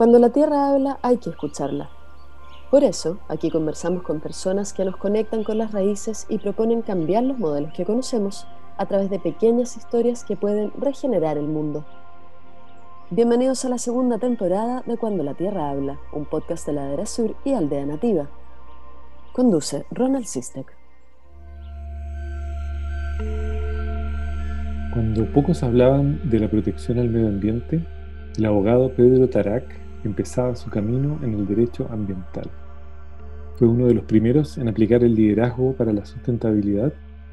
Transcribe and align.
Cuando 0.00 0.18
la 0.18 0.30
Tierra 0.30 0.70
habla 0.70 0.98
hay 1.02 1.18
que 1.18 1.28
escucharla. 1.28 1.90
Por 2.70 2.84
eso, 2.84 3.18
aquí 3.28 3.50
conversamos 3.50 4.02
con 4.02 4.20
personas 4.20 4.72
que 4.72 4.82
nos 4.86 4.96
conectan 4.96 5.44
con 5.44 5.58
las 5.58 5.72
raíces 5.72 6.24
y 6.30 6.38
proponen 6.38 6.80
cambiar 6.80 7.22
los 7.22 7.38
modelos 7.38 7.74
que 7.74 7.84
conocemos 7.84 8.46
a 8.78 8.86
través 8.86 9.10
de 9.10 9.18
pequeñas 9.18 9.76
historias 9.76 10.24
que 10.24 10.38
pueden 10.38 10.72
regenerar 10.80 11.36
el 11.36 11.48
mundo. 11.48 11.84
Bienvenidos 13.10 13.66
a 13.66 13.68
la 13.68 13.76
segunda 13.76 14.16
temporada 14.16 14.82
de 14.86 14.96
Cuando 14.96 15.22
la 15.22 15.34
Tierra 15.34 15.68
habla, 15.68 15.98
un 16.14 16.24
podcast 16.24 16.66
de 16.66 16.72
Ladera 16.72 17.04
Sur 17.04 17.36
y 17.44 17.52
Aldea 17.52 17.84
Nativa. 17.84 18.30
Conduce 19.34 19.84
Ronald 19.90 20.24
Sistek. 20.24 20.74
Cuando 24.94 25.30
pocos 25.34 25.62
hablaban 25.62 26.30
de 26.30 26.40
la 26.40 26.48
protección 26.48 26.98
al 26.98 27.10
medio 27.10 27.28
ambiente, 27.28 27.84
el 28.38 28.46
abogado 28.46 28.94
Pedro 28.94 29.28
Tarac 29.28 29.79
empezaba 30.04 30.56
su 30.56 30.70
camino 30.70 31.18
en 31.22 31.34
el 31.34 31.46
derecho 31.46 31.88
ambiental. 31.90 32.48
Fue 33.56 33.68
uno 33.68 33.86
de 33.86 33.94
los 33.94 34.04
primeros 34.04 34.56
en 34.58 34.68
aplicar 34.68 35.04
el 35.04 35.14
liderazgo 35.14 35.74
para 35.74 35.92
la 35.92 36.04
sustentabilidad 36.04 36.92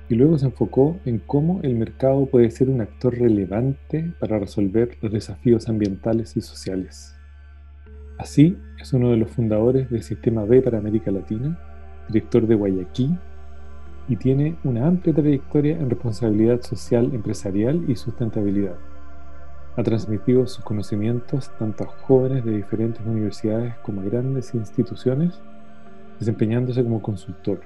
y 0.10 0.16
luego 0.16 0.38
se 0.38 0.46
enfocó 0.46 0.98
en 1.06 1.20
cómo 1.20 1.60
el 1.64 1.76
mercado 1.76 2.26
puede 2.26 2.52
ser 2.52 2.70
un 2.70 2.82
actor 2.82 3.18
relevante 3.18 4.14
para 4.20 4.40
resolver 4.40 4.98
los 5.02 5.12
desafíos 5.12 5.70
ambientales 5.70 6.36
y 6.38 6.42
sociales. 6.42 7.16
Así, 8.18 8.58
es 8.82 8.94
uno 8.94 9.12
de 9.12 9.18
los 9.18 9.32
fundadores 9.32 9.90
del 9.90 10.04
Sistema 10.04 10.44
B 10.44 10.62
para 10.62 10.80
América 10.80 11.12
Latina, 11.12 11.60
director 12.10 12.48
de 12.48 12.56
Guayaquil, 12.56 13.18
y 14.10 14.16
tiene 14.16 14.56
una 14.64 14.88
amplia 14.88 15.14
trayectoria 15.14 15.78
en 15.78 15.90
responsabilidad 15.90 16.62
social 16.62 17.12
empresarial 17.14 17.84
y 17.88 17.96
sustentabilidad 17.96 18.76
ha 19.78 19.84
transmitido 19.84 20.48
sus 20.48 20.64
conocimientos 20.66 21.52
tanto 21.60 21.84
a 21.84 21.88
jóvenes 21.88 22.44
de 22.44 22.58
diferentes 22.58 23.06
universidades 23.06 23.76
como 23.84 24.02
a 24.02 24.04
grandes 24.04 24.54
instituciones, 24.56 25.40
desempeñándose 26.20 26.84
como 26.84 27.02
consultor. 27.02 27.62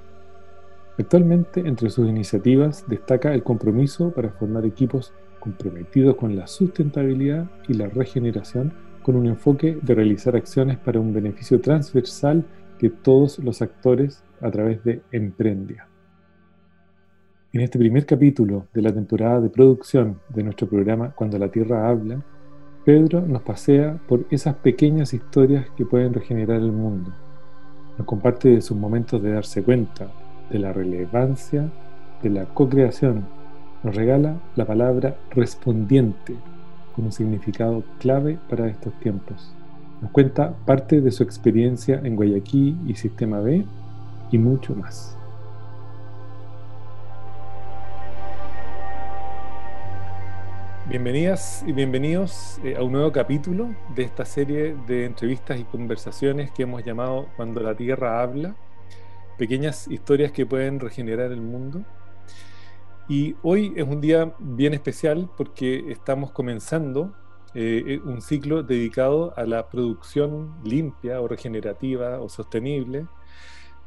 Actualmente, 0.99 1.61
entre 1.61 1.89
sus 1.89 2.09
iniciativas 2.09 2.83
destaca 2.87 3.33
el 3.33 3.43
compromiso 3.43 4.11
para 4.11 4.29
formar 4.29 4.65
equipos 4.65 5.13
comprometidos 5.39 6.17
con 6.17 6.35
la 6.35 6.47
sustentabilidad 6.47 7.49
y 7.69 7.75
la 7.75 7.87
regeneración 7.87 8.73
con 9.01 9.15
un 9.15 9.27
enfoque 9.27 9.79
de 9.81 9.95
realizar 9.95 10.35
acciones 10.35 10.77
para 10.77 10.99
un 10.99 11.13
beneficio 11.13 11.61
transversal 11.61 12.43
de 12.79 12.89
todos 12.89 13.39
los 13.39 13.61
actores 13.61 14.21
a 14.41 14.51
través 14.51 14.83
de 14.83 15.01
Emprendia. 15.11 15.87
En 17.53 17.59
este 17.59 17.77
primer 17.77 18.05
capítulo 18.05 18.67
de 18.73 18.81
la 18.81 18.93
temporada 18.93 19.41
de 19.41 19.49
producción 19.49 20.21
de 20.29 20.41
nuestro 20.41 20.69
programa 20.69 21.11
Cuando 21.11 21.37
la 21.37 21.51
Tierra 21.51 21.89
habla, 21.89 22.23
Pedro 22.85 23.19
nos 23.19 23.41
pasea 23.41 23.99
por 24.07 24.25
esas 24.29 24.55
pequeñas 24.55 25.13
historias 25.13 25.69
que 25.75 25.85
pueden 25.85 26.13
regenerar 26.13 26.61
el 26.61 26.71
mundo. 26.71 27.11
Nos 27.97 28.07
comparte 28.07 28.61
sus 28.61 28.77
momentos 28.77 29.21
de 29.21 29.33
darse 29.33 29.63
cuenta 29.63 30.09
de 30.49 30.59
la 30.59 30.71
relevancia 30.71 31.69
de 32.23 32.29
la 32.29 32.45
co-creación. 32.45 33.25
Nos 33.83 33.97
regala 33.97 34.37
la 34.55 34.63
palabra 34.63 35.17
respondiente 35.31 36.37
con 36.95 37.03
un 37.03 37.11
significado 37.11 37.83
clave 37.99 38.39
para 38.49 38.69
estos 38.69 38.97
tiempos. 39.01 39.53
Nos 40.01 40.11
cuenta 40.11 40.55
parte 40.65 41.01
de 41.01 41.11
su 41.11 41.21
experiencia 41.21 41.99
en 42.01 42.15
Guayaquil 42.15 42.77
y 42.87 42.95
Sistema 42.95 43.41
B 43.41 43.65
y 44.31 44.37
mucho 44.37 44.73
más. 44.73 45.17
Bienvenidas 50.91 51.63
y 51.65 51.71
bienvenidos 51.71 52.59
eh, 52.65 52.75
a 52.75 52.83
un 52.83 52.91
nuevo 52.91 53.13
capítulo 53.13 53.73
de 53.95 54.03
esta 54.03 54.25
serie 54.25 54.75
de 54.87 55.05
entrevistas 55.05 55.57
y 55.57 55.63
conversaciones 55.63 56.51
que 56.51 56.63
hemos 56.63 56.83
llamado 56.83 57.29
Cuando 57.37 57.61
la 57.61 57.73
Tierra 57.73 58.21
habla, 58.21 58.57
pequeñas 59.37 59.87
historias 59.87 60.33
que 60.33 60.45
pueden 60.45 60.81
regenerar 60.81 61.31
el 61.31 61.39
mundo. 61.39 61.85
Y 63.07 63.37
hoy 63.41 63.71
es 63.77 63.87
un 63.87 64.01
día 64.01 64.35
bien 64.37 64.73
especial 64.73 65.29
porque 65.37 65.89
estamos 65.89 66.31
comenzando 66.31 67.15
eh, 67.53 68.01
un 68.03 68.21
ciclo 68.21 68.61
dedicado 68.61 69.33
a 69.37 69.45
la 69.45 69.69
producción 69.69 70.55
limpia 70.61 71.21
o 71.21 71.27
regenerativa 71.29 72.19
o 72.19 72.27
sostenible 72.27 73.07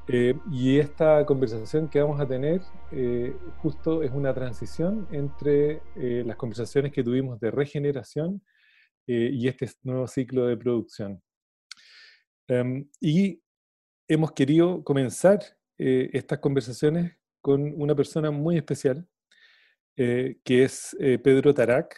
eh, 0.06 0.34
y 0.53 0.78
esta 0.78 1.25
conversación 1.25 1.88
que 1.88 2.00
vamos 2.00 2.20
a 2.20 2.28
tener 2.28 2.60
eh, 2.92 3.34
justo 3.62 4.03
es 4.03 4.10
una 4.10 4.34
transición 4.34 5.09
entre 5.10 5.81
eh, 5.97 6.22
las 6.26 6.37
conversaciones 6.37 6.92
que 6.92 7.03
tuvimos 7.03 7.41
de 7.41 7.50
regeneración 7.50 8.42
y 9.06 9.48
este 9.48 9.69
nuevo 9.82 10.06
ciclo 10.06 10.47
de 10.47 10.56
producción. 10.56 11.22
Em, 12.48 12.88
y 13.03 13.42
hemos 14.09 14.32
querido 14.32 14.82
comenzar 14.82 15.41
estas 15.76 16.38
conversaciones 16.38 17.15
con 17.42 17.75
una 17.76 17.94
persona 17.94 18.31
muy 18.31 18.56
especial, 18.56 19.06
que 19.94 20.42
es 20.47 20.97
Pedro 20.98 21.53
Tarac, 21.53 21.94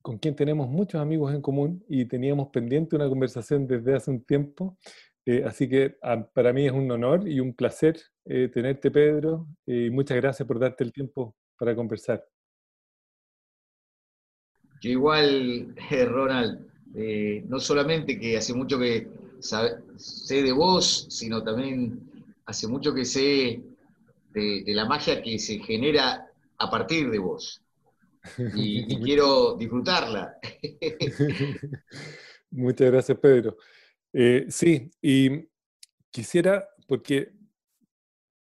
con 0.00 0.18
quien 0.18 0.36
tenemos 0.36 0.68
muchos 0.68 1.00
amigos 1.00 1.34
en 1.34 1.42
común 1.42 1.84
y 1.88 2.04
teníamos 2.04 2.50
pendiente 2.50 2.94
una 2.94 3.08
conversación 3.08 3.66
desde 3.66 3.96
hace 3.96 4.12
un 4.12 4.22
tiempo 4.22 4.78
eh, 5.26 5.44
así 5.44 5.68
que 5.68 5.98
ah, 6.02 6.26
para 6.32 6.52
mí 6.52 6.66
es 6.66 6.72
un 6.72 6.90
honor 6.90 7.28
y 7.28 7.40
un 7.40 7.54
placer 7.54 8.00
eh, 8.24 8.48
tenerte, 8.48 8.90
Pedro, 8.90 9.46
y 9.66 9.90
muchas 9.90 10.16
gracias 10.16 10.46
por 10.46 10.58
darte 10.58 10.84
el 10.84 10.92
tiempo 10.92 11.36
para 11.58 11.74
conversar. 11.74 12.24
Yo 14.80 14.90
igual, 14.90 15.74
Ronald, 16.08 16.66
eh, 16.94 17.44
no 17.46 17.60
solamente 17.60 18.18
que 18.18 18.36
hace 18.36 18.54
mucho 18.54 18.78
que 18.78 19.08
sé 19.40 20.42
de 20.42 20.52
vos, 20.52 21.06
sino 21.10 21.42
también 21.42 22.00
hace 22.46 22.66
mucho 22.66 22.94
que 22.94 23.04
sé 23.04 23.62
de, 24.32 24.64
la 24.68 24.86
magia 24.86 25.22
que 25.22 25.38
se 25.38 25.58
genera 25.58 26.26
a 26.58 26.70
partir 26.70 27.10
de 27.10 27.18
vos. 27.18 27.62
y 28.54 29.00
quiero 29.00 29.56
disfrutarla. 29.56 30.38
Muchas 32.50 32.90
gracias, 32.90 33.18
Pedro. 33.18 33.56
Eh, 34.12 34.46
sí, 34.48 34.90
y 35.00 35.48
quisiera, 36.10 36.68
porque 36.86 37.32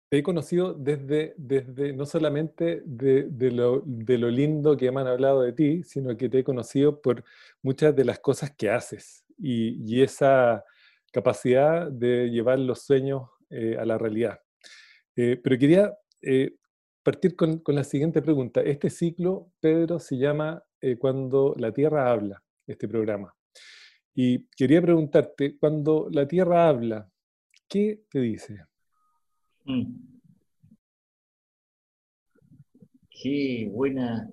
te 0.10 0.18
he 0.18 0.24
conocido 0.24 0.74
desde, 0.74 1.36
desde 1.38 1.94
no 1.94 2.06
solamente 2.06 2.82
de, 2.86 3.28
lo, 3.52 3.84
lindo 3.86 4.76
que 4.76 4.92
me 4.92 5.02
han 5.02 5.08
hablado 5.08 5.44
de 5.44 5.54
ti, 5.54 5.84
sino 5.84 6.18
que 6.18 6.30
te 6.30 6.40
he 6.40 6.44
conocido 6.44 7.02
por 7.02 7.24
muchas 7.62 7.96
de 7.96 8.06
las 8.06 8.20
cosas 8.20 8.52
que 8.56 8.70
haces 8.72 9.26
y, 9.38 10.02
esa 10.02 10.64
capacidad 11.12 11.90
de 11.92 12.30
llevar 12.30 12.60
los 12.60 12.82
sueños 12.84 13.30
eh, 13.50 13.78
a 13.80 13.86
la 13.86 13.98
realidad. 13.98 14.40
Eh, 15.16 15.40
pero 15.42 15.58
quería 15.58 15.94
partir 17.04 17.36
con, 17.36 17.60
con, 17.60 17.76
la 17.76 17.84
siguiente 17.84 18.22
pregunta. 18.22 18.62
Este 18.62 18.90
ciclo, 18.90 19.52
Pedro, 19.60 20.00
se 20.00 20.18
llama 20.18 20.64
Cuando 21.00 21.56
la 21.58 21.72
Tierra 21.72 22.12
habla, 22.12 22.44
este 22.68 22.88
programa. 22.88 23.34
Y 24.22 24.46
quería 24.48 24.82
preguntarte, 24.82 25.58
cuando 25.58 26.10
la 26.12 26.28
Tierra 26.28 26.68
habla, 26.68 27.10
¿qué 27.70 28.04
te 28.10 28.20
dice? 28.20 28.66
Mm. 29.64 29.96
Qué 33.10 33.70
buena, 33.72 34.30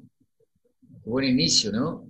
buen 1.04 1.26
inicio, 1.26 1.70
¿no? 1.70 2.04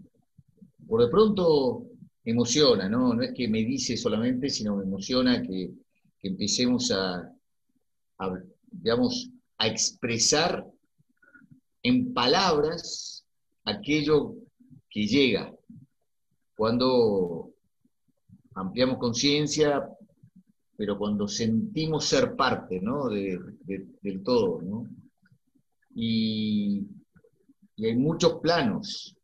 Por 0.88 1.02
de 1.02 1.10
pronto 1.10 1.84
emociona, 2.24 2.88
¿no? 2.88 3.12
No 3.12 3.22
es 3.22 3.34
que 3.34 3.46
me 3.46 3.62
dice 3.62 3.98
solamente, 3.98 4.48
sino 4.48 4.76
me 4.76 4.84
emociona 4.84 5.42
que, 5.42 5.74
empecemos 6.22 6.90
a, 6.90 7.30
digamos, 8.70 9.30
a 9.58 9.66
expresar 9.66 10.66
en 11.82 12.14
palabras 12.14 13.26
aquello 13.66 14.34
que 14.88 15.06
llega. 15.06 15.54
Cuando 16.56 17.52
ampliamos 18.56 18.98
conciencia, 18.98 19.88
pero 20.76 20.98
cuando 20.98 21.28
sentimos 21.28 22.04
ser 22.06 22.34
parte 22.34 22.80
¿no? 22.80 23.08
del 23.08 24.22
todo. 24.22 24.60
¿no? 24.62 24.88
Y, 25.94 26.86
hay 27.78 27.94
muchos 27.94 28.40
planos. 28.40 29.14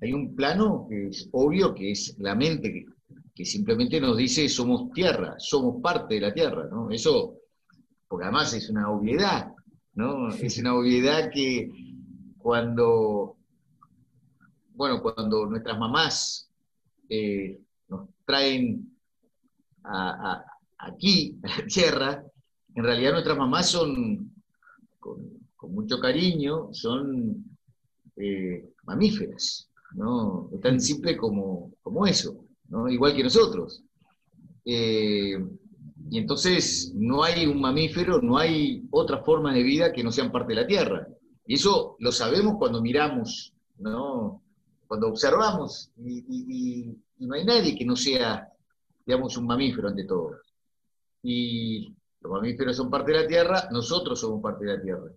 Hay 0.00 0.12
un 0.12 0.34
plano 0.34 0.86
que 0.88 1.08
es 1.08 1.28
obvio, 1.32 1.74
que 1.74 1.90
es 1.90 2.16
la 2.18 2.34
mente, 2.34 2.86
que, 3.34 3.44
simplemente 3.44 4.00
nos 4.00 4.16
dice 4.16 4.48
somos 4.48 4.90
tierra, 4.92 5.34
somos 5.38 5.80
parte 5.82 6.14
de 6.14 6.20
la 6.22 6.34
tierra. 6.34 6.68
¿no? 6.70 6.90
Eso, 6.90 7.36
porque 8.08 8.24
además 8.24 8.52
es 8.54 8.70
una 8.70 8.90
obviedad, 8.90 9.52
¿no? 9.94 10.28
Es 10.28 10.58
una 10.58 10.74
obviedad 10.74 11.30
que 11.32 11.70
cuando, 12.38 13.36
bueno, 14.74 15.02
cuando 15.02 15.46
nuestras 15.46 15.78
mamás 15.78 16.50
eh, 17.08 17.60
traen 18.28 18.86
aquí, 20.78 21.38
a 21.42 21.48
la 21.48 21.66
tierra, 21.66 22.24
en 22.74 22.84
realidad 22.84 23.12
nuestras 23.12 23.38
mamás 23.38 23.70
son, 23.70 24.30
con, 25.00 25.38
mucho 25.72 25.98
cariño, 25.98 26.68
son 26.72 27.42
eh, 28.16 28.68
mamíferas, 28.84 29.70
¿no? 29.92 30.50
Es 30.52 30.60
tan 30.60 30.78
simple 30.78 31.16
como, 31.16 31.72
como 31.82 32.06
eso. 32.06 32.44
igual 32.90 33.16
que 33.16 33.24
nosotros. 33.24 33.82
Eh, 34.64 35.38
y 36.10 36.18
entonces 36.18 36.92
no 36.94 37.22
hay 37.22 37.46
un 37.46 37.60
mamífero, 37.60 38.20
no 38.20 38.36
hay 38.36 38.86
otra 38.90 39.24
forma 39.24 39.54
de 39.54 39.62
vida 39.62 39.92
que 39.92 40.04
no 40.04 40.12
sean 40.12 40.30
parte 40.30 40.54
de 40.54 40.60
la 40.60 40.66
Tierra. 40.66 41.08
Y 41.46 41.54
eso 41.54 41.96
lo 41.98 42.12
sabemos 42.12 42.56
cuando 42.58 42.82
miramos, 42.82 43.54
¿no? 43.78 44.42
cuando 44.88 45.08
observamos, 45.08 45.90
y, 45.98 46.96
no 47.20 47.34
hay 47.34 47.44
nadie 47.44 47.76
que 47.76 47.84
no 47.84 47.96
sea, 47.96 48.48
digamos, 49.04 49.36
un 49.36 49.46
mamífero 49.46 49.88
ante 49.88 50.04
todo. 50.04 50.36
Y 51.22 51.94
los 52.20 52.32
mamíferos 52.32 52.76
son 52.76 52.90
parte 52.90 53.12
de 53.12 53.22
la 53.22 53.26
Tierra, 53.26 53.68
nosotros 53.70 54.20
somos 54.20 54.42
parte 54.42 54.64
de 54.64 54.76
la 54.76 54.82
Tierra. 54.82 55.10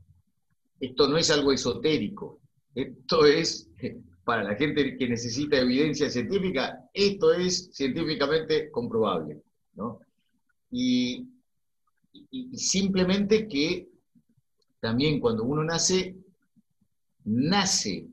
Esto 0.79 1.07
no 1.07 1.17
es 1.17 1.29
algo 1.29 1.51
esotérico, 1.51 2.39
esto 2.73 3.25
es, 3.25 3.69
para 4.23 4.43
la 4.43 4.55
gente 4.55 4.95
que 4.97 5.07
necesita 5.09 5.57
evidencia 5.57 6.09
científica, 6.09 6.89
esto 6.93 7.33
es 7.33 7.69
científicamente 7.73 8.69
comprobable. 8.71 9.41
¿no? 9.73 9.99
Y, 10.71 11.27
simplemente 12.53 13.47
que 13.47 13.89
también 14.79 15.19
cuando 15.19 15.43
uno 15.43 15.63
nace, 15.63 16.15
nace 17.23 18.07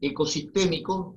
ecosistémico, 0.00 1.15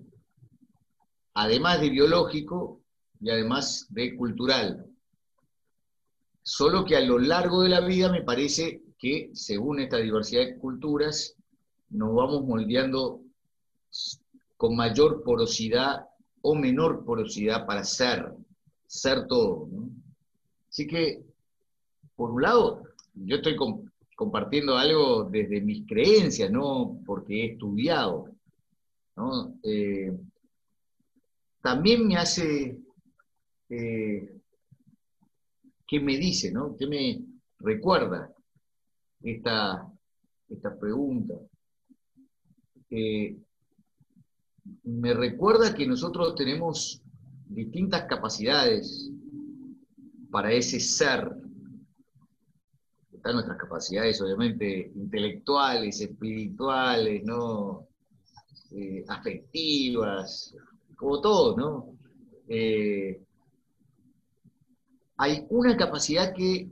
además 1.39 1.79
de 1.79 1.89
biológico 1.89 2.81
y 3.21 3.29
además 3.29 3.87
de 3.89 4.13
cultural. 4.17 4.85
Solo 6.43 6.83
que 6.83 6.97
a 6.97 7.01
lo 7.01 7.17
largo 7.17 7.61
de 7.61 7.69
la 7.69 7.79
vida 7.79 8.11
me 8.11 8.23
parece 8.23 8.81
que, 8.97 9.29
según 9.33 9.79
esta 9.79 9.97
diversidad 9.97 10.41
de 10.45 10.57
culturas, 10.57 11.35
nos 11.91 12.13
vamos 12.13 12.43
moldeando 12.43 13.21
con 14.57 14.75
mayor 14.75 15.23
porosidad 15.23 16.07
o 16.41 16.55
menor 16.55 17.05
porosidad 17.05 17.65
para 17.65 17.85
ser, 17.85 18.33
ser 18.85 19.25
todo. 19.27 19.69
Así 20.69 20.87
que, 20.87 21.23
por 22.17 22.31
un 22.31 22.41
lado, 22.41 22.83
yo 23.13 23.37
estoy 23.37 23.55
compartiendo 24.17 24.77
algo 24.77 25.23
desde 25.23 25.61
mis 25.61 25.87
creencias, 25.87 26.51
no 26.51 26.99
porque 27.05 27.43
he 27.43 27.53
estudiado. 27.53 28.25
Eh, 29.63 30.17
también 31.61 32.07
me 32.07 32.17
hace, 32.17 32.77
eh, 33.69 34.41
¿qué 35.87 35.99
me 35.99 36.17
dice, 36.17 36.51
no? 36.51 36.75
¿Qué 36.77 36.87
me 36.87 37.21
recuerda 37.59 38.33
esta, 39.21 39.91
esta 40.49 40.77
pregunta? 40.77 41.35
Eh, 42.89 43.37
me 44.83 45.13
recuerda 45.13 45.73
que 45.73 45.85
nosotros 45.85 46.35
tenemos 46.35 47.01
distintas 47.47 48.03
capacidades 48.03 49.11
para 50.31 50.51
ese 50.51 50.79
ser. 50.79 51.29
Están 53.11 53.33
nuestras 53.33 53.57
capacidades, 53.57 54.21
obviamente, 54.21 54.91
intelectuales, 54.95 55.99
espirituales, 55.99 57.23
¿no? 57.25 57.87
Eh, 58.71 59.03
afectivas, 59.07 60.55
como 60.99 61.21
todo, 61.21 61.55
¿no? 61.55 61.97
Eh, 62.49 63.23
hay 65.15 65.45
una 65.49 65.77
capacidad 65.77 66.33
que 66.33 66.69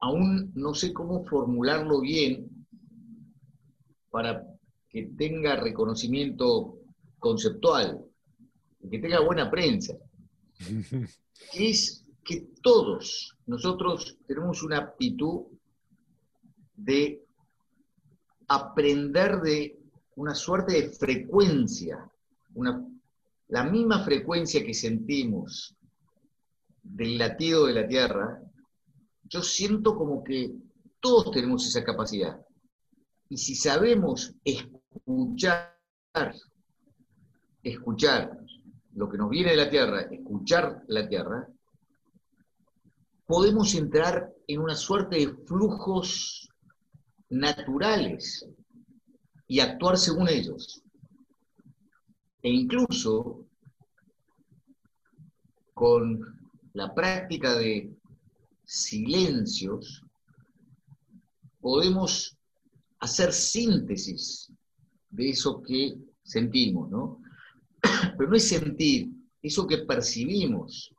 aún 0.00 0.50
no 0.56 0.74
sé 0.74 0.92
cómo 0.92 1.24
formularlo 1.24 2.00
bien 2.00 2.66
para 4.10 4.44
que 4.88 5.04
tenga 5.16 5.54
reconocimiento 5.54 6.78
conceptual, 7.20 8.04
que 8.90 8.98
tenga 8.98 9.20
buena 9.20 9.48
prensa, 9.48 9.96
es 11.54 12.04
que 12.24 12.48
todos 12.62 13.36
nosotros 13.46 14.18
tenemos 14.26 14.64
una 14.64 14.78
aptitud 14.78 15.42
de 16.74 17.24
aprender 18.48 19.40
de 19.40 19.78
una 20.16 20.34
suerte 20.34 20.82
de 20.82 20.88
frecuencia, 20.88 22.10
la 23.48 23.64
misma 23.64 24.04
frecuencia 24.04 24.64
que 24.64 24.74
sentimos 24.74 25.76
del 26.82 27.18
latido 27.18 27.66
de 27.66 27.74
la 27.74 27.86
Tierra, 27.86 28.40
yo 29.24 29.42
siento 29.42 29.96
como 29.96 30.22
que 30.22 30.54
todos 31.00 31.30
tenemos 31.30 31.66
esa 31.66 31.84
capacidad. 31.84 32.40
Y 33.28 33.36
si 33.36 33.54
sabemos 33.54 34.34
escuchar, 34.44 35.74
escuchar 37.62 38.38
lo 38.94 39.08
que 39.08 39.18
nos 39.18 39.28
viene 39.28 39.50
de 39.50 39.56
la 39.56 39.70
Tierra, 39.70 40.02
escuchar 40.02 40.82
la 40.86 41.08
Tierra, 41.08 41.48
podemos 43.26 43.74
entrar 43.74 44.32
en 44.46 44.60
una 44.60 44.76
suerte 44.76 45.16
de 45.16 45.34
flujos 45.44 46.48
naturales 47.28 48.48
y 49.48 49.60
actuar 49.60 49.98
según 49.98 50.28
ellos. 50.28 50.82
E 52.42 52.50
incluso 52.50 53.46
con 55.74 56.20
la 56.74 56.94
práctica 56.94 57.54
de 57.54 57.94
silencios, 58.64 60.02
podemos 61.60 62.36
hacer 63.00 63.32
síntesis 63.32 64.52
de 65.10 65.30
eso 65.30 65.62
que 65.62 65.96
sentimos, 66.22 66.90
¿no? 66.90 67.20
Pero 68.16 68.30
no 68.30 68.36
es 68.36 68.48
sentir, 68.48 69.10
eso 69.42 69.66
que 69.66 69.78
percibimos. 69.78 70.92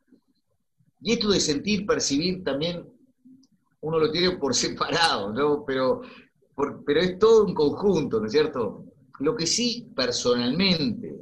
Y 1.01 1.13
esto 1.13 1.29
de 1.29 1.39
sentir, 1.39 1.85
percibir 1.85 2.43
también 2.43 2.83
uno 3.81 3.99
lo 3.99 4.11
tiene 4.11 4.37
por 4.37 4.55
separado, 4.55 5.31
¿no? 5.31 5.63
Pero 5.65 6.01
pero 6.85 6.99
es 7.01 7.19
todo 7.19 7.45
un 7.45 7.53
conjunto, 7.53 8.19
¿no 8.19 8.25
es 8.25 8.31
cierto? 8.31 8.83
Lo 9.19 9.35
que 9.35 9.47
sí, 9.47 9.91
personalmente, 9.95 11.15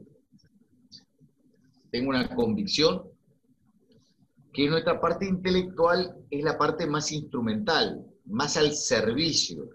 tengo 1.90 2.10
una 2.10 2.34
convicción, 2.36 3.04
que 4.52 4.70
nuestra 4.70 5.00
parte 5.00 5.26
intelectual 5.26 6.16
es 6.30 6.44
la 6.44 6.58
parte 6.58 6.88
más 6.88 7.12
instrumental, 7.12 8.06
más 8.26 8.58
al 8.58 8.74
servicio, 8.74 9.70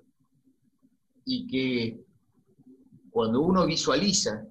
y 1.25 1.47
que 1.47 2.01
cuando 3.11 3.41
uno 3.41 3.67
visualiza, 3.67 4.47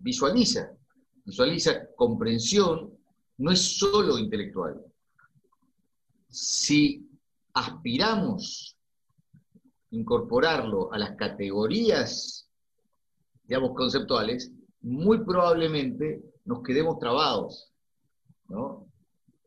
visualiza, 0.00 0.72
visualiza 1.24 1.86
comprensión, 1.96 2.96
no 3.38 3.50
es 3.50 3.78
solo 3.78 4.18
intelectual. 4.18 4.80
Si 6.28 7.08
aspiramos 7.52 8.73
incorporarlo 9.94 10.92
a 10.92 10.98
las 10.98 11.12
categorías, 11.16 12.48
digamos, 13.44 13.74
conceptuales, 13.74 14.52
muy 14.80 15.24
probablemente 15.24 16.22
nos 16.44 16.62
quedemos 16.62 16.98
trabados, 16.98 17.72
¿no? 18.48 18.86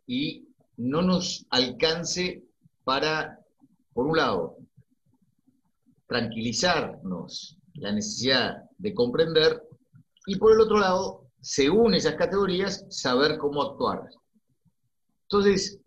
Y 0.05 0.47
no 0.77 1.01
nos 1.01 1.45
alcance 1.49 2.43
para, 2.83 3.39
por 3.93 4.07
un 4.07 4.17
lado, 4.17 4.57
tranquilizarnos 6.07 7.57
la 7.73 7.91
necesidad 7.91 8.63
de 8.77 8.93
comprender 8.93 9.61
y 10.25 10.37
por 10.37 10.53
el 10.53 10.61
otro 10.61 10.79
lado, 10.79 11.25
según 11.41 11.93
esas 11.93 12.15
categorías, 12.15 12.85
saber 12.89 13.37
cómo 13.37 13.61
actuar. 13.61 14.03
Entonces, 15.23 15.79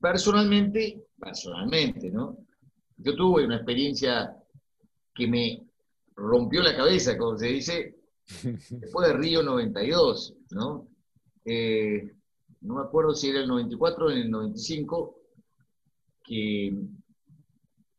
personalmente, 0.00 1.04
personalmente, 1.18 2.10
¿no? 2.10 2.36
Yo 3.02 3.16
tuve 3.16 3.44
una 3.44 3.56
experiencia 3.56 4.36
que 5.14 5.26
me 5.26 5.62
rompió 6.14 6.62
la 6.62 6.76
cabeza, 6.76 7.16
como 7.16 7.36
se 7.38 7.46
dice, 7.46 7.96
después 8.70 9.08
de 9.08 9.14
Río 9.14 9.42
92, 9.42 10.34
¿no? 10.50 10.88
Eh, 11.44 12.12
no 12.62 12.74
me 12.74 12.82
acuerdo 12.82 13.14
si 13.14 13.30
era 13.30 13.40
el 13.40 13.48
94 13.48 14.06
o 14.06 14.10
el 14.10 14.30
95, 14.30 15.16
que, 16.24 16.74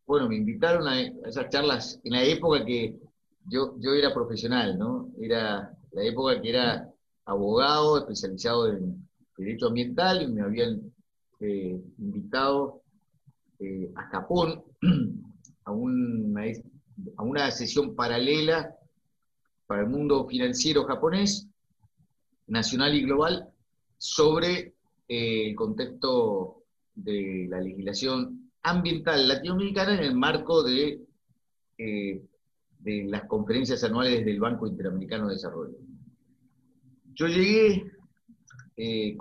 bueno, 0.06 0.30
me 0.30 0.38
invitaron 0.38 0.88
a 0.88 1.02
esas 1.02 1.50
charlas 1.50 2.00
en 2.04 2.14
la 2.14 2.24
época 2.24 2.64
que 2.64 3.00
yo, 3.48 3.76
yo 3.80 3.94
era 3.94 4.14
profesional, 4.14 4.78
¿no? 4.78 5.10
Era 5.20 5.76
la 5.92 6.04
época 6.04 6.40
que 6.42 6.50
era 6.50 6.90
abogado 7.26 7.98
especializado 7.98 8.70
en 8.70 9.08
derecho 9.38 9.68
ambiental 9.68 10.22
y 10.22 10.28
me 10.28 10.42
habían 10.42 10.94
eh, 11.40 11.82
invitado 11.98 12.82
eh, 13.62 13.92
a 13.96 14.08
Japón 14.08 14.64
a 15.66 15.72
una, 15.72 17.52
sesión 17.52 17.96
paralela 17.96 18.76
para 19.68 19.84
el 19.84 19.90
mundo 19.90 20.28
financiero 20.28 20.84
japonés, 20.86 21.48
nacional 22.48 22.96
y 22.96 23.04
global, 23.04 23.48
sobre 24.00 24.74
eh, 25.08 25.50
el 25.50 25.56
contexto 25.56 26.64
de 26.96 27.46
la 27.50 27.62
legislación 27.62 28.52
ambiental 28.64 29.28
latinoamericana 29.28 29.94
en 29.94 30.04
el 30.06 30.16
marco 30.16 30.64
de, 30.64 31.00
eh, 31.78 32.22
las 32.84 33.26
conferencias 33.26 33.84
anuales 33.84 34.26
del 34.26 34.40
Banco 34.40 34.66
Interamericano 34.66 35.28
de 35.28 35.36
Desarrollo. 35.36 35.78
yo 37.14 37.28
llegué 37.28 37.92
eh, 38.76 39.16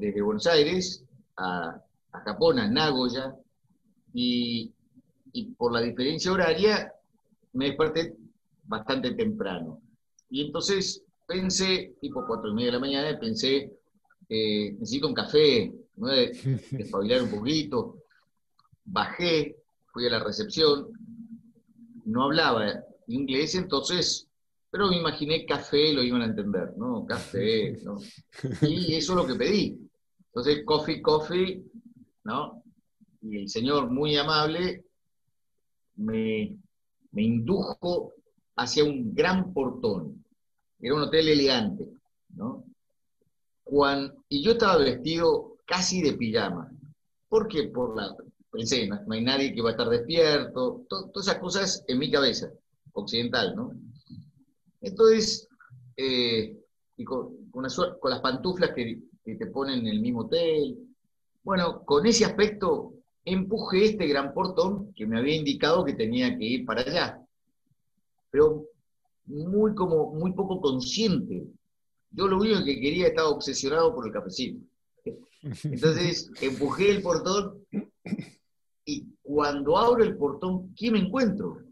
desde 0.00 0.22
Buenos 0.22 0.46
Aires 0.46 1.04
a, 1.36 1.78
a 2.12 2.20
Japón, 2.20 2.58
a 2.58 2.66
Nagoya, 2.66 3.36
y, 4.14 4.72
y 5.32 5.44
por 5.52 5.72
la 5.72 5.80
diferencia 5.80 6.32
horaria 6.32 6.92
me 7.52 7.66
desperté 7.66 8.16
bastante 8.64 9.12
temprano. 9.12 9.82
Y 10.30 10.46
entonces 10.46 11.02
pensé, 11.26 11.94
tipo 12.00 12.24
cuatro 12.26 12.50
y 12.50 12.54
media 12.54 12.66
de 12.66 12.72
la 12.72 12.80
mañana, 12.80 13.18
pensé, 13.18 13.72
eh, 14.28 14.72
necesito 14.72 15.08
un 15.08 15.14
café, 15.14 15.72
¿no? 15.96 16.08
despabilar 16.08 17.22
un 17.24 17.30
poquito. 17.30 17.98
Bajé, 18.84 19.56
fui 19.92 20.06
a 20.06 20.10
la 20.10 20.24
recepción, 20.24 20.88
no 22.04 22.24
hablaba 22.24 22.84
inglés, 23.06 23.54
entonces, 23.54 24.28
pero 24.70 24.88
me 24.88 24.98
imaginé 24.98 25.46
café, 25.46 25.92
lo 25.92 26.02
iban 26.02 26.22
a 26.22 26.26
entender, 26.26 26.74
¿no? 26.76 27.06
Café, 27.06 27.78
¿no? 27.82 27.98
Y 28.62 28.94
eso 28.94 29.12
es 29.12 29.16
lo 29.16 29.26
que 29.26 29.34
pedí. 29.34 29.78
Entonces, 30.26 30.64
coffee, 30.64 31.00
coffee, 31.00 31.62
¿no? 32.24 32.63
Y 33.24 33.38
el 33.38 33.48
señor, 33.48 33.90
muy 33.90 34.16
amable, 34.16 34.84
me, 35.96 36.58
me 37.12 37.22
indujo 37.22 38.12
hacia 38.56 38.84
un 38.84 39.14
gran 39.14 39.54
portón. 39.54 40.22
Era 40.78 40.94
un 40.94 41.02
hotel 41.02 41.28
elegante, 41.28 41.88
¿no? 42.30 42.64
y 44.28 44.44
yo 44.44 44.52
estaba 44.52 44.76
vestido 44.76 45.56
casi 45.64 46.02
de 46.02 46.12
pijama. 46.12 46.70
¿Por 47.28 47.48
qué? 47.48 47.64
Por 47.64 47.96
la, 47.96 48.14
pensé, 48.50 48.86
no, 48.86 49.00
hay 49.10 49.24
nadie 49.24 49.54
que 49.54 49.62
va 49.62 49.70
a 49.70 49.72
estar 49.72 49.88
despierto, 49.88 50.84
todas 50.88 51.26
esas 51.26 51.38
cosas 51.38 51.84
en 51.88 51.98
mi 51.98 52.10
cabeza, 52.10 52.52
occidental, 52.92 53.56
¿no? 53.56 53.72
Entonces, 54.82 55.48
eh, 55.96 56.56
con, 57.04 57.38
las 57.62 58.20
pantuflas 58.20 58.72
que 58.74 59.00
te 59.24 59.46
ponen 59.46 59.80
en 59.80 59.86
el 59.86 60.00
mismo 60.00 60.20
hotel, 60.20 60.78
bueno, 61.42 61.84
con 61.84 62.06
ese 62.06 62.26
aspecto 62.26 62.93
empujé 63.24 63.86
este 63.86 64.06
gran 64.06 64.34
portón 64.34 64.92
que 64.94 65.06
me 65.06 65.18
había 65.18 65.36
indicado 65.36 65.84
que 65.84 65.94
tenía 65.94 66.36
que 66.36 66.44
ir 66.44 66.64
para 66.64 66.82
allá 66.82 67.24
pero 68.34 68.66
muy, 69.26 69.76
como, 69.76 70.12
muy 70.12 70.32
poco 70.32 70.60
consciente. 70.60 71.46
Yo 72.10 72.26
lo 72.26 72.36
único 72.36 72.64
que 72.64 72.80
quería 72.80 73.06
estaba 73.06 73.28
obsesionado 73.28 73.94
por 73.94 74.08
el 74.08 74.12
cafecito. 74.12 74.58
Entonces 75.62 76.32
empujé 76.40 76.90
el 76.90 77.00
portón 77.00 77.64
y 78.84 79.06
cuando 79.22 79.78
abro 79.78 80.02
el 80.02 80.16
portón, 80.16 80.74
¿qué 80.74 80.90
me 80.90 80.98
encuentro? 80.98 81.62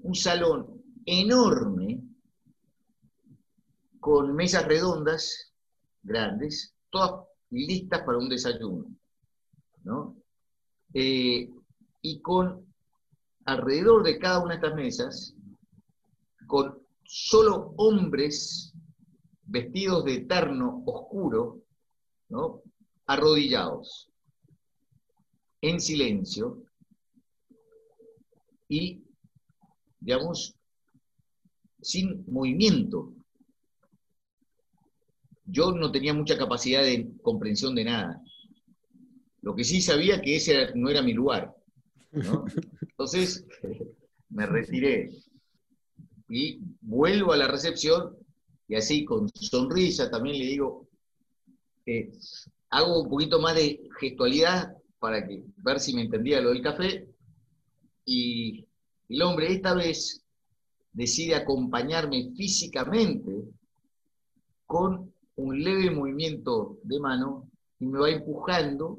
Un 0.00 0.14
salón 0.14 0.82
enorme 1.04 2.00
con 4.00 4.34
mesas 4.34 4.64
redondas, 4.64 5.52
grandes, 6.02 6.74
todas 6.88 7.26
listas 7.50 8.00
para 8.04 8.16
un 8.16 8.30
desayuno. 8.30 8.86
¿no? 9.84 10.16
Eh, 10.98 11.50
y 12.00 12.22
con 12.22 12.64
alrededor 13.44 14.02
de 14.02 14.18
cada 14.18 14.38
una 14.38 14.54
de 14.54 14.66
estas 14.66 14.74
mesas 14.74 15.34
con 16.46 16.78
solo 17.04 17.74
hombres 17.76 18.72
vestidos 19.42 20.06
de 20.06 20.14
eterno 20.14 20.82
oscuro, 20.86 21.60
arrodillados, 23.04 24.10
en 25.60 25.80
silencio, 25.82 26.62
y, 28.66 29.04
digamos, 30.00 30.56
sin 31.82 32.24
movimiento. 32.26 33.12
Yo 35.44 35.72
no 35.72 35.92
tenía 35.92 36.14
mucha 36.14 36.38
capacidad 36.38 36.82
de 36.82 37.12
comprensión 37.20 37.74
de 37.74 37.84
nada. 37.84 38.22
Lo 39.46 39.54
que 39.54 39.62
sí 39.62 39.80
sabía 39.80 40.20
que 40.20 40.34
ese 40.34 40.74
no 40.74 40.90
era 40.90 41.02
mi 41.02 41.12
lugar. 41.12 41.54
Entonces 42.10 43.46
me 44.28 44.44
retiré 44.44 45.08
y 46.28 46.58
vuelvo 46.80 47.32
a 47.32 47.36
la 47.36 47.46
recepción 47.46 48.16
y 48.66 48.74
así 48.74 49.04
con 49.04 49.28
sonrisa 49.28 50.10
también 50.10 50.36
le 50.40 50.46
digo, 50.46 50.88
eh, 51.86 52.10
hago 52.70 53.02
un 53.02 53.08
poquito 53.08 53.40
más 53.40 53.54
de 53.54 53.88
gestualidad 54.00 54.76
para 54.98 55.24
que, 55.24 55.44
ver 55.58 55.78
si 55.78 55.94
me 55.94 56.02
entendía 56.02 56.40
lo 56.40 56.50
del 56.50 56.62
café 56.62 57.08
y 58.04 58.66
el 59.08 59.22
hombre 59.22 59.52
esta 59.52 59.74
vez 59.74 60.24
decide 60.92 61.36
acompañarme 61.36 62.32
físicamente 62.36 63.44
con 64.66 65.14
un 65.36 65.62
leve 65.62 65.92
movimiento 65.92 66.80
de 66.82 66.98
mano 66.98 67.48
y 67.78 67.86
me 67.86 68.00
va 68.00 68.10
empujando 68.10 68.98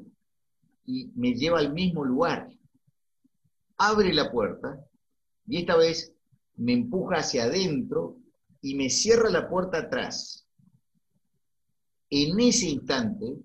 y 0.88 1.12
me 1.16 1.34
lleva 1.34 1.58
al 1.58 1.74
mismo 1.74 2.02
lugar. 2.02 2.48
Abre 3.76 4.14
la 4.14 4.32
puerta 4.32 4.82
y 5.46 5.58
esta 5.58 5.76
vez 5.76 6.14
me 6.56 6.72
empuja 6.72 7.16
hacia 7.16 7.44
adentro 7.44 8.16
y 8.62 8.74
me 8.74 8.88
cierra 8.88 9.28
la 9.28 9.50
puerta 9.50 9.80
atrás. 9.80 10.46
En 12.08 12.40
ese 12.40 12.70
instante, 12.70 13.36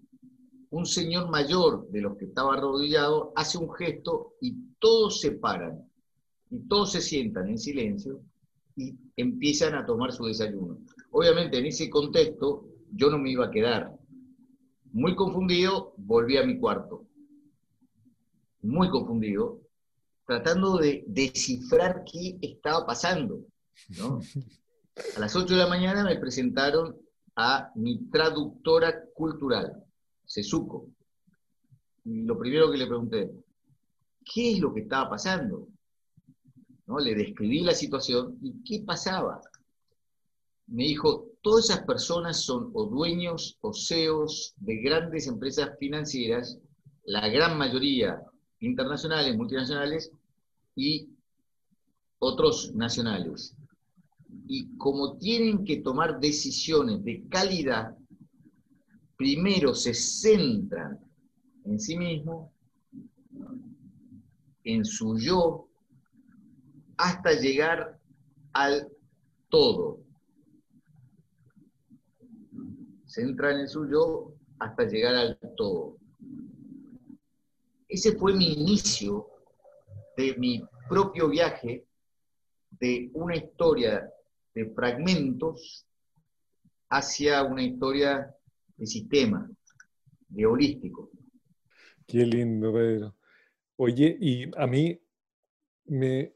un 0.70 0.86
señor 0.86 1.30
mayor 1.30 1.90
de 1.90 2.00
los 2.00 2.16
que 2.16 2.26
estaba 2.26 2.54
arrodillado 2.54 3.34
hace 3.36 3.58
un 3.58 3.74
gesto 3.74 4.36
y 4.40 4.56
todos 4.80 5.20
se 5.20 5.32
paran 5.32 5.86
y 6.50 6.60
todos 6.70 6.94
se 6.94 7.02
sientan 7.02 7.50
en 7.50 7.60
silencio 7.60 8.22
y 8.78 8.96
empiezan 9.18 9.76
a 9.76 9.86
tomar 9.86 10.14
su 10.14 10.26
desayuno. 10.26 10.78
Obviamente 11.12 11.58
en 11.58 11.66
ese 11.66 11.90
contexto 11.90 12.70
yo 12.90 13.10
no 13.10 13.18
me 13.18 13.32
iba 13.32 13.48
a 13.48 13.52
quedar. 13.52 13.94
Muy 14.94 15.14
confundido, 15.14 15.94
volví 15.98 16.38
a 16.38 16.46
mi 16.46 16.58
cuarto. 16.58 17.06
Muy 18.64 18.90
confundido, 18.90 19.60
tratando 20.26 20.78
de 20.78 21.04
descifrar 21.06 22.06
qué 22.10 22.38
estaba 22.42 22.86
pasando. 22.86 23.42
A 25.16 25.20
las 25.20 25.36
8 25.36 25.54
de 25.54 25.60
la 25.60 25.68
mañana 25.68 26.06
me 26.06 26.18
presentaron 26.18 26.98
a 27.36 27.72
mi 27.76 28.10
traductora 28.10 29.04
cultural, 29.14 29.84
Sesuco. 30.26 30.88
Y 32.06 32.24
lo 32.24 32.38
primero 32.38 32.72
que 32.72 32.78
le 32.78 32.88
pregunté, 32.88 33.32
¿qué 34.34 34.54
es 34.54 34.60
lo 34.60 34.74
que 34.74 34.82
estaba 34.82 35.10
pasando? 35.10 35.68
¿No? 36.86 37.00
Le 37.00 37.16
describí 37.16 37.62
la 37.62 37.74
situación 37.74 38.38
y 38.42 38.64
qué 38.64 38.86
pasaba. 38.86 39.42
Me 40.68 40.84
dijo, 40.84 41.32
todas 41.42 41.66
esas 41.66 41.86
personas 41.86 42.42
son 42.42 42.72
o 42.74 42.86
dueños 42.86 43.58
o 43.60 43.74
CEOs 43.74 44.54
de 44.56 44.78
grandes 44.78 45.28
empresas 45.28 45.72
financieras, 45.78 46.60
la 47.04 47.28
gran 47.28 47.58
mayoría 47.58 48.24
internacionales, 48.64 49.36
multinacionales 49.36 50.12
y 50.76 51.10
otros 52.20 52.74
nacionales. 52.74 53.56
Y 54.48 54.76
como 54.78 55.18
tienen 55.18 55.66
que 55.66 55.78
tomar 55.78 56.20
decisiones 56.20 57.04
de 57.04 57.28
calidad, 57.30 57.96
primero 59.18 59.76
se 59.76 59.94
centran 59.94 61.00
en 61.66 61.80
sí 61.80 61.98
mismos, 61.98 62.50
en 64.64 64.86
su 64.86 65.18
yo, 65.20 65.68
hasta 66.98 67.34
llegar 67.34 68.00
al 68.54 68.88
todo. 69.50 70.00
Centran 73.06 73.60
en 73.60 73.68
su 73.68 73.90
yo 73.90 74.34
hasta 74.58 74.86
llegar 74.86 75.16
al 75.16 75.40
todo. 75.58 75.98
Ese 77.94 78.14
fue 78.14 78.34
mi 78.34 78.54
inicio 78.54 79.28
de 80.18 80.36
mi 80.40 80.68
propio 80.90 81.30
viaje 81.30 81.86
de 82.72 83.12
una 83.14 83.36
historia 83.36 84.12
de 84.56 84.66
fragmentos 84.72 85.86
hacia 86.90 87.44
una 87.44 87.62
historia 87.62 88.36
de 88.78 88.88
sistema, 88.88 89.48
de 90.28 90.44
holístico. 90.44 91.12
Qué 92.08 92.26
lindo, 92.26 92.74
Pedro. 92.74 93.16
Oye, 93.76 94.18
y 94.20 94.50
a 94.58 94.66
mí 94.66 95.00
me, 95.86 96.34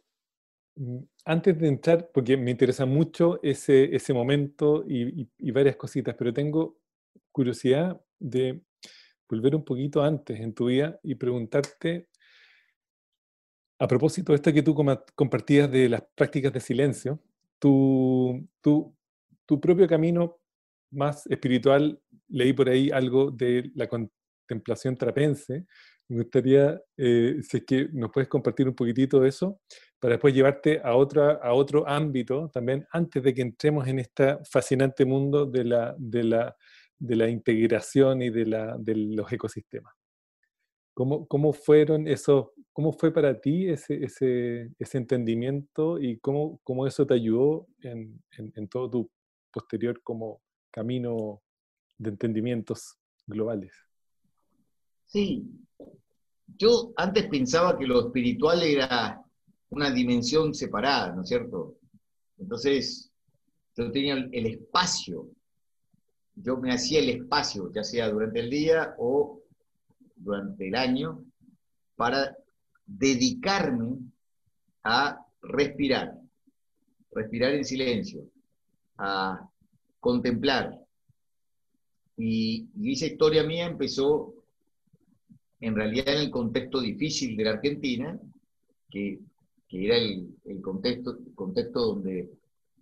antes 1.25 1.57
de 1.57 1.67
entrar, 1.69 2.11
porque 2.13 2.37
me 2.37 2.51
interesa 2.51 2.85
mucho 2.85 3.39
ese, 3.41 3.95
ese 3.95 4.13
momento 4.13 4.83
y, 4.87 5.27
y, 5.39 5.49
varias 5.49 5.75
cositas, 5.75 6.13
pero 6.15 6.31
tengo 6.31 6.77
curiosidad 7.31 7.99
de 8.19 8.61
volver 9.29 9.55
un 9.55 9.63
poquito 9.63 10.01
antes 10.01 10.39
en 10.39 10.53
tu 10.53 10.67
vida 10.67 10.99
y 11.03 11.15
preguntarte, 11.15 12.09
a 13.79 13.87
propósito 13.87 14.31
de 14.31 14.37
esto 14.37 14.53
que 14.53 14.63
tú 14.63 14.75
compartías 15.15 15.71
de 15.71 15.89
las 15.89 16.03
prácticas 16.15 16.51
de 16.51 16.59
silencio, 16.59 17.19
tu, 17.59 18.47
tu, 18.61 18.95
tu 19.45 19.59
propio 19.59 19.87
camino 19.87 20.39
más 20.91 21.27
espiritual, 21.27 22.01
leí 22.29 22.53
por 22.53 22.69
ahí 22.69 22.89
algo 22.91 23.31
de 23.31 23.71
la 23.75 23.87
contemplación 23.87 24.95
trapense, 24.95 25.65
Me 26.09 26.17
gustaría, 26.17 26.81
eh, 26.95 27.39
si 27.41 27.57
es 27.57 27.63
que 27.65 27.89
nos 27.91 28.11
puedes 28.11 28.29
compartir 28.29 28.67
un 28.67 28.75
poquitito 28.75 29.19
de 29.19 29.29
eso, 29.29 29.59
para 29.99 30.13
después 30.13 30.33
llevarte 30.33 30.79
a, 30.83 30.95
otra, 30.95 31.33
a 31.33 31.53
otro 31.53 31.87
ámbito 31.87 32.49
también, 32.53 32.87
antes 32.91 33.21
de 33.21 33.33
que 33.33 33.41
entremos 33.41 33.87
en 33.87 33.99
este 33.99 34.37
fascinante 34.49 35.05
mundo 35.05 35.45
de 35.45 35.65
la, 35.65 35.95
de 35.97 36.23
la, 36.23 36.55
de 36.99 37.15
la 37.15 37.29
integración 37.29 38.21
y 38.21 38.29
de, 38.29 38.45
la, 38.45 38.77
de 38.77 38.95
los 38.95 39.31
ecosistemas. 39.31 39.93
¿Cómo, 40.93 41.27
¿Cómo, 41.27 41.53
fueron 41.53 42.07
esos, 42.07 42.47
cómo 42.73 42.91
fue 42.91 43.13
para 43.13 43.39
ti 43.39 43.69
ese, 43.69 44.03
ese, 44.03 44.71
ese 44.79 44.97
entendimiento 44.97 45.99
y 45.99 46.17
cómo, 46.17 46.59
cómo, 46.63 46.87
eso 46.87 47.05
te 47.05 47.13
ayudó 47.13 47.67
en, 47.81 48.23
en, 48.37 48.51
en, 48.55 48.67
todo 48.67 48.89
tu 48.89 49.11
posterior 49.51 50.01
como 50.01 50.41
camino 50.71 51.41
de 51.99 52.09
entendimientos 52.09 52.97
globales? 53.27 53.73
Sí, 55.05 55.45
yo 56.57 56.93
antes 56.95 57.27
pensaba 57.27 57.77
que 57.77 57.85
lo 57.85 58.07
espiritual 58.07 58.63
era 58.63 59.21
una 59.69 59.91
dimensión 59.91 60.53
separada, 60.53 61.13
¿no 61.13 61.21
es 61.21 61.27
cierto? 61.27 61.77
Entonces, 62.39 63.11
yo 63.75 63.91
tenía 63.91 64.15
el 64.15 64.45
espacio, 64.47 65.29
yo 66.41 66.57
me 66.57 66.71
hacía 66.71 66.99
el 66.99 67.09
espacio, 67.09 67.71
ya 67.73 67.83
sea 67.83 68.09
durante 68.09 68.39
el 68.39 68.49
día 68.49 68.95
o 68.99 69.41
durante 70.15 70.67
el 70.67 70.75
año, 70.75 71.23
para 71.95 72.37
dedicarme 72.85 73.97
a 74.83 75.25
respirar, 75.41 76.19
respirar 77.11 77.53
en 77.53 77.65
silencio, 77.65 78.23
a 78.97 79.49
contemplar. 79.99 80.79
Y, 82.17 82.67
esa 82.91 83.07
historia 83.07 83.43
mía 83.43 83.65
empezó 83.65 84.33
en 85.59 85.75
realidad 85.75 86.15
en 86.15 86.21
el 86.21 86.31
contexto 86.31 86.79
difícil 86.79 87.35
de 87.35 87.43
la 87.43 87.51
Argentina, 87.51 88.19
que, 88.89 89.19
era 89.69 89.97
el, 89.97 90.61
contexto, 90.61 91.17
contexto 91.35 91.79
donde 91.79 92.29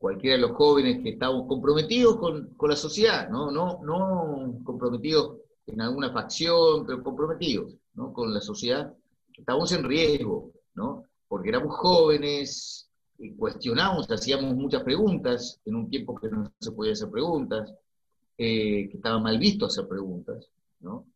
cualquiera 0.05 0.35
de 0.35 0.41
los 0.43 0.51
jóvenes 0.51 1.01
que 1.01 1.09
estábamos 1.09 1.47
comprometidos 1.47 2.17
con, 2.17 2.69
la 2.69 2.75
sociedad, 2.75 3.27
¿no? 3.27 3.49
No, 3.49 3.79
no 3.83 4.63
comprometidos 4.63 5.37
en 5.65 5.81
alguna 5.81 6.11
facción, 6.11 6.85
pero 6.85 7.01
comprometidos 7.01 7.73
¿no? 7.95 8.13
con 8.13 8.31
la 8.31 8.39
sociedad, 8.39 8.93
estábamos 9.35 9.71
en 9.71 9.83
riesgo, 9.83 10.51
¿no? 10.75 11.05
porque 11.27 11.49
éramos 11.49 11.75
jóvenes, 11.75 12.87
y 13.17 13.33
cuestionábamos, 13.33 14.07
hacíamos 14.11 14.53
muchas 14.55 14.83
preguntas, 14.83 15.59
en 15.65 15.73
un 15.73 15.89
tiempo 15.89 16.13
que 16.13 16.29
no 16.29 16.53
se 16.59 16.71
podía 16.71 16.93
hacer 16.93 17.09
preguntas, 17.09 17.73
eh, 18.37 18.87
que 18.87 18.97
estaba 18.97 19.19
mal 19.19 19.39
visto 19.39 19.65
hacer 19.65 19.87
preguntas, 19.87 20.51
¿no? 20.81 21.07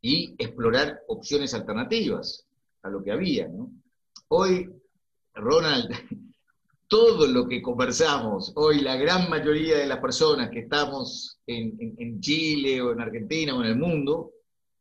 y 0.00 0.34
explorar 0.36 1.00
opciones 1.06 1.54
alternativas 1.54 2.44
a 2.82 2.90
lo 2.90 3.04
que 3.04 3.12
había. 3.12 3.46
¿no? 3.46 3.70
Hoy, 4.26 4.68
Ronald, 5.32 5.92
todo 6.92 7.26
lo 7.26 7.48
que 7.48 7.62
conversamos, 7.62 8.52
hoy 8.54 8.82
la 8.82 8.96
gran 8.96 9.30
mayoría 9.30 9.78
de 9.78 9.86
las 9.86 9.98
personas 9.98 10.50
que 10.50 10.58
estamos 10.58 11.40
en, 11.46 12.20
Chile 12.20 12.82
o 12.82 12.92
en 12.92 13.00
Argentina 13.00 13.56
o 13.56 13.62
en 13.62 13.68
el 13.68 13.78
mundo, 13.78 14.32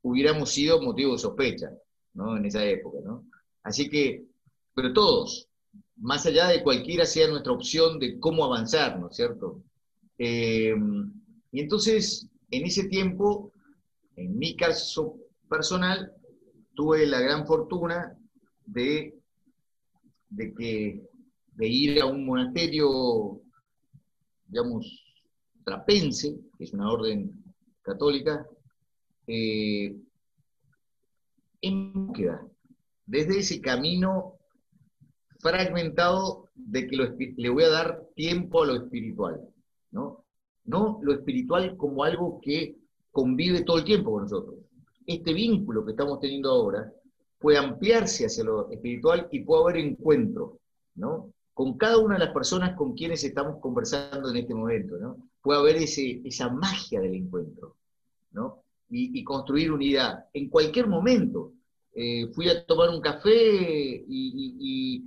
hubiéramos 0.01 0.49
sido 0.49 0.81
motivo 0.81 1.13
de 1.13 1.19
sospecha 1.19 1.71
¿no? 2.15 2.35
en 2.35 2.45
esa 2.45 2.65
época. 2.65 2.97
¿no? 3.01 3.23
Así 3.63 3.89
que, 3.89 4.25
pero 4.75 4.91
todos, 4.91 5.47
más 5.95 6.25
allá 6.25 6.49
de 6.49 6.61
cualquiera 6.63 7.05
sea 7.05 7.29
nuestra 7.29 7.53
opción 7.53 7.97
de 7.97 8.19
cómo 8.19 8.43
avanzar, 8.43 8.99
¿no 8.99 9.07
es 9.09 9.15
cierto? 9.15 9.63
Eh, 10.17 10.75
y 11.53 11.61
entonces, 11.61 12.27
en 12.49 12.65
ese 12.65 12.89
tiempo, 12.89 13.53
en 14.17 14.37
mi 14.37 14.57
caso 14.57 15.15
personal, 15.47 16.11
tuve 16.75 17.05
la 17.05 17.21
gran 17.21 17.47
fortuna 17.47 18.17
de, 18.65 19.17
de, 20.27 20.53
que, 20.53 21.10
de 21.51 21.67
ir 21.67 22.01
a 22.01 22.05
un 22.05 22.25
monasterio, 22.25 23.41
digamos, 24.47 25.01
trapense, 25.63 26.37
que 26.57 26.63
es 26.63 26.73
una 26.73 26.91
orden 26.91 27.31
católica, 27.81 28.45
eh, 29.27 29.95
en 31.61 32.07
búsqueda, 32.07 32.47
desde 33.05 33.39
ese 33.39 33.61
camino 33.61 34.37
fragmentado 35.39 36.49
de 36.55 36.87
que 36.87 37.33
le 37.37 37.49
voy 37.49 37.63
a 37.63 37.69
dar 37.69 38.03
tiempo 38.15 38.63
a 38.63 38.67
lo 38.67 38.75
espiritual, 38.75 39.41
¿no? 39.91 40.23
No 40.65 40.99
lo 41.01 41.13
espiritual 41.13 41.75
como 41.77 42.03
algo 42.03 42.39
que 42.41 42.77
convive 43.11 43.63
todo 43.63 43.79
el 43.79 43.83
tiempo 43.83 44.11
con 44.11 44.23
nosotros. 44.23 44.55
Este 45.05 45.33
vínculo 45.33 45.83
que 45.83 45.91
estamos 45.91 46.19
teniendo 46.19 46.51
ahora 46.51 46.91
puede 47.39 47.57
ampliarse 47.57 48.25
hacia 48.25 48.43
lo 48.43 48.69
espiritual 48.69 49.27
y 49.31 49.43
puede 49.43 49.63
haber 49.63 49.77
encuentro, 49.77 50.59
¿no? 50.95 51.33
Con 51.61 51.77
cada 51.77 51.99
una 51.99 52.15
de 52.15 52.25
las 52.25 52.33
personas 52.33 52.75
con 52.75 52.95
quienes 52.95 53.23
estamos 53.23 53.59
conversando 53.59 54.31
en 54.31 54.37
este 54.37 54.55
momento, 54.55 54.97
¿no? 54.97 55.29
Puede 55.43 55.59
haber 55.59 55.75
ese, 55.75 56.19
esa 56.25 56.49
magia 56.49 56.99
del 56.99 57.13
encuentro, 57.13 57.75
¿no? 58.31 58.63
Y, 58.89 59.23
construir 59.23 59.71
unidad. 59.71 60.25
En 60.33 60.49
cualquier 60.49 60.87
momento. 60.87 61.53
Eh, 61.93 62.31
fui 62.33 62.49
a 62.49 62.65
tomar 62.65 62.89
un 62.89 62.99
café 62.99 64.03
y, 64.07 65.03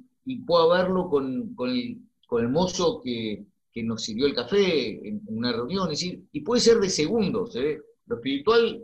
puedo 0.47 0.71
verlo 0.71 1.11
con, 1.11 1.57
con, 1.57 1.71
el, 1.71 1.99
con 2.25 2.45
el 2.45 2.51
mozo 2.51 3.01
que, 3.03 3.45
que, 3.73 3.83
nos 3.83 4.05
sirvió 4.05 4.27
el 4.27 4.35
café 4.37 5.09
en, 5.09 5.23
una 5.27 5.51
reunión, 5.51 5.89
decir, 5.89 6.23
y 6.31 6.43
puede 6.43 6.61
ser 6.61 6.79
de 6.79 6.89
segundos, 6.89 7.57
¿eh? 7.57 7.81
Lo 8.07 8.15
espiritual, 8.15 8.81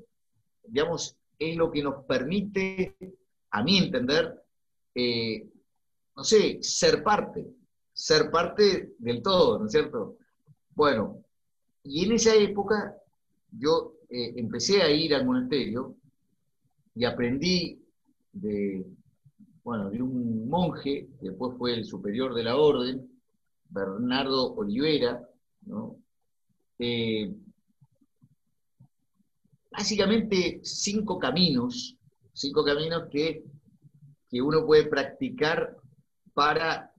digamos, 0.66 1.16
es 1.38 1.56
lo 1.56 1.70
que 1.70 1.84
nos 1.84 2.04
permite, 2.04 2.96
a 3.52 3.62
mí 3.62 3.78
entender, 3.78 4.42
eh, 4.92 5.46
no 6.16 6.24
sé, 6.24 6.60
ser 6.64 7.04
parte, 7.04 7.59
ser 8.00 8.30
parte 8.30 8.94
del 8.98 9.22
todo, 9.22 9.58
¿no 9.58 9.66
es 9.66 9.72
cierto? 9.72 10.16
Bueno, 10.74 11.22
y 11.84 12.06
en 12.06 12.12
esa 12.12 12.34
época 12.34 12.96
yo 13.50 13.92
eh, 14.08 14.32
empecé 14.36 14.80
a 14.80 14.90
ir 14.90 15.14
al 15.14 15.26
monasterio 15.26 15.96
y 16.94 17.04
aprendí 17.04 17.78
de, 18.32 18.86
bueno, 19.62 19.90
de 19.90 20.00
un 20.00 20.48
monje, 20.48 21.08
que 21.20 21.28
después 21.28 21.58
fue 21.58 21.74
el 21.74 21.84
superior 21.84 22.32
de 22.32 22.44
la 22.44 22.56
orden, 22.56 23.06
Bernardo 23.68 24.54
Olivera, 24.54 25.22
¿no? 25.66 25.96
Eh, 26.78 27.34
básicamente 29.70 30.60
cinco 30.62 31.18
caminos, 31.18 31.98
cinco 32.32 32.64
caminos 32.64 33.08
que, 33.10 33.44
uno 34.32 34.64
puede 34.64 34.86
practicar 34.86 35.76
para, 36.32 36.89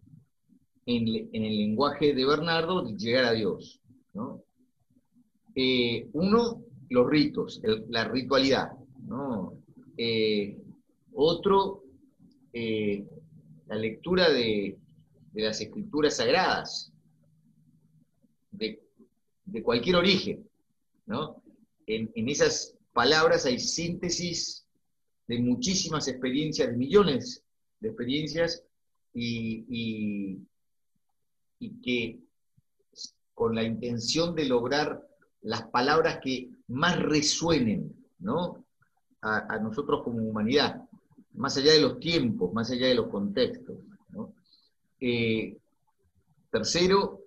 en, 0.97 1.45
el 1.45 1.58
lenguaje 1.58 2.13
de 2.13 2.25
Bernardo, 2.25 2.88
llegar 2.95 3.25
a 3.25 3.34
Dios. 3.34 3.80
Eh, 5.56 6.10
uno, 6.13 6.63
los 6.89 7.10
ritos, 7.10 7.62
la 7.89 8.08
ritualidad. 8.08 8.71
Eh, 9.97 10.58
otro, 11.13 11.84
eh, 12.54 13.06
la 13.67 13.75
lectura 13.75 14.30
de, 14.30 14.77
las 15.34 15.62
escrituras 15.62 16.17
sagradas, 16.17 16.91
de, 18.51 18.80
cualquier 19.63 19.97
origen. 19.97 20.47
en, 21.88 22.30
esas 22.30 22.75
palabras 22.93 23.45
hay 23.45 23.60
síntesis 23.60 24.65
de 25.27 25.39
muchísimas 25.39 26.08
experiencias, 26.08 26.69
de 26.69 26.77
millones 26.77 27.43
de 27.80 27.89
experiencias, 27.89 28.63
y, 29.13 30.39
que 31.82 32.19
con 33.34 33.56
la 33.56 33.63
intención 33.63 34.36
de 34.36 34.45
lograr 34.45 35.08
las 35.41 35.63
palabras 35.63 36.19
que 36.21 36.50
más 36.67 37.00
resuenen 37.02 37.93
¿no? 38.19 38.65
a, 39.21 39.58
nosotros 39.60 40.02
como 40.04 40.19
humanidad, 40.19 40.84
más 41.34 41.58
allá 41.58 41.74
de 41.74 41.82
los 41.82 42.00
tiempos, 42.00 42.54
más 42.54 42.71
allá 42.71 42.88
de 42.88 42.95
los 42.95 43.08
contextos. 43.08 43.78
Eh, 45.00 45.58
tercero, 46.52 47.21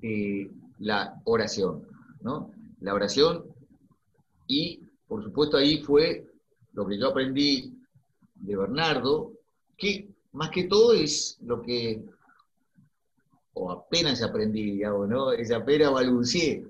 eh, 0.00 0.50
la 0.78 1.20
oración. 1.24 1.86
¿no? 2.20 2.50
la 2.84 2.94
oración 2.94 3.44
y, 4.46 4.80
por 5.08 5.22
supuesto, 5.24 5.56
ahí 5.56 5.82
fue 5.82 6.26
lo 6.74 6.86
que 6.86 6.98
yo 6.98 7.08
aprendí 7.08 7.72
de 8.34 8.56
Bernardo, 8.56 9.32
que 9.76 10.10
más 10.32 10.50
que 10.50 10.64
todo 10.64 10.92
es 10.92 11.38
lo 11.42 11.62
que, 11.62 12.04
o 13.54 13.70
apenas 13.70 14.22
aprendí, 14.22 14.62
digamos, 14.72 15.08
¿no? 15.08 15.32
Es 15.32 15.50
apenas 15.52 15.92
balbucié, 15.92 16.64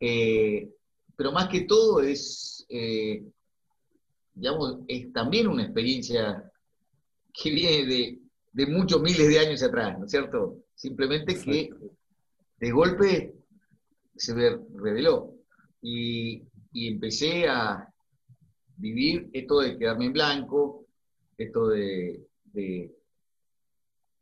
eh, 0.00 0.68
pero 1.16 1.32
más 1.32 1.48
que 1.48 1.62
todo 1.62 2.00
es, 2.00 2.66
eh, 2.68 3.22
digamos, 4.34 4.78
es 4.88 5.12
también 5.12 5.46
una 5.46 5.64
experiencia 5.64 6.50
que 7.32 7.50
viene 7.50 7.86
de, 7.86 8.18
de 8.52 8.66
muchos 8.66 9.00
miles 9.00 9.28
de 9.28 9.38
años 9.38 9.62
atrás, 9.62 9.98
¿no 9.98 10.06
es 10.06 10.10
cierto? 10.10 10.64
Simplemente 10.74 11.40
que 11.40 11.70
de 12.58 12.70
golpe 12.70 13.34
se 14.16 14.34
reveló 14.34 15.34
y, 15.80 16.42
empecé 16.74 17.46
a, 17.48 17.88
vivir 18.74 19.28
esto 19.32 19.60
de 19.60 19.78
quedarme 19.78 20.06
en 20.06 20.12
blanco, 20.12 20.86
esto 21.36 21.68
de, 21.68 22.26
de 22.46 22.92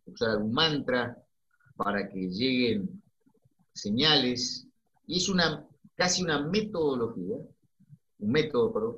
usar 0.05 0.31
algún 0.31 0.53
mantra 0.53 1.17
para 1.83 2.11
que 2.11 2.29
lleguen 2.29 3.03
señales, 3.73 4.67
y 5.07 5.17
es 5.17 5.31
una, 5.31 5.67
casi 5.95 6.23
una 6.23 6.47
metodología, 6.47 7.37
un 8.19 8.31
método, 8.31 8.71
perdón, 8.71 8.97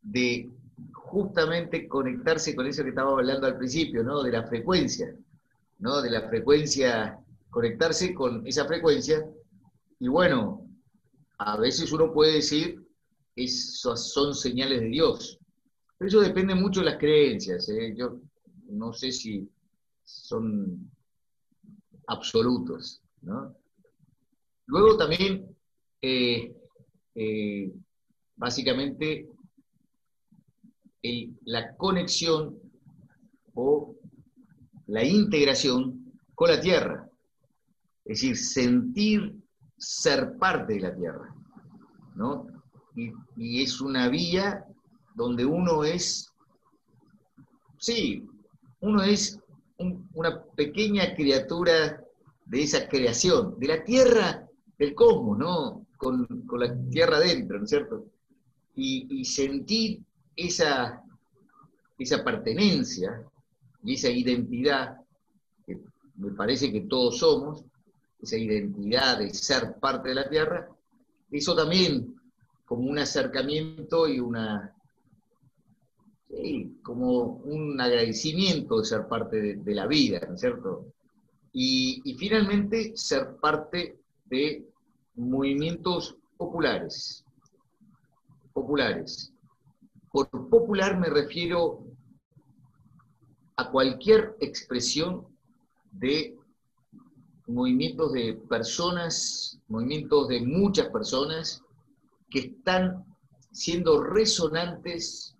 de 0.00 0.48
justamente 0.92 1.88
conectarse 1.88 2.54
con 2.54 2.68
eso 2.68 2.84
que 2.84 2.90
estaba 2.90 3.10
hablando 3.10 3.48
al 3.48 3.58
principio, 3.58 4.04
¿no? 4.04 4.22
De 4.22 4.30
la 4.30 4.46
frecuencia, 4.46 5.12
¿no? 5.80 6.00
De 6.00 6.10
la 6.10 6.28
frecuencia, 6.28 7.18
conectarse 7.50 8.14
con 8.14 8.46
esa 8.46 8.64
frecuencia. 8.64 9.28
Y 9.98 10.06
bueno, 10.06 10.68
a 11.38 11.56
veces 11.56 11.90
uno 11.90 12.12
puede 12.12 12.34
decir, 12.34 12.80
esas 13.34 14.12
son 14.12 14.36
señales 14.36 14.82
de 14.82 14.86
Dios. 14.86 15.40
Pero 15.98 16.08
eso 16.08 16.20
depende 16.20 16.54
mucho 16.54 16.78
de 16.78 16.86
las 16.86 16.98
creencias. 16.98 17.68
¿eh? 17.70 17.92
Yo 17.96 18.20
no 18.68 18.92
sé 18.92 19.10
si 19.10 19.50
son 20.04 20.88
absolutos. 22.06 23.02
Luego 24.66 24.96
también, 24.96 25.56
eh, 26.00 26.54
eh, 27.14 27.72
básicamente, 28.36 29.28
la 31.44 31.76
conexión 31.76 32.58
o 33.54 33.94
la 34.86 35.04
integración 35.04 36.12
con 36.34 36.50
la 36.50 36.60
tierra. 36.60 37.08
Es 38.04 38.20
decir, 38.20 38.36
sentir 38.36 39.36
ser 39.76 40.36
parte 40.38 40.74
de 40.74 40.80
la 40.80 40.94
tierra. 40.94 41.34
¿no? 42.14 42.46
Y, 42.96 43.62
es 43.62 43.80
una 43.80 44.08
vía 44.08 44.64
donde 45.14 45.44
uno 45.44 45.84
es, 45.84 46.32
sí, 47.78 48.26
uno 48.80 49.02
es 49.02 49.40
una 49.78 50.42
pequeña 50.56 51.14
criatura 51.14 52.02
de 52.44 52.62
esa 52.62 52.88
creación, 52.88 53.58
de 53.58 53.68
la 53.68 53.84
tierra, 53.84 54.48
del 54.78 54.94
cosmos, 54.94 55.38
¿no? 55.38 55.86
Con, 55.96 56.26
la 56.58 56.74
tierra 56.90 57.16
adentro, 57.16 57.58
¿no 57.58 57.64
es 57.64 57.70
cierto? 57.70 58.06
Y, 58.76 59.20
y 59.20 59.24
sentir 59.24 60.00
esa, 60.36 61.02
esa 61.98 62.22
pertenencia 62.22 63.24
y 63.82 63.94
esa 63.94 64.10
identidad, 64.10 64.98
que 65.66 65.80
me 66.16 66.32
parece 66.32 66.72
que 66.72 66.82
todos 66.82 67.18
somos, 67.18 67.64
esa 68.20 68.36
identidad 68.36 69.18
de 69.18 69.32
ser 69.32 69.74
parte 69.78 70.10
de 70.10 70.14
la 70.14 70.28
tierra, 70.28 70.68
eso 71.30 71.54
también 71.54 72.14
como 72.64 72.88
un 72.88 72.98
acercamiento 72.98 74.08
y 74.08 74.20
una, 74.20 74.74
como 76.82 77.36
un 77.44 77.80
agradecimiento 77.80 78.78
de 78.78 78.84
ser 78.84 79.08
parte 79.08 79.56
de, 79.56 79.74
la 79.74 79.86
vida, 79.86 80.20
¿no 80.28 80.34
es 80.34 80.40
cierto? 80.40 80.86
Y, 81.52 82.00
y, 82.04 82.14
finalmente 82.14 82.96
ser 82.96 83.36
parte 83.40 83.98
de 84.26 84.66
movimientos 85.14 86.16
populares, 86.36 87.24
populares, 88.52 89.32
por 90.10 90.28
popular 90.48 90.98
me 90.98 91.08
refiero 91.08 91.84
a 93.56 93.70
cualquier 93.70 94.36
expresión 94.40 95.26
de 95.92 96.36
movimientos 97.46 98.12
de 98.12 98.34
personas, 98.48 99.60
movimientos 99.68 100.28
de 100.28 100.40
muchas 100.40 100.88
personas 100.88 101.62
que 102.30 102.40
están 102.40 103.04
siendo 103.52 104.02
resonantes 104.02 105.33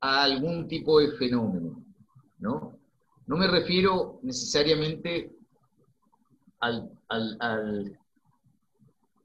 a 0.00 0.22
algún 0.22 0.68
tipo 0.68 1.00
de 1.00 1.12
fenómeno, 1.12 1.82
¿no? 2.38 2.78
No 3.26 3.36
me 3.36 3.48
refiero 3.48 4.20
necesariamente 4.22 5.32
al, 6.60 6.90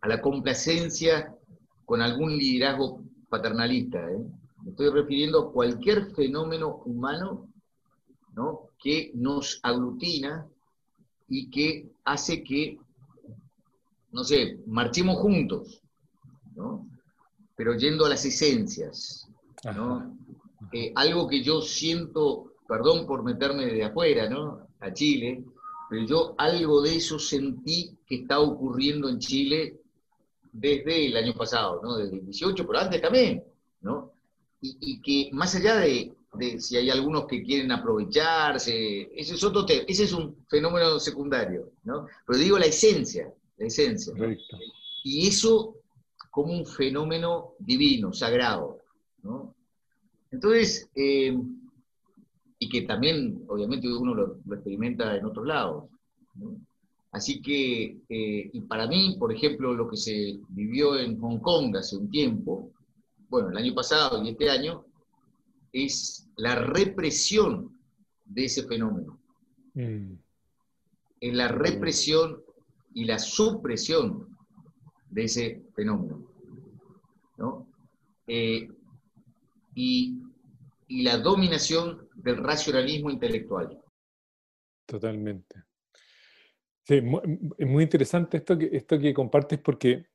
a 0.02 0.08
la 0.08 0.22
complacencia 0.22 1.36
con 1.86 2.02
algún 2.02 2.36
liderazgo 2.38 3.04
paternalista. 3.30 4.00
¿eh? 4.12 4.26
Me 4.64 4.72
estoy 4.72 4.90
refiriendo 4.90 5.40
a 5.40 5.52
cualquier 5.52 6.14
fenómeno 6.16 6.78
humano 6.86 7.48
que 8.80 9.12
nos 9.14 9.60
aglutina 9.64 10.48
y 11.28 11.50
que 11.50 11.90
hace 12.04 12.44
que, 12.44 12.80
no 14.12 14.24
sé, 14.24 14.60
marchemos 14.66 15.18
juntos, 15.18 15.82
pero 17.56 17.76
yendo 17.76 18.06
a 18.06 18.10
las 18.10 18.26
esencias. 18.26 19.30
Eh, 20.74 20.92
algo 20.96 21.28
que 21.28 21.44
yo 21.44 21.62
siento, 21.62 22.54
perdón 22.68 23.06
por 23.06 23.24
meterme 23.24 23.66
de 23.66 23.84
afuera, 23.84 24.30
¿no? 24.30 24.68
a 24.82 24.92
Chile, 24.94 25.44
pero 25.90 26.06
yo 26.06 26.36
algo 26.38 26.82
de 26.82 26.96
eso 26.96 27.20
sentí 27.20 27.98
que 28.06 28.16
está 28.16 28.40
ocurriendo 28.40 29.08
en 29.10 29.20
Chile 29.20 29.80
desde 30.52 31.08
el 31.08 31.16
año 31.16 31.34
pasado, 31.34 31.80
¿no? 31.82 31.96
Desde 31.98 32.18
el 32.18 32.26
18, 32.26 32.68
pero 32.68 32.80
antes 32.80 33.02
también, 33.02 33.44
¿no? 33.82 34.12
Y, 34.64 35.02
que 35.02 35.32
más 35.34 35.56
allá 35.56 35.78
de, 35.78 36.14
si 36.60 36.78
hay 36.78 36.92
algunos 36.92 37.26
que 37.26 37.42
quieren 37.42 37.72
aprovecharse, 37.72 39.10
ese 39.16 39.34
es 39.34 39.44
otro 39.44 39.66
tema, 39.66 39.84
ese 39.88 40.04
es 40.04 40.14
un 40.14 40.46
fenómeno 40.48 41.00
secundario, 41.00 41.72
¿no? 41.84 42.08
Pero 42.28 42.38
digo 42.38 42.60
la 42.60 42.68
esencia, 42.68 43.34
la 43.58 43.66
esencia. 43.66 44.14
Y 45.04 45.28
eso 45.28 45.78
como 46.30 46.54
un 46.54 46.66
fenómeno 46.66 47.54
divino, 47.58 48.14
sagrado, 48.14 48.78
¿no? 49.24 49.56
Entonces, 50.32 50.90
eh, 50.96 51.38
y 52.60 52.70
que 52.70 52.84
también, 52.84 53.44
obviamente, 53.48 53.88
uno 53.92 54.14
lo, 54.14 54.40
lo 54.46 54.56
experimenta 54.56 55.16
en 55.18 55.26
otros 55.26 55.46
lados, 55.46 55.90
¿no? 56.36 56.58
Así 57.12 57.42
que, 57.42 57.98
eh, 58.08 58.50
y 58.54 58.62
para 58.62 58.88
mí, 58.88 59.18
por 59.20 59.34
ejemplo, 59.34 59.74
lo 59.74 59.90
que 59.90 59.98
se 59.98 60.40
vivió 60.50 60.98
en 60.98 61.20
Hong 61.20 61.40
Kong 61.40 61.76
hace 61.76 61.98
un 61.98 62.10
tiempo, 62.10 62.72
bueno, 63.28 63.50
el 63.50 63.58
año 63.58 63.74
pasado 63.74 64.24
y 64.24 64.30
este 64.30 64.50
año, 64.50 64.86
es 65.74 66.30
la 66.38 66.56
represión 66.56 67.78
de 68.26 68.46
ese 68.46 68.64
fenómeno. 68.64 69.20
Mm. 69.74 70.14
Es 71.20 71.34
la 71.34 71.50
represión 71.50 72.42
y 72.94 73.04
la 73.06 73.20
supresión 73.20 74.38
de 75.10 75.24
ese 75.26 75.64
fenómeno. 75.76 76.26
¿no? 77.38 77.68
Eh, 78.28 78.70
y, 79.76 80.21
y 80.92 81.04
la 81.04 81.18
dominación 81.18 82.10
del 82.16 82.38
racionalismo 82.38 83.10
intelectual. 83.10 83.82
Totalmente. 84.86 85.64
Es 86.86 87.02
muy 87.02 87.84
interesante 87.84 88.38
esto 88.38 88.58
que, 88.58 88.70
esto 88.74 89.00
que 89.00 89.14
compartes 89.14 89.60
porque 89.60 90.08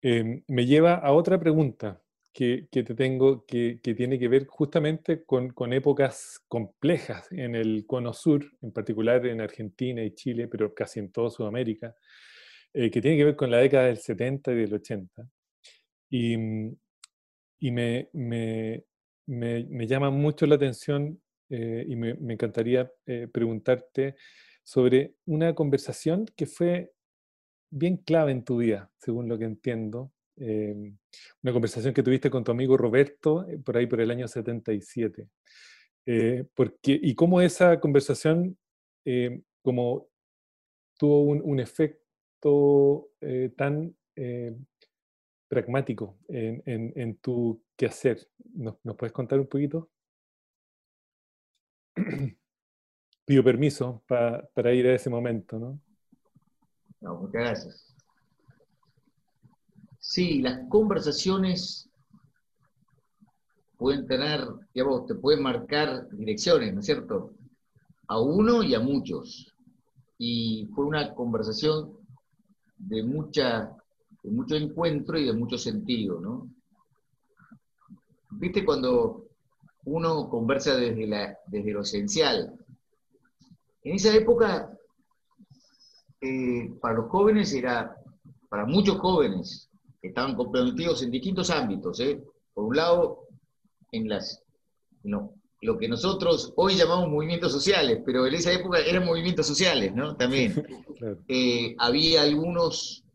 em, 0.00 0.42
me 0.48 0.64
lleva 0.64 0.94
a 0.94 1.12
otra 1.12 1.38
pregunta 1.38 2.00
que, 2.32 2.66
te 2.70 2.94
tengo 2.94 3.44
que, 3.44 3.78
tiene 3.82 4.18
que 4.18 4.28
ver 4.28 4.46
justamente 4.46 5.24
con, 5.24 5.52
épocas 5.74 6.40
complejas 6.48 7.30
en 7.30 7.54
el 7.54 7.84
cono 7.86 8.14
sur, 8.14 8.42
en 8.62 8.72
particular 8.72 9.26
en 9.26 9.42
Argentina 9.42 10.02
y 10.02 10.14
Chile, 10.14 10.48
pero 10.48 10.72
casi 10.72 10.98
en 10.98 11.12
toda 11.12 11.28
Sudamérica, 11.28 11.94
eh, 12.72 12.90
que 12.90 13.02
tiene 13.02 13.18
que 13.18 13.24
ver 13.24 13.36
con 13.36 13.50
la 13.50 13.58
década 13.58 13.86
del 13.86 13.98
70 13.98 14.52
y 14.52 14.56
del 14.56 14.74
80. 14.74 15.28
Y, 16.08 16.34
y 17.58 17.70
me, 17.70 18.08
me, 19.26 19.86
llama 19.86 20.10
mucho 20.10 20.46
la 20.46 20.54
atención 20.54 21.20
eh, 21.50 21.84
y 21.86 21.96
me, 21.96 22.10
encantaría 22.32 22.90
eh, 23.06 23.28
preguntarte 23.32 24.16
sobre 24.64 25.14
una 25.26 25.54
conversación 25.54 26.26
que 26.36 26.46
fue 26.46 26.92
bien 27.70 27.98
clave 27.98 28.32
en 28.32 28.44
tu 28.44 28.58
vida, 28.58 28.90
según 28.98 29.28
lo 29.28 29.38
que 29.38 29.44
entiendo. 29.44 30.12
Em, 30.38 30.98
una 31.42 31.52
conversación 31.52 31.94
que 31.94 32.02
tuviste 32.02 32.28
con 32.28 32.44
tu 32.44 32.50
amigo 32.50 32.76
Roberto 32.76 33.48
eh, 33.48 33.58
por 33.58 33.76
ahí 33.76 33.86
por 33.86 34.00
el 34.00 34.10
año 34.10 34.28
77. 34.28 35.28
Eh, 36.06 36.44
porque, 36.54 36.98
y 37.02 37.14
cómo 37.14 37.40
esa 37.40 37.80
conversación 37.80 38.56
como 39.62 40.08
tuvo 40.98 41.20
un, 41.20 41.60
efecto 41.60 43.10
eh, 43.20 43.52
tan 43.56 43.94
pragmático 45.48 46.16
en, 46.28 47.16
tu 47.18 47.62
quehacer. 47.76 48.28
¿Nos, 48.54 48.76
¿Nos 48.84 48.96
puedes 48.96 49.12
contar 49.12 49.38
un 49.38 49.46
poquito? 49.46 49.90
pido 53.26 53.42
permiso 53.42 54.02
para 54.06 54.72
ir 54.72 54.86
a 54.86 54.94
ese 54.94 55.10
momento, 55.10 55.58
¿no? 55.58 55.80
No, 57.00 57.16
muchas 57.16 57.32
gracias. 57.32 57.96
Sí, 59.98 60.40
las 60.40 60.68
conversaciones 60.68 61.90
pueden 63.76 64.06
tener, 64.06 64.46
digamos, 64.72 65.06
te 65.06 65.16
pueden 65.16 65.42
marcar 65.42 66.08
direcciones, 66.10 66.72
¿no 66.72 66.80
es 66.80 66.86
cierto? 66.86 67.34
A 68.06 68.20
uno 68.20 68.62
y 68.62 68.74
a 68.74 68.80
muchos. 68.80 69.52
Y 70.16 70.70
fue 70.74 70.86
una 70.86 71.12
conversación 71.12 71.98
de, 72.78 73.02
mucha, 73.02 73.75
de 74.26 74.32
mucho 74.32 74.56
encuentro 74.56 75.16
y 75.16 75.24
de 75.24 75.32
mucho 75.32 75.56
sentido, 75.56 76.20
¿no? 76.20 76.50
viste 78.28 78.64
cuando 78.64 79.28
uno 79.84 80.28
conversa 80.28 80.74
desde, 80.74 81.06
la, 81.06 81.38
desde 81.46 81.70
lo 81.70 81.82
esencial. 81.82 82.52
En 83.84 83.94
esa 83.94 84.12
época, 84.12 84.76
eh, 86.20 86.72
para 86.80 86.96
los 86.96 87.08
jóvenes 87.08 87.52
era, 87.54 87.96
para 88.48 88.66
muchos 88.66 88.98
jóvenes, 88.98 89.70
que 90.02 90.08
estaban 90.08 90.34
comprometidos 90.34 91.04
en 91.04 91.12
distintos 91.12 91.48
ámbitos. 91.50 92.00
¿eh? 92.00 92.20
Por 92.52 92.64
un 92.64 92.76
lado, 92.76 93.28
en 93.92 94.08
las, 94.08 94.42
lo 95.04 95.78
que 95.78 95.88
nosotros 95.88 96.52
hoy 96.56 96.74
llamamos 96.74 97.08
movimientos 97.08 97.52
sociales, 97.52 98.02
pero 98.04 98.26
en 98.26 98.34
esa 98.34 98.52
época 98.52 98.80
eran 98.80 99.06
movimientos 99.06 99.46
sociales, 99.46 99.94
¿no? 99.94 100.16
También. 100.16 100.66
Eh, 101.28 101.76
había 101.78 102.22
algunos 102.22 103.05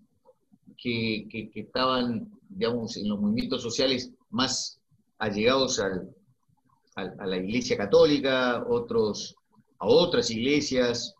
que, 0.81 1.51
estaban, 1.55 2.31
digamos, 2.49 2.97
en 2.97 3.07
los 3.07 3.19
movimientos 3.19 3.61
sociales 3.61 4.11
más 4.29 4.79
allegados 5.19 5.79
a 5.79 7.25
la 7.25 7.37
Iglesia 7.37 7.77
Católica, 7.77 8.65
otros 8.67 9.35
a 9.81 9.87
otras 9.87 10.29
iglesias, 10.29 11.15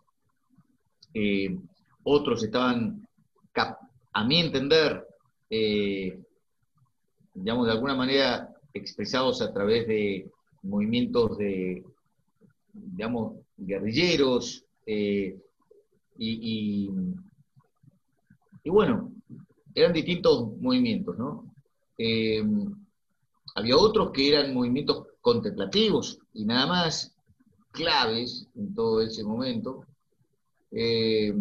eh, 1.14 1.58
otros 2.04 2.44
estaban, 2.44 3.06
a 4.12 4.24
mi 4.24 4.40
entender, 4.40 5.04
eh, 5.50 6.16
digamos, 7.34 7.66
de 7.66 7.72
alguna 7.72 7.96
manera 7.96 8.48
expresados 8.72 9.42
a 9.42 9.52
través 9.52 9.88
de 9.88 10.30
movimientos 10.62 11.36
de, 11.38 11.84
digamos, 12.72 13.34
guerrilleros, 13.56 14.64
eh, 14.86 15.36
y, 16.18 16.88
y, 18.62 18.70
bueno, 18.70 19.10
eran 19.74 19.92
distintos 19.92 20.56
movimientos, 20.58 21.18
¿no? 21.18 21.52
Eh, 21.98 22.44
había 23.54 23.76
otros 23.76 24.10
que 24.12 24.28
eran 24.28 24.54
movimientos 24.54 25.06
contemplativos 25.20 26.18
y 26.32 26.44
nada 26.44 26.66
más, 26.66 27.14
claves 27.70 28.48
en 28.54 28.74
todo 28.74 29.00
ese 29.00 29.24
momento. 29.24 29.86
Eh, 30.70 31.34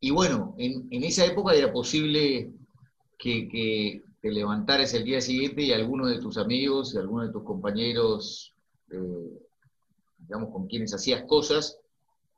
y 0.00 0.10
bueno, 0.10 0.54
en, 0.58 0.88
esa 0.90 1.26
época 1.26 1.54
era 1.54 1.72
posible 1.72 2.52
que, 3.18 4.02
te 4.22 4.30
levantaras 4.30 4.92
el 4.92 5.04
día 5.04 5.18
siguiente 5.22 5.62
y 5.62 5.72
alguno 5.72 6.06
de 6.06 6.20
tus 6.20 6.36
amigos 6.36 6.92
y 6.92 6.98
alguno 6.98 7.24
de 7.24 7.32
tus 7.32 7.42
compañeros, 7.42 8.52
eh, 8.90 9.38
digamos, 10.18 10.50
con 10.52 10.66
quienes 10.66 10.92
hacías 10.92 11.24
cosas, 11.24 11.78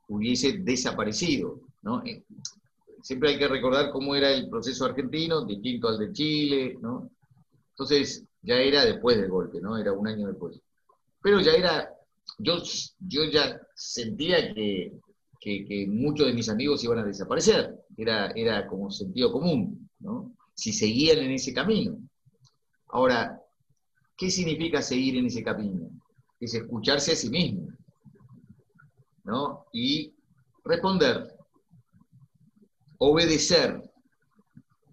hubiese 0.07 0.59
desaparecido. 0.59 1.59
¿no? 1.81 2.01
Siempre 3.03 3.31
hay 3.31 3.37
que 3.37 3.49
recordar 3.49 3.91
cómo 3.91 4.15
era 4.15 4.31
el 4.31 4.49
proceso 4.49 4.85
argentino, 4.85 5.45
distinto 5.45 5.89
al 5.89 5.99
de 5.99 6.13
Chile, 6.13 6.77
¿no? 6.81 7.11
Entonces, 7.71 8.23
ya 8.41 8.55
era 8.55 8.85
después 8.85 9.17
del 9.17 9.29
golpe, 9.29 9.59
¿no? 9.59 9.77
Era 9.77 9.91
un 9.91 10.07
año 10.07 10.27
después. 10.27 10.57
Pero 11.21 11.41
ya 11.41 11.51
era, 11.51 11.93
yo, 12.37 12.63
yo 12.99 13.25
ya 13.25 13.59
sentía 13.75 14.53
que, 14.53 14.93
que, 15.41 15.85
muchos 15.89 16.27
de 16.27 16.33
mis 16.33 16.47
amigos 16.47 16.81
iban 16.85 16.99
a 16.99 17.03
desaparecer, 17.03 17.75
era, 17.97 18.31
era 18.31 18.65
como 18.67 18.89
sentido 18.89 19.33
común, 19.33 19.89
¿no? 19.99 20.33
si 20.55 20.71
seguían 20.71 21.17
en 21.17 21.31
ese 21.31 21.53
camino. 21.53 21.97
Ahora, 22.87 23.37
¿qué 24.15 24.31
significa 24.31 24.81
seguir 24.81 25.17
en 25.17 25.25
ese 25.25 25.43
camino? 25.43 25.89
Es 26.39 26.53
escucharse 26.53 27.11
a 27.11 27.15
sí 27.17 27.29
mismo, 27.29 27.67
¿no? 29.25 29.65
Y 29.73 30.13
responder, 30.63 31.32
obedecer, 33.05 33.81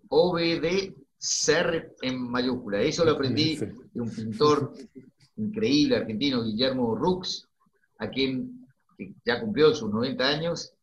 obedecer 0.09 1.95
en 2.03 2.31
mayúscula. 2.31 2.81
Eso 2.83 3.05
lo 3.05 3.13
aprendí 3.13 3.57
de 3.57 4.01
un 4.01 4.11
pintor 4.11 4.73
increíble 5.37 5.97
argentino, 5.97 6.45
Guillermo 6.45 6.95
Rux, 6.95 7.49
a 7.99 8.09
quien 8.09 8.67
ya 9.25 9.41
cumplió 9.41 9.75
sus 9.75 9.91
90 9.91 10.27
años, 10.27 10.75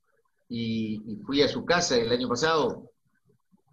y, 0.50 1.02
y 1.06 1.16
fui 1.18 1.42
a 1.42 1.48
su 1.48 1.66
casa 1.66 1.98
el 1.98 2.12
año 2.12 2.30
pasado 2.30 2.90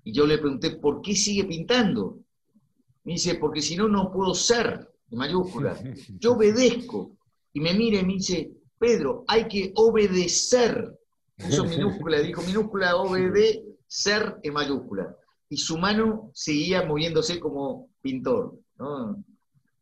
y 0.04 0.12
yo 0.12 0.26
le 0.26 0.38
pregunté, 0.38 0.72
¿por 0.72 1.00
qué 1.00 1.16
sigue 1.16 1.44
pintando? 1.44 2.18
Me 3.04 3.14
dice, 3.14 3.36
porque 3.36 3.62
si 3.62 3.74
no, 3.76 3.88
no 3.88 4.12
puedo 4.12 4.34
ser, 4.34 4.90
en 5.10 5.18
mayúscula. 5.18 5.78
Yo 6.20 6.32
obedezco. 6.32 7.16
Y 7.52 7.60
me 7.60 7.72
mira 7.72 8.00
y 8.00 8.04
me 8.04 8.14
dice, 8.14 8.50
Pedro, 8.78 9.24
hay 9.26 9.48
que 9.48 9.72
obedecer. 9.76 10.98
Eso 11.36 11.64
minúscula, 11.64 12.20
dijo 12.20 12.42
minúscula, 12.42 12.96
obedecer 12.96 14.38
en 14.42 14.52
mayúscula. 14.52 15.16
Y 15.48 15.56
su 15.56 15.78
mano 15.78 16.30
seguía 16.34 16.84
moviéndose 16.84 17.38
como 17.38 17.90
pintor. 18.00 18.58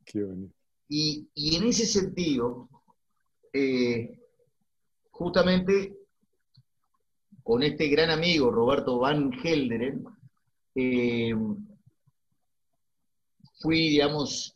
Qué 0.04 0.22
bonito. 0.22 0.54
Y, 0.88 1.26
en 1.56 1.68
ese 1.68 1.86
sentido, 1.86 2.68
eh, 3.52 4.18
justamente 5.10 5.96
con 7.42 7.62
este 7.62 7.88
gran 7.88 8.10
amigo 8.10 8.50
Roberto 8.50 8.98
Van 8.98 9.32
Helderen, 9.42 10.04
eh, 10.74 11.34
fui, 13.60 13.88
digamos, 13.88 14.54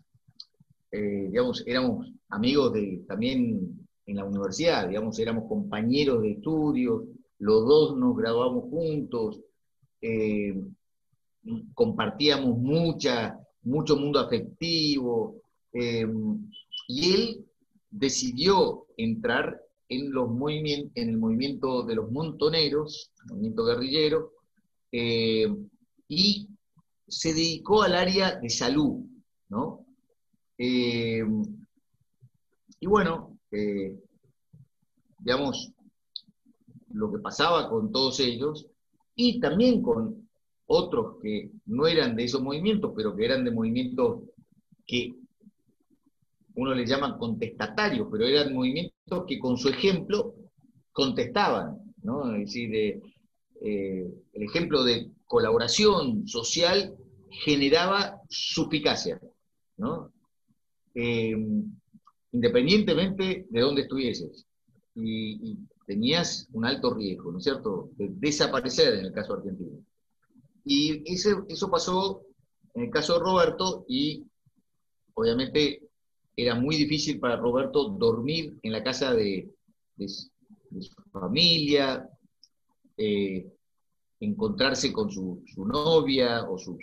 eh, 0.92 1.28
digamos, 1.30 1.62
éramos 1.66 2.12
amigos 2.28 2.72
de, 2.74 3.02
también 3.08 3.85
en 4.06 4.16
la 4.16 4.24
universidad, 4.24 4.88
digamos, 4.88 5.18
éramos 5.18 5.48
compañeros 5.48 6.22
de 6.22 6.32
estudios, 6.32 7.02
los 7.38 7.66
dos 7.66 7.96
nos 7.96 8.16
graduamos 8.16 8.64
juntos, 8.70 9.40
eh, 10.00 10.54
compartíamos 11.74 12.56
mucha, 12.58 13.38
mucho 13.62 13.96
mundo 13.96 14.20
afectivo, 14.20 15.42
y 16.88 17.14
él 17.14 17.46
decidió 17.90 18.86
entrar 18.96 19.60
en, 19.88 20.12
los 20.12 20.30
movimientos, 20.30 20.92
en 20.94 21.10
el 21.10 21.18
movimiento 21.18 21.82
de 21.82 21.94
los 21.96 22.10
montoneros, 22.10 23.12
movimiento 23.28 23.64
guerrillero, 23.64 24.32
eh, 24.92 25.46
y 26.08 26.48
se 27.08 27.34
dedicó 27.34 27.82
al 27.82 27.94
área 27.94 28.36
de 28.36 28.48
salud, 28.48 29.04
¿no? 29.48 29.84
Eh, 30.58 31.24
y 32.80 32.86
bueno, 32.86 33.35
eh, 33.50 33.94
digamos, 35.18 35.72
lo 36.90 37.12
que 37.12 37.18
pasaba 37.18 37.68
con 37.68 37.92
todos 37.92 38.20
ellos, 38.20 38.66
y 39.14 39.40
también 39.40 39.82
con 39.82 40.28
otros 40.66 41.16
que 41.22 41.50
no 41.66 41.86
eran 41.86 42.16
de 42.16 42.24
esos 42.24 42.42
movimientos, 42.42 42.92
pero 42.94 43.14
que 43.14 43.24
eran 43.24 43.44
de 43.44 43.50
movimientos 43.50 44.22
que 44.86 45.14
uno 46.54 46.74
le 46.74 46.86
llama 46.86 47.18
contestatarios, 47.18 48.08
pero 48.10 48.24
eran 48.24 48.54
movimientos 48.54 49.24
que 49.26 49.38
con 49.38 49.56
su 49.56 49.68
ejemplo 49.68 50.34
contestaban. 50.92 51.78
Es 52.36 52.46
decir, 52.46 53.02
eh, 53.60 54.06
el 54.32 54.42
ejemplo 54.42 54.84
de 54.84 55.10
colaboración 55.26 56.26
social 56.26 56.96
generaba 57.30 58.20
suspicacia, 58.28 59.20
¿no? 59.76 60.12
Eh, 60.94 61.36
independientemente 62.32 63.46
de 63.48 63.60
dónde 63.60 63.82
estuvieses. 63.82 64.46
Y, 64.94 65.58
tenías 65.86 66.48
un 66.52 66.64
alto 66.64 66.92
riesgo, 66.94 67.30
¿no 67.30 67.38
es 67.38 67.44
cierto?, 67.44 67.90
de 67.96 68.08
desaparecer 68.08 68.94
en 68.94 69.04
el 69.04 69.12
caso 69.12 69.34
argentino. 69.34 69.78
Y 70.64 71.04
eso 71.06 71.70
pasó 71.70 72.22
en 72.74 72.86
el 72.86 72.90
caso 72.90 73.14
de 73.14 73.20
Roberto 73.20 73.84
y 73.88 74.26
obviamente 75.14 75.80
era 76.36 76.54
muy 76.54 76.76
difícil 76.76 77.18
para 77.18 77.36
Roberto 77.36 77.88
dormir 77.88 78.58
en 78.62 78.72
la 78.72 78.82
casa 78.82 79.14
de, 79.14 79.48
su 79.96 80.30
familia, 81.12 82.08
eh, 82.96 83.50
encontrarse 84.20 84.92
con 84.92 85.10
su, 85.10 85.42
novia 85.56 86.44
o, 86.48 86.58
sus, 86.58 86.78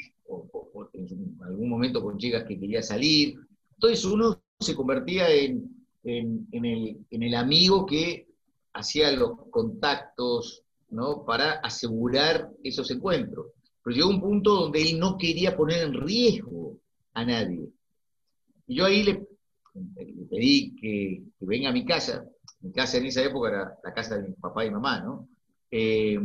en, 0.94 1.38
algún 1.42 1.70
momento 1.70 2.02
con 2.02 2.18
chicas 2.18 2.46
que 2.46 2.60
quería 2.60 2.82
salir. 2.82 3.36
Entonces 3.76 4.06
uno 4.06 4.43
se 4.64 4.76
convertía 4.76 5.30
en, 5.30 5.70
el, 6.04 7.36
amigo 7.36 7.86
que 7.86 8.28
hacía 8.74 9.12
los 9.12 9.48
contactos 9.50 10.64
¿no? 10.90 11.24
para 11.26 11.54
asegurar 11.60 12.50
esos 12.64 12.90
encuentros. 12.92 13.48
Pero 13.84 13.96
llegó 13.96 14.10
un 14.10 14.22
punto 14.22 14.56
donde 14.56 14.82
él 14.82 15.00
no 15.00 15.18
quería 15.18 15.56
poner 15.56 15.84
en 15.84 15.94
riesgo 15.94 16.80
a 17.14 17.26
nadie. 17.26 17.70
Y 18.68 18.76
yo 18.76 18.86
ahí 18.86 19.04
le, 19.04 19.28
le 19.74 20.26
pedí 20.30 20.76
que, 20.76 21.24
venga 21.42 21.70
a 21.70 21.74
mi 21.74 21.86
casa, 21.86 22.26
mi 22.62 22.72
casa 22.72 22.98
en 22.98 23.06
esa 23.06 23.24
época 23.24 23.50
era 23.50 23.78
la 23.84 23.94
casa 23.94 24.18
de 24.18 24.30
mi 24.30 24.34
papá 24.36 24.66
y 24.66 24.72
mamá, 24.72 25.02
¿no? 25.02 25.28
Eh, 25.70 26.20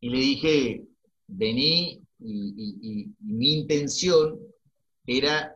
y 0.00 0.10
le 0.10 0.18
dije, 0.18 0.84
vení 1.28 2.02
y, 2.18 3.08
mi 3.20 3.54
intención 3.54 4.38
era, 5.06 5.54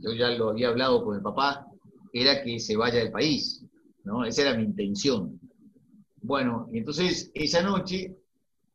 yo 0.00 0.12
ya 0.12 0.30
lo 0.30 0.50
había 0.50 0.68
hablado 0.68 1.04
con 1.04 1.16
el 1.16 1.22
papá, 1.22 1.66
era 2.12 2.42
que 2.42 2.58
se 2.58 2.76
vaya 2.76 2.98
del 2.98 3.12
país, 3.12 3.64
¿no? 4.04 4.24
Esa 4.24 4.42
era 4.42 4.56
mi 4.56 4.64
intención. 4.64 5.38
Bueno, 6.22 6.68
entonces 6.72 7.30
esa 7.34 7.62
noche, 7.62 8.16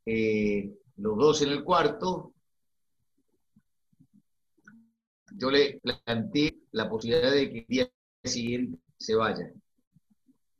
eh, 0.06 0.72
los 0.98 1.18
dos 1.18 1.42
en 1.42 1.50
el 1.50 1.64
cuarto, 1.64 2.34
yo 5.38 5.52
le 5.52 5.82
planteé 5.82 6.58
la 6.72 6.90
posibilidad 6.90 7.32
de 7.32 7.52
que 7.52 7.60
el 7.60 7.66
día 7.68 7.92
siguiente 8.24 8.80
se 8.98 9.16
vaya. 9.16 9.52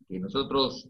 Que 0.08 0.20
nosotros, 0.20 0.88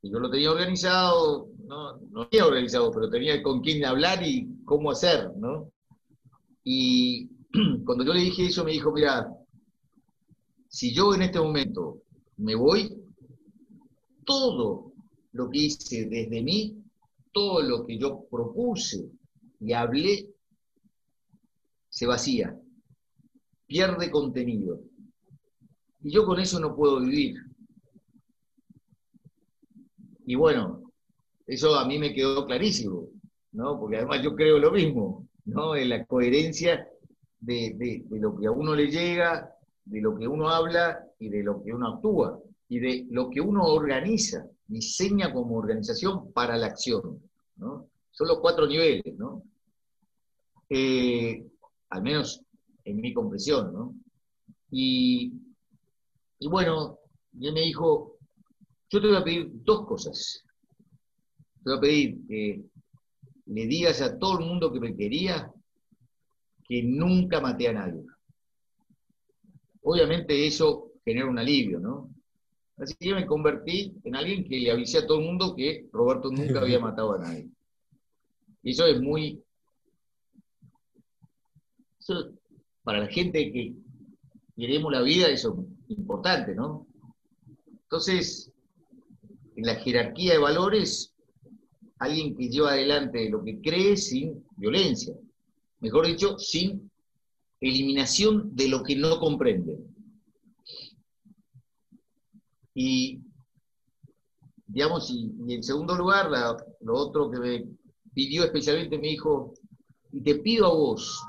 que 0.00 0.10
yo 0.10 0.18
lo 0.18 0.30
tenía 0.30 0.50
organizado, 0.50 1.50
no, 1.64 1.98
no 2.10 2.28
tenía 2.28 2.46
organizado, 2.46 2.90
pero 2.90 3.10
tenía 3.10 3.42
con 3.42 3.60
quién 3.60 3.84
hablar 3.84 4.26
y 4.26 4.48
cómo 4.64 4.90
hacer, 4.90 5.30
¿no? 5.36 5.70
Y 6.64 7.30
cuando 7.84 8.04
yo 8.04 8.12
le 8.12 8.20
dije 8.20 8.46
eso, 8.46 8.64
me 8.64 8.72
dijo, 8.72 8.92
mira, 8.92 9.28
si 10.68 10.92
yo 10.94 11.14
en 11.14 11.22
este 11.22 11.40
momento 11.40 12.02
me 12.36 12.54
voy, 12.54 12.92
todo 14.24 14.92
lo 15.32 15.50
que 15.50 15.58
hice 15.58 16.06
desde 16.06 16.42
mí, 16.42 16.82
todo 17.32 17.62
lo 17.62 17.86
que 17.86 17.98
yo 17.98 18.26
propuse 18.30 19.10
y 19.60 19.72
hablé, 19.72 20.28
se 21.88 22.06
vacía, 22.06 22.58
pierde 23.66 24.10
contenido. 24.10 24.80
Y 26.02 26.10
yo 26.10 26.26
con 26.26 26.40
eso 26.40 26.60
no 26.60 26.76
puedo 26.76 27.00
vivir. 27.00 27.36
Y 30.26 30.34
bueno, 30.34 30.92
eso 31.46 31.74
a 31.76 31.86
mí 31.86 31.98
me 31.98 32.12
quedó 32.12 32.44
clarísimo, 32.46 33.08
¿no? 33.52 33.78
Porque 33.78 33.98
además 33.98 34.22
yo 34.22 34.34
creo 34.34 34.58
lo 34.58 34.72
mismo, 34.72 35.28
¿no? 35.44 35.76
En 35.76 35.88
la 35.88 36.04
coherencia 36.04 36.86
de, 37.40 38.04
lo 38.10 38.36
que 38.36 38.46
a 38.46 38.50
uno 38.50 38.74
le 38.74 38.90
llega, 38.90 39.54
de 39.84 40.00
lo 40.00 40.16
que 40.16 40.26
uno 40.26 40.48
habla 40.48 41.04
y 41.18 41.28
de 41.28 41.42
lo 41.42 41.62
que 41.62 41.72
uno 41.72 41.94
actúa 41.94 42.40
y 42.68 42.78
de 42.80 43.06
lo 43.10 43.30
que 43.30 43.40
uno 43.40 43.64
organiza, 43.64 44.46
diseña 44.66 45.32
como 45.32 45.56
organización 45.56 46.32
para 46.32 46.56
la 46.56 46.66
acción. 46.66 47.20
¿no? 47.56 47.88
Son 48.10 48.28
los 48.28 48.40
cuatro 48.40 48.66
niveles, 48.66 49.16
¿no? 49.16 49.42
Eh, 50.68 51.46
al 51.90 52.02
menos 52.02 52.42
en 52.84 53.00
mi 53.00 53.14
compresión, 53.14 53.72
¿no? 53.72 53.94
Y, 54.70 55.32
y 56.40 56.48
bueno, 56.48 56.98
él 57.40 57.52
me 57.52 57.60
dijo, 57.60 58.16
yo 58.90 59.00
te 59.00 59.06
voy 59.06 59.16
a 59.16 59.24
pedir 59.24 59.50
dos 59.52 59.86
cosas. 59.86 60.42
Te 61.62 61.70
voy 61.70 61.76
a 61.76 61.80
pedir 61.80 62.26
que 62.26 62.64
le 63.46 63.66
digas 63.66 64.00
a 64.02 64.18
todo 64.18 64.40
el 64.40 64.46
mundo 64.46 64.72
que 64.72 64.80
me 64.80 64.96
quería 64.96 65.52
que 66.68 66.82
nunca 66.82 67.40
maté 67.40 67.68
a 67.68 67.72
nadie. 67.72 68.02
Obviamente 69.82 70.46
eso 70.46 70.92
genera 71.04 71.28
un 71.28 71.38
alivio, 71.38 71.78
¿no? 71.78 72.10
Así 72.76 72.94
que 72.98 73.14
me 73.14 73.26
convertí 73.26 73.94
en 74.04 74.16
alguien 74.16 74.44
que 74.44 74.58
le 74.58 74.70
avisé 74.70 74.98
a 74.98 75.06
todo 75.06 75.20
el 75.20 75.26
mundo 75.26 75.54
que 75.54 75.88
Roberto 75.92 76.30
nunca 76.30 76.60
había 76.60 76.80
matado 76.80 77.14
a 77.14 77.18
nadie. 77.18 77.48
Y 78.62 78.70
eso 78.70 78.86
es 78.86 79.00
muy... 79.00 79.42
para 82.82 83.00
la 83.00 83.08
gente 83.08 83.50
que 83.52 83.74
queremos 84.56 84.92
la 84.92 85.02
vida, 85.02 85.28
eso 85.28 85.66
es 85.88 85.98
importante, 85.98 86.54
¿no? 86.54 86.86
Entonces, 87.82 88.52
en 89.56 89.64
la 89.64 89.76
jerarquía 89.76 90.34
de 90.34 90.38
valores, 90.38 91.14
alguien 91.98 92.36
que 92.36 92.48
lleva 92.48 92.72
adelante 92.72 93.30
lo 93.30 93.42
que 93.42 93.60
cree 93.60 93.96
sin 93.96 94.44
violencia 94.56 95.14
mejor 95.80 96.06
dicho, 96.06 96.38
sin 96.38 96.90
eliminación 97.60 98.54
de 98.54 98.68
lo 98.68 98.82
que 98.82 98.96
no 98.96 99.18
comprende. 99.18 99.78
Y, 102.74 103.20
digamos, 104.66 105.10
y, 105.10 105.32
en 105.48 105.62
segundo 105.62 105.96
lugar, 105.96 106.30
lo 106.80 106.94
otro 106.94 107.30
que 107.30 107.38
me 107.38 107.64
pidió 108.12 108.44
especialmente 108.44 108.98
me 108.98 109.08
dijo, 109.08 109.54
y 110.12 110.20
te 110.20 110.36
pido 110.36 110.66
a 110.66 110.74
vos 110.74 111.22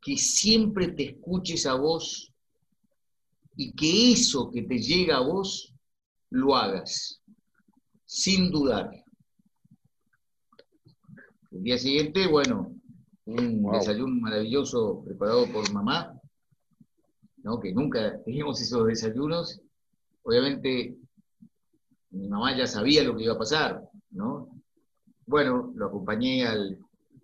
que 0.00 0.16
siempre 0.16 0.88
te 0.88 1.10
escuches 1.10 1.66
a 1.66 1.74
vos 1.74 2.32
y 3.56 3.72
que 3.72 4.12
eso 4.12 4.50
que 4.50 4.62
te 4.62 4.78
llega 4.78 5.16
a 5.16 5.20
vos 5.20 5.74
lo 6.30 6.54
hagas, 6.54 7.20
sin 8.04 8.50
dudar. 8.50 8.90
El 11.50 11.62
día 11.62 11.78
siguiente, 11.78 12.26
bueno, 12.26 12.74
un 13.24 13.70
desayuno 13.72 14.20
maravilloso 14.20 15.02
preparado 15.04 15.46
por 15.46 15.72
mamá, 15.72 16.18
¿no? 17.38 17.58
que 17.58 17.72
nunca 17.72 18.22
teníamos 18.22 18.60
esos 18.60 18.86
desayunos. 18.86 19.60
Obviamente, 20.24 20.96
mi 22.10 22.28
mamá 22.28 22.56
ya 22.56 22.66
sabía 22.66 23.02
lo 23.02 23.16
que 23.16 23.24
iba 23.24 23.34
a 23.34 23.38
pasar, 23.38 23.88
¿no? 24.10 24.50
Bueno, 25.26 25.72
lo 25.74 25.86
acompañé 25.86 26.46
al, 26.46 26.78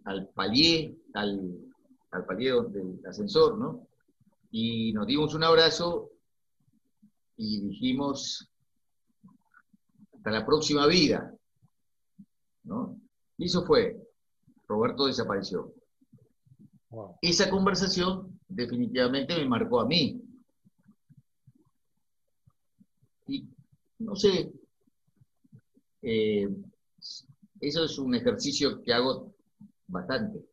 al 0.05 0.29
palier, 0.29 0.95
al, 1.15 1.59
al 2.11 2.25
palier 2.25 2.63
del 2.69 3.01
ascensor, 3.07 3.59
¿no? 3.59 3.87
Y 4.51 4.93
nos 4.93 5.07
dimos 5.07 5.35
un 5.35 5.45
abrazo 5.45 6.11
y 7.37 7.61
dijimos, 7.61 8.49
hasta 10.15 10.31
la 10.31 10.47
próxima 10.47 10.87
vida, 10.87 11.35
¿no? 12.63 12.99
Y 13.37 13.47
eso 13.47 13.65
fue, 13.65 14.04
Roberto 14.69 15.07
desapareció. 15.07 15.73
Esa 17.21 17.51
conversación 17.51 18.39
definitivamente 18.49 19.37
me 19.37 19.49
marcó 19.49 19.81
a 19.81 19.87
mí. 19.87 20.23
Y 23.27 23.49
no 23.99 24.15
sé, 24.15 24.53
eh, 26.03 26.49
eso 27.61 27.85
es 27.85 27.99
un 27.99 28.15
ejercicio 28.15 28.83
que 28.83 28.93
hago 28.93 29.35
bastante. 29.87 30.45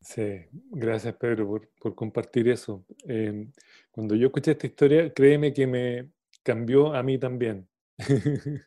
Sí, 0.00 0.46
gracias 0.70 1.14
Pedro 1.16 1.60
por, 1.78 1.94
compartir 1.94 2.48
eso. 2.48 2.84
Eh, 3.06 3.48
cuando 3.90 4.14
yo 4.14 4.26
escuché 4.26 4.52
esta 4.52 4.66
historia, 4.66 5.12
créeme 5.12 5.52
que 5.52 5.66
me 5.66 6.10
cambió 6.42 6.94
a 6.94 7.02
mí 7.02 7.18
también. 7.18 7.68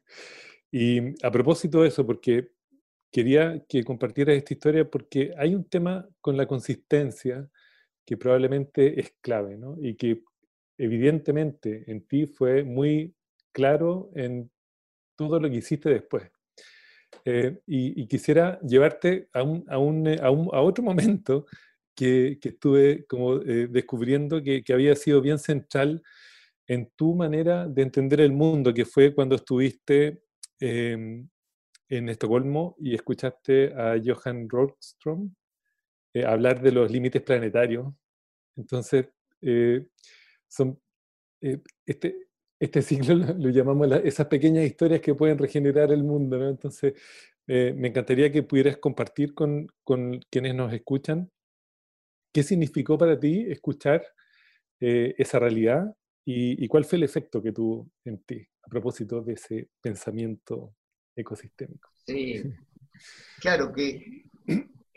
y 0.72 1.26
a 1.26 1.32
propósito 1.32 1.82
de 1.82 1.88
eso, 1.88 2.06
porque 2.06 2.52
quería 3.12 3.64
que 3.68 3.84
compartieras 3.84 4.38
esta 4.38 4.54
historia 4.54 4.90
porque 4.90 5.34
hay 5.38 5.56
un 5.56 5.64
tema 5.66 6.08
con 6.22 6.38
la 6.38 6.46
consistencia 6.46 7.50
que 8.06 8.18
probablemente 8.18 9.00
es 9.00 9.14
clave, 9.22 9.58
¿no? 9.58 9.78
Y 9.80 9.96
que 9.96 10.24
evidentemente 10.78 11.84
en 11.92 12.06
ti 12.08 12.26
fue 12.26 12.64
muy 12.64 13.14
claro 13.52 14.12
en 14.16 14.50
todo 15.16 15.40
lo 15.40 15.50
que 15.50 15.58
hiciste 15.58 15.90
después. 15.90 16.32
Eh, 17.26 17.60
y, 17.66 18.08
quisiera 18.08 18.60
llevarte 18.62 19.28
a, 19.34 19.44
un, 19.44 19.66
a, 19.68 19.78
un, 19.78 20.08
eh, 20.08 20.20
a, 20.22 20.32
un, 20.32 20.50
a 20.54 20.62
otro 20.62 20.84
momento 20.84 21.46
que, 21.96 22.40
que 22.42 22.50
estuve 22.50 23.06
como 23.08 23.38
eh, 23.42 23.68
descubriendo 23.70 24.42
que, 24.42 24.64
que, 24.64 24.74
había 24.74 24.96
sido 24.96 25.22
bien 25.22 25.38
central 25.38 26.02
en 26.68 26.90
tu 26.96 27.16
manera 27.16 27.68
de 27.68 27.82
entender 27.82 28.22
el 28.22 28.32
mundo, 28.32 28.74
que 28.74 28.86
fue 28.86 29.14
cuando 29.14 29.36
estuviste 29.36 30.22
em, 30.60 31.28
en 31.90 32.10
Estocolmo 32.10 32.76
y 32.80 32.94
escuchaste 32.94 33.74
a 33.74 33.96
Johan 34.04 34.48
Rockström 34.48 35.34
eh, 36.14 36.26
hablar 36.26 36.62
de 36.62 36.72
los 36.72 36.92
límites 36.92 37.22
planetarios. 37.22 37.94
Entonces, 38.56 39.08
eh, 39.42 39.86
son, 40.48 40.80
eh, 41.42 41.60
este, 41.86 42.30
este 42.60 42.82
ciclo 42.82 43.16
lo, 43.38 43.50
llamamos 43.50 43.92
esas 44.04 44.28
pequeñas 44.28 44.66
historias 44.66 45.02
que 45.02 45.16
pueden 45.16 45.38
regenerar 45.38 45.92
el 45.92 46.04
mundo. 46.04 46.50
Entonces, 46.50 46.94
me 47.48 47.88
encantaría 47.88 48.32
que 48.32 48.44
pudieras 48.44 48.78
compartir 48.78 49.34
con, 49.34 49.68
con, 49.84 50.20
quienes 50.30 50.54
nos 50.54 50.72
escuchan 50.72 51.32
qué 52.32 52.44
significó 52.44 52.96
para 52.96 53.20
ti 53.20 53.48
escuchar 53.50 54.06
esa 54.80 55.40
realidad 55.40 55.96
y, 56.24 56.64
y 56.64 56.68
cuál 56.68 56.86
fue 56.86 56.98
el 56.98 57.04
efecto 57.06 57.42
que 57.42 57.52
tuvo 57.52 57.90
en 58.06 58.20
ti 58.20 58.48
a 58.62 58.70
propósito 58.70 59.22
de 59.24 59.34
ese 59.34 59.70
pensamiento 59.82 60.76
ecosistémico. 61.22 61.90
Sí, 62.10 62.42
claro 63.40 63.72
que 63.72 64.24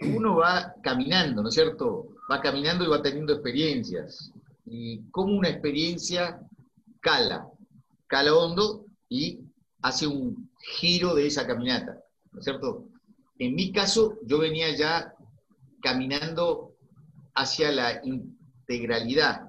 uno 0.00 0.36
va 0.36 0.74
caminando, 0.82 1.42
¿no 1.42 1.48
es 1.48 1.54
cierto? 1.54 2.08
Va 2.30 2.40
caminando 2.40 2.84
y 2.84 2.88
va 2.88 3.02
teniendo 3.02 3.34
experiencias. 3.34 4.32
Y 4.64 5.02
como 5.10 5.36
una 5.36 5.50
experiencia 5.50 6.40
cala, 7.00 7.46
cala 8.06 8.34
hondo 8.34 8.86
y 9.08 9.40
hace 9.82 10.06
un 10.06 10.50
giro 10.78 11.14
de 11.14 11.26
esa 11.26 11.46
caminata, 11.46 11.98
¿no 12.32 12.38
es 12.38 12.44
cierto? 12.44 12.88
En 13.38 13.54
mi 13.54 13.72
caso, 13.72 14.18
yo 14.22 14.38
venía 14.38 14.74
ya 14.74 15.14
caminando 15.82 16.76
hacia 17.34 17.72
la 17.72 18.00
integralidad, 18.04 19.48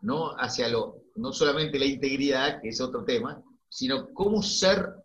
¿no? 0.00 0.30
Hacia 0.38 0.68
lo, 0.68 1.02
no 1.16 1.32
solamente 1.32 1.78
la 1.78 1.86
integridad, 1.86 2.60
que 2.60 2.68
es 2.68 2.80
otro 2.80 3.04
tema, 3.04 3.42
sino 3.68 4.12
cómo 4.14 4.42
ser 4.42 5.01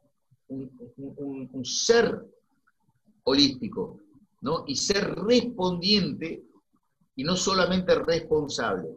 un, 0.49 1.65
ser 1.65 2.25
holístico, 3.23 3.99
¿no? 4.41 4.63
Y 4.67 4.75
ser 4.75 5.15
respondiente 5.15 6.43
y 7.15 7.23
no 7.23 7.35
solamente 7.35 7.95
responsable, 7.95 8.89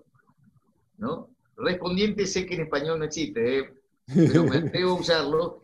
¿no? 0.99 1.31
Respondiente 1.57 2.27
sé 2.27 2.47
que 2.47 2.55
en 2.55 2.63
español 2.63 2.99
no 2.99 3.05
existe, 3.05 3.59
¿eh? 3.59 3.75
pero 4.07 4.45
me 4.45 4.57
atrevo 4.69 4.93
a 4.93 5.01
usarlo. 5.01 5.61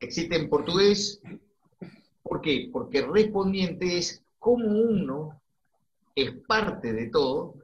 Existe 0.00 0.36
en 0.36 0.48
portugués. 0.48 1.20
¿Por 2.22 2.40
qué? 2.40 2.70
Porque 2.72 3.02
respondiente 3.02 3.98
es 3.98 4.22
como 4.38 4.66
uno 4.66 5.42
es 6.14 6.32
parte 6.46 6.92
de 6.92 7.08
todo 7.08 7.54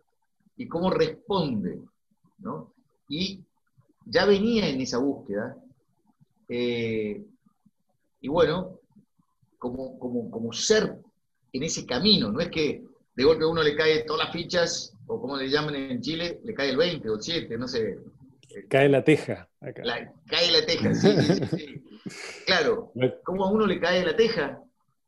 y 0.56 0.68
cómo 0.68 0.90
responde, 0.90 1.80
¿no? 2.38 2.72
Y 3.08 3.44
ya 4.06 4.24
venía 4.24 4.68
en 4.68 4.80
esa 4.80 4.98
búsqueda, 4.98 5.56
eh, 6.48 7.24
y 8.20 8.28
bueno, 8.28 8.80
como, 9.58 9.98
como, 9.98 10.30
como 10.30 10.52
ser 10.52 10.96
en 11.52 11.62
ese 11.62 11.86
camino, 11.86 12.30
no 12.30 12.40
es 12.40 12.48
que 12.48 12.84
de 13.14 13.24
golpe 13.24 13.44
a 13.44 13.48
uno 13.48 13.62
le 13.62 13.74
cae 13.74 14.04
todas 14.04 14.26
las 14.26 14.32
fichas, 14.32 14.94
o 15.06 15.20
como 15.20 15.36
le 15.36 15.48
llaman 15.48 15.74
en 15.74 16.00
Chile, 16.00 16.40
le 16.44 16.54
cae 16.54 16.70
el 16.70 16.76
20 16.76 17.10
o 17.10 17.14
el 17.14 17.22
7, 17.22 17.58
no 17.58 17.66
sé. 17.66 17.98
Cae 18.68 18.88
la 18.88 19.02
teja. 19.02 19.48
cae 20.26 20.50
la 20.52 20.66
teja, 20.66 20.94
sí, 20.94 21.08
sí, 21.20 21.46
sí. 21.56 21.84
Claro, 22.46 22.92
como 23.22 23.44
a 23.44 23.50
uno 23.50 23.66
le 23.66 23.78
cae 23.78 24.04
la 24.04 24.16
teja 24.16 24.62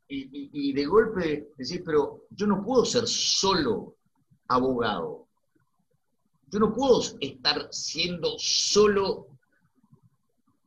y, 0.07 0.49
y, 0.53 0.73
de 0.73 0.85
golpe 0.85 1.47
decís, 1.57 1.81
pero 1.85 2.25
yo 2.29 2.45
no 2.45 2.63
puedo 2.63 2.85
ser 2.85 3.07
solo 3.07 3.95
abogado. 4.47 5.27
Yo 6.47 6.59
no 6.59 6.73
puedo 6.73 7.01
estar 7.21 7.69
siendo 7.71 8.35
solo, 8.37 9.27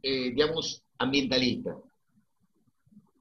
eh, 0.02 0.30
digamos, 0.30 0.82
ambientalista. 0.98 1.76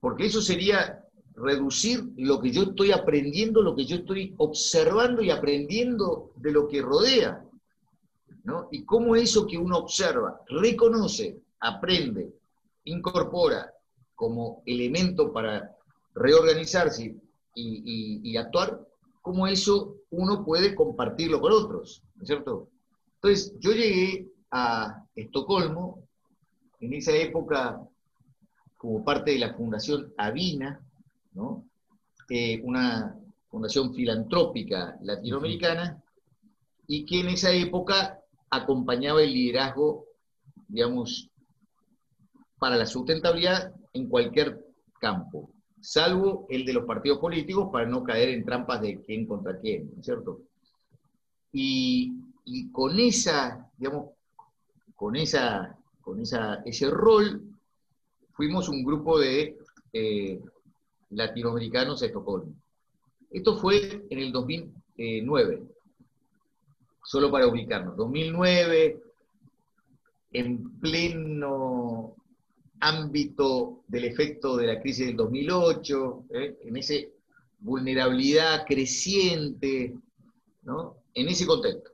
Porque 0.03 0.25
eso 0.25 0.41
sería 0.41 1.01
reducir 1.33 2.11
lo 2.17 2.41
que 2.41 2.51
yo 2.51 2.63
estoy 2.63 2.91
aprendiendo, 2.91 3.61
lo 3.61 3.73
que 3.73 3.85
yo 3.85 3.95
estoy 3.95 4.35
observando 4.37 5.21
y 5.21 5.29
aprendiendo 5.29 6.33
de 6.35 6.51
lo 6.51 6.67
que 6.67 6.81
rodea. 6.81 7.41
¿no? 8.43 8.67
Y 8.69 8.83
cómo 8.83 9.15
eso 9.15 9.47
que 9.47 9.57
uno 9.57 9.77
observa, 9.77 10.41
reconoce, 10.49 11.39
aprende, 11.61 12.33
incorpora 12.83 13.71
como 14.13 14.61
elemento 14.65 15.31
para 15.31 15.73
reorganizarse 16.15 17.15
y, 17.55 18.35
actuar, 18.35 18.85
cómo 19.21 19.47
eso 19.47 19.99
uno 20.09 20.43
puede 20.43 20.75
compartirlo 20.75 21.39
con 21.39 21.53
otros, 21.53 22.03
¿no 22.15 22.23
es 22.23 22.27
cierto? 22.27 22.67
Entonces, 23.21 23.57
yo 23.57 23.71
llegué 23.71 24.29
a 24.51 25.01
Estocolmo 25.15 26.05
en 26.81 26.91
esa 26.91 27.13
época 27.13 27.81
como 28.83 29.01
parte 29.01 29.31
de 29.31 29.39
la 29.39 29.53
Fundación 29.53 30.13
Avina, 30.17 30.77
¿no? 31.31 31.63
Eh, 32.29 32.59
una 32.65 33.17
fundación 33.47 33.93
filantrópica 33.93 34.97
latinoamericana, 35.01 36.03
y 36.85 37.05
que 37.05 37.21
en 37.21 37.29
esa 37.29 37.53
época 37.53 38.19
acompañaba 38.49 39.23
el 39.23 39.31
liderazgo, 39.31 40.03
digamos, 40.67 41.29
para 42.59 42.75
la 42.75 42.85
sustentabilidad 42.85 43.73
en 43.93 44.09
cualquier 44.09 44.61
campo 44.99 45.49
salvo 45.79 46.45
el 46.49 46.65
de 46.65 46.73
los 46.73 46.83
partidos 46.83 47.19
políticos 47.19 47.69
para 47.71 47.85
no 47.85 48.03
caer 48.03 48.29
en 48.29 48.43
trampas 48.43 48.81
de 48.81 49.01
quién 49.01 49.25
contra 49.25 49.59
quién, 49.59 49.91
¿no 49.93 49.99
es 50.01 50.05
cierto? 50.05 50.41
Y, 51.53 52.13
con 52.73 52.99
esa, 52.99 53.69
digamos, 53.77 54.09
con 54.93 55.15
esa, 55.15 55.77
con 56.01 56.19
esa, 56.19 56.55
ese 56.65 56.89
rol, 56.89 57.52
fuimos 58.43 58.67
un 58.67 58.83
grupo 58.83 59.17
de 59.17 59.57
eh, 59.93 60.41
latinoamericanos 61.11 62.03
a 62.03 62.07
Estocolmo. 62.07 62.53
Esto 63.31 63.55
fue 63.57 64.05
en 64.09 64.19
el 64.19 64.33
2009, 64.33 65.63
solo 67.05 67.31
para 67.31 67.47
ubicarnos. 67.47 67.95
2009, 67.95 69.01
en 70.33 70.77
pleno 70.81 72.15
ámbito 72.81 73.83
del 73.87 74.03
efecto 74.03 74.57
de 74.57 74.67
la 74.67 74.81
crisis 74.81 75.07
del 75.07 75.15
2008, 75.15 76.25
¿eh? 76.31 76.57
en 76.65 76.75
esa 76.75 76.95
vulnerabilidad 77.59 78.65
creciente, 78.67 79.95
¿no? 80.63 80.97
en 81.13 81.29
ese 81.29 81.45
contexto. 81.45 81.91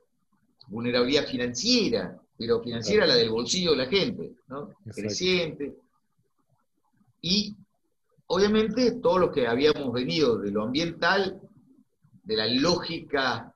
Vulnerabilidad 0.67 1.27
financiera, 1.27 2.19
pero 2.35 2.59
financiera 2.63 3.05
la 3.05 3.13
del 3.13 3.29
bolsillo 3.29 3.71
de 3.71 3.77
la 3.77 3.85
gente, 3.85 4.31
¿no? 4.47 4.73
creciente. 4.95 5.75
Y 7.21 7.55
obviamente 8.27 8.91
todos 9.01 9.19
los 9.19 9.31
que 9.31 9.47
habíamos 9.47 9.91
venido 9.91 10.37
de 10.37 10.51
lo 10.51 10.63
ambiental, 10.63 11.41
de 12.23 12.35
la 12.35 12.47
lógica 12.47 13.53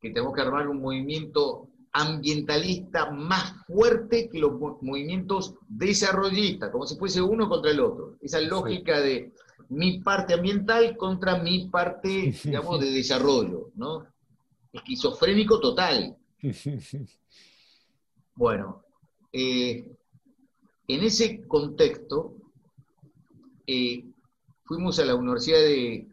que 0.00 0.10
tenemos 0.10 0.34
que 0.34 0.40
armar 0.40 0.68
un 0.68 0.80
movimiento 0.80 1.68
ambientalista 1.92 3.10
más 3.10 3.54
fuerte 3.66 4.28
que 4.28 4.38
los 4.38 4.52
movimientos 4.80 5.54
desarrollistas, 5.68 6.70
como 6.70 6.86
si 6.86 6.96
fuese 6.96 7.20
uno 7.20 7.48
contra 7.48 7.72
el 7.72 7.80
otro. 7.80 8.16
Esa 8.20 8.40
lógica 8.40 9.00
de 9.00 9.32
mi 9.68 9.98
parte 10.00 10.34
ambiental 10.34 10.96
contra 10.96 11.42
mi 11.42 11.68
parte, 11.68 12.34
digamos, 12.44 12.80
de 12.80 12.90
desarrollo, 12.90 13.70
¿no? 13.74 14.06
Esquizofrénico 14.72 15.60
total. 15.60 16.16
Bueno, 18.32 18.84
eh, 19.34 19.84
en 20.94 21.04
ese 21.04 21.46
contexto, 21.46 22.34
eh, 23.66 24.04
fuimos 24.64 24.98
a 24.98 25.04
la 25.04 25.14
Universidad 25.14 25.60
de 25.60 26.06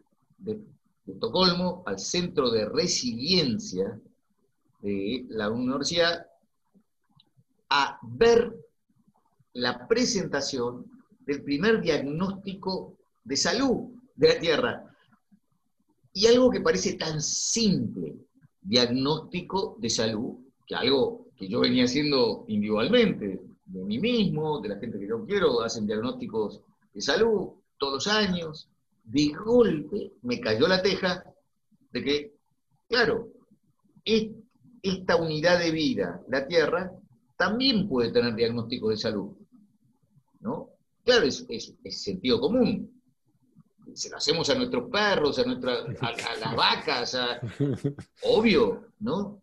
Estocolmo, 1.06 1.82
al 1.86 1.98
Centro 1.98 2.50
de 2.50 2.66
Resiliencia, 2.66 4.00
de 4.80 5.26
la 5.28 5.50
universidad 5.50 6.26
a 7.70 7.98
ver 8.02 8.54
la 9.54 9.86
presentación 9.88 10.86
del 11.26 11.42
primer 11.42 11.80
diagnóstico 11.80 12.96
de 13.24 13.36
salud 13.36 13.90
de 14.14 14.28
la 14.28 14.38
Tierra. 14.38 14.84
Y 16.12 16.26
algo 16.26 16.50
que 16.50 16.60
parece 16.60 16.94
tan 16.94 17.20
simple, 17.20 18.16
diagnóstico 18.62 19.76
de 19.78 19.90
salud, 19.90 20.36
que 20.66 20.74
algo 20.74 21.26
que 21.36 21.48
yo 21.48 21.60
venía 21.60 21.84
haciendo 21.84 22.44
individualmente, 22.48 23.40
de 23.68 23.84
mí 23.84 23.98
mismo, 23.98 24.60
de 24.60 24.70
la 24.70 24.78
gente 24.78 24.98
que 24.98 25.06
yo 25.06 25.24
quiero, 25.24 25.60
hacen 25.62 25.86
diagnósticos 25.86 26.60
de 26.92 27.00
salud 27.00 27.50
todos 27.78 27.94
los 27.94 28.06
años, 28.08 28.68
de 29.04 29.32
golpe 29.32 30.12
me 30.22 30.40
cayó 30.40 30.66
la 30.66 30.82
teja 30.82 31.24
de 31.92 32.02
que, 32.02 32.34
claro, 32.88 33.28
es 34.04 34.30
esta 34.82 35.16
unidad 35.16 35.58
de 35.58 35.70
vida, 35.70 36.22
la 36.28 36.46
Tierra, 36.46 36.92
también 37.36 37.88
puede 37.88 38.10
tener 38.10 38.34
diagnóstico 38.34 38.90
de 38.90 38.96
salud. 38.96 39.36
¿no? 40.40 40.70
Claro, 41.04 41.24
es, 41.26 41.46
sentido 41.90 42.40
común. 42.40 42.92
Se 43.94 44.10
lo 44.10 44.18
hacemos 44.18 44.48
a 44.50 44.54
nuestros 44.54 44.90
perros, 44.90 45.38
a, 45.38 45.44
nuestra, 45.44 45.78
a, 46.00 46.36
las 46.38 46.56
vacas, 46.56 47.16
obvio, 48.22 48.92
¿no? 49.00 49.40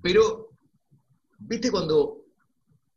Pero, 0.00 0.50
¿viste 1.38 1.70
cuando 1.70 2.23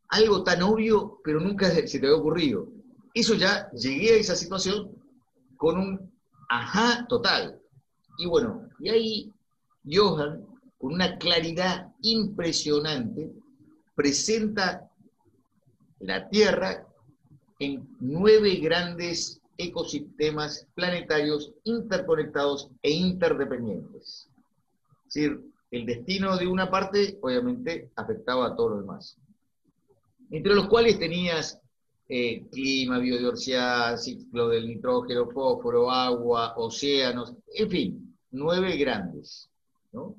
algo 0.08 0.42
tan 0.42 0.62
obvio, 0.62 1.20
pero 1.24 1.40
nunca 1.40 1.70
se 1.70 1.98
te 1.98 2.06
había 2.06 2.18
ocurrido? 2.18 2.68
Eso 3.14 3.34
ya 3.34 3.70
llegué 3.72 4.14
a 4.14 4.16
esa 4.16 4.36
situación 4.36 4.90
con 5.56 5.78
un 5.78 6.12
ajá 6.48 7.06
total. 7.08 7.60
Y 8.18 8.26
bueno, 8.26 8.68
y 8.78 8.88
ahí 8.88 9.32
Johan 9.90 10.46
con 10.78 10.94
una 10.94 11.18
claridad 11.18 11.92
impresionante, 12.02 13.32
presenta 13.94 14.88
la 15.98 16.28
Tierra 16.28 16.86
en 17.58 17.88
nueve 17.98 18.56
grandes 18.56 19.40
ecosistemas 19.56 20.68
planetarios 20.74 21.52
interconectados 21.64 22.70
e 22.82 22.92
interdependientes. 22.92 24.28
Es 25.08 25.14
decir, 25.14 25.40
el 25.72 25.84
destino 25.84 26.36
de 26.36 26.46
una 26.46 26.70
parte 26.70 27.18
obviamente 27.20 27.90
afectaba 27.96 28.46
a 28.46 28.56
todos 28.56 28.70
los 28.70 28.80
demás. 28.82 29.18
Entre 30.30 30.54
los 30.54 30.68
cuales 30.68 30.98
tenías 30.98 31.60
eh, 32.08 32.46
clima, 32.50 32.98
biodiversidad, 32.98 33.96
ciclo 33.96 34.48
del 34.48 34.66
nitrógeno, 34.66 35.28
fósforo, 35.30 35.90
agua, 35.90 36.54
océanos, 36.56 37.34
en 37.54 37.70
fin, 37.70 38.16
nueve 38.30 38.76
grandes. 38.76 39.50
¿no? 39.92 40.16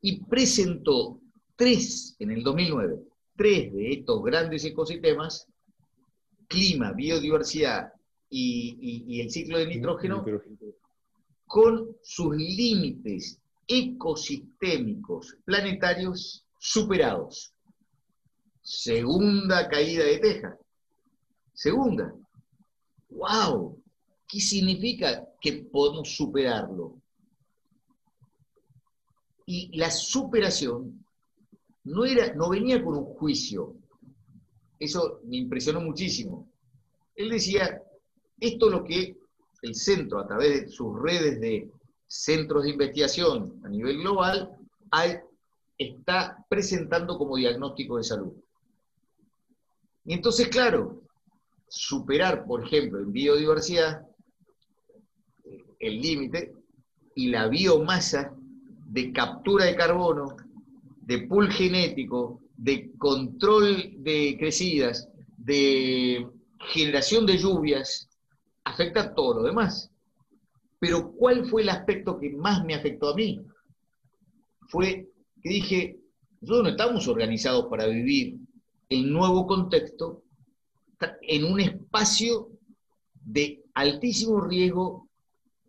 y 0.00 0.20
presentó 0.24 1.20
tres, 1.56 2.16
en 2.18 2.30
el 2.30 2.42
2009, 2.42 3.00
tres 3.36 3.72
de 3.72 3.92
estos 3.92 4.22
grandes 4.22 4.64
ecosistemas, 4.64 5.46
clima, 6.46 6.92
biodiversidad 6.92 7.92
y, 8.30 9.20
el 9.20 9.30
ciclo 9.30 9.58
de 9.58 9.66
nitrógeno, 9.66 10.24
con 11.46 11.96
sus 12.02 12.36
límites 12.36 13.40
ecosistémicos 13.66 15.36
planetarios 15.44 16.44
superados. 16.58 17.52
Segunda 18.68 19.66
caída 19.66 20.04
de 20.04 20.18
teja. 20.18 20.58
Segunda. 21.54 22.14
¡Wow! 23.08 23.82
¿Qué 24.28 24.40
significa 24.40 25.26
que 25.40 25.64
podemos 25.72 26.14
superarlo? 26.14 27.00
Y 29.46 29.74
la 29.74 29.90
superación 29.90 31.02
no, 31.84 32.04
era, 32.04 32.34
no 32.34 32.50
venía 32.50 32.84
con 32.84 32.98
un 32.98 33.06
juicio. 33.06 33.74
Eso 34.78 35.22
me 35.24 35.38
impresionó 35.38 35.80
muchísimo. 35.80 36.52
Él 37.16 37.30
decía, 37.30 37.82
esto 38.38 38.66
es 38.66 38.72
lo 38.72 38.84
que 38.84 39.16
el 39.62 39.74
centro, 39.74 40.18
a 40.20 40.26
través 40.26 40.60
de 40.60 40.68
sus 40.68 40.94
redes 41.00 41.40
de 41.40 41.72
centros 42.06 42.64
de 42.64 42.70
investigación 42.72 43.62
a 43.64 43.68
nivel 43.70 44.02
global, 44.02 44.58
está 45.78 46.44
presentando 46.50 47.16
como 47.16 47.36
diagnóstico 47.36 47.96
de 47.96 48.04
salud. 48.04 48.34
Y 50.08 50.14
entonces, 50.14 50.48
claro, 50.48 51.02
superar, 51.68 52.46
por 52.46 52.64
ejemplo, 52.64 52.98
en 52.98 53.12
biodiversidad, 53.12 54.06
el 55.78 56.00
límite 56.00 56.54
y 57.14 57.28
la 57.28 57.46
biomasa 57.48 58.34
de 58.86 59.12
captura 59.12 59.66
de 59.66 59.76
carbono, 59.76 60.34
de 61.02 61.26
pool 61.26 61.52
genético, 61.52 62.40
de 62.56 62.90
control 62.96 64.02
de 64.02 64.38
crecidas, 64.38 65.10
de 65.36 66.26
generación 66.72 67.26
de 67.26 67.36
lluvias, 67.36 68.08
afecta 68.64 69.14
todo 69.14 69.34
lo 69.34 69.42
demás. 69.42 69.90
Pero 70.78 71.12
¿cuál 71.12 71.44
fue 71.44 71.60
el 71.60 71.68
aspecto 71.68 72.18
que 72.18 72.30
más 72.30 72.64
me 72.64 72.74
afectó 72.74 73.10
a 73.10 73.14
mí? 73.14 73.42
Fue 74.68 75.06
que 75.42 75.48
dije, 75.50 76.00
nosotros 76.40 76.62
no 76.62 76.70
estamos 76.70 77.06
organizados 77.08 77.66
para 77.66 77.86
vivir 77.88 78.47
el 78.88 79.12
nuevo 79.12 79.46
contexto 79.46 80.24
en 81.22 81.44
un 81.44 81.60
espacio 81.60 82.50
de 83.14 83.62
altísimo 83.74 84.40
riesgo 84.40 85.08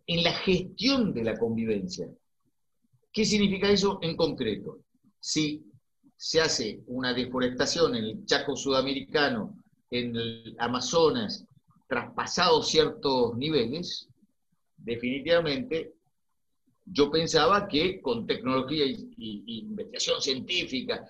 en 0.06 0.24
la 0.24 0.32
gestión 0.32 1.12
de 1.12 1.24
la 1.24 1.38
convivencia. 1.38 2.08
¿Qué 3.12 3.24
significa 3.24 3.70
eso 3.70 3.98
en 4.02 4.16
concreto? 4.16 4.80
Si 5.20 5.64
se 6.16 6.40
hace 6.40 6.82
una 6.86 7.12
deforestación 7.14 7.94
en 7.94 8.04
el 8.04 8.24
Chaco 8.24 8.56
sudamericano, 8.56 9.56
en 9.90 10.16
el 10.16 10.56
Amazonas, 10.58 11.44
traspasado 11.88 12.62
ciertos 12.62 13.36
niveles, 13.36 14.08
definitivamente 14.76 15.94
yo 16.86 17.10
pensaba 17.10 17.68
que 17.68 18.00
con 18.00 18.26
tecnología 18.26 18.84
y, 18.86 19.60
investigación 19.60 20.20
científica, 20.20 21.08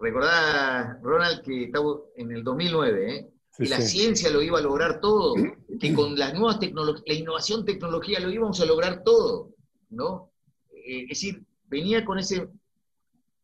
recordá, 0.00 0.98
Ronald, 1.02 1.42
que 1.42 1.64
estaba 1.64 1.96
en 2.16 2.32
el 2.32 2.44
2009, 2.44 3.16
¿eh? 3.16 3.30
que 3.56 3.68
la 3.68 3.80
ciencia 3.80 4.30
lo 4.30 4.40
iba 4.40 4.58
a 4.58 4.62
lograr 4.62 5.00
todo, 5.00 5.34
que 5.80 5.92
con 5.92 6.16
las 6.16 6.32
nuevas 6.34 6.60
tecnologías, 6.60 7.04
la 7.06 7.14
innovación 7.14 7.64
tecnología 7.64 8.20
lo 8.20 8.30
íbamos 8.30 8.60
a 8.60 8.66
lograr 8.66 9.02
todo, 9.02 9.50
¿no? 9.90 10.30
Eh, 10.72 11.02
es 11.02 11.08
decir, 11.08 11.44
venía 11.66 12.04
con 12.04 12.18
ese 12.20 12.48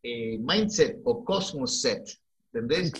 eh, 0.03 0.39
mindset 0.39 1.01
o 1.05 1.25
cosmos 1.25 1.81
set, 1.81 2.07
¿entendés? 2.53 2.93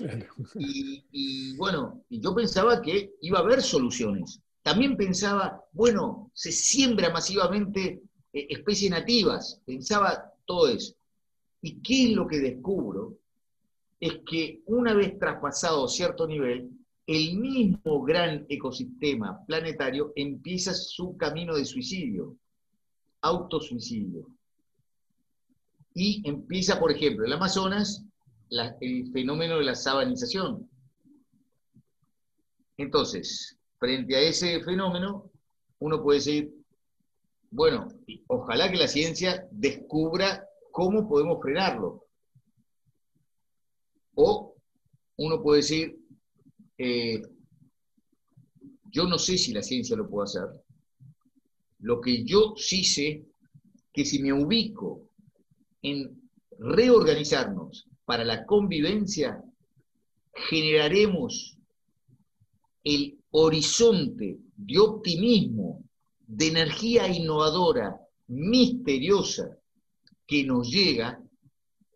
Y, 0.59 1.05
y, 1.13 1.57
bueno, 1.57 2.03
y 2.09 2.21
yo 2.21 2.35
pensaba 2.35 2.83
que 2.83 3.15
iba 3.21 3.39
a 3.39 3.43
haber 3.43 3.63
soluciones. 3.63 4.41
También 4.63 4.97
pensaba, 4.97 5.63
bueno, 5.73 6.31
se 6.35 6.51
siembra 6.51 7.11
masivamente 7.11 8.03
eh, 8.33 8.47
especies 8.51 8.91
nativas, 8.91 9.61
pensaba 9.65 10.33
todo 10.47 10.69
eso. 10.69 10.95
¿Y 11.63 11.81
qué 11.81 12.11
es 12.11 12.11
lo 12.17 12.27
que 12.27 12.39
descubro? 12.39 13.19
Es 14.01 14.21
que 14.27 14.63
una 14.67 14.95
vez 14.95 15.19
traspasado 15.19 15.89
cierto 15.89 16.27
nivel, 16.27 16.71
el 17.07 17.39
mismo 17.39 18.03
gran 18.03 18.47
ecosistema 18.49 19.45
planetario 19.47 20.13
empieza 20.17 20.73
su 20.75 21.17
camino 21.17 21.55
de 21.55 21.65
suicidio, 21.65 22.37
autosuicidio. 23.21 24.27
Y 25.95 26.23
empieza, 26.29 26.81
por 26.81 26.91
ejemplo, 26.91 27.25
el 27.25 27.33
Amazonas, 27.33 28.05
el 28.81 29.11
fenómeno 29.13 29.59
de 29.59 29.65
la 29.65 29.75
sabanización. 29.75 30.69
Entonces, 32.77 33.57
frente 33.79 34.17
a 34.17 34.21
ese 34.21 34.61
fenómeno, 34.63 35.31
uno 35.79 36.03
puede 36.03 36.19
decir, 36.19 36.55
bueno, 37.51 37.89
ojalá 38.27 38.71
que 38.71 38.79
la 38.79 38.89
ciencia 38.89 39.47
descubra 39.51 40.45
cómo 40.73 41.09
podemos 41.09 41.41
frenarlo. 41.41 42.04
O 44.15 44.55
uno 45.17 45.43
puede 45.43 45.63
decir, 45.63 45.99
eh, 46.79 47.23
yo 48.91 49.07
no 49.07 49.19
sé 49.19 49.39
si 49.39 49.53
la 49.53 49.63
ciencia 49.63 49.97
lo 49.97 50.09
puede 50.09 50.25
hacer. 50.25 50.65
Lo 51.81 52.01
que 52.01 52.25
yo 52.25 52.55
sí 52.57 52.85
sé, 52.85 53.27
que 53.93 54.05
si 54.05 54.23
me 54.23 54.33
ubico 54.33 55.09
en 55.83 56.31
reorganizarnos 56.59 57.89
para 58.05 58.25
la 58.25 58.45
convivencia, 58.47 59.43
generaremos 60.33 61.59
el 62.83 63.19
horizonte 63.31 64.39
de 64.57 64.79
optimismo, 64.79 65.83
de 66.27 66.49
energía 66.49 67.09
innovadora, 67.09 68.01
misteriosa, 68.29 69.59
que 70.27 70.45
nos 70.45 70.71
llega 70.71 71.21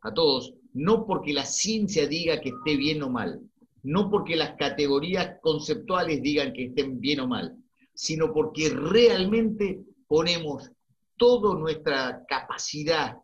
a 0.02 0.14
todos, 0.14 0.54
no 0.78 1.06
porque 1.06 1.32
la 1.32 1.44
ciencia 1.44 2.06
diga 2.06 2.40
que 2.40 2.50
esté 2.50 2.76
bien 2.76 3.02
o 3.02 3.10
mal, 3.10 3.40
no 3.82 4.08
porque 4.08 4.36
las 4.36 4.54
categorías 4.56 5.36
conceptuales 5.40 6.22
digan 6.22 6.52
que 6.52 6.66
estén 6.66 7.00
bien 7.00 7.18
o 7.18 7.26
mal, 7.26 7.56
sino 7.94 8.32
porque 8.32 8.68
realmente 8.68 9.80
ponemos 10.06 10.70
toda 11.16 11.58
nuestra 11.58 12.24
capacidad, 12.28 13.16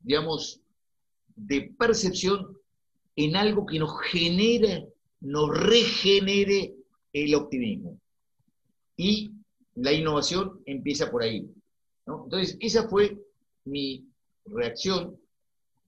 digamos, 0.00 0.62
de 1.36 1.74
percepción 1.78 2.56
en 3.14 3.36
algo 3.36 3.66
que 3.66 3.78
nos 3.78 4.00
genere, 4.00 4.88
nos 5.20 5.50
regenere 5.50 6.74
el 7.12 7.34
optimismo. 7.34 8.00
Y 8.96 9.32
la 9.74 9.92
innovación 9.92 10.62
empieza 10.64 11.10
por 11.10 11.24
ahí. 11.24 11.46
Entonces, 12.06 12.56
esa 12.58 12.88
fue 12.88 13.18
mi 13.66 14.08
reacción, 14.46 15.20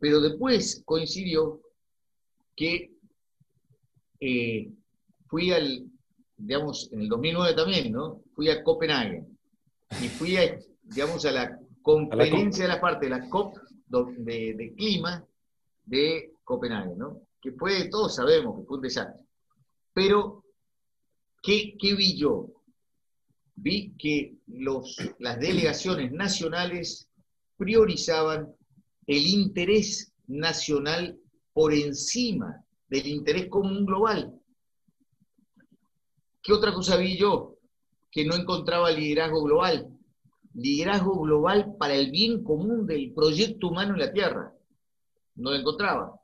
pero 0.05 0.21
después 0.21 0.83
coincidió 0.85 1.63
que 2.55 2.93
eh, 4.21 4.71
fui 5.29 5.51
al, 5.51 5.87
digamos, 6.37 6.93
en 6.93 7.01
el 7.01 7.09
2009 7.09 7.55
también, 7.55 7.91
¿no? 7.91 8.21
Fui 8.35 8.51
a 8.51 8.63
Copenhague 8.63 9.25
y 10.03 10.09
fui, 10.09 10.37
a, 10.37 10.61
digamos, 10.83 11.25
a 11.25 11.33
la 11.33 11.59
conferencia 11.81 12.65
de 12.65 12.75
la 12.75 12.83
parte 12.83 13.07
de 13.07 13.11
la 13.13 13.31
COP 13.31 13.57
de, 13.89 14.53
de 14.53 14.75
clima 14.75 15.25
de 15.87 16.35
Copenhague, 16.45 16.97
¿no? 16.97 17.23
Que 17.41 17.53
fue, 17.53 17.89
todos 17.89 18.15
sabemos 18.15 18.59
que 18.59 18.67
fue 18.67 18.77
un 18.77 18.83
desastre. 18.83 19.25
Pero 19.95 20.45
¿Qué, 21.43 21.77
vi 21.81 22.15
yo? 22.15 22.51
Vi 23.57 23.95
que 23.99 24.35
los, 24.49 24.99
las 25.19 25.41
delegaciones 25.41 26.13
nacionales 26.13 27.09
priorizaban 27.57 28.55
el 29.07 29.27
interés 29.27 30.13
nacional 30.27 31.19
por 31.53 31.73
encima 31.73 32.65
del 32.89 33.07
interés 33.07 33.49
común 33.49 33.85
global. 33.85 34.41
¿Qué 36.43 36.53
otra 36.53 36.73
cosa 36.73 36.97
vi 36.97 37.17
yo? 37.17 37.57
Que 38.11 38.25
no 38.25 38.35
encontraba 38.35 38.91
liderazgo 38.91 39.43
global. 39.43 39.89
Liderazgo 40.55 41.21
global 41.21 41.75
para 41.79 41.95
el 41.95 42.11
bien 42.11 42.45
común 42.45 42.87
del 42.87 43.13
proyecto 43.13 43.69
humano 43.69 43.95
en 43.95 44.01
la 44.01 44.13
Tierra. 44.13 44.53
No 45.37 45.51
lo 45.51 45.57
encontraba. 45.57 46.21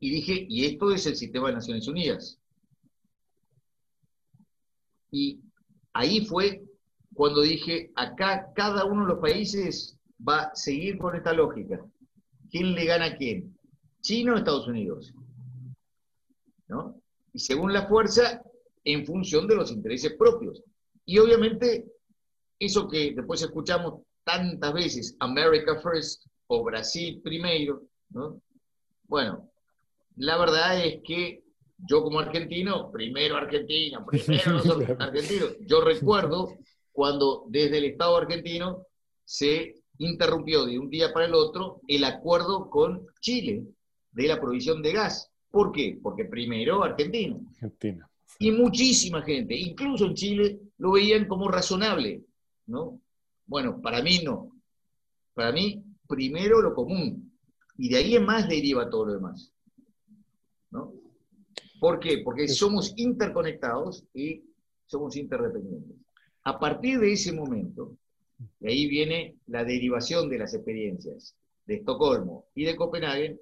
Y 0.00 0.10
dije, 0.10 0.46
y 0.48 0.64
esto 0.64 0.90
es 0.90 1.06
el 1.06 1.16
sistema 1.16 1.48
de 1.48 1.54
Naciones 1.54 1.86
Unidas. 1.86 2.38
Y 5.10 5.40
ahí 5.92 6.24
fue 6.24 6.64
cuando 7.14 7.42
dije, 7.42 7.92
acá 7.94 8.52
cada 8.54 8.84
uno 8.84 9.02
de 9.02 9.12
los 9.14 9.20
países 9.20 9.99
va 10.26 10.42
a 10.42 10.54
seguir 10.54 10.98
con 10.98 11.16
esta 11.16 11.32
lógica. 11.32 11.84
¿Quién 12.50 12.74
le 12.74 12.84
gana 12.84 13.06
a 13.06 13.16
quién? 13.16 13.56
¿China 14.00 14.34
o 14.34 14.36
Estados 14.36 14.66
Unidos? 14.66 15.12
¿No? 16.68 17.00
Y 17.32 17.38
según 17.38 17.72
la 17.72 17.86
fuerza, 17.86 18.42
en 18.84 19.04
función 19.06 19.46
de 19.46 19.56
los 19.56 19.70
intereses 19.70 20.14
propios. 20.18 20.62
Y 21.04 21.18
obviamente, 21.18 21.86
eso 22.58 22.88
que 22.88 23.12
después 23.14 23.42
escuchamos 23.42 24.02
tantas 24.24 24.72
veces, 24.72 25.16
America 25.20 25.80
First 25.80 26.26
o 26.46 26.64
Brasil 26.64 27.20
primero, 27.22 27.82
¿no? 28.10 28.40
Bueno, 29.04 29.50
la 30.16 30.38
verdad 30.38 30.84
es 30.84 31.00
que 31.02 31.42
yo 31.78 32.02
como 32.02 32.20
argentino, 32.20 32.90
primero 32.90 33.36
Argentina, 33.36 34.04
primero 34.10 34.52
nosotros 34.52 34.98
argentinos. 34.98 35.56
Yo 35.60 35.80
recuerdo 35.80 36.56
cuando 36.92 37.44
desde 37.48 37.78
el 37.78 37.84
Estado 37.84 38.16
argentino 38.16 38.86
se 39.24 39.79
interrumpió 40.00 40.64
de 40.64 40.78
un 40.78 40.90
día 40.90 41.12
para 41.12 41.26
el 41.26 41.34
otro 41.34 41.80
el 41.86 42.04
acuerdo 42.04 42.68
con 42.68 43.06
Chile 43.20 43.64
de 44.12 44.28
la 44.28 44.40
provisión 44.40 44.82
de 44.82 44.92
gas. 44.92 45.30
¿Por 45.50 45.72
qué? 45.72 45.98
Porque 46.02 46.24
primero 46.24 46.82
Argentina. 46.82 47.36
Argentina. 47.54 48.08
Y 48.38 48.50
muchísima 48.52 49.22
gente, 49.22 49.54
incluso 49.54 50.06
en 50.06 50.14
Chile, 50.14 50.60
lo 50.78 50.92
veían 50.92 51.26
como 51.26 51.48
razonable, 51.48 52.22
¿no? 52.66 53.00
Bueno, 53.46 53.80
para 53.80 54.02
mí 54.02 54.20
no. 54.24 54.56
Para 55.34 55.52
mí, 55.52 55.82
primero 56.08 56.62
lo 56.62 56.74
común. 56.74 57.32
Y 57.76 57.88
de 57.88 57.96
ahí 57.96 58.16
en 58.16 58.24
más 58.24 58.48
deriva 58.48 58.88
todo 58.88 59.06
lo 59.06 59.12
demás. 59.14 59.52
¿no? 60.70 60.92
¿Por 61.80 61.98
qué? 61.98 62.22
Porque 62.24 62.48
somos 62.48 62.92
interconectados 62.96 64.04
y 64.14 64.42
somos 64.86 65.16
interdependientes. 65.16 65.96
A 66.44 66.58
partir 66.58 67.00
de 67.00 67.12
ese 67.12 67.32
momento, 67.32 67.96
Y 68.60 68.68
ahí 68.68 68.88
viene 68.88 69.36
la 69.46 69.64
derivación 69.64 70.28
de 70.28 70.38
las 70.38 70.54
experiencias 70.54 71.34
de 71.66 71.76
Estocolmo 71.76 72.46
y 72.54 72.64
de 72.64 72.76
Copenhague. 72.76 73.40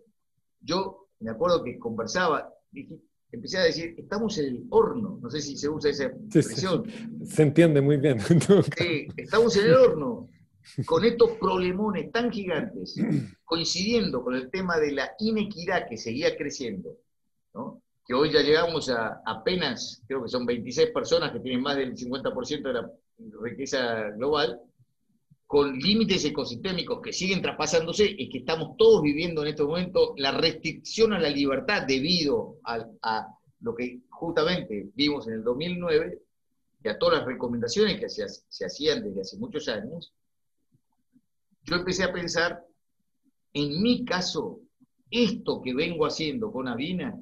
Yo 0.60 1.08
me 1.20 1.30
acuerdo 1.30 1.62
que 1.62 1.78
conversaba, 1.78 2.52
empecé 3.32 3.58
a 3.58 3.64
decir, 3.64 3.94
estamos 3.98 4.38
en 4.38 4.46
el 4.46 4.66
horno, 4.70 5.18
no 5.20 5.30
sé 5.30 5.40
si 5.40 5.56
se 5.56 5.68
usa 5.68 5.90
esa 5.90 6.04
expresión. 6.04 6.84
se 7.24 7.42
entiende 7.42 7.80
muy 7.80 7.96
bien. 7.96 8.20
Sí, 8.20 9.08
estamos 9.16 9.56
en 9.56 9.66
el 9.66 9.74
horno, 9.74 10.28
con 10.86 11.04
estos 11.04 11.32
problemones 11.38 12.10
tan 12.12 12.30
gigantes, 12.30 12.94
coincidiendo 13.44 14.22
con 14.22 14.34
el 14.34 14.50
tema 14.50 14.78
de 14.78 14.92
la 14.92 15.12
inequidad 15.18 15.88
que 15.88 15.96
seguía 15.96 16.36
creciendo, 16.36 16.96
que 18.04 18.14
hoy 18.14 18.32
ya 18.32 18.40
llegamos 18.40 18.88
a 18.88 19.20
apenas, 19.26 20.02
creo 20.06 20.22
que 20.22 20.28
son 20.28 20.46
26 20.46 20.90
personas 20.90 21.32
que 21.32 21.40
tienen 21.40 21.62
más 21.62 21.76
del 21.76 21.94
50% 21.94 22.62
de 22.62 22.72
la 22.72 22.90
riqueza 23.42 24.10
global, 24.16 24.60
con 25.48 25.78
límites 25.78 26.22
ecosistémicos 26.26 27.00
que 27.00 27.10
siguen 27.10 27.40
traspasándose 27.40 28.04
y 28.04 28.28
que 28.28 28.40
estamos 28.40 28.76
todos 28.76 29.00
viviendo 29.00 29.40
en 29.40 29.48
este 29.48 29.64
momento 29.64 30.12
la 30.18 30.30
restricción 30.30 31.14
a 31.14 31.18
la 31.18 31.30
libertad 31.30 31.86
debido 31.86 32.58
a, 32.64 32.86
a 33.00 33.34
lo 33.60 33.74
que 33.74 34.02
justamente 34.10 34.90
vimos 34.94 35.26
en 35.26 35.34
el 35.34 35.42
2009 35.42 36.20
y 36.84 36.88
a 36.90 36.98
todas 36.98 37.20
las 37.20 37.26
recomendaciones 37.26 37.98
que 37.98 38.10
se, 38.10 38.26
se 38.28 38.66
hacían 38.66 39.02
desde 39.02 39.22
hace 39.22 39.38
muchos 39.38 39.66
años, 39.68 40.12
yo 41.64 41.76
empecé 41.76 42.04
a 42.04 42.12
pensar, 42.12 42.62
en 43.54 43.80
mi 43.80 44.04
caso, 44.04 44.60
esto 45.10 45.62
que 45.62 45.72
vengo 45.72 46.04
haciendo 46.04 46.52
con 46.52 46.68
Avina 46.68 47.18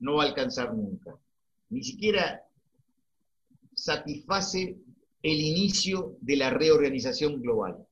no 0.00 0.16
va 0.16 0.24
a 0.24 0.26
alcanzar 0.26 0.74
nunca. 0.74 1.16
Ni 1.68 1.84
siquiera 1.84 2.44
satisface 3.74 4.76
el 5.22 5.40
inicio 5.40 6.16
de 6.20 6.36
la 6.36 6.50
reorganización 6.50 7.40
global, 7.40 7.86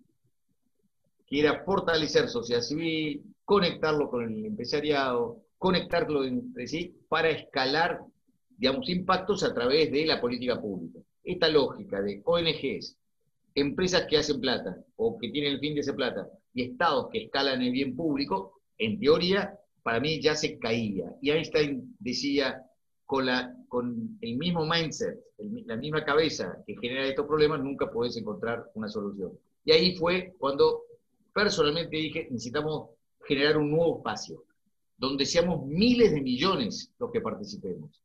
que 1.26 1.41
era 1.41 1.62
fortalecer 1.64 2.29
sociedad 2.29 2.62
civil, 2.62 3.22
conectarlo 3.45 4.09
con 4.09 4.24
el 4.24 4.47
empresariado, 4.47 5.43
conectarlo 5.59 6.24
entre 6.24 6.66
sí 6.66 6.95
para 7.09 7.31
escalar, 7.31 8.01
digamos, 8.57 8.89
impactos 8.89 9.43
a 9.43 9.53
través 9.53 9.91
de 9.91 10.07
la 10.07 10.20
política 10.20 10.61
pública. 10.61 11.01
Esta 11.22 11.49
lógica 11.49 12.01
de 12.01 12.22
ONGs, 12.24 12.97
empresas 13.55 14.07
que 14.09 14.16
hacen 14.16 14.41
plata 14.41 14.76
o 14.97 15.18
que 15.18 15.29
tienen 15.31 15.55
el 15.55 15.61
fin 15.61 15.74
de 15.74 15.81
hacer 15.81 15.95
plata 15.95 16.29
y 16.55 16.62
estados 16.62 17.09
que 17.12 17.24
escalan 17.24 17.61
el 17.61 17.72
bien 17.72 17.95
público, 17.95 18.61
en 18.79 18.99
teoría, 18.99 19.59
para 19.83 20.01
mí 20.01 20.20
ya 20.20 20.35
se 20.35 20.59
caía. 20.59 21.12
Y 21.20 21.31
Einstein 21.31 21.95
decía, 21.99 22.62
con, 23.09 23.25
la, 23.25 23.57
con 23.69 24.19
el 24.21 24.37
mismo 24.37 24.67
mindset, 24.67 25.19
la 25.65 25.77
misma 25.77 26.05
cabeza 26.05 26.63
que 26.67 26.77
genera 26.77 27.07
estos 27.07 27.27
problemas, 27.27 27.59
nunca 27.59 27.91
podés 27.91 28.15
encontrar 28.19 28.71
una 28.75 28.87
solución. 28.87 29.33
Y 29.65 29.73
ahí 29.73 29.97
fue 29.97 30.35
cuando 30.39 30.83
personalmente 31.33 31.97
dije, 31.97 32.29
necesitamos 32.31 32.91
generar 33.25 33.57
un 33.57 33.71
nuevo 33.71 33.97
espacio, 33.97 34.45
donde 34.99 35.25
seamos 35.25 35.67
miles 35.67 36.13
de 36.13 36.21
millones 36.21 36.93
los 36.99 37.11
que 37.11 37.23
participemos. 37.23 38.03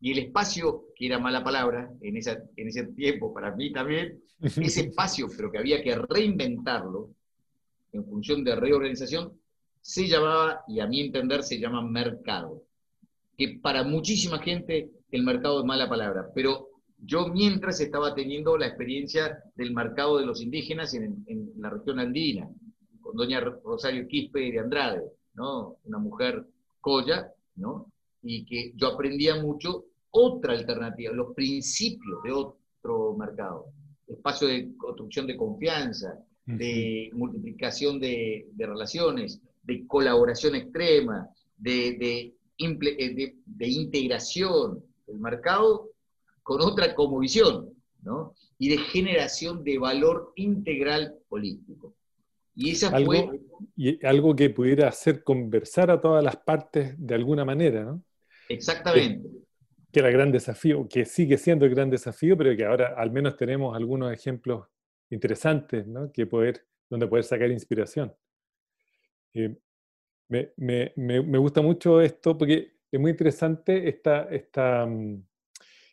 Y 0.00 0.12
el 0.12 0.20
espacio, 0.20 0.86
que 0.96 1.04
era 1.04 1.18
mala 1.18 1.44
palabra 1.44 1.92
en, 2.00 2.16
esa, 2.16 2.42
en 2.56 2.68
ese 2.68 2.84
tiempo 2.94 3.34
para 3.34 3.54
mí 3.54 3.74
también, 3.74 4.22
ese 4.40 4.86
espacio, 4.86 5.28
pero 5.36 5.52
que 5.52 5.58
había 5.58 5.82
que 5.82 5.96
reinventarlo 5.96 7.10
en 7.92 8.06
función 8.06 8.42
de 8.42 8.56
reorganización, 8.56 9.38
se 9.82 10.08
llamaba, 10.08 10.64
y 10.66 10.80
a 10.80 10.86
mi 10.86 11.02
entender 11.02 11.42
se 11.42 11.60
llama 11.60 11.82
mercado 11.82 12.62
que 13.36 13.58
para 13.60 13.84
muchísima 13.84 14.38
gente 14.38 14.90
el 15.10 15.22
mercado 15.22 15.60
es 15.60 15.64
mala 15.64 15.88
palabra, 15.88 16.28
pero 16.34 16.68
yo 16.98 17.28
mientras 17.28 17.80
estaba 17.80 18.14
teniendo 18.14 18.56
la 18.56 18.66
experiencia 18.66 19.38
del 19.54 19.72
mercado 19.72 20.18
de 20.18 20.26
los 20.26 20.40
indígenas 20.40 20.94
en, 20.94 21.52
la 21.58 21.70
región 21.70 21.98
andina, 21.98 22.48
con 23.00 23.16
doña 23.16 23.40
Rosario 23.40 24.06
Quispe 24.08 24.40
de 24.50 24.58
Andrade, 24.58 25.02
¿no? 25.34 25.76
una 25.84 25.98
mujer 25.98 26.46
colla, 26.80 27.30
¿no? 27.56 27.92
y 28.22 28.44
que 28.44 28.72
yo 28.74 28.88
aprendía 28.88 29.40
mucho 29.40 29.84
otra 30.10 30.54
alternativa, 30.54 31.12
los 31.12 31.34
principios 31.34 32.22
de 32.22 32.32
otro 32.32 33.16
mercado, 33.16 33.66
espacio 34.06 34.48
de 34.48 34.74
construcción 34.76 35.26
de 35.26 35.36
confianza, 35.36 36.18
de 36.46 37.10
multiplicación 37.14 37.98
de, 37.98 38.46
relaciones, 38.56 39.40
de 39.62 39.86
colaboración 39.86 40.54
extrema, 40.54 41.28
de 41.56 41.88
eh, 41.88 42.34
de, 42.58 43.66
integración 43.66 44.82
del 45.06 45.18
mercado 45.18 45.90
con 46.42 46.60
otra 46.60 46.94
como 46.94 47.18
visión, 47.18 47.70
¿no? 48.02 48.34
Y 48.58 48.68
de 48.68 48.78
generación 48.78 49.64
de 49.64 49.78
valor 49.78 50.32
integral 50.36 51.14
político. 51.28 51.94
Y 52.54 52.70
esa 52.70 52.88
algo, 52.88 53.12
fue... 53.12 53.40
Y 53.76 54.06
algo 54.06 54.36
que 54.36 54.50
pudiera 54.50 54.88
hacer 54.88 55.24
conversar 55.24 55.90
a 55.90 56.00
todas 56.00 56.22
las 56.22 56.36
partes 56.36 56.94
de 56.96 57.14
alguna 57.14 57.44
manera, 57.44 57.84
¿no? 57.84 58.04
Exactamente. 58.48 59.28
Que, 59.28 59.44
que 59.92 60.00
era 60.00 60.08
el 60.08 60.14
gran 60.14 60.30
desafío, 60.30 60.86
que 60.88 61.04
sigue 61.04 61.38
siendo 61.38 61.64
el 61.64 61.74
gran 61.74 61.90
desafío, 61.90 62.36
pero 62.36 62.56
que 62.56 62.64
ahora 62.64 62.94
al 62.96 63.10
menos 63.10 63.36
tenemos 63.36 63.76
algunos 63.76 64.12
ejemplos 64.12 64.66
interesantes, 65.10 65.86
¿no? 65.86 66.12
Que 66.12 66.26
poder, 66.26 66.66
donde 66.88 67.06
poder 67.06 67.24
sacar 67.24 67.50
inspiración. 67.50 68.14
Eh, 69.32 69.56
me, 70.28 71.38
gusta 71.38 71.62
mucho 71.62 72.00
esto 72.00 72.36
porque 72.36 72.72
es 72.90 73.00
muy 73.00 73.10
interesante 73.10 74.00
mm, 74.56 75.22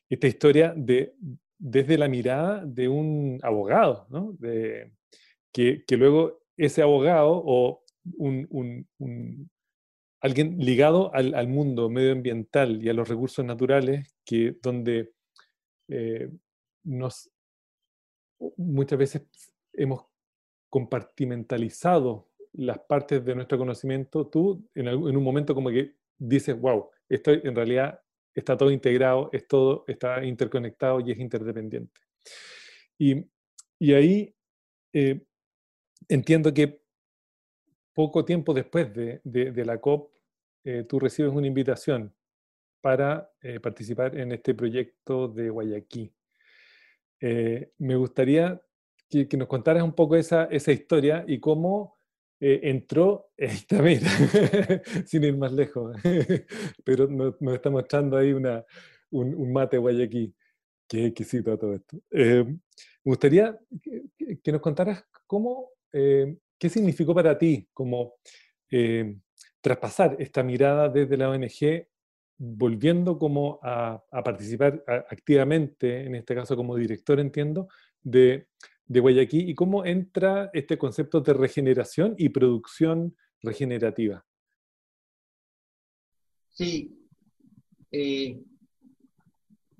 esta 0.10 0.28
historia 0.28 0.74
de, 0.76 1.16
desde 1.58 1.98
la 1.98 2.08
mirada 2.08 2.66
de 2.66 2.88
un 2.88 3.40
abogado, 3.44 4.08
¿no? 4.10 4.34
de, 4.40 4.92
que, 5.52 5.84
luego 5.90 6.42
ese 6.58 6.82
abogado 6.82 7.42
o 7.46 7.84
alguien 10.22 10.58
ligado 10.60 11.14
al, 11.14 11.34
al, 11.34 11.48
mundo 11.48 11.90
medioambiental 11.90 12.84
y 12.84 12.90
a 12.90 12.94
los 12.94 13.08
recursos 13.08 13.44
naturales, 13.44 14.16
que 14.26 14.58
donde 14.62 15.14
eh, 15.88 16.30
nos 16.84 17.30
muchas 18.58 18.98
veces 18.98 19.24
hemos 19.74 20.06
compartimentalizado 20.70 22.31
las 22.54 22.80
partes 22.80 23.24
de 23.24 23.36
nuestro 23.36 23.58
conocimiento, 23.58 24.28
tú 24.28 24.70
en, 24.76 24.88
un 24.88 25.24
momento 25.24 25.56
como 25.56 25.70
que 25.70 25.96
dices, 26.18 26.60
wow, 26.60 26.90
esto 27.08 27.32
en 27.32 27.56
realidad 27.56 28.00
está 28.34 28.58
todo 28.58 28.72
integrado, 28.72 29.30
es 29.32 29.48
todo, 29.48 29.84
está 29.88 30.24
interconectado 30.24 31.00
y 31.00 31.12
es 31.12 31.20
interdependiente. 31.20 32.00
Y, 32.98 33.26
ahí 33.94 34.34
eh, 34.94 35.22
entiendo 36.08 36.54
que 36.54 36.82
poco 37.94 38.24
tiempo 38.24 38.54
después 38.54 38.94
de, 38.94 39.66
la 39.66 39.80
COP, 39.80 40.12
eh, 40.64 40.86
tú 40.88 41.00
recibes 41.00 41.32
una 41.32 41.48
invitación 41.48 42.14
para 42.82 43.32
eh, 43.42 43.60
participar 43.60 44.18
en 44.18 44.32
este 44.32 44.54
proyecto 44.54 45.28
de 45.28 45.50
Guayaquil. 45.50 46.14
me 47.78 47.96
gustaría 47.96 48.62
que, 49.10 49.38
nos 49.38 49.48
contaras 49.48 49.84
un 49.84 49.94
poco 49.94 50.16
esa, 50.16 50.46
esa 50.46 50.72
historia 50.72 51.26
y 51.28 51.40
cómo 51.40 52.01
eh, 52.44 52.60
entró, 52.64 53.30
también, 53.68 54.02
sin 55.06 55.24
ir 55.24 55.38
más 55.38 55.54
lejos, 55.54 55.96
pero 56.84 57.08
nos, 57.08 57.36
está 57.54 57.70
mostrando 57.70 58.18
ahí 58.18 58.34
una, 58.34 58.66
un, 59.12 59.54
mate 59.54 59.78
guayaquí, 59.78 60.34
que 60.88 61.06
exquisito 61.06 61.56
todo 61.56 61.76
esto. 61.76 62.00
Eh, 62.10 62.44
me 62.44 62.58
gustaría 63.04 63.56
que, 64.44 64.52
nos 64.52 64.60
contaras 64.60 65.06
cómo, 65.28 65.70
eh, 65.94 66.36
qué 66.58 66.68
significó 66.68 67.14
para 67.14 67.38
ti 67.38 67.68
como 67.74 68.16
traspasar 69.62 70.16
esta 70.18 70.42
mirada 70.42 70.90
desde 70.90 71.18
la 71.18 71.30
ONG, 71.30 71.86
volviendo 72.38 73.20
como 73.20 73.60
a 73.62 74.02
participar 74.24 74.84
activamente, 74.88 76.06
en 76.06 76.16
este 76.16 76.34
caso 76.34 76.56
como 76.56 76.78
director, 76.78 77.20
entiendo, 77.20 77.68
de 78.02 78.48
de 78.92 79.00
Guayaquil 79.00 79.50
y 79.50 79.56
cómo 79.56 79.86
entra 79.86 80.50
este 80.54 80.78
concepto 80.78 81.22
de 81.22 81.34
regeneración 81.34 82.14
y 82.18 82.28
producción 82.28 83.16
regenerativa. 83.42 84.26
Sí, 86.50 86.92
eh, 87.90 88.38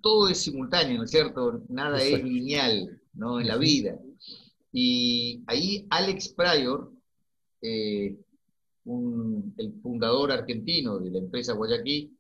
todo 0.02 0.30
es 0.30 0.38
simultáneo, 0.38 0.98
¿no 0.98 1.04
es 1.04 1.12
cierto? 1.12 1.62
Nada 1.68 2.02
es 2.02 2.24
lineal 2.24 3.02
¿no? 3.14 3.42
en 3.42 3.48
la 3.50 3.58
vida. 3.58 4.00
Y 4.72 5.44
ahí 5.48 5.86
Alex 5.90 6.30
Pryor, 6.30 6.94
eh, 7.62 8.16
el 8.86 9.74
fundador 9.84 10.32
argentino 10.32 11.00
de 11.00 11.12
la 11.12 11.20
empresa 11.20 11.52
Guayaquil, 11.52 12.18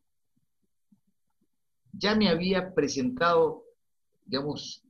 ya 1.94 2.16
me 2.16 2.28
había 2.28 2.74
presentado, 2.74 3.64
digamos, 4.26 4.84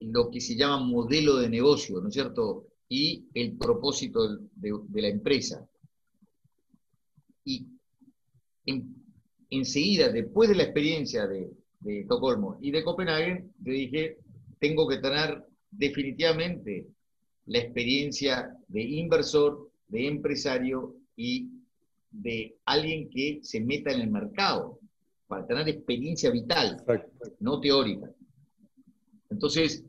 lo 0.00 0.30
que 0.30 0.40
se 0.40 0.56
llama 0.56 0.84
modelo 0.84 1.36
de 1.36 1.48
negocio, 1.48 2.00
¿no 2.00 2.08
es 2.08 2.14
cierto? 2.14 2.66
Y 2.88 3.26
el 3.34 3.56
propósito 3.56 4.36
de, 4.54 5.02
la 5.02 5.08
empresa. 5.08 5.66
Y 7.44 7.66
enseguida, 9.50 10.10
después 10.10 10.48
de 10.48 10.56
la 10.56 10.64
experiencia 10.64 11.26
de, 11.26 11.50
Estocolmo 11.84 12.58
y 12.60 12.72
de 12.72 12.82
Copenhague, 12.82 13.44
le 13.62 13.72
dije, 13.72 14.18
tengo 14.58 14.88
que 14.88 14.98
tener 14.98 15.44
definitivamente 15.70 16.88
la 17.46 17.58
experiencia 17.58 18.56
de 18.66 18.82
inversor, 18.82 19.70
de 19.86 20.08
empresario 20.08 20.96
y 21.14 21.48
de 22.10 22.56
alguien 22.64 23.08
que 23.08 23.38
se 23.42 23.60
meta 23.60 23.92
en 23.92 24.00
el 24.00 24.10
mercado, 24.10 24.80
para 25.28 25.46
tener 25.46 25.68
experiencia 25.68 26.30
vital, 26.30 26.82
no 27.40 27.60
teórica. 27.60 28.10
Entonces, 29.30 29.84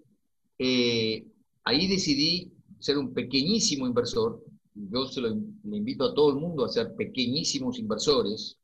eh, 0.60 1.26
ahí 1.64 1.88
decidí 1.88 2.52
ser 2.80 2.98
un 2.98 3.14
pequeñísimo 3.14 3.88
inversor. 3.88 4.44
Yo 4.74 5.06
se 5.08 5.22
lo 5.22 5.30
invito 5.30 6.06
a 6.06 6.14
todo 6.14 6.30
el 6.30 6.36
mundo 6.36 6.64
a 6.64 6.70
ser 6.70 6.96
pequeñísimos 6.96 7.80
inversores. 7.80 8.58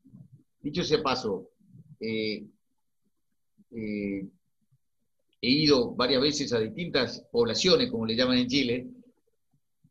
Dicho 0.60 0.82
ese 0.82 0.98
paso, 0.98 1.50
eh, 2.00 2.46
eh, 3.72 4.28
he 5.40 5.50
ido 5.50 5.94
varias 5.94 6.22
veces 6.22 6.52
a 6.52 6.60
distintas 6.60 7.26
poblaciones, 7.30 7.90
como 7.90 8.06
le 8.06 8.16
llaman 8.16 8.38
en 8.38 8.48
Chile, 8.48 8.88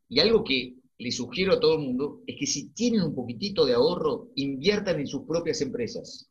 y 0.08 0.18
algo 0.20 0.42
que 0.42 0.74
le 0.98 1.10
sugiero 1.10 1.54
a 1.54 1.60
todo 1.60 1.74
el 1.74 1.86
mundo 1.86 2.22
es 2.26 2.36
que 2.38 2.46
si 2.46 2.70
tienen 2.70 3.02
un 3.02 3.14
poquitito 3.14 3.64
de 3.64 3.74
ahorro, 3.74 4.30
inviertan 4.36 5.00
en 5.00 5.06
sus 5.06 5.22
propias 5.26 5.60
empresas, 5.60 6.28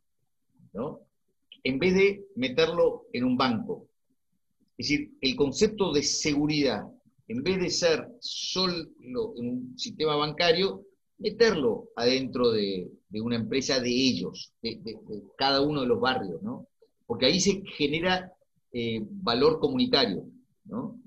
¿no? 0.74 1.02
En 1.64 1.80
vez 1.80 1.94
de 1.94 2.26
meterlo 2.36 3.08
en 3.14 3.24
un 3.24 3.38
banco. 3.38 3.88
Es 4.78 4.90
decir, 4.90 5.12
el 5.22 5.36
concepto 5.36 5.92
de 5.92 6.04
seguridad, 6.04 6.84
en 7.28 7.44
vez 7.44 7.60
de 7.60 7.70
ser 7.70 8.08
solo 8.20 8.74
en 9.00 9.18
un 9.18 9.78
sistema 9.78 10.16
bancario, 10.16 10.86
meterlo 11.20 11.90
adentro 11.96 12.52
de, 12.52 12.92
una 13.12 13.36
empresa 13.36 13.80
de 13.80 13.90
ellos, 13.90 14.52
de, 14.62 14.80
cada 15.38 15.62
uno 15.62 15.82
de 15.82 15.88
los 15.88 16.00
barrios, 16.00 16.42
¿no? 16.42 16.68
Porque 17.06 17.28
ahí 17.28 17.40
se 17.40 17.64
genera 17.78 18.34
eh, 18.72 19.00
valor 19.02 19.60
comunitario, 19.60 20.26
¿no? 20.66 21.00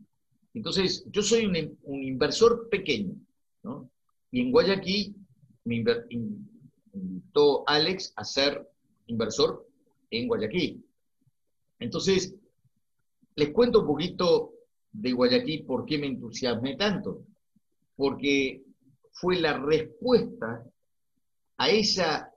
Entonces, 0.55 1.05
yo 1.11 1.23
soy 1.23 1.45
un, 1.45 2.03
inversor 2.03 2.69
pequeño, 2.71 3.15
¿no? 3.63 3.91
Y 4.31 4.41
en 4.41 4.53
Guayaquil 4.53 5.15
me 5.65 5.85
invitó 6.93 7.69
Alex 7.69 8.13
a 8.17 8.25
ser 8.25 8.67
inversor 9.07 9.69
en 10.11 10.29
Guayaquil. 10.29 10.85
Entonces, 11.79 12.35
les 13.37 13.51
cuento 13.51 13.81
un 13.81 13.87
poquito 13.87 14.53
de 14.91 15.13
Guayaquil 15.13 15.65
por 15.65 15.85
qué 15.85 15.99
me 15.99 16.07
entusiasmé 16.07 16.77
tanto. 16.77 17.25
Porque 17.95 18.63
fue 19.13 19.37
la 19.37 19.59
respuesta 19.59 20.65
a 21.59 21.69
esa 21.71 22.31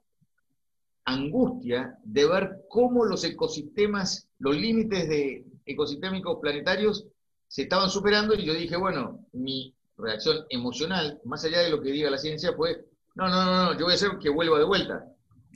angustia 1.05 1.97
de 2.03 2.27
ver 2.27 2.65
cómo 2.69 3.05
los 3.05 3.23
ecosistemas, 3.23 4.29
los 4.39 4.55
límites 4.55 5.09
de 5.09 5.45
ecosistémicos 5.65 6.39
planetarios 6.41 7.07
se 7.47 7.63
estaban 7.63 7.89
superando 7.89 8.35
y 8.35 8.45
yo 8.45 8.53
dije, 8.53 8.77
bueno, 8.77 9.25
mi 9.33 9.73
reacción 9.97 10.45
emocional, 10.49 11.19
más 11.25 11.43
allá 11.43 11.59
de 11.59 11.69
lo 11.69 11.81
que 11.81 11.91
diga 11.91 12.09
la 12.09 12.17
ciencia, 12.17 12.53
fue, 12.53 12.85
no, 13.15 13.27
no, 13.27 13.45
no, 13.45 13.65
no 13.65 13.73
yo 13.73 13.85
voy 13.85 13.93
a 13.93 13.95
hacer 13.95 14.11
que 14.21 14.29
vuelva 14.29 14.59
de 14.59 14.65
vuelta. 14.65 15.05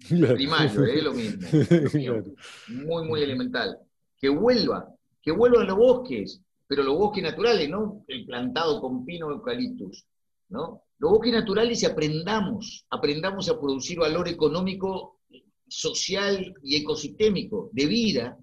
Primario, 0.09 0.83
es 0.83 0.97
¿eh? 0.97 1.01
lo 1.01 1.13
mismo. 1.13 1.47
Muy, 2.67 3.07
muy 3.07 3.23
elemental. 3.23 3.79
Que 4.19 4.27
vuelva, 4.27 4.92
que 5.23 5.31
vuelvan 5.31 5.67
los 5.67 5.77
bosques, 5.77 6.41
pero 6.67 6.83
los 6.83 6.97
bosques 6.97 7.23
naturales, 7.23 7.69
no 7.69 8.03
el 8.07 8.25
plantado 8.25 8.81
con 8.81 9.05
pino 9.05 9.31
eucaliptus, 9.31 10.05
¿no? 10.49 10.83
Los 10.99 11.11
bosques 11.11 11.33
naturales 11.33 11.81
y 11.81 11.85
aprendamos, 11.85 12.85
aprendamos 12.89 13.49
a 13.49 13.59
producir 13.59 13.99
valor 13.99 14.27
económico, 14.27 15.21
social 15.67 16.53
y 16.61 16.75
ecosistémico 16.75 17.69
de 17.71 17.85
vida 17.87 18.37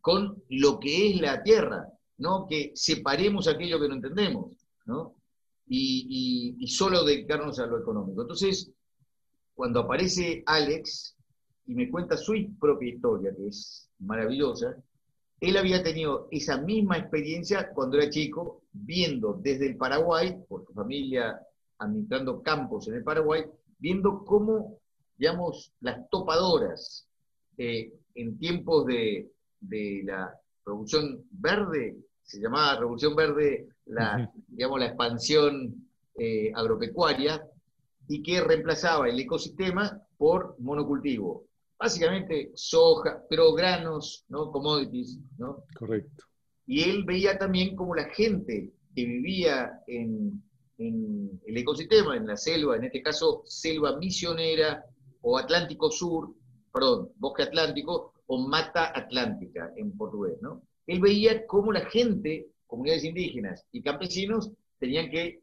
con 0.00 0.42
lo 0.50 0.78
que 0.78 1.10
es 1.10 1.20
la 1.20 1.42
tierra, 1.42 1.88
¿no? 2.18 2.46
Que 2.46 2.72
separemos 2.74 3.48
aquello 3.48 3.80
que 3.80 3.88
no 3.88 3.94
entendemos, 3.94 4.52
¿no? 4.84 5.16
Y, 5.66 6.56
y 6.58 6.68
solo 6.68 7.04
dedicarnos 7.04 7.58
a 7.58 7.66
lo 7.66 7.78
económico. 7.78 8.22
Entonces, 8.22 8.70
cuando 9.54 9.80
aparece 9.80 10.42
Alex 10.44 11.16
y 11.66 11.74
me 11.74 11.90
cuenta 11.90 12.16
su 12.16 12.34
propia 12.60 12.90
historia, 12.90 13.34
que 13.34 13.46
es 13.48 13.88
maravillosa, 13.98 14.76
él 15.42 15.56
había 15.56 15.82
tenido 15.82 16.28
esa 16.30 16.56
misma 16.56 16.98
experiencia 16.98 17.72
cuando 17.74 17.98
era 17.98 18.08
chico, 18.08 18.62
viendo 18.72 19.34
desde 19.42 19.66
el 19.66 19.76
Paraguay, 19.76 20.38
por 20.48 20.64
su 20.64 20.72
familia 20.72 21.36
administrando 21.78 22.40
campos 22.42 22.86
en 22.86 22.94
el 22.94 23.02
Paraguay, 23.02 23.44
viendo 23.76 24.24
cómo, 24.24 24.78
digamos, 25.16 25.72
las 25.80 26.08
topadoras 26.10 27.08
eh, 27.58 27.92
en 28.14 28.38
tiempos 28.38 28.86
de, 28.86 29.28
la 30.04 30.32
Revolución 30.64 31.24
Verde, 31.32 31.96
se 32.22 32.40
llamaba 32.40 32.78
Revolución 32.78 33.16
Verde 33.16 33.66
la, 33.86 34.30
digamos, 34.46 34.78
la 34.78 34.86
expansión 34.86 35.88
eh, 36.14 36.52
agropecuaria, 36.54 37.44
y 38.06 38.22
que 38.22 38.40
reemplazaba 38.40 39.08
el 39.08 39.18
ecosistema 39.18 40.00
por 40.16 40.54
monocultivo. 40.60 41.46
Básicamente 41.78 42.52
soja, 42.54 43.22
pero 43.28 43.52
granos, 43.54 44.24
¿no? 44.28 44.50
commodities. 44.50 45.18
¿no? 45.38 45.64
Correcto. 45.76 46.24
Y 46.66 46.82
él 46.82 47.04
veía 47.04 47.38
también 47.38 47.74
como 47.74 47.94
la 47.94 48.08
gente 48.10 48.72
que 48.94 49.04
vivía 49.04 49.80
en, 49.86 50.42
el 50.78 51.56
ecosistema, 51.56 52.16
en 52.16 52.26
la 52.26 52.36
selva, 52.36 52.76
en 52.76 52.84
este 52.84 53.02
caso 53.02 53.42
selva 53.46 53.96
misionera 53.98 54.84
o 55.20 55.38
Atlántico 55.38 55.90
Sur, 55.90 56.34
perdón, 56.72 57.10
bosque 57.16 57.44
atlántico 57.44 58.14
o 58.26 58.48
mata 58.48 58.92
atlántica 58.94 59.72
en 59.76 59.96
portugués, 59.96 60.38
¿no? 60.40 60.62
Él 60.86 61.00
veía 61.00 61.46
cómo 61.46 61.72
la 61.72 61.84
gente, 61.86 62.48
comunidades 62.66 63.04
indígenas 63.04 63.64
y 63.70 63.82
campesinos, 63.82 64.50
tenían 64.78 65.10
que 65.10 65.42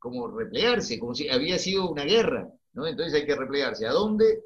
como 0.00 0.28
replegarse, 0.28 0.98
como 0.98 1.14
si 1.14 1.28
había 1.28 1.58
sido 1.58 1.88
una 1.88 2.04
guerra, 2.04 2.48
¿no? 2.72 2.86
Entonces 2.86 3.14
hay 3.14 3.26
que 3.26 3.36
replegarse. 3.36 3.86
¿A 3.86 3.92
dónde? 3.92 4.42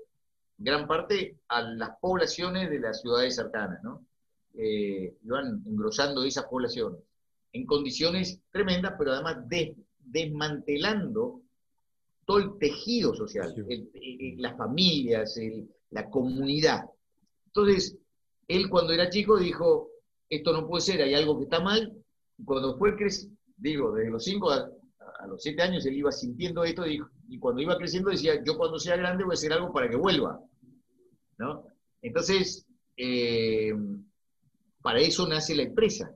Gran 0.57 0.87
parte 0.87 1.39
a 1.49 1.63
las 1.63 1.91
poblaciones 2.01 2.71
de 2.71 2.81
las 2.81 3.01
ciudades 3.01 3.35
cercanas, 3.35 3.83
¿no? 3.83 4.07
Eh, 4.55 5.17
iban 5.25 5.63
engrosando 5.67 6.23
esas 6.23 6.45
poblaciones 6.45 7.01
en 7.55 7.67
condiciones 7.67 8.41
tremendas, 8.51 8.95
pero 8.99 9.13
además 9.13 9.39
desmantelando 10.01 11.41
todo 12.27 12.39
el 12.39 12.59
tejido 12.59 13.15
social, 13.15 13.55
las 14.39 14.57
familias, 14.57 15.39
la 15.91 16.11
comunidad. 16.11 16.85
Entonces, 17.47 17.97
él 18.49 18.69
cuando 18.69 18.93
era 18.93 19.09
chico 19.09 19.39
dijo, 19.39 19.89
esto 20.29 20.53
no 20.53 20.67
puede 20.67 20.83
ser, 20.83 21.03
hay 21.03 21.15
algo 21.15 21.39
que 21.39 21.45
está 21.45 21.61
mal, 21.61 21.93
cuando 22.45 22.77
fue, 22.77 22.97
digo, 23.57 23.93
desde 23.93 24.11
los 24.11 24.25
5 24.25 24.53
a 25.25 25.27
los 25.27 25.43
siete 25.43 25.63
años 25.63 25.87
él 25.87 25.97
iba 25.97 26.13
sintiendo 26.13 26.65
esto 26.65 26.87
y, 26.87 27.01
cuando 27.39 27.63
iba 27.63 27.77
creciendo 27.77 28.11
decía, 28.11 28.43
yo 28.45 28.57
cuando 28.57 28.79
sea 28.79 28.97
grande 28.97 29.25
voy 29.25 29.33
a 29.33 29.35
hacer 29.35 29.53
algo 29.53 29.73
para 29.73 29.89
que 29.89 29.97
vuelva. 29.97 30.41
¿no? 31.39 31.67
Entonces, 32.01 32.67
eh, 32.97 33.75
para 34.83 35.01
eso 35.01 35.27
nace 35.27 35.55
la 35.55 35.63
empresa. 35.63 36.15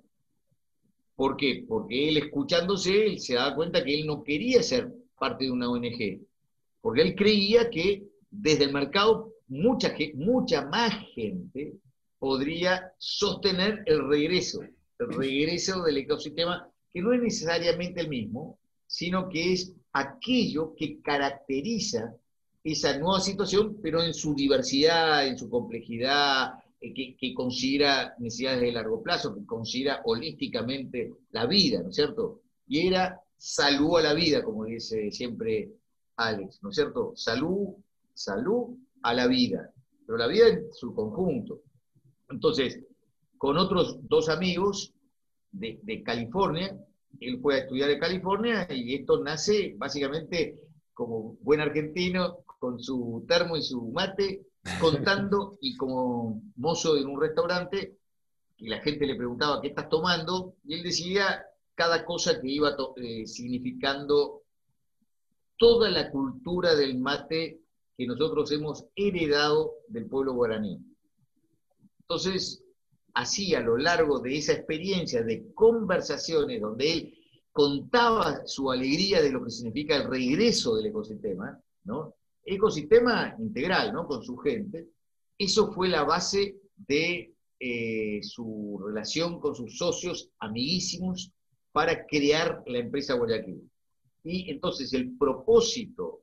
¿Por 1.16 1.36
qué? 1.36 1.64
Porque 1.66 2.08
él 2.08 2.18
escuchándose, 2.18 3.06
él 3.06 3.18
se 3.18 3.34
daba 3.34 3.56
cuenta 3.56 3.82
que 3.82 3.98
él 3.98 4.06
no 4.06 4.22
quería 4.22 4.62
ser 4.62 4.92
parte 5.18 5.46
de 5.46 5.50
una 5.50 5.68
ONG, 5.68 6.20
porque 6.80 7.02
él 7.02 7.16
creía 7.16 7.70
que 7.70 8.04
desde 8.30 8.64
el 8.64 8.72
mercado 8.72 9.32
mucha, 9.48 9.96
mucha 10.14 10.66
más 10.66 10.94
gente 11.14 11.74
podría 12.18 12.92
sostener 12.98 13.82
el 13.86 14.06
regreso, 14.06 14.60
el 14.62 15.12
regreso 15.12 15.82
del 15.82 15.96
ecosistema, 15.96 16.68
que 16.92 17.02
no 17.02 17.12
es 17.12 17.20
necesariamente 17.20 18.02
el 18.02 18.08
mismo, 18.08 18.58
sino 18.88 19.28
que 19.28 19.52
es 19.52 19.74
aquello 19.92 20.74
que 20.74 21.00
caracteriza 21.02 22.16
esa 22.64 22.98
nueva 22.98 23.20
situación, 23.20 23.78
pero 23.82 24.02
en 24.02 24.14
su 24.14 24.34
diversidad, 24.34 25.26
en 25.26 25.38
su 25.38 25.48
complejidad, 25.48 26.54
eh, 26.80 27.16
que, 27.16 27.34
considera 27.34 28.14
necesidades 28.18 28.62
de 28.62 28.72
largo 28.72 29.02
plazo, 29.02 29.34
que 29.34 29.44
considera 29.44 30.00
holísticamente 30.04 31.12
la 31.30 31.46
vida, 31.46 31.82
¿no 31.82 31.90
es 31.90 31.96
cierto? 31.96 32.40
Y 32.66 32.86
era 32.86 33.20
salud 33.36 33.98
a 33.98 34.02
la 34.02 34.14
vida, 34.14 34.42
como 34.42 34.64
dice 34.64 35.12
siempre 35.12 35.70
Alex, 36.16 36.62
¿no 36.62 36.70
es 36.70 36.76
cierto? 36.76 37.12
Salud, 37.14 37.74
salud 38.14 38.76
a 39.02 39.14
la 39.14 39.26
vida, 39.26 39.70
pero 40.06 40.18
la 40.18 40.26
vida 40.26 40.48
en 40.48 40.72
su 40.72 40.94
conjunto. 40.94 41.60
Entonces, 42.30 42.80
con 43.36 43.58
otros 43.58 43.98
dos 44.08 44.28
amigos 44.28 44.94
de, 45.52 45.78
de 45.82 46.02
California, 46.02 46.76
él 47.20 47.40
fue 47.40 47.54
a 47.54 47.58
estudiar 47.58 47.90
en 47.90 48.00
California 48.00 48.66
y 48.70 48.94
esto 48.94 49.22
nace 49.22 49.74
básicamente 49.76 50.60
como 50.94 51.36
buen 51.42 51.60
argentino, 51.60 52.38
con 52.58 52.80
su 52.80 53.24
termo 53.28 53.56
y 53.56 53.62
su 53.62 53.92
mate, 53.92 54.46
contando 54.80 55.56
y 55.60 55.76
como 55.76 56.42
mozo 56.56 56.96
en 56.96 57.06
un 57.06 57.20
restaurante, 57.20 57.96
y 58.56 58.68
la 58.68 58.80
gente 58.80 59.06
le 59.06 59.14
preguntaba 59.14 59.60
qué 59.60 59.68
estás 59.68 59.88
tomando, 59.88 60.54
y 60.64 60.74
él 60.74 60.82
decía 60.82 61.44
cada 61.76 62.04
cosa 62.04 62.40
que 62.40 62.48
iba 62.48 62.76
eh, 62.96 63.26
significando 63.26 64.42
toda 65.56 65.88
la 65.90 66.10
cultura 66.10 66.74
del 66.74 66.98
mate 66.98 67.60
que 67.96 68.06
nosotros 68.06 68.50
hemos 68.50 68.84
heredado 68.96 69.74
del 69.86 70.06
pueblo 70.06 70.34
guaraní. 70.34 70.80
Entonces, 72.00 72.64
así 73.18 73.52
a 73.52 73.60
lo 73.60 73.76
largo 73.76 74.20
de 74.20 74.38
esa 74.38 74.52
experiencia 74.52 75.24
de 75.24 75.52
conversaciones 75.52 76.60
donde 76.60 76.92
él 76.92 77.14
contaba 77.50 78.46
su 78.46 78.70
alegría 78.70 79.20
de 79.20 79.32
lo 79.32 79.42
que 79.42 79.50
significa 79.50 79.96
el 79.96 80.08
regreso 80.08 80.76
del 80.76 80.86
ecosistema, 80.86 81.60
¿no? 81.82 82.14
Ecosistema 82.44 83.34
integral, 83.40 83.92
¿no? 83.92 84.06
Con 84.06 84.22
su 84.22 84.36
gente. 84.36 84.86
Eso 85.36 85.72
fue 85.72 85.88
la 85.88 86.04
base 86.04 86.58
de 86.76 87.34
eh, 87.58 88.20
su 88.22 88.80
relación 88.86 89.40
con 89.40 89.56
sus 89.56 89.76
socios 89.76 90.30
amiguísimos 90.38 91.32
para 91.72 92.06
crear 92.06 92.62
la 92.66 92.78
empresa 92.78 93.14
Guayaquil. 93.14 93.68
Y 94.22 94.48
entonces 94.48 94.92
el 94.92 95.18
propósito 95.18 96.22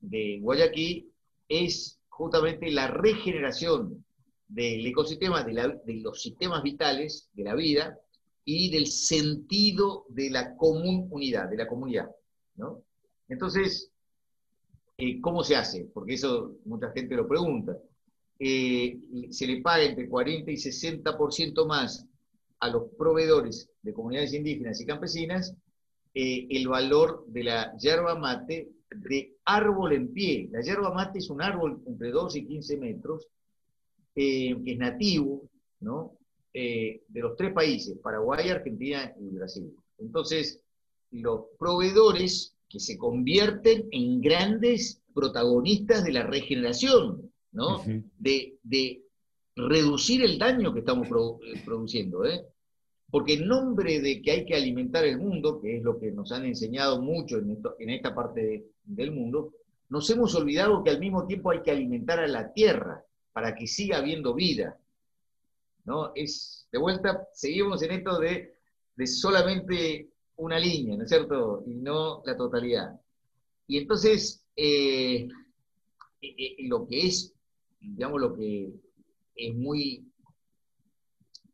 de 0.00 0.38
Guayaquil 0.40 1.12
es 1.50 2.00
justamente 2.08 2.70
la 2.70 2.86
regeneración 2.86 4.06
del 4.50 4.84
ecosistema, 4.86 5.44
de, 5.44 5.78
los 6.02 6.20
sistemas 6.20 6.62
vitales 6.62 7.30
de 7.32 7.44
la 7.44 7.54
vida 7.54 7.98
y 8.44 8.70
del 8.70 8.88
sentido 8.88 10.06
de 10.08 10.30
la 10.30 10.56
común 10.56 11.06
unidad, 11.10 11.48
de 11.48 11.56
la 11.56 11.68
comunidad. 11.68 12.10
¿no? 12.56 12.82
Entonces, 13.28 13.92
eh, 14.98 15.20
¿cómo 15.20 15.44
se 15.44 15.56
hace? 15.56 15.88
Porque 15.94 16.14
eso 16.14 16.56
mucha 16.64 16.90
gente 16.90 17.14
lo 17.14 17.28
pregunta. 17.28 17.76
Eh, 18.38 18.98
se 19.30 19.46
le 19.46 19.60
paga 19.60 19.84
entre 19.84 20.08
40 20.08 20.50
y 20.50 20.56
60% 20.56 21.66
más 21.66 22.06
a 22.58 22.68
los 22.68 22.90
proveedores 22.98 23.70
de 23.82 23.92
comunidades 23.92 24.34
indígenas 24.34 24.80
y 24.80 24.86
campesinas 24.86 25.54
eh, 26.12 26.48
el 26.50 26.66
valor 26.66 27.24
de 27.28 27.44
la 27.44 27.76
yerba 27.76 28.18
mate 28.18 28.68
de 28.90 29.36
árbol 29.44 29.92
en 29.92 30.12
pie. 30.12 30.48
La 30.50 30.60
yerba 30.60 30.92
mate 30.92 31.20
es 31.20 31.30
un 31.30 31.40
árbol 31.40 31.82
entre 31.86 32.10
12 32.10 32.40
y 32.40 32.46
15 32.46 32.76
metros, 32.78 33.28
eh, 34.14 34.56
que 34.64 34.72
es 34.72 34.78
nativo, 34.78 35.48
¿no? 35.80 36.16
Eh, 36.52 37.02
de 37.08 37.20
los 37.20 37.36
tres 37.36 37.52
países, 37.52 37.98
Paraguay, 37.98 38.48
Argentina 38.48 39.14
y 39.20 39.36
Brasil. 39.36 39.72
Entonces, 39.98 40.62
los 41.12 41.42
proveedores 41.58 42.56
que 42.68 42.80
se 42.80 42.98
convierten 42.98 43.88
en 43.90 44.20
grandes 44.20 45.00
protagonistas 45.14 46.04
de 46.04 46.12
la 46.12 46.24
regeneración, 46.24 47.30
¿no? 47.52 47.82
de, 48.18 48.58
de, 48.62 49.02
reducir 49.56 50.22
el 50.22 50.38
daño 50.38 50.72
que 50.72 50.78
estamos 50.78 51.08
produciendo, 51.64 52.24
¿eh? 52.24 52.46
Porque 53.10 53.34
en 53.34 53.48
nombre 53.48 54.00
de 54.00 54.22
que 54.22 54.30
hay 54.30 54.44
que 54.46 54.54
alimentar 54.54 55.04
el 55.04 55.18
mundo, 55.18 55.60
que 55.60 55.76
es 55.76 55.82
lo 55.82 55.98
que 55.98 56.12
nos 56.12 56.30
han 56.32 56.44
enseñado 56.44 57.02
mucho 57.02 57.38
en, 57.38 57.90
esta 57.90 58.14
parte 58.14 58.66
del 58.84 59.10
mundo, 59.10 59.52
nos 59.88 60.08
hemos 60.10 60.34
olvidado 60.36 60.84
que 60.84 60.90
al 60.90 61.00
mismo 61.00 61.26
tiempo 61.26 61.50
hay 61.50 61.62
que 61.62 61.72
alimentar 61.72 62.20
a 62.20 62.28
la 62.28 62.52
tierra 62.52 63.04
para 63.32 63.54
que 63.54 63.66
siga 63.66 63.98
habiendo 63.98 64.34
vida. 64.34 64.78
¿no? 65.84 66.12
Es, 66.14 66.68
de 66.72 66.78
vuelta, 66.78 67.28
seguimos 67.32 67.82
en 67.82 67.92
esto 67.92 68.18
de, 68.18 68.54
solamente 69.06 70.10
una 70.36 70.58
línea, 70.58 70.96
¿no 70.96 71.04
es 71.04 71.08
cierto? 71.08 71.62
Y 71.66 71.74
no 71.74 72.22
la 72.24 72.36
totalidad. 72.36 73.00
Y 73.66 73.78
entonces, 73.78 74.44
eh, 74.56 75.28
eh, 76.20 76.34
eh, 76.38 76.56
lo 76.68 76.86
que 76.86 77.06
es, 77.06 77.34
digamos, 77.80 78.20
lo 78.20 78.34
que 78.34 78.70
es 79.34 79.54
muy 79.54 80.06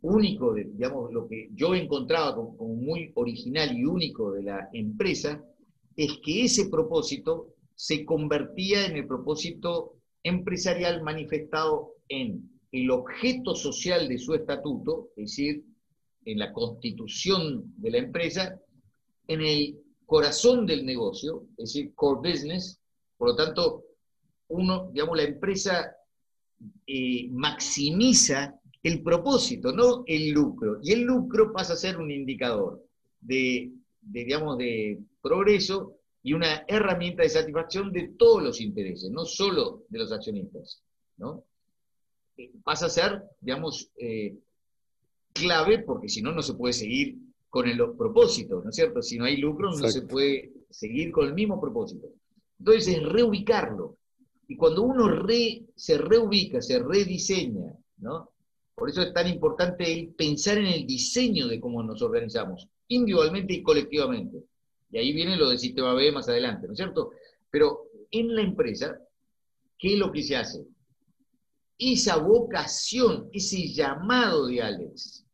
único, 0.00 0.54
de, 0.54 0.64
digamos, 0.64 1.12
lo 1.12 1.28
que 1.28 1.50
yo 1.52 1.74
encontraba 1.74 2.34
como, 2.34 2.56
como 2.56 2.74
muy 2.74 3.12
original 3.14 3.76
y 3.76 3.84
único 3.84 4.32
de 4.32 4.42
la 4.42 4.68
empresa, 4.72 5.44
es 5.96 6.18
que 6.24 6.44
ese 6.44 6.68
propósito 6.68 7.54
se 7.74 8.04
convertía 8.04 8.86
en 8.86 8.96
el 8.96 9.06
propósito 9.06 9.95
empresarial 10.28 11.02
manifestado 11.02 11.94
en 12.08 12.50
el 12.72 12.90
objeto 12.90 13.54
social 13.54 14.08
de 14.08 14.18
su 14.18 14.34
estatuto, 14.34 15.10
es 15.16 15.30
decir, 15.30 15.64
en 16.24 16.38
la 16.38 16.52
constitución 16.52 17.72
de 17.76 17.90
la 17.90 17.98
empresa, 17.98 18.60
en 19.28 19.40
el 19.40 19.78
corazón 20.04 20.66
del 20.66 20.84
negocio, 20.84 21.46
es 21.56 21.72
decir, 21.72 21.94
core 21.94 22.30
business, 22.30 22.80
por 23.16 23.28
lo 23.30 23.36
tanto, 23.36 23.84
uno, 24.48 24.90
digamos, 24.92 25.16
la 25.16 25.24
empresa 25.24 25.96
eh, 26.86 27.28
maximiza 27.30 28.58
el 28.82 29.02
propósito, 29.02 29.72
no 29.72 30.04
el 30.06 30.30
lucro. 30.30 30.78
Y 30.82 30.92
el 30.92 31.02
lucro 31.02 31.52
pasa 31.52 31.72
a 31.72 31.76
ser 31.76 31.98
un 31.98 32.10
indicador 32.10 32.84
de, 33.20 33.72
digamos, 34.00 34.58
de 34.58 35.00
progreso 35.20 35.95
y 36.26 36.32
una 36.32 36.64
herramienta 36.66 37.22
de 37.22 37.28
satisfacción 37.28 37.92
de 37.92 38.08
todos 38.18 38.42
los 38.42 38.60
intereses, 38.60 39.08
no 39.12 39.24
solo 39.24 39.84
de 39.88 40.00
los 40.00 40.10
accionistas. 40.10 40.82
¿no? 41.18 41.44
Pasa 42.64 42.86
a 42.86 42.88
ser, 42.88 43.22
digamos, 43.40 43.92
eh, 43.96 44.36
clave 45.32 45.84
porque 45.84 46.08
si 46.08 46.22
no, 46.22 46.32
no 46.32 46.42
se 46.42 46.54
puede 46.54 46.72
seguir 46.72 47.16
con 47.48 47.68
el 47.68 47.78
propósito, 47.96 48.60
¿no 48.60 48.70
es 48.70 48.74
cierto? 48.74 49.02
Si 49.02 49.16
no 49.16 49.24
hay 49.24 49.36
lucro, 49.36 49.70
no 49.70 49.88
se 49.88 50.02
puede 50.02 50.52
seguir 50.68 51.12
con 51.12 51.28
el 51.28 51.34
mismo 51.34 51.60
propósito. 51.60 52.08
Entonces 52.58 52.96
es 52.96 53.04
reubicarlo. 53.04 53.96
Y 54.48 54.56
cuando 54.56 54.82
uno 54.82 55.06
se 55.76 55.96
reubica, 55.96 56.60
se 56.60 56.80
rediseña, 56.80 57.72
¿no? 57.98 58.32
Por 58.74 58.90
eso 58.90 59.00
es 59.00 59.12
tan 59.12 59.28
importante 59.28 60.12
pensar 60.18 60.58
en 60.58 60.66
el 60.66 60.86
diseño 60.88 61.46
de 61.46 61.60
cómo 61.60 61.84
nos 61.84 62.02
organizamos, 62.02 62.68
individualmente 62.88 63.54
y 63.54 63.62
colectivamente. 63.62 64.42
Y 64.90 64.98
ahí 64.98 65.12
viene 65.12 65.36
lo 65.36 65.48
del 65.48 65.58
sistema 65.58 65.94
B 65.94 66.12
más 66.12 66.28
adelante, 66.28 66.66
¿no 66.66 66.72
es 66.72 66.78
cierto? 66.78 67.10
Pero 67.50 67.86
en 68.10 68.34
la 68.34 68.42
empresa, 68.42 68.98
¿qué 69.78 69.94
es 69.94 69.98
lo 69.98 70.12
que 70.12 70.22
se 70.22 70.36
hace? 70.36 70.66
Esa 71.78 72.16
vocación, 72.16 73.28
ese 73.32 73.68
llamado 73.68 74.46
de 74.46 74.62
Alex, 74.62 75.26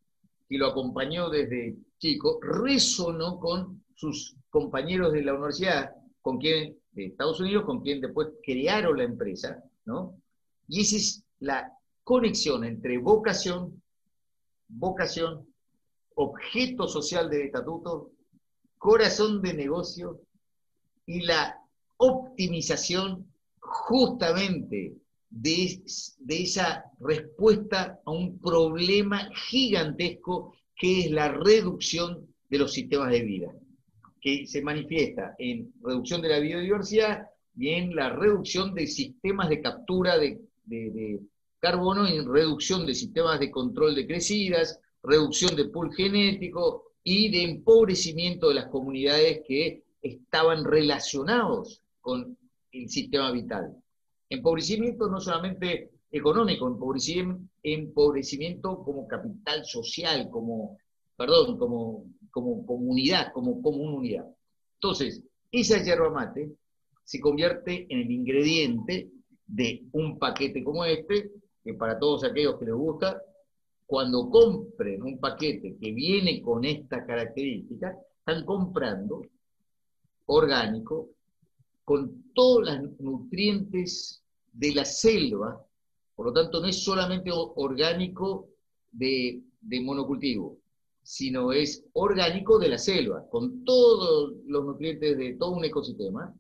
que 0.49 0.59
lo 0.59 0.67
acompañó 0.67 1.31
desde 1.31 1.77
chico, 1.99 2.41
resonó 2.43 3.39
con 3.39 3.85
sus 3.95 4.37
compañeros 4.51 5.13
de 5.13 5.23
la 5.23 5.35
universidad, 5.35 5.93
con 6.21 6.39
quien, 6.39 6.77
de 6.93 7.07
Estados 7.07 7.41
Unidos, 7.41 7.65
con 7.65 7.81
quien 7.81 8.01
después 8.01 8.29
crearon 8.45 8.99
la 8.99 9.05
empresa, 9.05 9.63
¿no? 9.85 10.21
Y 10.69 10.81
esa 10.81 10.97
es 10.97 11.25
la 11.41 11.73
conexión 12.05 12.65
entre 12.65 12.99
vocación, 12.99 13.83
vocación, 14.69 15.47
objeto 16.15 16.89
social 16.89 17.31
del 17.31 17.43
estatuto, 17.43 18.11
corazón 18.83 19.41
de 19.43 19.55
negocio 19.55 20.23
y 21.07 21.21
la 21.21 21.57
optimización 21.99 23.33
justamente 23.61 24.97
de, 25.31 25.83
de, 26.19 26.43
esa 26.43 26.85
respuesta 26.99 28.01
a 28.05 28.11
un 28.11 28.41
problema 28.41 29.31
gigantesco 29.49 30.57
que 30.75 31.03
es 31.03 31.11
la 31.13 31.29
reducción 31.29 32.27
de 32.51 32.59
los 32.59 32.73
sistemas 32.73 33.13
de 33.13 33.23
vida, 33.23 33.53
que 34.21 34.49
se 34.49 34.63
manifiesta 34.63 35.37
en 35.39 35.73
reducción 35.81 36.21
de 36.21 36.31
la 36.31 36.41
biodiversidad 36.41 37.29
y 37.57 37.69
en 37.69 37.95
la 37.95 38.11
reducción 38.11 38.75
de 38.75 38.89
sistemas 38.89 39.49
de 39.49 39.63
captura 39.63 40.19
de, 40.19 40.41
de 40.65 41.21
carbono 41.61 42.05
en 42.09 42.29
reducción 42.29 42.85
de 42.85 42.97
sistemas 42.97 43.39
de 43.39 43.49
control 43.49 43.95
de 43.95 44.09
crecidas, 44.09 44.81
reducción 45.05 45.55
de 45.55 45.67
pool 45.67 45.95
genético 45.95 46.92
y 47.05 47.31
de 47.31 47.43
empobrecimiento 47.43 48.49
de 48.49 48.55
las 48.55 48.67
comunidades 48.67 49.43
que 49.47 49.83
estaban 50.03 50.65
relacionados 50.65 51.81
con 52.01 52.37
el 52.73 52.89
sistema 52.89 53.31
vital. 53.31 53.77
Empobrecimiento 54.29 55.09
no 55.09 55.21
solamente 55.21 55.91
económico, 56.11 56.67
empobrecimiento, 57.63 58.83
como 58.85 59.09
capital 59.09 59.65
social, 59.65 60.29
como, 60.31 60.79
perdón, 61.17 61.59
como, 61.59 62.07
como 62.31 62.67
comunidad, 62.67 63.33
como 63.33 63.63
comunidad. 63.63 64.27
Entonces, 64.75 65.23
esa 65.51 65.83
yerba 65.83 66.11
mate 66.11 66.51
se 67.05 67.21
convierte 67.21 67.87
en 67.89 68.01
el 68.01 68.11
ingrediente 68.11 69.11
de 69.47 69.85
un 69.93 70.19
paquete 70.19 70.63
como 70.63 70.85
este, 70.85 71.31
que 71.63 71.75
para 71.75 71.99
todos 71.99 72.25
aquellos 72.25 72.59
que 72.59 72.67
les 72.67 72.75
gusta, 72.75 73.23
cuando 73.93 74.31
compren 74.31 75.03
un 75.03 75.21
paquete 75.21 75.77
que 75.79 75.93
viene 75.93 76.41
con 76.41 76.65
esta 76.65 77.05
característica, 77.05 77.95
están 78.21 78.47
comprando 78.47 79.21
orgánico 80.25 81.11
con 81.85 82.33
todos 82.33 82.65
los 82.65 83.01
nutrientes 83.01 84.25
de 84.51 84.75
la 84.75 84.87
selva, 84.87 85.63
por 86.17 86.25
lo 86.25 86.33
tanto 86.33 86.63
no 86.63 86.69
es 86.69 86.83
solamente 86.83 87.31
orgánico 87.35 88.49
de, 88.91 89.43
de 89.61 89.81
monocultivo, 89.83 90.57
sino 91.03 91.53
es 91.53 91.85
orgánico 91.93 92.59
de 92.59 92.69
la 92.71 92.79
selva, 92.79 93.29
con 93.29 93.63
todos 93.63 94.33
los 94.47 94.65
nutrientes 94.65 95.19
de 95.19 95.35
todo 95.35 95.51
un 95.51 95.67
ecosistema, 95.67 96.35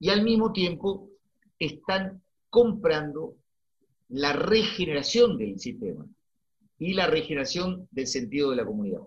y 0.00 0.08
al 0.08 0.24
mismo 0.24 0.50
tiempo 0.52 1.10
están 1.60 2.20
comprando 2.50 3.36
la 4.08 4.32
regeneración 4.32 5.38
del 5.38 5.60
sistema 5.60 6.04
y 6.78 6.94
la 6.94 7.06
regeneración 7.06 7.88
del 7.90 8.06
sentido 8.06 8.50
de 8.50 8.56
la 8.56 8.66
comunidad. 8.66 9.02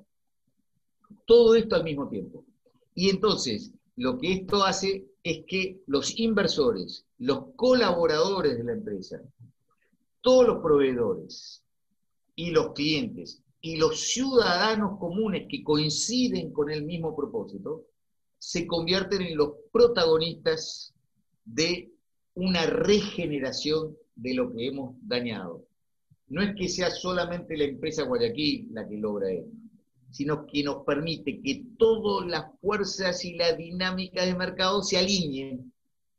Todo 1.25 1.55
esto 1.55 1.75
al 1.75 1.83
mismo 1.83 2.09
tiempo. 2.09 2.45
Y 2.93 3.09
entonces, 3.09 3.71
lo 3.95 4.17
que 4.17 4.33
esto 4.33 4.63
hace 4.63 5.05
es 5.23 5.43
que 5.47 5.81
los 5.87 6.17
inversores, 6.19 7.05
los 7.17 7.53
colaboradores 7.55 8.57
de 8.57 8.63
la 8.63 8.73
empresa, 8.73 9.21
todos 10.21 10.47
los 10.47 10.61
proveedores 10.61 11.63
y 12.35 12.51
los 12.51 12.73
clientes 12.73 13.41
y 13.61 13.77
los 13.77 13.99
ciudadanos 13.99 14.97
comunes 14.99 15.45
que 15.47 15.63
coinciden 15.63 16.51
con 16.51 16.71
el 16.71 16.83
mismo 16.83 17.15
propósito, 17.15 17.85
se 18.39 18.65
convierten 18.65 19.21
en 19.21 19.37
los 19.37 19.51
protagonistas 19.71 20.93
de 21.45 21.91
una 22.33 22.65
regeneración 22.65 23.95
de 24.15 24.33
lo 24.33 24.51
que 24.51 24.67
hemos 24.67 24.95
dañado. 25.01 25.63
No 26.31 26.41
es 26.41 26.55
que 26.55 26.69
sea 26.69 26.89
solamente 26.89 27.57
la 27.57 27.65
empresa 27.65 28.03
Guayaquil 28.03 28.69
la 28.71 28.87
que 28.87 28.95
logra 28.95 29.29
esto, 29.29 29.51
sino 30.11 30.45
que 30.45 30.63
nos 30.63 30.85
permite 30.85 31.41
que 31.41 31.65
todas 31.77 32.25
las 32.25 32.57
fuerzas 32.61 33.25
y 33.25 33.35
la 33.35 33.51
dinámica 33.51 34.25
de 34.25 34.33
mercado 34.33 34.81
se 34.81 34.97
alineen 34.97 35.73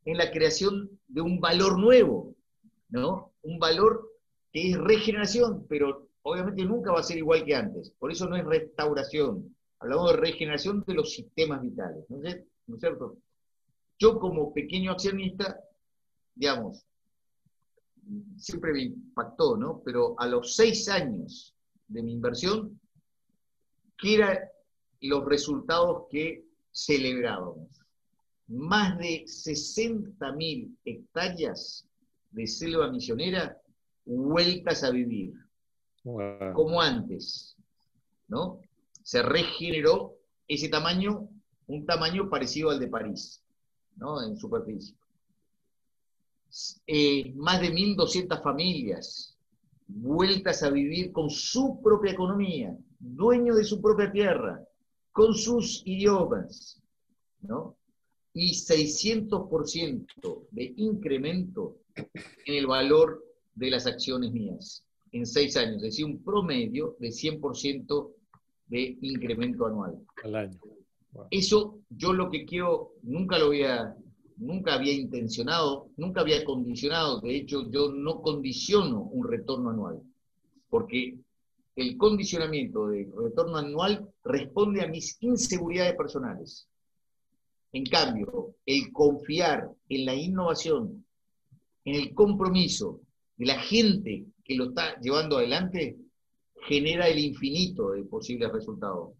en 0.04 0.16
la 0.18 0.30
creación 0.30 1.00
de 1.08 1.22
un 1.22 1.40
valor 1.40 1.78
nuevo, 1.78 2.34
¿no? 2.90 3.32
Un 3.40 3.58
valor 3.58 4.06
que 4.52 4.72
es 4.72 4.76
regeneración, 4.76 5.64
pero 5.66 6.10
obviamente 6.20 6.62
nunca 6.66 6.92
va 6.92 7.00
a 7.00 7.04
ser 7.04 7.16
igual 7.16 7.46
que 7.46 7.54
antes. 7.54 7.90
Por 7.92 8.12
eso 8.12 8.28
no 8.28 8.36
es 8.36 8.44
restauración. 8.44 9.56
Hablamos 9.78 10.10
de 10.10 10.18
regeneración 10.18 10.84
de 10.86 10.92
los 10.92 11.14
sistemas 11.14 11.62
vitales, 11.62 12.04
¿no 12.10 12.22
es 12.22 12.80
cierto? 12.80 13.16
Yo 13.98 14.18
como 14.18 14.52
pequeño 14.52 14.92
accionista, 14.92 15.58
digamos, 16.34 16.84
siempre 18.36 18.72
me 18.72 18.82
impactó, 18.82 19.56
¿no? 19.56 19.82
Pero 19.84 20.14
a 20.18 20.26
los 20.26 20.56
seis 20.56 20.88
años 20.88 21.54
de 21.88 22.02
mi 22.02 22.12
inversión, 22.12 22.80
¿qué 23.98 24.16
eran 24.16 24.38
los 25.00 25.24
resultados 25.24 26.04
que 26.10 26.44
celebrábamos? 26.72 27.68
Más 28.48 28.98
de 28.98 29.24
60.000 29.24 30.76
hectáreas 30.84 31.86
de 32.30 32.46
selva 32.46 32.90
misionera 32.90 33.56
vueltas 34.04 34.82
a 34.82 34.90
vivir, 34.90 35.34
como 36.54 36.80
antes, 36.80 37.56
¿no? 38.28 38.60
Se 39.02 39.22
regeneró 39.22 40.16
ese 40.48 40.68
tamaño, 40.68 41.28
un 41.66 41.86
tamaño 41.86 42.28
parecido 42.28 42.70
al 42.70 42.80
de 42.80 42.88
París, 42.88 43.42
¿no? 43.96 44.22
En 44.22 44.36
superficie. 44.36 44.96
Eh, 46.86 47.32
más 47.34 47.60
de 47.60 47.72
1.200 47.72 48.42
familias 48.42 49.36
vueltas 49.86 50.62
a 50.62 50.70
vivir 50.70 51.12
con 51.12 51.30
su 51.30 51.80
propia 51.82 52.12
economía, 52.12 52.76
dueño 52.98 53.54
de 53.54 53.64
su 53.64 53.80
propia 53.80 54.10
tierra, 54.10 54.62
con 55.12 55.34
sus 55.34 55.82
idiomas, 55.84 56.80
¿no? 57.40 57.76
Y 58.34 58.52
600% 58.52 60.46
de 60.50 60.74
incremento 60.76 61.78
en 61.94 62.54
el 62.54 62.66
valor 62.66 63.22
de 63.54 63.70
las 63.70 63.86
acciones 63.86 64.32
mías 64.32 64.84
en 65.12 65.26
seis 65.26 65.56
años, 65.56 65.76
es 65.76 65.82
decir, 65.82 66.06
un 66.06 66.22
promedio 66.22 66.96
de 66.98 67.08
100% 67.08 68.12
de 68.66 68.98
incremento 69.02 69.66
anual. 69.66 69.98
Al 70.24 70.34
año. 70.34 70.58
Eso 71.30 71.80
yo 71.90 72.14
lo 72.14 72.30
que 72.30 72.46
quiero, 72.46 72.94
nunca 73.02 73.38
lo 73.38 73.46
había, 73.46 73.94
nunca 74.42 74.74
había 74.74 74.92
intencionado, 74.92 75.88
nunca 75.96 76.20
había 76.20 76.44
condicionado, 76.44 77.20
de 77.20 77.36
hecho 77.36 77.70
yo 77.70 77.92
no 77.92 78.20
condiciono 78.20 79.02
un 79.02 79.26
retorno 79.26 79.70
anual, 79.70 80.02
porque 80.68 81.16
el 81.76 81.96
condicionamiento 81.96 82.88
de 82.88 83.08
retorno 83.16 83.56
anual 83.56 84.08
responde 84.24 84.82
a 84.82 84.88
mis 84.88 85.16
inseguridades 85.20 85.94
personales. 85.94 86.68
En 87.72 87.84
cambio, 87.86 88.56
el 88.66 88.92
confiar 88.92 89.70
en 89.88 90.04
la 90.04 90.14
innovación, 90.14 91.06
en 91.84 91.94
el 91.94 92.12
compromiso 92.12 93.00
de 93.36 93.46
la 93.46 93.58
gente 93.60 94.26
que 94.44 94.56
lo 94.56 94.70
está 94.70 95.00
llevando 95.00 95.38
adelante, 95.38 95.96
genera 96.66 97.08
el 97.08 97.18
infinito 97.18 97.92
de 97.92 98.04
posibles 98.04 98.52
resultados. 98.52 99.14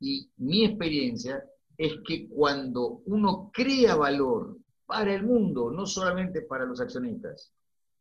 Y 0.00 0.28
mi 0.36 0.66
experiencia 0.66 1.42
es 1.78 1.94
que 2.06 2.28
cuando 2.28 3.02
uno 3.06 3.50
crea 3.52 3.96
valor 3.96 4.56
para 4.86 5.14
el 5.14 5.24
mundo, 5.24 5.70
no 5.70 5.86
solamente 5.86 6.42
para 6.42 6.64
los 6.64 6.80
accionistas, 6.80 7.52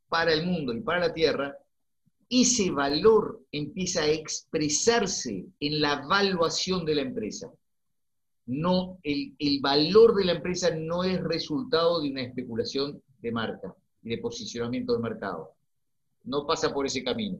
para 0.07 0.34
el 0.34 0.45
mundo 0.45 0.73
y 0.73 0.82
para 0.82 0.99
la 0.99 1.13
tierra, 1.13 1.57
ese 2.30 2.71
valor 2.71 3.41
empieza 3.51 4.01
a 4.01 4.09
expresarse 4.09 5.45
en 5.59 5.82
la 5.82 6.01
evaluación 6.03 6.86
de 6.86 6.95
la 6.95 7.01
empresa. 7.01 7.51
No, 8.47 8.99
el, 9.03 9.36
el 9.39 9.59
valor 9.59 10.15
de 10.15 10.26
la 10.26 10.34
empresa 10.34 10.69
no 10.76 11.03
es 11.03 11.21
resultado 11.21 12.01
de 12.01 12.11
una 12.11 12.21
especulación 12.21 13.01
de 13.19 13.32
marca 13.32 13.76
y 14.03 14.09
de 14.09 14.17
posicionamiento 14.19 14.93
de 14.93 14.99
mercado. 14.99 15.53
No 16.23 16.45
pasa 16.45 16.73
por 16.73 16.86
ese 16.86 17.03
camino. 17.03 17.39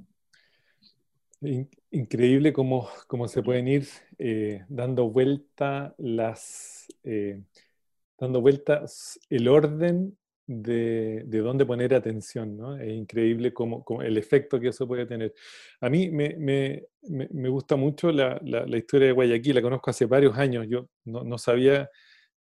Increíble 1.92 2.54
cómo, 2.54 2.90
cómo 3.08 3.28
se 3.28 3.44
pueden 3.44 3.68
ir 3.68 3.88
eh, 4.18 4.66
dando 4.70 5.10
vuelta 5.10 5.94
las 5.98 6.88
eh, 7.04 7.42
dando 8.18 8.42
vueltas 8.42 9.20
el 9.30 9.48
orden 9.48 10.18
de, 10.48 11.24
de, 11.26 11.40
dónde 11.40 11.66
poner 11.66 11.94
atención, 11.94 12.56
¿no? 12.56 12.78
Es 12.78 12.94
increíble 12.94 13.54
cómo, 13.54 13.84
el 14.02 14.18
efecto 14.18 14.60
que 14.60 14.70
eso 14.70 14.88
puede 14.88 15.06
tener. 15.06 15.34
A 15.82 15.90
mí 15.90 16.10
me, 16.12 16.36
me, 16.38 16.84
me 17.10 17.50
gusta 17.50 17.76
mucho 17.76 18.12
la, 18.12 18.40
la, 18.44 18.78
historia 18.78 19.08
de 19.08 19.14
Guayaquil, 19.14 19.56
la 19.56 19.62
conozco 19.62 19.90
hace 19.90 20.06
varios 20.06 20.38
años, 20.38 20.68
yo 20.70 20.88
no, 21.06 21.24
no 21.24 21.38
sabía 21.38 21.90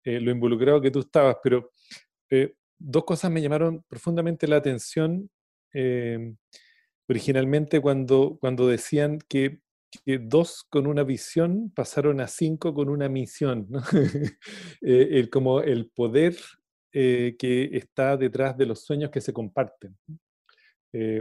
eh, 0.03 0.19
lo 0.19 0.31
involucrado 0.31 0.81
que 0.81 0.91
tú 0.91 0.99
estabas, 0.99 1.37
pero 1.43 1.71
dos 2.79 3.03
cosas 3.05 3.29
me 3.31 3.41
llamaron 3.41 3.83
profundamente 3.87 4.47
la 4.47 4.57
atención. 4.57 5.29
Originalmente 7.07 7.81
cuando, 7.81 8.37
cuando 8.39 8.67
decían 8.67 9.19
que, 9.27 9.59
dos 10.21 10.63
con 10.69 10.87
una 10.87 11.03
visión 11.03 11.71
pasaron 11.75 12.21
a 12.21 12.27
cinco 12.27 12.73
con 12.73 12.89
una 12.89 13.09
misión, 13.09 13.67
eh, 14.81 15.07
el, 15.11 15.29
como 15.29 15.61
el 15.61 15.89
poder 15.89 16.35
eh, 16.91 17.35
que 17.37 17.69
está 17.73 18.17
detrás 18.17 18.57
de 18.57 18.65
los 18.65 18.83
sueños 18.83 19.09
que 19.11 19.21
se 19.21 19.33
comparten. 19.33 19.97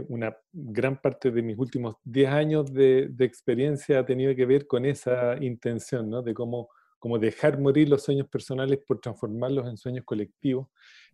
una 0.09 0.35
gran 0.51 0.99
parte 1.01 1.31
de 1.31 1.41
mis 1.41 1.57
últimos 1.57 1.95
diez 2.03 2.29
años 2.29 2.73
de, 2.73 3.07
de, 3.09 3.25
experiencia 3.25 3.99
ha 3.99 4.05
tenido 4.05 4.35
que 4.35 4.45
ver 4.45 4.67
con 4.67 4.85
esa 4.85 5.37
intención, 5.41 6.09
¿no? 6.09 6.21
de 6.21 6.33
cómo, 6.33 6.69
cómo 6.99 7.17
dejar 7.17 7.59
morir 7.59 7.89
los 7.89 8.03
sueños 8.03 8.27
personales 8.27 8.79
por 8.85 8.99
transformarlos 8.99 9.67
en 9.67 9.77
sueños 9.77 10.05
colectivos 10.05 10.67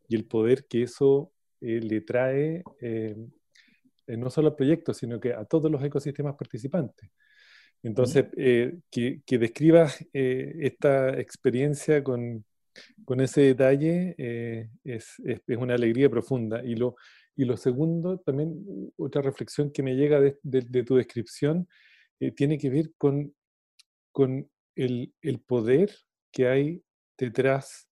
y 0.07 0.15
el 0.15 0.25
poder 0.25 0.65
que 0.67 0.83
eso 0.83 1.31
eh, 1.61 1.79
le 1.81 2.01
trae 2.01 2.63
eh, 2.81 3.15
eh, 4.07 4.17
no 4.17 4.29
solo 4.29 4.49
al 4.49 4.55
proyecto, 4.55 4.93
sino 4.93 5.19
que 5.19 5.33
a 5.33 5.43
todos 5.45 5.71
los 5.71 5.83
ecosistemas 5.83 6.35
participantes. 6.35 7.09
Entonces, 7.83 8.25
que, 8.91 9.21
que, 9.25 9.37
describas 9.37 10.05
esta 10.11 11.19
experiencia 11.19 12.03
con, 12.03 12.43
con 13.05 13.21
ese 13.21 13.41
detalle 13.41 14.15
es, 14.83 15.19
es, 15.23 15.41
es, 15.47 15.57
una 15.57 15.75
alegría 15.75 16.09
profunda. 16.09 16.63
Y 16.63 16.75
lo, 16.75 16.95
y 17.35 17.45
lo 17.45 17.55
segundo, 17.55 18.19
también 18.19 18.65
otra 18.97 19.21
reflexión 19.21 19.71
que 19.71 19.83
me 19.83 19.95
llega 19.95 20.19
de, 20.19 20.83
tu 20.83 20.95
descripción, 20.95 21.67
tiene 22.35 22.57
que 22.57 22.69
ver 22.69 22.91
con, 22.97 23.33
con 24.11 24.49
el, 24.75 25.13
el 25.21 25.39
poder 25.39 25.91
que 26.31 26.47
hay 26.47 26.83
detrás 27.17 27.87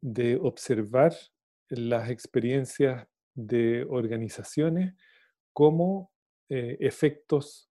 de 0.00 0.36
observar 0.36 1.12
las 1.68 2.10
experiencias 2.10 3.06
de 3.34 3.84
organizaciones 3.88 4.94
como 5.52 6.10
eh, 6.48 6.76
efectos 6.80 7.67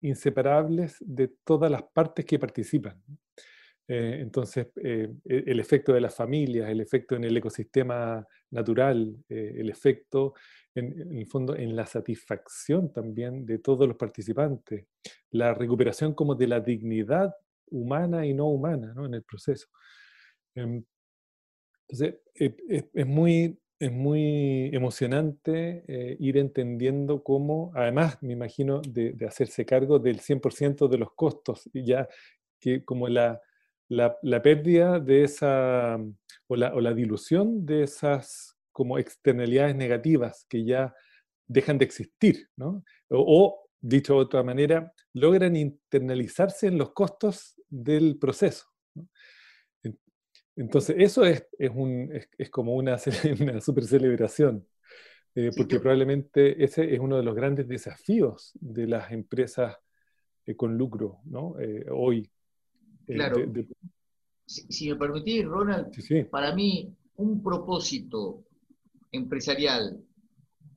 inseparables 0.00 0.96
de 1.00 1.28
todas 1.44 1.70
las 1.70 1.82
partes 1.82 2.24
que 2.24 2.38
participan. 2.38 3.02
Eh, 3.86 4.18
entonces, 4.20 4.68
eh, 4.76 5.08
e, 5.24 5.44
el 5.46 5.60
efecto 5.60 5.92
de 5.92 6.00
las 6.00 6.14
familias, 6.14 6.68
el 6.68 6.80
efecto 6.80 7.16
en 7.16 7.24
el 7.24 7.36
ecosistema 7.36 8.26
natural, 8.50 9.16
el 9.28 9.70
efecto, 9.70 10.34
en, 10.74 11.16
el 11.18 11.26
fondo, 11.26 11.56
en 11.56 11.74
la 11.74 11.86
satisfacción 11.86 12.92
también 12.92 13.44
de 13.46 13.58
todos 13.58 13.88
los 13.88 13.96
participantes, 13.96 14.86
la 15.30 15.54
recuperación 15.54 16.14
como 16.14 16.34
de 16.34 16.46
la 16.46 16.60
dignidad 16.60 17.34
humana 17.70 18.26
y 18.26 18.34
no 18.34 18.48
humana 18.48 18.94
en 19.04 19.14
el 19.14 19.22
proceso. 19.22 19.68
Em, 20.54 20.84
entonces, 21.88 22.20
e, 22.34 22.56
e, 22.68 22.90
es, 22.92 23.06
muy, 23.06 23.58
es 23.78 23.92
muy 23.92 24.70
emocionante 24.74 25.84
eh, 25.86 26.16
ir 26.18 26.36
entendiendo 26.36 27.22
cómo, 27.22 27.70
además, 27.74 28.18
me 28.22 28.32
imagino, 28.32 28.80
de, 28.82 29.14
hacerse 29.26 29.64
cargo 29.64 29.98
del 29.98 30.20
100% 30.20 30.88
de 30.88 30.98
los 30.98 31.12
costos, 31.12 31.68
y 31.72 31.84
ya 31.84 32.08
que 32.60 32.84
como 32.84 33.08
la, 33.08 33.40
la, 33.88 34.18
la 34.22 34.42
pérdida 34.42 34.98
de 34.98 35.24
esa, 35.24 35.98
o 36.48 36.56
la, 36.56 36.74
o 36.74 36.80
la, 36.80 36.92
dilución 36.92 37.64
de 37.64 37.84
esas 37.84 38.56
como 38.72 38.98
externalidades 38.98 39.76
negativas 39.76 40.44
que 40.48 40.64
ya 40.64 40.94
dejan 41.46 41.78
de 41.78 41.84
existir, 41.84 42.48
¿no? 42.56 42.84
O, 43.08 43.68
dicho 43.80 44.14
de 44.14 44.20
otra 44.20 44.42
manera, 44.42 44.92
logran 45.14 45.54
internalizarse 45.54 46.66
en 46.66 46.78
los 46.78 46.92
costos 46.92 47.54
del 47.68 48.18
proceso. 48.18 48.66
Entonces, 50.58 50.96
eso 50.98 51.24
es, 51.24 51.46
es, 51.56 51.70
un, 51.72 52.10
es, 52.36 52.50
como 52.50 52.74
una, 52.74 52.96
una 53.40 53.60
super 53.60 53.84
celebración. 53.84 54.66
Eh, 55.34 55.50
porque 55.56 55.78
probablemente 55.78 56.64
ese 56.64 56.92
es 56.92 56.98
uno 56.98 57.16
de 57.16 57.22
los 57.22 57.34
grandes 57.34 57.68
desafíos 57.68 58.52
de 58.54 58.88
las 58.88 59.12
empresas 59.12 59.76
eh, 60.44 60.56
con 60.56 60.76
lucro, 60.76 61.20
¿no? 61.26 61.54
hoy. 61.92 62.28
claro. 63.06 63.36
Si, 64.46 64.88
me 64.88 64.96
permitís, 64.96 65.44
Ronald, 65.44 65.92
para 66.30 66.54
mí 66.54 66.92
un 67.16 67.42
propósito 67.42 68.44
empresarial 69.12 70.02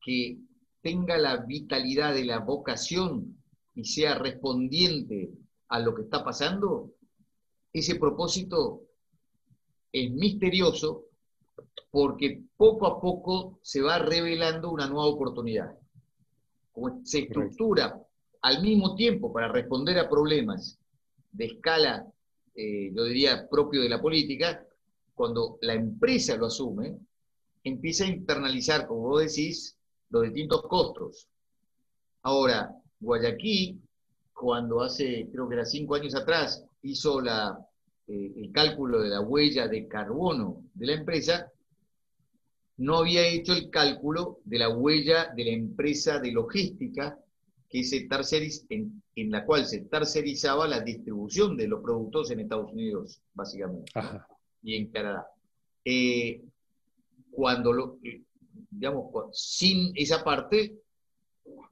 que 0.03 0.37
tenga 0.81 1.17
la 1.17 1.37
vitalidad 1.37 2.13
de 2.13 2.25
la 2.25 2.39
vocación 2.39 3.37
y 3.73 3.85
sea 3.85 4.15
respondiente 4.15 5.31
a 5.69 5.79
lo 5.79 5.95
que 5.95 6.03
está 6.03 6.23
pasando, 6.23 6.93
ese 7.71 7.95
propósito 7.95 8.83
es 9.91 10.11
misterioso 10.11 11.05
porque 11.89 12.43
poco 12.55 12.87
a 12.87 13.01
poco 13.01 13.59
se 13.61 13.81
va 13.81 13.99
revelando 13.99 14.71
una 14.71 14.87
nueva 14.87 15.07
oportunidad. 15.07 15.77
Como 16.71 17.01
se 17.03 17.19
estructura 17.19 18.01
al 18.41 18.61
mismo 18.61 18.95
tiempo 18.95 19.31
para 19.31 19.49
responder 19.49 19.99
a 19.99 20.09
problemas 20.09 20.79
de 21.31 21.45
escala, 21.45 22.07
eh, 22.55 22.91
yo 22.93 23.03
diría, 23.03 23.47
propio 23.49 23.81
de 23.81 23.89
la 23.89 24.01
política, 24.01 24.65
cuando 25.13 25.57
la 25.61 25.73
empresa 25.73 26.37
lo 26.37 26.47
asume, 26.47 26.97
empieza 27.63 28.05
a 28.05 28.07
internalizar, 28.07 28.87
como 28.87 29.01
vos 29.01 29.21
decís, 29.21 29.77
los 30.09 30.23
distintos 30.23 30.63
costos. 30.63 31.27
Ahora, 32.23 32.75
Guayaquil, 32.99 33.81
cuando 34.33 34.81
hace, 34.81 35.27
creo 35.31 35.47
que 35.47 35.55
era 35.55 35.65
cinco 35.65 35.95
años 35.95 36.15
atrás, 36.15 36.65
hizo 36.81 37.21
la, 37.21 37.59
eh, 38.11 38.33
el 38.35 38.51
cálculo 38.51 39.01
de 39.01 39.09
la 39.09 39.21
huella 39.21 39.69
de 39.69 39.87
carbono 39.87 40.65
de 40.73 40.85
la 40.85 40.93
empresa, 40.95 41.49
no 42.75 42.97
había 42.97 43.25
hecho 43.25 43.53
el 43.53 43.69
cálculo 43.69 44.39
de 44.43 44.59
la 44.59 44.67
huella 44.67 45.31
de 45.33 45.45
la 45.45 45.51
empresa 45.51 46.19
de 46.19 46.33
logística 46.33 47.17
que 47.69 47.85
se 47.85 48.09
en, 48.67 49.01
en, 49.15 49.31
la 49.31 49.45
cual 49.45 49.65
se 49.65 49.85
tercerizaba 49.85 50.67
la 50.67 50.81
distribución 50.81 51.55
de 51.55 51.69
los 51.69 51.81
productos 51.81 52.29
en 52.31 52.41
Estados 52.41 52.73
Unidos, 52.73 53.21
básicamente, 53.33 53.89
y 54.61 54.75
en 54.75 54.87
Canadá. 54.87 55.27
Eh, 55.85 56.43
cuando 57.31 57.71
lo, 57.71 57.97
eh, 58.03 58.23
digamos, 58.71 59.05
sin 59.31 59.93
esa 59.95 60.21
parte, 60.21 60.81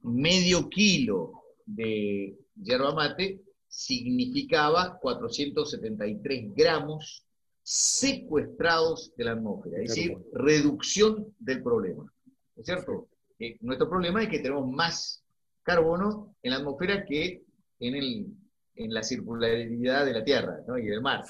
medio 0.04 0.70
kilo 0.70 1.34
de 1.66 2.38
yerba 2.56 2.94
mate 2.94 3.42
significaba 3.70 4.99
473 4.99 6.53
gramos 6.55 7.26
secuestrados 7.63 9.13
de 9.15 9.24
la 9.26 9.34
atmósfera, 9.34 9.78
es 9.82 9.89
decir, 9.89 10.17
reducción 10.34 11.34
del 11.39 11.61
problema. 11.61 12.11
¿Es 12.55 12.65
cierto? 12.65 13.07
Eh, 13.38 13.57
nuestro 13.61 13.88
problema 13.88 14.24
es 14.24 14.30
que 14.30 14.39
tenemos 14.39 14.67
más 14.67 15.24
carbono 15.63 16.36
en 16.41 16.51
la 16.51 16.57
atmósfera 16.57 17.05
que 17.05 17.43
en, 17.80 17.95
el, 17.95 18.28
en 18.76 18.93
la 18.93 19.03
circularidad 19.03 20.05
de 20.05 20.13
la 20.13 20.24
Tierra 20.24 20.61
y 20.82 20.88
del 20.88 21.01
mar. 21.01 21.24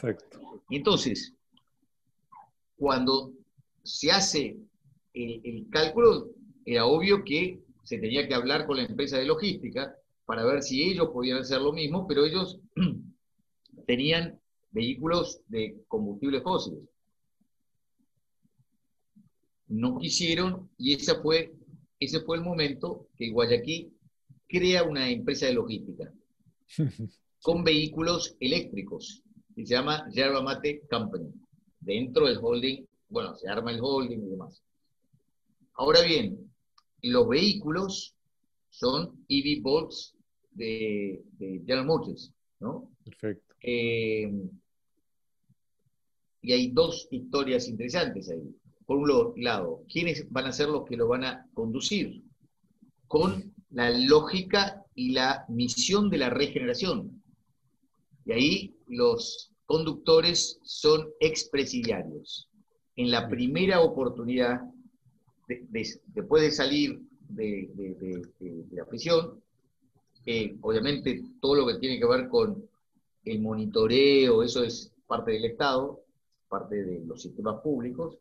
Entonces, 0.69 1.33
cuando 2.77 3.33
se 3.83 4.11
hace 4.11 4.57
el, 5.13 5.67
cálculo, 5.69 6.29
era 6.65 6.85
obvio 6.85 7.23
que 7.25 7.59
se 7.83 7.97
tenía 7.97 8.27
que 8.27 8.33
hablar 8.33 8.65
con 8.65 8.77
la 8.77 8.83
empresa 8.83 9.17
de 9.17 9.25
logística 9.25 9.95
para 10.29 10.45
ver 10.45 10.61
si 10.61 10.83
ellos 10.83 11.09
podían 11.11 11.39
hacer 11.39 11.59
lo 11.59 11.73
mismo, 11.73 12.05
pero 12.05 12.23
ellos 12.23 12.59
tenían 13.87 14.39
vehículos 14.69 15.41
de 15.47 15.83
combustibles 15.87 16.43
fósiles. 16.43 16.83
No 19.65 19.97
quisieron 19.97 20.69
y 20.77 20.93
ese 20.93 21.15
fue, 21.15 21.51
ese 21.99 22.19
fue 22.19 22.37
el 22.37 22.43
momento 22.43 23.07
que 23.17 23.31
Guayaquil 23.31 23.91
crea 24.47 24.83
una 24.83 25.09
empresa 25.09 25.47
de 25.47 25.53
logística 25.53 26.13
con 27.41 27.63
vehículos 27.63 28.37
eléctricos 28.39 29.23
que 29.55 29.65
se 29.65 29.73
llama 29.73 30.07
Yerba 30.11 30.43
Mate 30.43 30.83
Company, 30.91 31.33
dentro 31.79 32.27
del 32.27 32.37
holding 32.39 32.85
bueno, 33.07 33.35
se 33.35 33.49
arma 33.49 33.71
el 33.71 33.79
holding 33.81 34.27
y 34.27 34.29
demás. 34.29 34.61
Ahora 35.73 36.01
bien, 36.03 36.53
los 37.01 37.27
vehículos 37.27 38.13
son 38.69 39.25
EV 39.27 39.63
Bolts 39.63 40.15
de, 40.51 41.21
General 41.37 41.85
Motors, 41.85 42.33
¿no? 42.59 42.91
Perfecto. 43.03 43.55
Eh, 43.61 44.31
y 46.41 46.53
hay 46.53 46.71
dos 46.71 47.07
historias 47.11 47.67
interesantes 47.67 48.29
ahí. 48.29 48.55
Por 48.85 48.97
un 48.97 49.33
lado, 49.43 49.83
¿quiénes 49.91 50.29
van 50.31 50.45
a 50.45 50.51
ser 50.51 50.69
los 50.69 50.85
que 50.85 50.97
lo 50.97 51.07
van 51.07 51.23
a 51.23 51.45
conducir? 51.53 52.23
Con 53.07 53.53
la 53.69 53.91
lógica 53.91 54.83
y 54.95 55.11
la 55.11 55.45
misión 55.47 56.09
de 56.09 56.17
la 56.17 56.29
regeneración. 56.29 57.21
Y 58.25 58.31
ahí 58.31 58.75
los 58.87 59.53
conductores 59.65 60.59
son 60.63 61.09
expresidiarios 61.19 62.49
en 62.99 63.11
la 63.11 63.29
primera 63.29 63.79
oportunidad, 63.79 64.59
después 65.47 66.43
de 66.43 66.51
salir 66.51 67.01
de, 67.29 67.69
la 68.71 68.85
prisión, 68.85 69.41
obviamente 70.61 71.23
todo 71.41 71.55
lo 71.55 71.67
que 71.67 71.79
tiene 71.79 71.99
que 71.99 72.05
ver 72.05 72.27
con 72.27 72.67
el 73.25 73.41
monitoreo, 73.41 74.43
eso 74.43 74.63
es 74.63 74.93
parte 75.07 75.31
del 75.31 75.45
Estado, 75.45 76.03
parte 76.47 76.83
de 76.83 77.05
los 77.05 77.21
sistemas 77.21 77.61
públicos, 77.61 78.17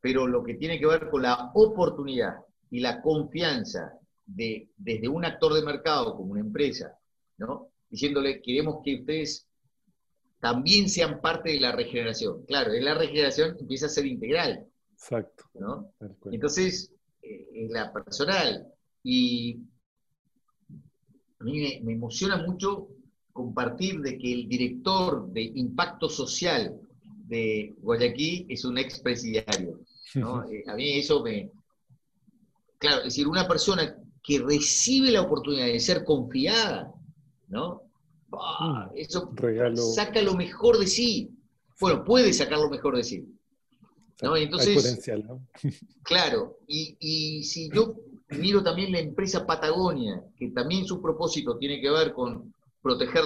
pero 0.00 0.26
lo 0.26 0.44
que 0.44 0.54
tiene 0.54 0.78
que 0.78 0.86
ver 0.86 1.08
con 1.10 1.22
la 1.22 1.50
oportunidad 1.54 2.36
y 2.70 2.80
la 2.80 3.00
confianza 3.00 3.98
de, 4.26 4.68
desde 4.76 5.08
un 5.08 5.24
actor 5.24 5.54
de 5.54 5.62
mercado 5.62 6.14
como 6.16 6.32
una 6.32 6.40
empresa, 6.40 6.98
¿no? 7.38 7.68
diciéndole, 7.88 8.42
queremos 8.42 8.82
que 8.84 8.96
ustedes 8.96 9.46
también 10.40 10.88
sean 10.88 11.20
parte 11.20 11.50
de 11.52 11.60
la 11.60 11.72
regeneración. 11.72 12.44
Claro, 12.46 12.72
en 12.72 12.84
la 12.84 12.94
regeneración 12.94 13.56
empieza 13.58 13.86
a 13.86 13.90
ser 13.90 14.06
integral. 14.06 14.66
Exacto. 14.92 15.44
¿no? 15.54 15.92
Entonces, 16.30 16.92
eh, 17.22 17.48
es 17.52 17.70
la 17.70 17.92
personal. 17.92 18.72
Y 19.02 19.62
a 21.40 21.44
mí 21.44 21.80
me, 21.82 21.92
emociona 21.92 22.36
mucho 22.38 22.88
compartir 23.32 24.00
de 24.00 24.18
que 24.18 24.32
el 24.32 24.48
director 24.48 25.30
de 25.30 25.42
impacto 25.42 26.08
social 26.08 26.80
de 27.26 27.74
Guayaquil 27.80 28.46
es 28.48 28.64
un 28.64 28.78
expresidiario. 28.78 29.80
¿no? 30.14 30.44
Eh, 30.50 30.64
a 30.66 30.74
mí 30.74 30.98
eso 30.98 31.22
me... 31.22 31.50
Claro, 32.78 32.98
es 32.98 33.04
decir, 33.04 33.28
una 33.28 33.46
persona 33.46 33.96
que 34.22 34.38
recibe 34.40 35.10
la 35.10 35.22
oportunidad 35.22 35.66
de 35.66 35.80
ser 35.80 36.04
confiada, 36.04 36.92
¿no? 37.48 37.82
Mm, 38.30 38.90
eso 38.94 39.32
saca 39.94 40.22
lo 40.22 40.34
mejor 40.34 40.78
de 40.78 40.86
sí. 40.86 41.30
Bueno, 41.80 42.04
puede 42.04 42.32
sacar 42.32 42.58
lo 42.58 42.70
mejor 42.70 42.96
de 42.96 43.04
sí. 43.04 43.24
¿no? 44.22 44.36
Entonces, 44.36 44.74
potencial, 44.74 45.24
¿no? 45.26 45.46
claro, 46.02 46.58
y, 46.66 47.42
si 47.44 47.70
yo 47.70 47.96
miro 48.30 48.62
también 48.62 48.92
la 48.92 49.00
empresa 49.00 49.46
Patagonia, 49.46 50.22
que 50.36 50.48
también 50.48 50.84
su 50.84 51.00
propósito 51.00 51.56
tiene 51.56 51.80
que 51.80 51.90
ver 51.90 52.12
con 52.12 52.52
proteger 52.82 53.24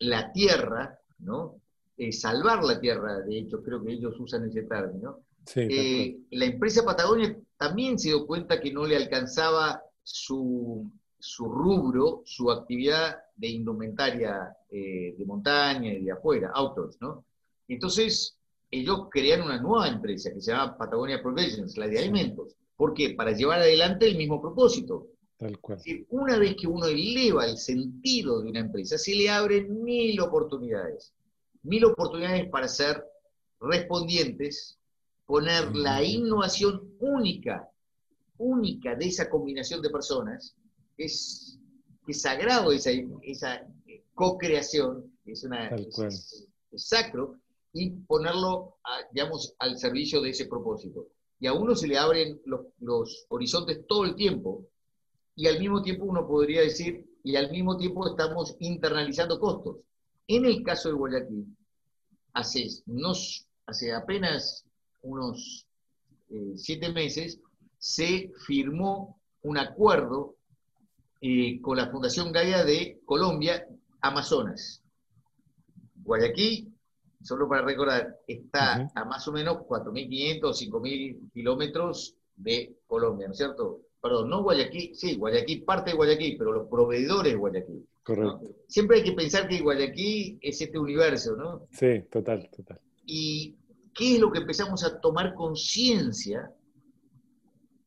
la 0.00 0.32
tierra, 0.32 0.98
¿no? 1.20 1.56
Eh, 1.96 2.12
salvar 2.12 2.64
la 2.64 2.80
tierra, 2.80 3.20
de 3.20 3.38
hecho, 3.38 3.62
creo 3.62 3.82
que 3.82 3.92
ellos 3.92 4.18
usan 4.20 4.48
ese 4.48 4.62
término. 4.62 5.20
Eh, 5.56 6.18
la 6.32 6.44
empresa 6.44 6.84
Patagonia 6.84 7.36
también 7.56 7.98
se 7.98 8.08
dio 8.08 8.26
cuenta 8.26 8.60
que 8.60 8.72
no 8.72 8.86
le 8.86 8.96
alcanzaba 8.96 9.82
su, 10.02 10.90
su 11.18 11.48
rubro, 11.48 12.22
su 12.24 12.50
actividad 12.50 13.16
de 13.34 13.48
indumentaria 13.48 14.54
eh, 14.70 15.14
de 15.16 15.24
montaña 15.24 15.92
y 15.92 16.04
de 16.04 16.12
afuera, 16.12 16.50
autos, 16.54 16.98
¿no? 17.00 17.24
Entonces, 17.66 18.36
ellos 18.70 19.08
crean 19.10 19.42
una 19.42 19.60
nueva 19.60 19.88
empresa 19.88 20.32
que 20.32 20.40
se 20.40 20.52
llama 20.52 20.76
Patagonia 20.76 21.22
Provisions, 21.22 21.76
la 21.76 21.88
de 21.88 21.98
alimentos. 21.98 22.54
¿Por 22.78 22.94
qué? 22.94 23.10
Para 23.10 23.32
llevar 23.32 23.58
adelante 23.58 24.06
el 24.06 24.16
mismo 24.16 24.40
propósito. 24.40 25.08
Tal 25.36 25.58
cual. 25.60 25.80
una 26.10 26.38
vez 26.38 26.56
que 26.56 26.66
uno 26.68 26.86
eleva 26.86 27.44
el 27.44 27.58
sentido 27.58 28.40
de 28.40 28.50
una 28.50 28.60
empresa, 28.60 28.96
se 28.96 29.14
le 29.14 29.28
abren 29.28 29.82
mil 29.82 30.20
oportunidades. 30.20 31.12
Mil 31.62 31.84
oportunidades 31.84 32.48
para 32.48 32.68
ser 32.68 33.04
respondientes, 33.60 34.78
poner 35.26 35.74
la 35.74 36.04
innovación 36.04 36.94
única, 37.00 37.68
única 38.38 38.94
de 38.94 39.06
esa 39.06 39.28
combinación 39.28 39.82
de 39.82 39.90
personas 39.90 40.54
es, 40.96 41.58
sagrado 42.12 42.70
esa, 42.70 42.90
esa 43.22 43.66
co-creación, 44.14 45.12
es, 45.26 45.42
una, 45.42 45.68
es, 45.68 46.48
sacro, 46.76 47.38
y 47.72 47.90
ponerlo, 47.90 48.76
digamos, 49.12 49.54
al 49.58 49.76
servicio 49.78 50.20
de 50.20 50.30
ese 50.30 50.46
propósito. 50.46 51.08
Y 51.40 51.46
a 51.46 51.52
uno 51.52 51.74
se 51.74 51.86
le 51.86 51.98
abren 51.98 52.40
los, 52.44 53.26
horizontes 53.28 53.86
todo 53.86 54.04
el 54.04 54.16
tiempo, 54.16 54.66
y 55.36 55.46
al 55.46 55.60
mismo 55.60 55.82
tiempo 55.82 56.04
uno 56.04 56.26
podría 56.26 56.62
decir, 56.62 57.06
y 57.22 57.36
al 57.36 57.50
mismo 57.50 57.76
tiempo 57.76 58.08
estamos 58.08 58.56
internalizando 58.58 59.38
costos. 59.38 59.76
En 60.26 60.44
el 60.44 60.62
caso 60.62 60.88
de 60.88 60.94
Guayaquil, 60.94 61.46
hace, 62.32 62.66
hace 63.66 63.92
apenas 63.92 64.64
unos 65.02 65.66
eh, 66.30 66.52
siete 66.56 66.92
meses, 66.92 67.40
se 67.78 68.32
firmó 68.46 69.20
un 69.42 69.58
acuerdo 69.58 70.36
eh, 71.20 71.60
con 71.60 71.76
la 71.76 71.90
Fundación 71.90 72.32
Gaia 72.32 72.64
de 72.64 73.00
Colombia, 73.04 73.66
Amazonas. 74.00 74.82
Guayaquil, 76.02 76.72
solo 77.22 77.48
para 77.48 77.62
recordar, 77.62 78.18
está 78.26 78.90
a 78.94 79.04
más 79.04 79.26
o 79.28 79.32
menos 79.32 79.58
4.500 79.58 80.44
o 80.44 80.52
5.000 80.52 81.32
kilómetros 81.32 82.16
de 82.36 82.76
Colombia, 82.86 83.26
¿no 83.26 83.32
es 83.32 83.38
cierto? 83.38 83.80
Perdón, 84.00 84.30
no 84.30 84.42
Guayaquil, 84.42 84.94
sí, 84.94 85.16
Guayaquil, 85.16 85.64
parte 85.64 85.90
de 85.90 85.96
Guayaquil, 85.96 86.36
pero 86.38 86.52
los 86.52 86.68
proveedores 86.68 87.32
de 87.32 87.38
Guayaquil. 87.38 87.88
Correcto. 88.04 88.40
Siempre 88.68 88.98
hay 88.98 89.04
que 89.04 89.12
pensar 89.12 89.48
que 89.48 89.60
Guayaquil 89.60 90.38
es 90.40 90.60
este 90.60 90.78
universo, 90.78 91.36
¿no? 91.36 91.66
Sí, 91.72 92.02
total, 92.10 92.48
total. 92.56 92.80
¿Y 93.04 93.56
qué 93.92 94.14
es 94.14 94.20
lo 94.20 94.30
que 94.30 94.38
empezamos 94.38 94.84
a 94.84 95.00
tomar 95.00 95.34
conciencia? 95.34 96.52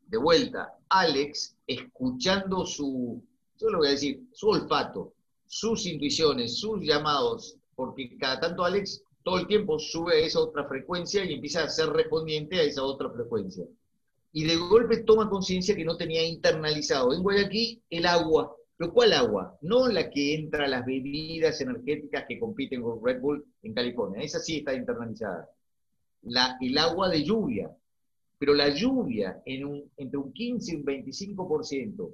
De 0.07 0.17
vuelta, 0.17 0.77
Alex, 0.89 1.55
escuchando 1.65 2.65
su, 2.65 3.23
yo 3.57 3.69
lo 3.69 3.77
voy 3.77 3.87
a 3.87 3.91
decir, 3.91 4.27
su 4.33 4.49
olfato, 4.49 5.13
sus 5.47 5.85
intuiciones, 5.85 6.59
sus 6.59 6.85
llamados, 6.85 7.57
porque 7.75 8.17
cada 8.17 8.41
tanto 8.41 8.65
Alex 8.65 9.01
todo 9.23 9.39
el 9.39 9.47
tiempo 9.47 9.79
sube 9.79 10.15
a 10.15 10.25
esa 10.25 10.39
otra 10.39 10.65
frecuencia 10.65 11.23
y 11.23 11.33
empieza 11.33 11.63
a 11.63 11.69
ser 11.69 11.89
respondiente 11.89 12.59
a 12.59 12.63
esa 12.63 12.83
otra 12.83 13.09
frecuencia. 13.09 13.65
Y 14.33 14.45
de 14.45 14.55
golpe 14.55 15.03
toma 15.03 15.29
conciencia 15.29 15.75
que 15.75 15.85
no 15.85 15.97
tenía 15.97 16.25
internalizado 16.25 17.13
en 17.13 17.21
Guayaquil 17.21 17.81
el 17.89 18.05
agua. 18.05 18.55
¿Pero 18.77 18.93
cuál 18.93 19.13
agua? 19.13 19.57
No 19.61 19.87
la 19.89 20.09
que 20.09 20.33
entra 20.35 20.65
a 20.65 20.67
las 20.67 20.85
bebidas 20.85 21.59
energéticas 21.61 22.25
que 22.27 22.39
compiten 22.39 22.81
con 22.81 23.03
Red 23.03 23.21
Bull 23.21 23.45
en 23.61 23.73
California. 23.73 24.23
Esa 24.23 24.39
sí 24.39 24.57
está 24.57 24.73
internalizada. 24.73 25.49
La, 26.23 26.57
el 26.61 26.77
agua 26.77 27.09
de 27.09 27.23
lluvia, 27.23 27.75
pero 28.39 28.55
la 28.55 28.69
lluvia, 28.69 29.41
entre 29.45 30.17
un 30.17 30.33
15 30.33 30.71
y 30.71 30.75
un 30.77 30.85
25% 30.85 32.11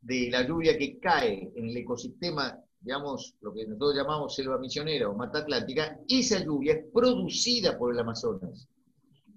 de 0.00 0.30
la 0.30 0.46
lluvia 0.46 0.78
que 0.78 0.98
cae 0.98 1.52
en 1.54 1.68
el 1.68 1.76
ecosistema, 1.76 2.58
digamos, 2.86 3.34
lo 3.40 3.52
que 3.52 3.66
nosotros 3.66 3.96
llamamos 3.96 4.36
selva 4.36 4.58
misionera 4.58 5.08
o 5.08 5.14
mata 5.16 5.40
atlántica, 5.40 5.98
esa 6.08 6.38
lluvia 6.38 6.74
es 6.74 6.84
producida 6.94 7.76
por 7.76 7.92
el 7.92 7.98
Amazonas. 7.98 8.68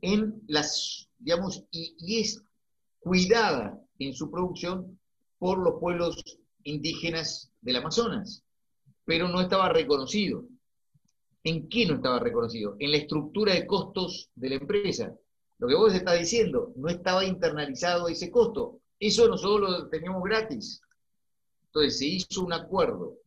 En 0.01 0.43
las, 0.45 1.09
digamos, 1.17 1.63
y, 1.71 1.95
y 1.97 2.19
es 2.19 2.43
cuidada 2.99 3.76
en 3.97 4.13
su 4.13 4.30
producción 4.30 4.99
por 5.39 5.57
los 5.57 5.80
pueblos 5.80 6.23
indígenas 6.61 7.51
del 7.59 7.77
Amazonas, 7.77 8.43
pero 9.03 9.27
no 9.27 9.41
estaba 9.41 9.69
reconocido. 9.69 10.43
¿En 11.43 11.67
qué 11.69 11.88
no 11.88 11.95
estaba 11.95 12.19
reconocido? 12.19 12.76
En 12.77 12.91
la 12.91 12.97
estructura 12.97 13.55
de 13.55 13.65
costos 13.65 14.30
de 14.35 14.49
la 14.49 14.55
empresa. 14.57 15.11
Lo 15.57 15.67
que 15.67 15.73
vos 15.73 15.91
estás 15.91 16.19
diciendo, 16.19 16.71
no 16.76 16.88
estaba 16.88 17.26
internalizado 17.26 18.09
ese 18.09 18.30
costo. 18.30 18.81
Eso 18.99 19.27
nosotros 19.27 19.71
lo 19.71 19.89
teníamos 19.89 20.21
gratis. 20.21 20.81
Entonces 21.65 21.97
se 21.97 22.05
hizo 22.05 22.45
un 22.45 22.53
acuerdo 22.53 23.17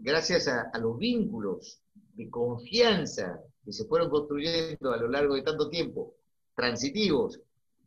gracias 0.00 0.48
a, 0.48 0.70
los 0.78 0.98
vínculos 0.98 1.80
de 2.14 2.28
confianza 2.28 3.40
que 3.64 3.72
se 3.72 3.84
fueron 3.86 4.10
construyendo 4.10 4.92
a 4.92 4.96
lo 4.96 5.08
largo 5.08 5.34
de 5.34 5.42
tanto 5.42 5.68
tiempo, 5.68 6.14
transitivos, 6.54 7.40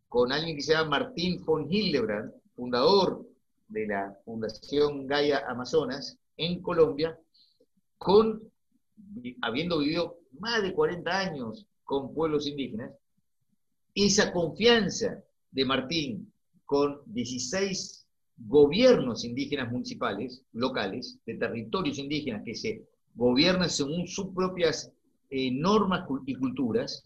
con 0.10 0.32
alguien 0.32 0.56
que 0.56 0.64
se 0.64 0.74
llama 0.74 1.00
Martín 1.00 1.44
von 1.46 1.72
Hildebrand, 1.72 2.34
fundador 2.56 3.28
de 3.68 3.88
la 3.88 4.18
Fundación 4.26 5.06
Gaia 5.06 5.46
Amazonas 5.48 6.18
en 6.38 6.62
Colombia, 6.62 7.20
con, 7.98 8.42
habiendo 9.42 9.80
vivido 9.80 10.20
más 10.40 10.64
de 10.64 10.74
40 10.74 11.20
años 11.20 11.68
con 11.84 12.14
pueblos 12.14 12.48
indígenas, 12.48 12.92
esa 13.94 14.32
confianza 14.32 15.24
de 15.52 15.66
Martín 15.66 16.32
con 16.66 17.02
16 17.06 18.07
gobiernos 18.38 19.26
indígenas 19.26 19.72
municipales, 19.72 20.44
locales, 20.54 21.20
de 21.26 21.36
territorios 21.36 21.98
indígenas 21.98 22.44
que 22.46 22.56
se 22.56 22.88
gobiernan 23.16 23.70
según 23.70 24.08
sus 24.08 24.28
propias 24.34 24.92
eh, 25.30 25.52
normas 25.52 26.08
y 26.26 26.36
culturas, 26.36 27.04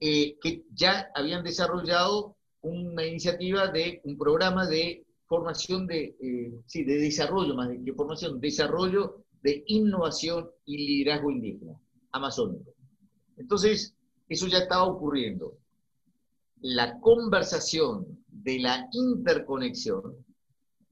eh, 0.00 0.36
que 0.40 0.64
ya 0.72 1.10
habían 1.14 1.42
desarrollado 1.42 2.36
una 2.60 3.04
iniciativa 3.04 3.66
de 3.68 4.00
un 4.04 4.16
programa 4.16 4.66
de 4.66 5.04
formación 5.26 5.86
de, 5.86 6.16
eh, 6.20 6.60
sí, 6.66 6.84
de 6.84 6.98
desarrollo, 6.98 7.54
más 7.54 7.68
que 7.84 7.92
formación, 7.92 8.40
desarrollo 8.40 9.24
de 9.42 9.62
innovación 9.66 10.48
y 10.64 10.86
liderazgo 10.86 11.30
indígena, 11.30 11.78
amazónico. 12.12 12.72
Entonces, 13.36 13.94
eso 14.28 14.46
ya 14.46 14.58
estaba 14.58 14.84
ocurriendo 14.84 15.58
la 16.60 16.98
conversación 17.00 18.24
de 18.26 18.58
la 18.58 18.88
interconexión, 18.92 20.24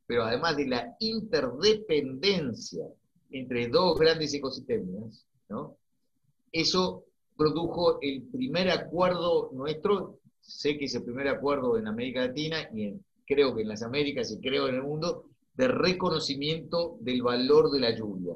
pero 0.07 0.25
además 0.25 0.57
de 0.57 0.67
la 0.69 0.97
interdependencia 1.01 2.85
entre 3.31 3.69
dos 3.69 3.99
grandes 3.99 4.33
ecosistemas, 4.35 5.27
eso 6.53 7.05
produjo 7.37 7.99
el 8.01 8.23
primer 8.23 8.71
acuerdo 8.71 9.51
nuestro, 9.53 10.21
sé 10.41 10.79
que 10.79 10.87
es 10.87 10.95
el 10.95 11.03
primer 11.03 11.29
acuerdo 11.29 11.77
en 11.77 11.87
América 11.87 12.27
Latina 12.27 12.69
y 12.73 12.95
creo 13.27 13.55
que 13.55 13.63
en 13.63 13.69
las 13.69 13.83
Américas 13.83 14.31
y 14.31 14.41
creo 14.41 14.69
en 14.69 14.77
el 14.77 14.83
mundo, 14.83 15.29
de 15.55 15.69
reconocimiento 15.69 16.99
del 17.01 17.23
valor 17.23 17.71
de 17.71 17.81
la 17.81 17.91
lluvia, 17.91 18.35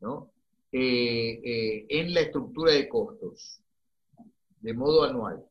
¿no? 0.00 0.30
Eh, 0.72 1.40
eh, 1.44 1.86
en 1.88 2.14
la 2.14 2.20
estructura 2.20 2.72
de 2.72 2.88
costos, 2.88 3.60
de 4.60 4.74
modo 4.74 5.04
anual. 5.04 5.44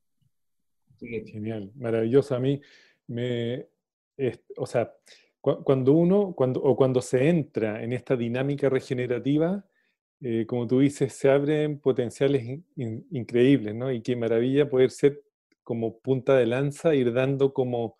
Genial, 0.99 1.71
maravilloso. 1.75 2.35
A 2.35 2.39
mí 2.39 2.59
me, 3.07 3.67
o 4.57 4.65
sea, 4.65 4.93
cuando 5.41 5.93
uno, 5.93 6.33
cuando, 6.35 6.61
o 6.61 6.75
cuando 6.75 7.01
se 7.01 7.27
entra 7.27 7.83
en 7.83 7.93
esta 7.93 8.15
dinámica 8.15 8.69
regenerativa, 8.69 9.65
eh, 10.21 10.45
como 10.45 10.67
tú 10.67 10.79
dices, 10.79 11.13
se 11.13 11.31
abren 11.31 11.79
potenciales 11.79 12.61
increíbles, 12.75 13.73
¿no? 13.73 13.91
Y 13.91 14.01
qué 14.01 14.15
maravilla 14.15 14.69
poder 14.69 14.91
ser 14.91 15.19
como 15.63 15.99
punta 15.99 16.37
de 16.37 16.45
lanza, 16.45 16.93
ir 16.93 17.11
dando 17.11 17.53
como, 17.53 17.97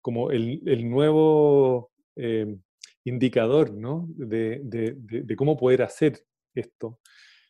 como 0.00 0.30
el, 0.30 0.62
el 0.64 0.88
nuevo 0.88 1.90
eh, 2.14 2.56
indicador, 3.04 3.72
¿no? 3.72 4.06
De, 4.16 4.60
de, 4.62 4.94
de, 4.96 5.36
cómo 5.36 5.56
poder 5.56 5.82
hacer 5.82 6.24
esto. 6.54 7.00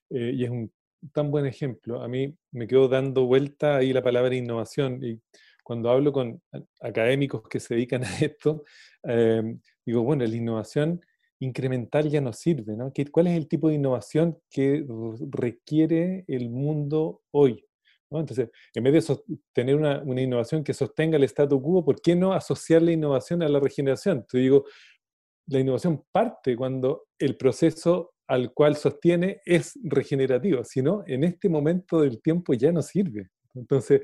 Eh, 0.09 0.33
y 0.35 0.45
es 0.45 0.51
un 0.51 0.73
tan 1.13 1.31
buen 1.31 1.45
ejemplo. 1.45 2.03
A 2.03 2.09
mí 2.09 2.35
me 2.53 2.67
quedo 2.67 2.89
dando 2.89 3.27
vuelta 3.27 3.77
ahí 3.77 3.93
la 3.93 4.03
palabra 4.03 4.35
innovación 4.35 5.05
y 5.05 5.21
cuando 5.67 5.91
hablo 5.91 6.13
con 6.13 6.41
académicos 6.81 7.43
que 7.49 7.59
se 7.59 7.75
dedican 7.75 8.03
a 8.05 8.19
esto, 8.21 8.63
em, 9.03 9.61
digo, 9.85 10.05
bueno, 10.05 10.25
la 10.25 10.37
innovación 10.37 11.01
incremental 11.41 12.09
ya 12.09 12.21
no 12.21 12.33
sirve, 12.33 12.77
¿no? 12.77 12.93
¿Cuál 13.11 13.27
es 13.27 13.37
el 13.37 13.49
tipo 13.49 13.69
de 13.69 13.75
innovación 13.75 14.39
que 14.49 14.87
requiere 15.33 16.25
el 16.29 16.51
mundo 16.51 17.23
hoy? 17.33 17.65
Entonces, 18.09 18.49
en 18.73 18.85
vez 18.85 19.09
de 19.09 19.17
tener 19.53 19.75
una, 19.75 20.01
una, 20.03 20.23
innovación 20.23 20.63
que 20.63 20.73
sostenga 20.73 21.17
el 21.17 21.25
statu 21.25 21.61
quo, 21.61 21.85
¿por 21.85 22.01
qué 22.01 22.15
no 22.15 22.33
asociar 22.33 22.81
la 22.81 22.93
innovación 22.93 23.43
a 23.43 23.49
la 23.49 23.59
regeneración? 23.59 24.25
Te 24.29 24.39
digo, 24.39 24.67
la 25.49 25.59
innovación 25.59 26.05
parte 26.13 26.55
cuando 26.55 27.09
el 27.19 27.37
proceso 27.37 28.15
al 28.29 28.55
cual 28.55 28.77
sostiene 28.77 29.41
es 29.45 29.77
regenerativo, 29.83 30.63
si 30.63 30.81
no, 30.81 31.03
en 31.09 31.25
este 31.25 31.49
momento 31.49 32.03
del 32.03 32.23
tiempo 32.23 32.55
ya 32.55 32.71
no 32.71 32.83
sirve. 32.83 33.31
Entonces, 33.57 34.03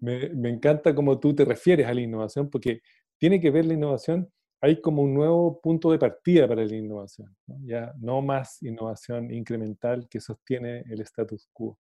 me, 0.00 0.48
encanta 0.48 0.94
cómo 0.94 1.18
tú 1.18 1.34
te 1.34 1.44
refieres 1.44 1.86
a 1.86 1.94
la 1.94 2.00
innovación, 2.00 2.48
porque 2.50 2.80
tiene 3.18 3.40
que 3.40 3.50
ver 3.50 3.66
la 3.66 3.74
innovación, 3.74 4.28
hay 4.60 4.80
como 4.80 5.02
un 5.02 5.14
nuevo 5.14 5.60
punto 5.60 5.90
de 5.90 5.98
partida 5.98 6.46
para 6.48 6.64
la 6.64 6.76
innovación, 6.76 7.34
ya 7.64 7.92
no 7.98 8.20
más 8.20 8.62
innovación 8.62 9.30
incremental 9.32 10.08
que 10.08 10.20
sostiene 10.20 10.84
el 10.90 11.00
status 11.02 11.48
quo. 11.52 11.78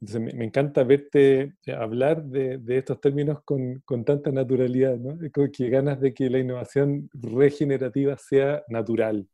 Entonces, 0.00 0.34
me, 0.34 0.44
encanta 0.46 0.82
verte 0.82 1.54
hablar 1.76 2.24
de, 2.24 2.58
estos 2.68 3.00
términos 3.02 3.42
con, 3.44 3.80
con, 3.84 4.02
tanta 4.02 4.32
naturalidad, 4.32 4.96
¿no? 4.96 5.18
que 5.52 5.68
ganas 5.68 6.00
de 6.00 6.14
que 6.14 6.30
la 6.30 6.38
innovación 6.38 7.10
regenerativa 7.12 8.16
sea 8.16 8.64
natural. 8.68 9.28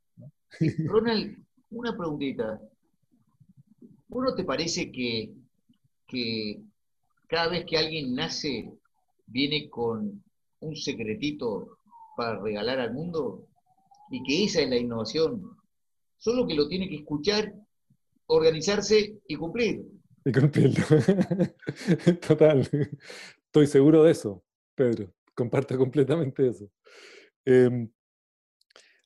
Ronald, 0.86 1.38
una 1.70 1.96
preguntita. 1.96 2.60
¿Uno 4.08 4.34
te 4.34 4.44
parece 4.44 4.90
que, 4.90 5.32
que 6.08 6.62
cada 7.26 7.48
vez 7.48 7.64
que 7.66 7.76
alguien 7.76 8.14
nace 8.14 8.70
viene 9.26 9.68
con 9.68 10.22
un 10.60 10.76
secretito 10.76 11.78
para 12.16 12.40
regalar 12.40 12.80
al 12.80 12.94
mundo? 12.94 13.46
Y 14.10 14.22
que 14.22 14.44
esa 14.44 14.62
es 14.62 14.70
la 14.70 14.76
innovación. 14.76 15.42
Solo 16.18 16.46
que 16.46 16.54
lo 16.54 16.68
tiene 16.68 16.88
que 16.88 16.96
escuchar, 16.96 17.52
organizarse 18.26 19.18
y 19.26 19.36
cumplir. 19.36 19.84
Y 20.24 20.32
cumplirlo. 20.32 20.84
Total. 22.26 22.68
Estoy 23.46 23.66
seguro 23.66 24.04
de 24.04 24.12
eso, 24.12 24.44
Pedro. 24.74 25.12
Comparto 25.34 25.76
completamente 25.76 26.48
eso. 26.48 26.70
Em, 27.44 27.90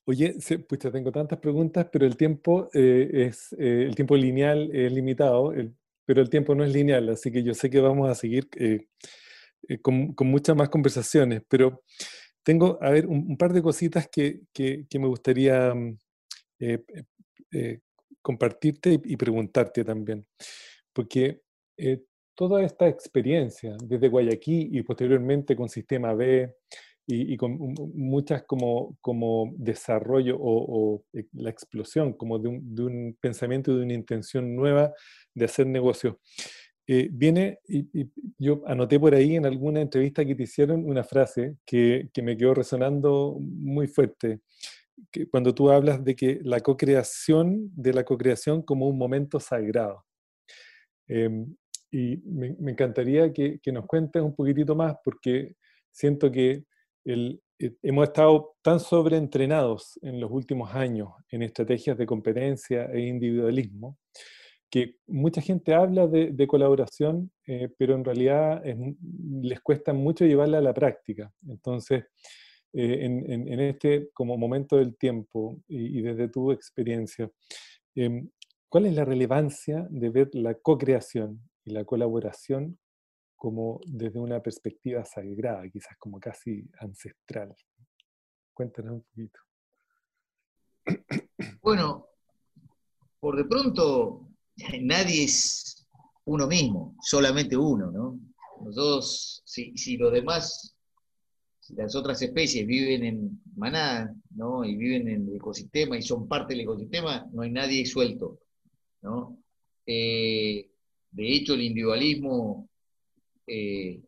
Oye, 0.05 0.35
pucha, 0.67 0.91
tengo 0.91 1.11
tantas 1.11 1.39
preguntas, 1.39 1.87
pero 1.91 2.05
el 2.05 2.17
tiempo 2.17 2.69
eh, 2.73 3.27
es 3.27 3.53
eh, 3.53 3.83
el 3.83 3.95
tiempo 3.95 4.17
lineal 4.17 4.69
es 4.73 4.91
limitado, 4.91 5.53
pero 6.11 6.23
el 6.23 6.29
tiempo 6.29 6.53
no 6.53 6.65
es 6.65 6.73
lineal, 6.73 7.07
así 7.07 7.31
que 7.31 7.41
yo 7.41 7.53
sé 7.53 7.69
que 7.69 7.79
vamos 7.79 8.09
a 8.09 8.15
seguir 8.15 8.49
eh, 8.57 8.85
eh, 9.69 9.77
con, 9.79 10.13
muchas 10.25 10.57
más 10.57 10.67
conversaciones, 10.67 11.41
pero 11.47 11.83
tengo, 12.43 12.77
a 12.81 12.89
ver, 12.89 13.07
un, 13.07 13.37
par 13.37 13.53
de 13.53 13.61
cositas 13.61 14.09
que, 14.11 14.41
me 14.59 15.07
gustaría 15.07 15.73
mm, 15.73 15.97
eh, 16.59 17.79
compartirte 18.21 18.99
y, 19.05 19.15
preguntarte 19.15 19.85
también. 19.85 20.27
Porque 20.91 21.43
toda 22.35 22.61
esta 22.61 22.89
experiencia, 22.89 23.77
desde 23.81 24.09
Guayaquil 24.09 24.75
y 24.75 24.81
posteriormente 24.81 25.55
con 25.55 25.69
Sistema 25.69 26.13
B, 26.13 26.57
y, 27.07 27.35
con 27.35 27.57
muchas 27.93 28.43
como, 28.43 28.97
como 29.01 29.53
desarrollo 29.57 30.37
o, 30.39 31.03
la 31.33 31.49
explosión 31.49 32.13
como 32.13 32.39
de 32.39 32.49
un, 32.49 32.75
de 32.75 32.83
un, 32.83 33.17
pensamiento, 33.19 33.75
de 33.75 33.83
una 33.83 33.93
intención 33.93 34.55
nueva 34.55 34.93
de 35.33 35.45
hacer 35.45 35.67
negocio. 35.67 36.19
Eh, 36.87 37.09
viene, 37.11 37.59
y, 37.67 38.09
yo 38.37 38.63
anoté 38.65 38.99
por 38.99 39.13
ahí 39.13 39.35
en 39.35 39.45
alguna 39.45 39.81
entrevista 39.81 40.25
que 40.25 40.35
te 40.35 40.43
hicieron 40.43 40.85
una 40.85 41.03
frase 41.03 41.57
que, 41.65 42.09
que 42.13 42.21
me 42.21 42.37
quedó 42.37 42.53
resonando 42.53 43.37
muy 43.39 43.87
fuerte, 43.87 44.41
que 45.11 45.27
cuando 45.27 45.53
tú 45.53 45.69
hablas 45.69 46.03
de 46.03 46.15
que 46.15 46.39
la 46.43 46.59
co-creación, 46.59 47.71
de 47.75 47.93
la 47.93 48.03
co-creación 48.03 48.61
como 48.61 48.87
un 48.87 48.97
momento 48.97 49.39
sagrado. 49.39 50.05
Em, 51.07 51.55
y 51.91 52.17
me, 52.25 52.55
me 52.59 52.71
encantaría 52.71 53.33
que, 53.33 53.59
que, 53.59 53.71
nos 53.71 53.85
cuentes 53.85 54.21
un 54.21 54.33
poquitito 54.35 54.75
más, 54.75 54.95
porque 55.03 55.55
siento 55.91 56.31
que 56.31 56.63
el, 57.05 57.41
eh, 57.59 57.75
hemos 57.83 58.07
estado 58.07 58.55
tan 58.63 58.79
sobreentrenados 58.79 59.99
en 60.01 60.19
los 60.19 60.31
últimos 60.31 60.73
años 60.73 61.09
en 61.29 61.43
estrategias 61.43 61.97
de 61.97 62.05
competencia 62.05 62.85
e 62.85 63.01
individualismo, 63.01 63.97
que 64.69 64.95
mucha 65.07 65.41
gente 65.41 65.73
habla 65.73 66.07
de, 66.07 66.47
colaboración, 66.47 67.31
eh, 67.45 67.69
pero 67.77 67.93
en 67.93 68.05
realidad 68.05 68.63
les 69.41 69.59
cuesta 69.61 69.93
mucho 69.93 70.25
llevarla 70.25 70.59
a 70.59 70.61
la 70.61 70.73
práctica. 70.73 71.31
Entonces, 71.47 72.05
eh, 72.73 72.99
en, 73.03 73.59
este 73.59 74.09
como 74.13 74.37
momento 74.37 74.77
del 74.77 74.95
tiempo 74.97 75.61
y, 75.67 75.99
y 75.99 76.01
desde 76.01 76.29
tu 76.29 76.51
experiencia, 76.51 77.29
em, 77.95 78.29
¿cuál 78.69 78.85
es 78.85 78.95
la 78.95 79.03
relevancia 79.05 79.85
de 79.89 80.09
ver 80.09 80.29
la 80.33 80.55
co-creación 80.55 81.41
y 81.65 81.71
la 81.71 81.83
colaboración 81.83 82.79
como 83.41 83.81
desde 83.87 84.19
una 84.19 84.39
perspectiva 84.39 85.03
sagrada, 85.03 85.67
quizás 85.67 85.97
como 85.97 86.19
casi 86.19 86.63
ancestral. 86.77 87.55
Cuéntanos 88.53 88.93
un 88.93 89.01
poquito. 89.01 89.39
Bueno, 91.59 92.05
por 93.19 93.35
de 93.35 93.45
pronto 93.45 94.29
nadie 94.81 95.23
es 95.23 95.87
uno 96.25 96.45
mismo, 96.45 96.95
solamente 97.01 97.57
uno, 97.57 97.89
¿no? 97.89 98.19
Nosotros, 98.63 99.41
si, 99.43 99.75
si 99.75 99.97
los 99.97 100.13
demás, 100.13 100.75
si 101.59 101.73
las 101.73 101.95
otras 101.95 102.21
especies 102.21 102.67
viven 102.67 103.03
en 103.03 103.41
manada, 103.55 104.13
¿no? 104.35 104.63
Y 104.63 104.75
viven 104.75 105.07
en 105.07 105.27
el 105.27 105.37
ecosistema 105.37 105.97
y 105.97 106.03
son 106.03 106.27
parte 106.27 106.53
del 106.53 106.61
ecosistema, 106.61 107.27
no 107.33 107.41
hay 107.41 107.49
nadie 107.49 107.87
suelto, 107.87 108.39
¿no? 109.01 109.35
Eh, 109.87 110.69
de 111.09 111.33
hecho, 111.33 111.55
el 111.55 111.63
individualismo 111.63 112.69
eh, 113.47 114.01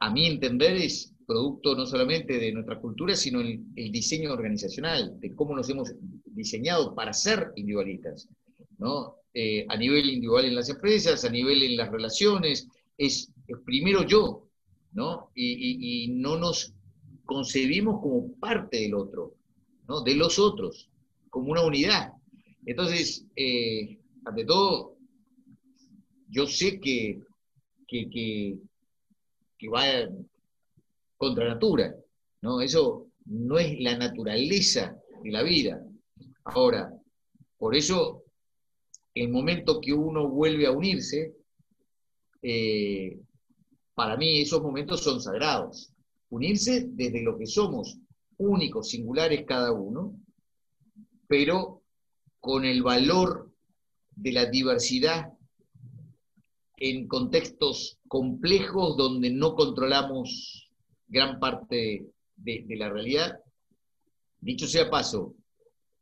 a 0.00 0.10
mi 0.10 0.26
entender, 0.26 0.76
es 0.76 1.14
producto 1.26 1.74
no 1.74 1.84
solamente 1.84 2.38
de 2.38 2.52
nuestra 2.52 2.80
cultura, 2.80 3.14
sino 3.14 3.40
el, 3.40 3.62
el, 3.76 3.92
diseño 3.92 4.32
organizacional, 4.32 5.20
de 5.20 5.34
cómo 5.34 5.54
nos 5.54 5.68
hemos 5.68 5.92
diseñado 6.24 6.94
para 6.94 7.12
ser 7.12 7.52
individualistas, 7.56 8.28
¿no? 8.78 9.16
Eh, 9.34 9.66
a 9.68 9.76
nivel 9.76 10.08
individual 10.08 10.46
en 10.46 10.54
las 10.54 10.70
empresas, 10.70 11.24
a 11.24 11.30
nivel 11.30 11.62
en 11.62 11.76
las 11.76 11.90
relaciones, 11.90 12.66
es, 12.96 13.30
primero 13.64 14.04
yo, 14.04 14.48
¿no? 14.92 15.30
Y, 15.34 16.04
y, 16.04 16.08
no 16.08 16.38
nos 16.38 16.72
concebimos 17.24 18.00
como 18.00 18.32
parte 18.40 18.78
del 18.78 18.94
otro, 18.94 19.34
¿no? 19.86 20.00
De 20.00 20.14
los 20.14 20.38
otros, 20.38 20.88
como 21.28 21.52
una 21.52 21.62
unidad. 21.62 22.12
Entonces, 22.64 23.26
eh, 23.36 23.98
ante 24.24 24.44
todo, 24.44 24.96
yo 26.30 26.46
sé 26.46 26.80
que 26.80 27.20
que, 27.88 28.58
que, 29.58 29.68
va 29.68 29.82
contra 31.16 31.48
natura, 31.48 31.96
¿no? 32.42 32.60
Eso 32.60 33.08
no 33.24 33.58
es 33.58 33.80
la 33.80 33.96
naturaleza 33.96 34.96
de 35.24 35.30
la 35.32 35.42
vida. 35.42 35.82
Ahora, 36.44 36.92
por 37.56 37.74
eso, 37.74 38.22
el 39.14 39.30
momento 39.30 39.80
que 39.80 39.92
uno 39.92 40.28
vuelve 40.28 40.66
a 40.66 40.70
unirse, 40.70 41.34
eh, 42.42 43.18
para 43.94 44.16
mí 44.16 44.42
esos 44.42 44.62
momentos 44.62 45.02
son 45.02 45.20
sagrados. 45.20 45.92
Unirse 46.30 46.86
desde 46.90 47.22
lo 47.22 47.36
que 47.36 47.46
somos, 47.46 47.98
únicos, 48.36 48.90
singulares 48.90 49.44
cada 49.44 49.72
uno, 49.72 50.14
pero 51.26 51.82
con 52.38 52.64
el 52.64 52.82
valor 52.82 53.50
de 54.14 54.32
la 54.32 54.46
diversidad 54.46 55.32
en 56.80 57.08
contextos 57.08 57.98
complejos 58.06 58.96
donde 58.96 59.30
no 59.30 59.54
controlamos 59.54 60.70
gran 61.08 61.40
parte 61.40 62.06
de, 62.36 62.76
la 62.76 62.88
realidad. 62.90 63.40
Dicho 64.40 64.66
sea 64.66 64.88
paso, 64.88 65.34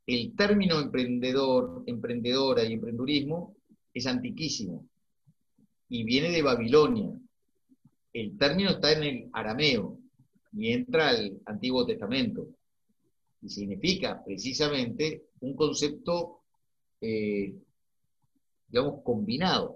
el 0.06 0.34
término 0.36 0.78
emprendedor, 0.78 1.82
emprendedora 1.86 2.64
y 2.64 2.74
emprendurismo 2.74 3.56
es 3.92 4.06
antiquísimo 4.06 4.86
y 5.88 6.04
viene 6.04 6.30
de 6.30 6.42
Babilonia. 6.42 7.10
El 8.12 8.36
término 8.36 8.70
está 8.70 8.92
en 8.92 9.02
el 9.02 9.30
arameo 9.32 9.98
y 10.52 10.72
entra 10.72 11.08
al 11.10 11.40
Antiguo 11.46 11.86
Testamento 11.86 12.48
y 13.42 13.48
significa 13.48 14.22
precisamente 14.24 15.24
un 15.40 15.54
concepto, 15.54 16.40
eh, 17.00 17.54
digamos, 18.68 19.02
combinado 19.02 19.75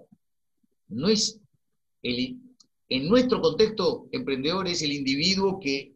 no 0.91 1.09
es 1.09 1.39
el, 2.03 2.39
en 2.89 3.07
nuestro 3.07 3.41
contexto, 3.41 4.07
emprendedor 4.11 4.67
es 4.67 4.81
el 4.81 4.91
individuo 4.91 5.59
que 5.59 5.95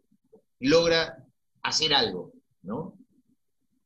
logra 0.60 1.24
hacer 1.62 1.94
algo, 1.94 2.34
¿no? 2.64 2.98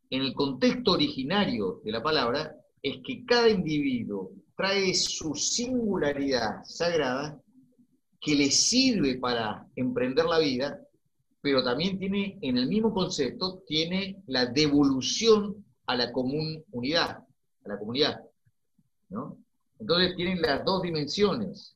En 0.09 0.21
el 0.21 0.33
contexto 0.33 0.91
originario 0.91 1.81
de 1.83 1.91
la 1.91 2.01
palabra 2.01 2.55
es 2.81 2.97
que 3.05 3.25
cada 3.25 3.49
individuo 3.49 4.31
trae 4.55 4.93
su 4.93 5.35
singularidad 5.35 6.63
sagrada 6.63 7.41
que 8.19 8.35
le 8.35 8.51
sirve 8.51 9.17
para 9.17 9.67
emprender 9.75 10.25
la 10.25 10.39
vida, 10.39 10.79
pero 11.41 11.63
también 11.63 11.97
tiene, 11.97 12.37
en 12.41 12.57
el 12.57 12.67
mismo 12.67 12.93
concepto, 12.93 13.63
tiene 13.65 14.21
la 14.27 14.45
devolución 14.45 15.63
a 15.85 15.95
la 15.95 16.11
común 16.11 16.63
unidad, 16.71 17.19
a 17.65 17.69
la 17.69 17.79
comunidad, 17.79 18.21
¿no? 19.09 19.37
Entonces 19.79 20.15
tienen 20.15 20.41
las 20.41 20.63
dos 20.65 20.81
dimensiones. 20.81 21.75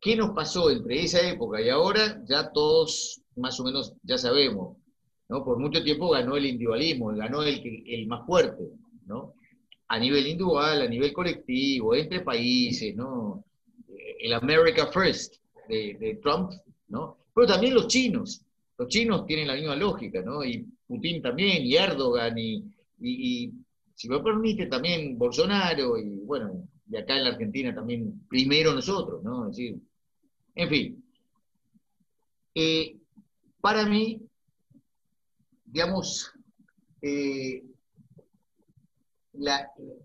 ¿Qué 0.00 0.16
nos 0.16 0.30
pasó 0.30 0.70
entre 0.70 1.02
esa 1.02 1.20
época 1.28 1.60
y 1.60 1.68
ahora? 1.68 2.22
Ya 2.28 2.50
todos 2.50 3.22
más 3.36 3.58
o 3.60 3.64
menos 3.64 3.92
ya 4.02 4.18
sabemos. 4.18 4.76
¿no? 5.28 5.44
Por 5.44 5.58
mucho 5.58 5.82
tiempo 5.82 6.10
ganó 6.10 6.36
el 6.36 6.46
individualismo, 6.46 7.14
ganó 7.14 7.42
el, 7.42 7.84
el 7.86 8.06
más 8.06 8.26
fuerte, 8.26 8.64
¿no? 9.06 9.34
A 9.88 9.98
nivel 9.98 10.26
individual, 10.26 10.82
a 10.82 10.88
nivel 10.88 11.12
colectivo, 11.12 11.94
entre 11.94 12.20
países, 12.20 12.94
¿no? 12.94 13.44
El 14.20 14.32
America 14.34 14.86
First 14.88 15.36
de, 15.68 16.18
Trump, 16.22 16.50
¿no? 16.88 17.18
Pero 17.34 17.46
también 17.46 17.74
los 17.74 17.86
chinos. 17.88 18.42
Los 18.78 18.88
chinos 18.88 19.26
tienen 19.26 19.48
la 19.48 19.54
misma 19.54 19.76
lógica, 19.76 20.22
¿no? 20.22 20.44
Y 20.44 20.66
Putin 20.86 21.22
también, 21.22 21.64
y 21.64 21.76
Erdogan, 21.76 22.36
y, 22.36 22.64
y 23.00 23.52
si 23.94 24.08
me 24.08 24.20
permite, 24.20 24.66
también 24.66 25.16
Bolsonaro, 25.16 25.98
y 25.98 26.20
bueno, 26.24 26.68
y 26.92 26.96
acá 26.98 27.16
en 27.16 27.24
la 27.24 27.30
Argentina 27.30 27.74
también, 27.74 28.26
primero 28.28 28.74
nosotros, 28.74 29.24
¿no? 29.24 29.48
Es 29.48 29.56
decir, 29.56 29.80
en 30.54 30.68
fin. 30.68 31.04
Eh, 32.54 32.98
para 33.62 33.86
mí, 33.86 34.20
digamos, 35.64 36.30
eh, 37.00 37.64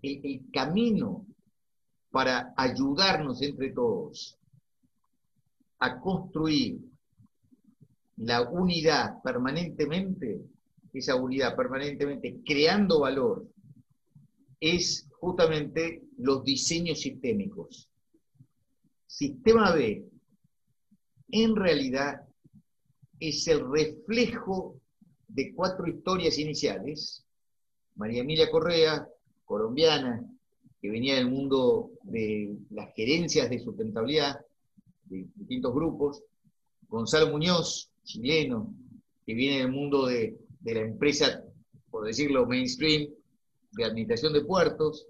el, 0.02 0.40
camino 0.50 1.26
para 2.10 2.54
ayudarnos 2.56 3.42
entre 3.42 3.70
todos 3.72 4.38
a 5.80 6.00
construir 6.00 6.80
la 8.16 8.48
unidad 8.48 9.20
permanentemente, 9.22 10.40
esa 10.94 11.16
unidad 11.16 11.54
permanentemente 11.54 12.40
creando 12.46 13.00
valor, 13.00 13.46
es 14.58 15.07
justamente 15.20 16.02
los 16.18 16.44
diseños 16.44 17.00
sistémicos. 17.00 17.88
Sistema 19.06 19.72
B, 19.74 20.04
en 21.30 21.56
realidad, 21.56 22.22
es 23.20 23.46
el 23.48 23.70
reflejo 23.70 24.80
de 25.28 25.54
cuatro 25.54 25.86
historias 25.86 26.38
iniciales. 26.38 27.24
María 27.96 28.22
Emilia 28.22 28.50
Correa, 28.50 29.08
colombiana, 29.44 30.24
que 30.80 30.90
venía 30.90 31.16
del 31.16 31.30
mundo 31.30 31.90
de 32.02 32.56
las 32.70 32.94
gerencias 32.94 33.50
de 33.50 33.58
sustentabilidad, 33.58 34.40
de 35.04 35.26
distintos 35.34 35.74
grupos, 35.74 36.22
Gonzalo 36.88 37.30
Muñoz, 37.30 37.90
chileno, 38.04 38.74
que 39.26 39.34
viene 39.34 39.58
del 39.58 39.72
mundo 39.72 40.06
de, 40.06 40.38
la 40.62 40.80
empresa, 40.80 41.42
por 41.90 42.06
decirlo 42.06 42.46
mainstream, 42.46 43.08
de 43.78 43.90
administración 43.90 44.32
de 44.32 44.44
puertos, 44.44 45.06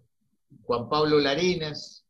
Juan 0.62 0.88
Pablo 0.88 1.18
Larenas, 1.18 2.04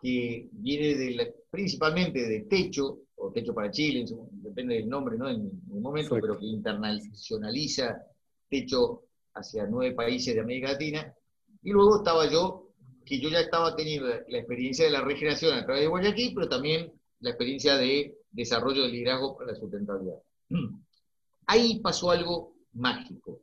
que 0.00 0.48
viene 0.52 1.34
principalmente 1.50 2.20
de 2.26 2.40
Techo, 2.42 3.00
o 3.16 3.32
Techo 3.32 3.54
para 3.54 3.70
Chile, 3.70 4.04
depende 4.30 4.74
del 4.74 4.88
nombre 4.88 5.16
¿no? 5.16 5.28
en 5.28 5.50
un 5.68 5.82
momento, 5.82 6.16
pero 6.20 6.38
que 6.38 6.46
internacionaliza 6.46 8.02
Techo 8.48 9.02
hacia 9.34 9.66
nueve 9.66 9.94
países 9.94 10.34
de 10.34 10.40
América 10.40 10.72
Latina. 10.72 11.14
Y 11.62 11.70
luego 11.70 11.98
estaba 11.98 12.30
yo, 12.30 12.68
que 13.04 13.18
yo 13.18 13.28
ya 13.28 13.40
estaba 13.40 13.74
teniendo 13.74 14.06
la 14.06 14.38
experiencia 14.38 14.84
de 14.84 14.90
la 14.90 15.02
regeneración 15.02 15.56
a 15.56 15.64
través 15.64 15.82
de 15.82 15.88
Guayaquil, 15.88 16.34
pero 16.34 16.48
también 16.48 16.92
la 17.20 17.30
experiencia 17.30 17.76
de 17.76 18.16
desarrollo 18.30 18.82
del 18.82 18.92
liderazgo 18.92 19.36
para 19.36 19.52
la 19.52 19.58
sustentabilidad. 19.58 20.18
Ahí 21.46 21.80
pasó 21.80 22.10
algo 22.10 22.54
mágico. 22.74 23.40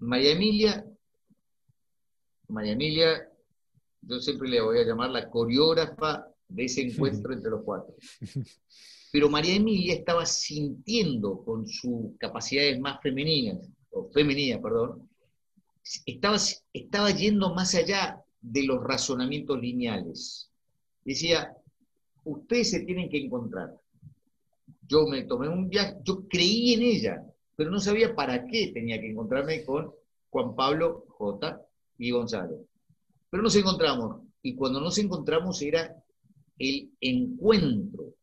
María 0.00 0.32
Emilia, 0.32 0.84
María 2.48 2.72
Emilia, 2.72 3.28
yo 4.02 4.20
siempre 4.20 4.48
le 4.48 4.60
voy 4.60 4.78
a 4.78 4.84
llamar 4.84 5.10
la 5.10 5.28
coreógrafa 5.28 6.26
de 6.48 6.64
ese 6.64 6.82
encuentro 6.82 7.32
entre 7.32 7.50
los 7.50 7.62
cuatro. 7.62 7.94
Pero 9.12 9.28
María 9.28 9.54
Emilia 9.54 9.94
estaba 9.94 10.24
sintiendo 10.26 11.42
con 11.42 11.66
sus 11.66 12.16
capacidades 12.18 12.78
más 12.78 13.00
femeninas, 13.02 13.58
o 13.90 14.08
femeninas, 14.10 14.60
perdón, 14.60 15.08
estaba, 16.06 16.36
estaba 16.72 17.10
yendo 17.10 17.54
más 17.54 17.74
allá 17.74 18.22
de 18.40 18.64
los 18.64 18.82
razonamientos 18.82 19.58
lineales. 19.60 20.50
Decía, 21.04 21.56
ustedes 22.24 22.70
se 22.70 22.80
tienen 22.80 23.08
que 23.08 23.18
encontrar. 23.18 23.74
Yo 24.86 25.06
me 25.06 25.24
tomé 25.24 25.48
un 25.48 25.68
viaje, 25.68 25.96
yo 26.04 26.26
creí 26.28 26.74
en 26.74 26.82
ella, 26.82 27.24
pero 27.58 27.72
no 27.72 27.80
sabía 27.80 28.14
para 28.14 28.46
qué 28.46 28.70
tenía 28.72 29.00
que 29.00 29.10
encontrarme 29.10 29.64
con 29.64 29.92
Juan 30.30 30.54
Pablo 30.54 31.06
J. 31.08 31.60
y 31.98 32.12
Gonzalo. 32.12 32.64
Pero 33.28 33.42
nos 33.42 33.56
encontramos, 33.56 34.22
y 34.40 34.54
cuando 34.54 34.80
nos 34.80 34.96
encontramos 34.98 35.60
era 35.60 35.92
el 36.56 36.92
encuentro. 37.00 38.14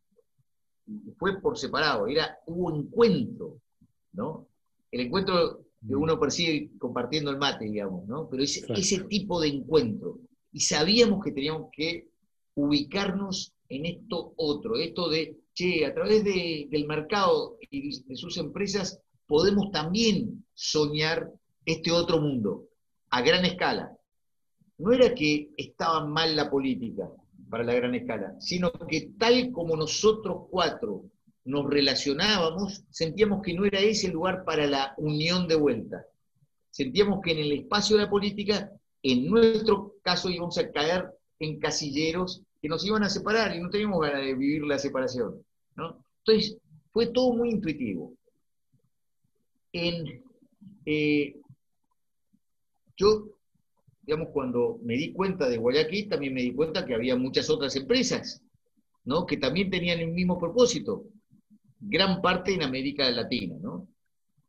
Fue 1.18 1.41
por 1.41 1.57
separado, 1.57 2.07
era, 2.07 2.38
hubo 2.45 2.74
encuentro, 2.74 3.60
¿no? 4.14 4.48
El 4.90 5.02
encuentro 5.02 5.66
que 5.86 5.95
uno 5.95 6.18
percibe 6.18 6.72
compartiendo 6.78 7.30
el 7.30 7.38
mate, 7.38 7.66
digamos, 7.66 8.07
¿no? 8.07 8.30
Pero 8.30 8.41
ese, 8.41 8.66
ese 8.72 9.03
tipo 9.03 9.41
de 9.41 9.49
encuentro. 9.49 10.18
Y 10.53 10.62
sabíamos 10.62 11.22
que 11.22 11.34
teníamos 11.34 11.68
que 11.74 12.07
ubicarnos 12.53 13.53
en 13.68 13.86
esto 13.86 14.34
otro, 14.38 14.78
esto 14.78 15.10
de, 15.10 15.38
che, 15.53 15.86
a 15.86 15.94
través 15.94 16.24
del 16.24 16.88
mercado 16.88 17.57
y 17.70 18.02
de 18.02 18.16
sus 18.16 18.38
empresas 18.38 19.02
podemos 19.27 19.72
también 19.72 20.45
soñar 20.53 21.31
este 21.65 21.91
otro 21.91 22.19
mundo 22.19 22.65
a 23.10 23.22
gran 23.22 23.45
escala. 23.45 23.91
No 24.77 24.91
era 24.91 25.14
que 25.14 25.52
estaba 25.57 26.06
mal 26.06 26.35
la 26.35 26.49
política 26.49 27.10
para 27.49 27.64
la 27.64 27.73
gran 27.73 27.95
escala, 27.95 28.35
sino 28.39 28.72
que 28.72 29.11
tal 29.18 29.52
como 29.52 29.76
nosotros 29.76 30.47
cuatro 30.49 31.03
nos 31.45 31.69
relacionábamos, 31.69 32.84
sentíamos 32.89 33.41
que 33.41 33.53
no 33.53 33.65
era 33.65 33.80
ese 33.80 34.10
lugar 34.10 34.43
para 34.43 34.65
la 34.65 34.93
unión 34.97 35.47
de 35.47 35.56
vuelta. 35.56 36.06
Sentíamos 36.72 37.22
que 37.23 37.31
en 37.31 37.39
el 37.39 37.52
espacio 37.52 37.95
de 37.95 38.03
la 38.03 38.10
política, 38.10 38.72
en 39.03 39.27
nuestro 39.30 39.93
caso, 40.02 40.30
íbamos 40.30 40.57
a 40.57 40.72
caer 40.72 41.06
en 41.39 41.60
casilleros 41.60 42.41
que 42.61 42.68
nos 42.68 42.85
iban 42.85 43.03
a 43.03 43.10
separar 43.10 43.56
y 43.56 43.61
no 43.61 43.69
teníamos 43.69 44.02
ganas 44.02 44.22
de 44.22 44.34
vivir 44.34 44.64
la 44.64 44.80
separación. 44.80 45.45
Entonces, 45.77 46.57
fue 46.91 47.07
todo 47.07 47.34
muy 47.34 47.52
intuitivo. 47.52 48.14
Eh, 50.85 51.35
yo, 52.95 53.26
digamos, 54.02 54.30
cuando 54.30 54.80
me 54.84 54.95
di 54.95 55.11
cuenta 55.11 55.49
de 55.49 55.57
Guayaquil, 55.57 56.10
también 56.10 56.34
me 56.34 56.41
di 56.41 56.53
cuenta 56.53 56.85
que 56.85 56.95
había 56.95 57.15
muchas 57.15 57.49
otras 57.49 57.76
empresas, 57.76 58.41
¿no? 59.03 59.26
Que 59.26 59.38
también 59.38 59.69
tenían 59.69 59.99
el 59.99 60.11
mismo 60.11 60.39
propósito, 60.39 61.06
gran 61.80 62.22
parte 62.22 62.53
en 62.53 62.64
América 62.64 63.10
Latina, 63.11 63.57
¿no? 63.61 63.88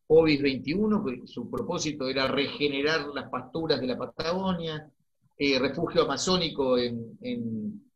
Ovis 0.09 0.41
21, 0.41 1.05
que 1.05 1.27
su 1.27 1.51
propósito 1.51 2.09
era 2.09 2.29
regenerar 2.29 3.09
las 3.09 3.29
pasturas 3.29 3.81
de 3.81 3.89
la 3.89 3.99
Patagonia, 3.99 4.89
eh, 5.37 5.59
refugio 5.59 6.03
amazónico 6.03 6.79
en, 6.79 7.19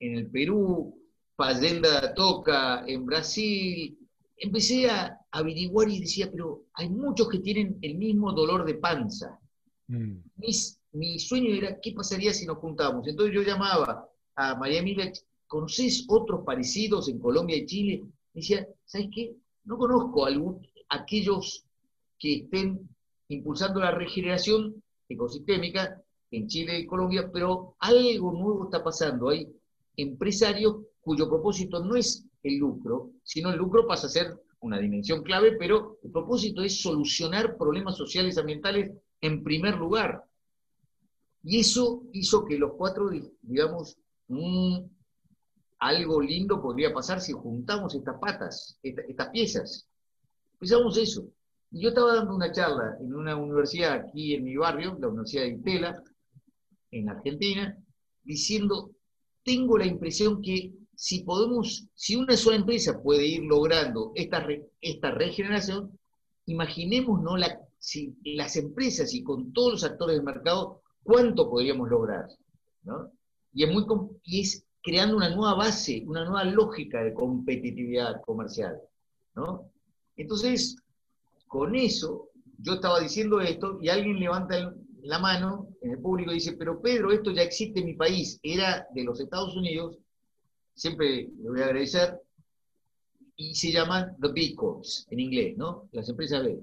el 0.01 0.27
Perú, 0.31 0.98
Fazenda 1.36 2.12
Toca 2.12 2.85
en 2.86 3.07
Brasil. 3.07 3.97
Empecé 4.43 4.91
a 4.91 5.19
averiguar 5.31 5.89
y 5.89 6.01
decía, 6.01 6.31
pero 6.31 6.65
hay 6.75 6.89
muchos 6.89 7.29
que 7.29 7.41
tienen 7.41 7.79
el 7.83 7.97
mismo 7.97 8.33
dolor 8.33 8.65
de 8.65 8.75
panza. 8.75 9.39
Mm. 9.89 10.23
mi 10.93 11.19
sueño 11.19 11.55
era, 11.55 11.79
¿qué 11.81 11.93
pasaría 11.93 12.33
si 12.33 12.47
nos 12.47 12.59
juntamos? 12.59 13.07
Entonces 13.07 13.35
yo 13.35 13.43
llamaba 13.43 14.09
a 14.37 14.55
María 14.55 14.81
Emilia, 14.81 15.12
¿conoces 15.47 16.07
otros 16.09 16.43
parecidos 16.45 17.09
en 17.09 17.19
Colombia 17.19 17.57
y 17.57 17.67
Chile? 17.67 18.03
Y 18.33 18.41
decía, 18.41 18.67
¿sabes 18.85 19.09
qué? 19.15 19.37
No 19.65 19.77
conozco 19.77 20.27
a 20.27 20.31
aquellos 20.89 21.65
que 22.19 22.37
estén 22.37 22.89
impulsando 23.29 23.81
la 23.81 23.91
regeneración 23.91 24.83
ecosistémica 25.09 26.01
en 26.31 26.47
Chile 26.47 26.81
y 26.81 26.87
Colombia, 26.87 27.31
pero 27.33 27.77
algo 27.79 28.33
nuevo 28.33 28.65
está 28.65 28.83
pasando. 28.83 29.29
Hay 29.29 29.49
empresarios 29.97 30.77
cuyo 31.01 31.29
propósito 31.29 31.85
no 31.85 31.97
es 31.97 32.25
el 32.43 32.57
lucro, 32.57 33.12
sino 33.23 33.51
el 33.51 33.59
lucro 33.59 33.87
pasa 33.87 34.07
a 34.07 34.11
ser 34.11 34.39
una 34.61 34.79
dimensión 34.79 35.23
clave, 35.23 35.57
pero 35.59 35.99
el 36.03 36.11
propósito 36.11 36.62
es 36.62 36.81
solucionar 36.81 37.57
problemas 37.57 37.97
sociales 37.97 38.37
y 38.37 38.41
ambientales 38.41 38.93
en 39.21 39.43
primer 39.43 39.77
lugar. 39.77 40.25
Y 41.43 41.61
eso 41.61 42.03
hizo 42.12 42.45
que 42.45 42.59
los 42.59 42.73
cuatro, 42.75 43.11
digamos, 43.41 43.97
algo 45.79 46.21
lindo 46.21 46.61
podría 46.61 46.93
pasar 46.93 47.21
si 47.21 47.33
juntamos 47.33 47.95
estas 47.95 48.19
patas, 48.21 48.79
estas 48.83 49.29
piezas. 49.31 49.89
Pensamos 50.59 50.97
eso. 50.99 51.27
Y 51.71 51.83
yo 51.83 51.91
estaba 51.91 52.17
dando 52.17 52.35
una 52.35 52.53
charla 52.53 52.97
en 53.01 53.15
una 53.15 53.37
universidad 53.37 53.93
aquí 53.93 54.35
en 54.35 54.45
mi 54.45 54.57
barrio, 54.57 54.99
la 55.01 55.09
Universidad 55.09 55.45
de 55.45 55.51
Itela, 55.51 56.03
en 56.91 57.09
Argentina, 57.09 57.79
diciendo, 58.25 58.91
tengo 59.45 59.79
la 59.79 59.87
impresión 59.87 60.43
que 60.43 60.73
si 61.01 61.22
podemos, 61.22 61.89
si 61.94 62.14
una 62.14 62.36
sola 62.36 62.56
empresa 62.56 63.02
puede 63.02 63.24
ir 63.24 63.44
logrando 63.44 64.12
esta, 64.14 64.47
esta 64.82 65.10
regeneración, 65.10 65.98
imaginemos 66.44 67.22
¿no? 67.22 67.39
la, 67.39 67.59
si 67.78 68.14
las 68.22 68.55
empresas 68.56 69.14
y 69.14 69.22
con 69.22 69.51
todos 69.55 69.72
los 69.72 69.85
actores 69.85 70.16
del 70.16 70.27
mercado, 70.27 70.82
cuánto 71.02 71.48
podríamos 71.48 71.89
lograr. 71.89 72.27
Y, 73.55 73.64
es 73.64 73.72
muy, 73.72 73.86
y 74.24 74.43
es 74.43 74.66
creando 74.82 75.16
una 75.16 75.35
nueva 75.35 75.55
base, 75.55 76.05
una 76.06 76.27
nueva 76.27 76.44
lógica 76.44 77.02
de 77.02 77.14
competitividad 77.14 78.20
comercial. 78.20 78.78
Entonces, 80.16 80.77
con 81.48 81.77
eso, 81.77 82.28
yo 82.59 82.74
estaba 82.74 83.01
diciendo 83.01 83.40
esto 83.40 83.78
y 83.81 83.89
alguien 83.89 84.20
levanta 84.20 84.74
la 85.01 85.18
mano 85.18 85.66
en 85.81 85.93
el 85.93 85.98
público 85.98 86.31
y 86.31 86.35
dice, 86.35 86.56
pero 86.59 86.82
Pedro, 86.82 87.10
esto 87.10 87.31
ya 87.31 87.40
existe 87.40 87.81
en 87.81 87.86
mi 87.86 87.94
país, 87.94 88.39
era 88.43 88.86
de 88.94 89.05
los 89.05 89.18
Estados 89.18 89.56
Unidos, 89.56 89.97
siempre 90.81 91.28
le 91.43 91.51
voy 91.51 91.61
a 91.61 91.66
agradecer, 91.66 92.19
y 93.36 93.55
se 93.55 93.70
llaman 93.70 94.16
the 94.19 94.28
B 94.28 94.55
Corps, 94.55 95.07
en 95.11 95.20
inglés, 95.20 95.55
¿no? 95.59 95.89
Las 95.93 96.09
empresas 96.09 96.43
B. 96.43 96.59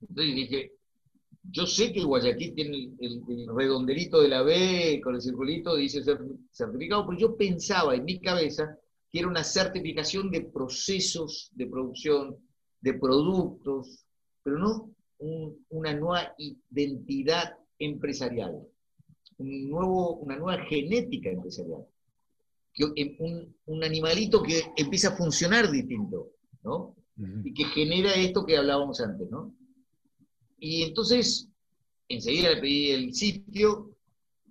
Entonces 0.00 0.34
dije, 0.34 0.72
yo 1.44 1.64
sé 1.64 1.92
que 1.92 2.02
Guayaquil 2.02 2.54
tiene 2.54 2.90
el, 2.98 3.22
redondelito 3.54 4.20
de 4.20 4.28
la 4.28 4.42
B 4.42 5.00
con 5.02 5.14
el 5.14 5.20
circulito, 5.20 5.76
dice 5.76 6.02
certificado, 6.50 7.06
pero 7.06 7.18
yo 7.18 7.36
pensaba 7.36 7.94
en 7.94 8.04
mi 8.04 8.20
cabeza 8.20 8.76
que 9.10 9.20
era 9.20 9.28
una 9.28 9.44
certificación 9.44 10.32
de 10.32 10.42
procesos 10.42 11.50
de 11.54 11.66
producción, 11.68 12.36
de 12.80 12.94
productos, 12.94 14.04
pero 14.42 14.58
no 14.58 14.90
una 15.68 15.94
nueva 15.94 16.34
identidad 16.36 17.56
empresarial, 17.78 18.60
un 19.36 19.70
nuevo, 19.70 20.16
una 20.16 20.36
nueva 20.36 20.64
genética 20.64 21.30
empresarial. 21.30 21.86
Un, 22.84 23.56
un, 23.66 23.84
animalito 23.84 24.42
que 24.42 24.62
empieza 24.76 25.08
a 25.08 25.16
funcionar 25.16 25.70
distinto, 25.70 26.30
¿no? 26.62 26.94
Y 27.42 27.52
que 27.52 27.64
genera 27.64 28.14
esto 28.14 28.46
que 28.46 28.56
hablábamos 28.56 29.00
antes, 29.00 29.28
¿no? 29.30 29.52
Y 30.60 30.82
entonces, 30.82 31.48
enseguida 32.08 32.50
le 32.50 32.60
pedí 32.60 32.90
el 32.90 33.14
sitio, 33.14 33.96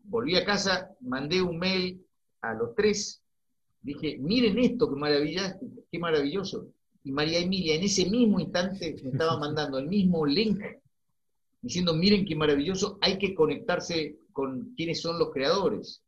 volví 0.04 0.36
a 0.36 0.44
casa, 0.44 0.92
mandé 1.00 1.42
un 1.42 1.58
mail 1.58 2.06
a 2.42 2.54
los 2.54 2.76
tres, 2.76 3.22
dije, 3.82 4.18
miren 4.20 4.60
esto, 4.60 4.90
qué 4.90 4.96
maravilla, 5.00 5.58
qué 5.90 6.00
maravilloso 6.00 6.68
y 7.08 7.12
María 7.12 7.40
Emilia 7.40 7.76
en 7.76 7.84
ese 7.84 8.10
mismo 8.10 8.40
instante 8.40 8.98
me 9.02 9.12
estaba 9.12 9.38
mandando 9.40 9.80
el 9.80 9.88
mismo 9.88 10.26
link 10.26 10.62
diciendo, 11.62 11.94
miren 11.94 12.26
qué 12.26 12.36
maravilloso, 12.36 12.98
hay 13.02 13.18
que 13.18 13.34
conectarse 13.34 14.20
con 14.32 14.74
quiénes 14.76 15.02
son 15.02 15.18
los 15.18 15.32
creadores. 15.32 16.04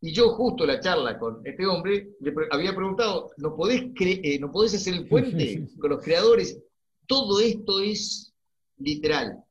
Y 0.00 0.12
yo 0.12 0.30
justo 0.30 0.64
la 0.64 0.78
charla 0.78 1.18
con 1.18 1.40
este 1.44 1.66
hombre, 1.66 2.10
le 2.20 2.32
había 2.50 2.74
preguntado, 2.74 3.30
¿no 3.38 3.56
podés, 3.56 3.90
eh, 4.00 4.38
¿no 4.38 4.52
podés 4.52 4.74
hacer 4.74 4.94
el 4.94 5.08
puente 5.08 5.68
con 5.80 5.90
los 5.90 6.02
creadores? 6.02 6.62
Todo 7.06 7.40
esto 7.40 7.80
es 7.80 8.32
literal. 8.76 9.42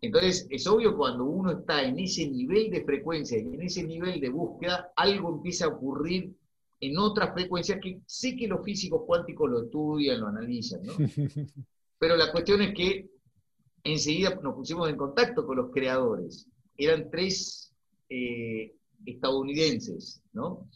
Entonces, 0.00 0.46
es 0.50 0.66
obvio 0.66 0.96
cuando 0.96 1.24
uno 1.24 1.50
está 1.52 1.82
en 1.82 1.98
ese 1.98 2.28
nivel 2.28 2.70
de 2.70 2.84
frecuencia 2.84 3.38
y 3.38 3.42
en 3.42 3.62
ese 3.62 3.82
nivel 3.82 4.20
de 4.20 4.28
búsqueda, 4.28 4.92
algo 4.96 5.34
empieza 5.34 5.66
a 5.66 5.68
ocurrir 5.68 6.34
en 6.80 6.98
otras 6.98 7.32
frecuencias 7.34 7.78
que 7.82 8.00
sé 8.06 8.36
que 8.36 8.46
los 8.46 8.64
físicos 8.64 9.02
cuánticos 9.06 9.50
lo 9.50 9.62
estudian, 9.64 10.20
lo 10.20 10.28
analizan, 10.28 10.82
¿no? 10.82 10.92
Pero 11.98 12.16
la 12.16 12.30
cuestión 12.30 12.60
es 12.62 12.74
que 12.74 13.08
enseguida 13.82 14.38
nos 14.42 14.54
pusimos 14.54 14.88
en 14.88 14.96
contacto 14.96 15.46
con 15.46 15.56
los 15.56 15.70
creadores. 15.70 16.46
Eran 16.76 17.10
tres 17.10 17.74
eh, 18.10 18.74
estadounidenses, 19.04 20.22
¿no? 20.32 20.68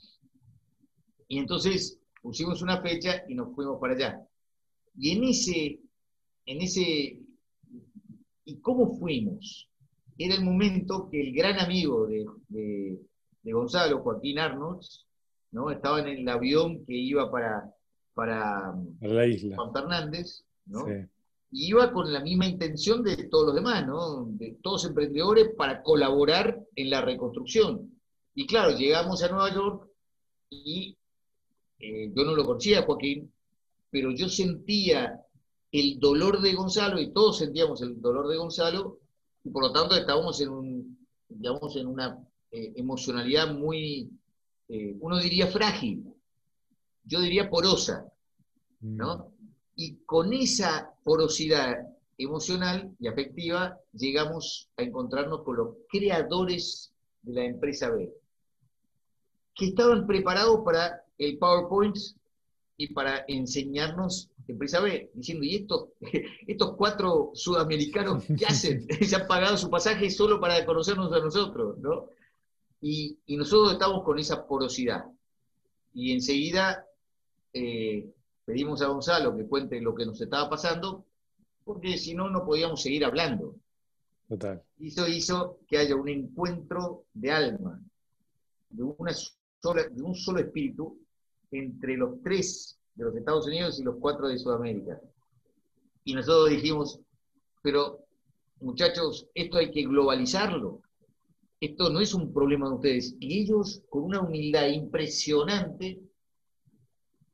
Y 1.29 1.39
entonces 1.39 2.01
pusimos 2.21 2.63
una 2.63 2.81
fecha 2.83 3.23
y 3.29 3.35
nos 3.35 3.55
fuimos 3.55 3.79
para 3.81 3.95
allá. 3.95 4.27
Y 4.97 5.13
en 5.13 5.25
ese, 5.25 5.81
en 6.47 6.61
ese, 6.61 7.21
¿y 8.45 8.57
cómo 8.61 8.99
fuimos? 8.99 9.69
Era 10.19 10.35
el 10.35 10.45
momento 10.45 11.09
que 11.11 11.21
el 11.21 11.33
gran 11.33 11.59
amigo 11.59 12.07
de, 12.07 12.27
de, 12.49 13.53
Gonzalo, 13.53 14.03
Joaquín 14.03 14.39
Arnold, 14.39 14.83
¿no? 15.53 15.71
Estaba 15.71 16.01
en 16.01 16.09
el 16.09 16.29
avión 16.29 16.85
que 16.85 16.95
iba 16.95 17.31
para, 17.31 17.73
para 18.13 18.75
la 19.01 19.27
isla. 19.27 19.57
Juan 19.57 19.73
Fernández, 19.73 20.45
¿no? 20.67 20.87
Y 21.53 21.69
iba 21.69 21.93
con 21.93 22.13
la 22.13 22.21
misma 22.21 22.47
intención 22.47 23.03
de 23.03 23.29
todos 23.29 23.47
los 23.47 23.55
demás, 23.55 23.87
¿no? 23.87 24.27
De 24.27 24.59
todos 24.63 24.85
emprendedores 24.85 25.51
para 25.57 25.83
colaborar 25.83 26.61
en 26.77 26.91
la 26.91 27.01
reconstrucción. 27.01 28.00
Y 28.35 28.47
claro, 28.47 28.77
llegamos 28.77 29.23
a 29.23 29.29
Nueva 29.29 29.53
York 29.53 29.89
y 30.51 30.97
eh, 31.79 32.13
yo 32.15 32.25
no 32.25 32.35
lo 32.35 32.45
conocía, 32.45 32.83
Joaquín, 32.83 33.33
pero 33.91 34.11
yo 34.13 34.29
sentía 34.29 35.25
el 35.73 35.99
dolor 35.99 36.41
de 36.41 36.55
Gonzalo 36.55 37.01
y 37.01 37.13
todos 37.13 37.39
sentíamos 37.39 37.83
el 37.83 38.01
dolor 38.01 38.29
de 38.29 38.37
Gonzalo 38.37 38.99
y 39.45 39.51
por 39.51 39.63
lo 39.63 39.73
tanto 39.73 39.97
estábamos 39.97 40.41
en, 40.41 40.51
un, 40.51 41.07
digamos, 41.29 41.75
en 41.77 41.87
una 41.87 42.19
eh, 42.51 42.73
emocionalidad 42.77 43.55
muy, 43.55 44.11
eh, 44.69 44.97
uno 45.01 45.19
diría 45.19 45.47
frágil, 45.47 46.05
yo 47.05 47.21
diría 47.21 47.49
porosa, 47.49 48.07
¿no? 48.81 49.17
Mm. 49.17 49.41
Y 49.77 49.97
con 50.05 50.33
esa 50.33 50.93
porosidad 51.03 51.79
emocional 52.19 52.95
y 53.01 53.09
afectiva 53.09 53.79
llegamos 53.93 54.69
a 54.77 54.83
encontrarnos 54.83 55.43
con 55.43 55.57
los 55.57 55.69
creadores 55.89 56.93
de 57.23 57.33
la 57.33 57.45
empresa 57.45 57.91
B 57.91 58.13
que 59.55 59.67
estaban 59.67 60.07
preparados 60.07 60.61
para 60.65 61.05
el 61.19 61.39
PowerPoint 61.39 61.97
y 62.77 62.93
para 62.93 63.25
enseñarnos 63.29 64.31
B, 64.55 65.11
diciendo, 65.15 65.45
¿y 65.45 65.57
estos, 65.57 65.89
estos 66.47 66.77
cuatro 66.77 67.31
sudamericanos 67.35 68.25
qué 68.39 68.47
hacen? 68.47 68.87
Se 69.07 69.17
han 69.17 69.27
pagado 69.27 69.57
su 69.57 69.71
pasaje 69.71 70.11
solo 70.11 70.41
para 70.41 70.65
conocernos 70.65 71.13
a 71.13 71.21
nosotros, 71.21 71.79
¿no? 71.79 72.07
Y, 72.81 73.19
nosotros 73.29 73.73
estamos 73.73 74.03
con 74.05 74.19
esa 74.19 74.47
porosidad. 74.47 75.05
Y 75.93 76.13
enseguida 76.13 76.87
eh, 77.53 78.11
pedimos 78.45 78.81
a 78.81 78.87
Gonzalo 78.87 79.37
que 79.37 79.47
cuente 79.47 79.81
lo 79.81 79.95
que 79.95 80.07
nos 80.07 80.21
estaba 80.21 80.49
pasando, 80.49 81.05
porque 81.65 81.99
si 81.99 82.15
no, 82.15 82.31
no 82.31 82.45
podíamos 82.45 82.83
seguir 82.83 83.05
hablando. 83.05 83.57
Total. 84.29 84.63
Y 84.79 84.89
eso 84.89 85.07
hizo 85.09 85.59
que 85.69 85.79
haya 85.79 85.95
un 85.95 86.09
encuentro 86.09 87.05
de 87.13 87.31
alma, 87.33 87.83
de 88.71 88.83
una 88.83 89.13
de 89.63 90.03
un 90.03 90.15
solo 90.15 90.41
espíritu 90.41 90.99
entre 91.51 91.97
los 91.97 92.23
tres 92.23 92.79
de 92.95 93.05
los 93.05 93.15
Estados 93.15 93.47
Unidos 93.47 93.79
y 93.79 93.83
los 93.83 93.97
cuatro 94.01 94.29
de 94.29 94.39
Sudamérica. 94.39 95.01
Y 96.05 96.15
nosotros 96.15 96.51
dijimos, 96.51 96.99
pero 97.63 98.07
muchachos, 98.61 99.29
esto 99.35 99.59
hay 99.59 99.71
que 99.71 99.83
globalizarlo. 99.83 100.81
Esto 101.61 101.91
no 101.91 102.01
es 102.01 102.15
un 102.15 102.33
problema 102.33 102.69
de 102.69 102.75
ustedes. 102.75 103.17
Y 103.21 103.43
ellos, 103.43 103.83
con 103.91 104.05
una 104.05 104.23
humildad 104.23 104.69
impresionante, 104.69 106.01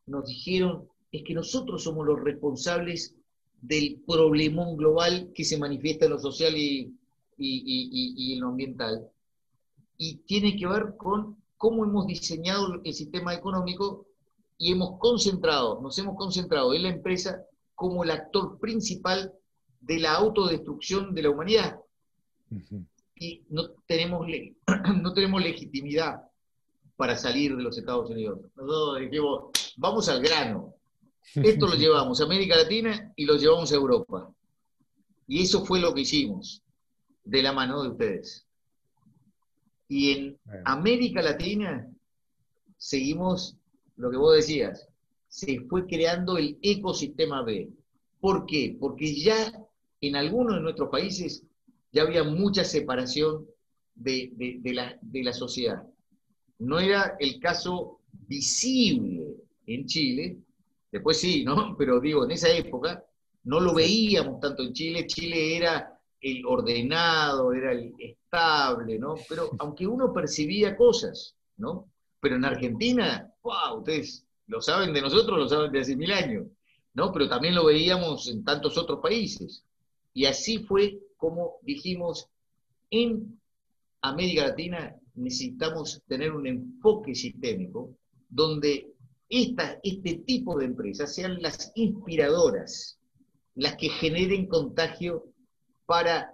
nos 0.07 0.27
dijeron, 0.27 0.89
es 1.13 1.23
que 1.23 1.35
nosotros 1.35 1.85
somos 1.85 2.05
los 2.07 2.21
responsables 2.21 3.15
del 3.61 4.03
problemón 4.05 4.77
global 4.77 5.31
que 5.33 5.45
se 5.45 5.59
manifiesta 5.59 6.07
en 6.07 6.11
lo 6.13 6.19
social 6.19 6.57
y, 6.57 6.93
y 7.39 8.33
en 8.33 8.41
lo 8.41 8.49
ambiental. 8.49 9.09
Y 9.97 10.17
tiene 10.27 10.57
que 10.57 10.67
ver 10.67 10.97
con 10.97 11.37
cómo 11.57 11.85
hemos 11.85 12.07
diseñado 12.07 12.81
el 12.85 12.95
sistema 12.95 13.35
económico 13.35 14.07
y 14.59 14.73
hemos 14.73 14.99
concentrado, 14.99 15.81
nos 15.81 15.99
hemos 15.99 16.17
concentrado 16.17 16.73
en 16.75 16.85
la 16.85 16.89
empresa 16.91 17.43
como 17.75 18.05
el 18.05 18.11
actor 18.11 18.59
principal 18.59 19.33
de 19.81 20.01
la 20.01 20.15
autodestrucción 20.15 21.15
de 21.15 21.23
la 21.23 21.31
humanidad. 21.31 21.79
Y 23.15 23.45
no 23.49 23.71
tenemos, 23.87 24.27
no 25.03 25.13
tenemos 25.13 25.43
legitimidad 25.43 26.23
para 26.97 27.17
salir 27.17 27.57
de 27.57 27.63
los 27.63 27.77
Estados 27.77 28.11
Unidos. 28.11 28.41
Nosotros 28.57 29.01
dijimos, 29.01 29.75
vamos 29.77 30.09
al 30.09 30.23
grano. 30.23 30.75
Esto 31.35 31.67
lo 31.67 31.75
llevamos 31.77 32.21
a 32.21 32.25
América 32.25 32.57
Latina 32.57 33.13
y 33.17 33.27
lo 33.27 33.37
llevamos 33.37 33.71
a 33.73 33.77
Europa. 33.77 34.33
Y 35.29 35.43
eso 35.43 35.65
fue 35.65 35.81
lo 35.81 35.93
que 35.93 36.03
hicimos, 36.03 36.63
de 37.25 37.43
la 37.43 37.53
mano 37.53 37.83
de 37.83 37.91
ustedes. 37.91 38.46
Y 39.89 40.11
en 40.13 40.39
América 40.65 41.23
Latina 41.23 41.89
seguimos 42.77 43.57
lo 43.97 44.11
que 44.11 44.17
vos 44.17 44.37
decías, 44.37 44.89
se 45.29 45.61
fue 45.69 45.87
creando 45.87 46.39
el 46.39 46.59
ecosistema 46.63 47.43
B. 47.43 47.71
¿Por 48.21 48.47
qué? 48.47 48.77
Porque 48.79 49.15
ya 49.15 49.53
en 50.01 50.17
algunos 50.17 50.57
de 50.57 50.63
nuestros 50.63 50.89
países 50.91 51.45
ya 51.93 52.03
había 52.03 52.25
mucha 52.25 52.65
separación 52.65 53.47
de, 53.95 54.33
la, 54.65 54.99
de 55.01 55.23
la 55.23 55.33
sociedad. 55.33 55.83
No 56.59 56.79
era 56.79 57.17
el 57.19 57.41
caso 57.41 58.01
visible 58.13 59.37
en 59.67 59.87
Chile, 59.87 60.39
después 60.91 61.19
sí, 61.19 61.45
¿no? 61.45 61.77
Pero 61.79 62.01
digo, 62.01 62.25
en 62.25 62.33
esa 62.33 62.51
época 62.51 63.05
no 63.45 63.61
lo 63.61 63.75
veíamos 63.75 64.41
tanto 64.41 64.63
en 64.63 64.73
Chile, 64.73 65.07
Chile 65.07 65.57
era 65.57 65.96
el 66.27 66.45
ordenado, 66.45 67.53
era 67.53 67.73
el 67.73 67.95
estable, 67.99 68.99
¿no? 68.99 69.15
Pero 69.29 69.51
aunque 69.59 69.87
uno 69.87 70.13
percibía 70.13 70.77
cosas, 70.77 71.37
¿no? 71.57 71.89
Pero 72.21 72.37
en 72.37 72.45
Argentina, 72.45 73.33
wow, 73.43 73.79
ustedes 73.79 74.27
lo 74.47 74.61
saben 74.61 74.93
de 74.93 75.03
nosotros, 75.03 75.39
lo 75.39 75.49
saben 75.49 75.73
de 75.73 75.81
hace 75.81 75.97
mil 75.97 76.13
años, 76.13 76.47
¿no? 76.95 77.13
Pero 77.13 77.29
también 77.29 77.55
lo 77.55 77.67
veíamos 77.67 78.29
en 78.29 78.45
tantos 78.45 78.77
otros 78.77 79.01
países. 79.01 79.65
Y 80.13 80.25
así 80.27 80.59
fue 80.59 80.99
como 81.17 81.59
dijimos, 81.63 82.29
en 82.91 83.41
América 84.03 84.49
Latina 84.49 84.97
necesitamos 85.15 86.03
tener 86.07 86.33
un 86.33 86.47
enfoque 86.47 87.15
sistémico 87.15 87.97
donde 88.29 88.93
esta, 89.29 89.79
este 89.83 90.17
tipo 90.27 90.59
de 90.59 90.67
empresas 90.67 91.15
sean 91.15 91.41
las 91.41 91.73
inspiradoras, 91.75 92.99
las 93.55 93.77
que 93.77 93.89
generen 93.89 94.47
contagio 94.47 95.33
para 95.87 96.33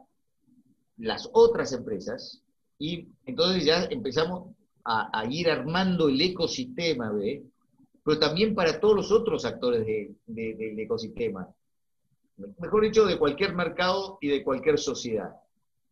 las 0.96 1.28
otras 1.32 1.72
empresas 1.72 2.42
y 2.78 3.08
entonces 3.26 3.64
ya 3.64 3.84
empezamos 3.84 4.54
a, 4.84 5.24
ir 5.30 5.48
armando 5.48 6.08
el 6.08 6.20
ecosistema, 6.20 7.12
¿ve? 7.12 7.44
pero 8.02 8.18
también 8.18 8.54
para 8.54 8.80
todos 8.80 8.96
los 8.96 9.12
otros 9.12 9.44
actores 9.44 9.86
del 10.26 10.80
ecosistema. 10.80 11.48
Mejor 12.58 12.82
dicho, 12.82 13.06
de 13.06 13.18
cualquier 13.18 13.54
mercado 13.54 14.18
y 14.20 14.28
de 14.28 14.42
cualquier 14.42 14.78
sociedad. 14.78 15.36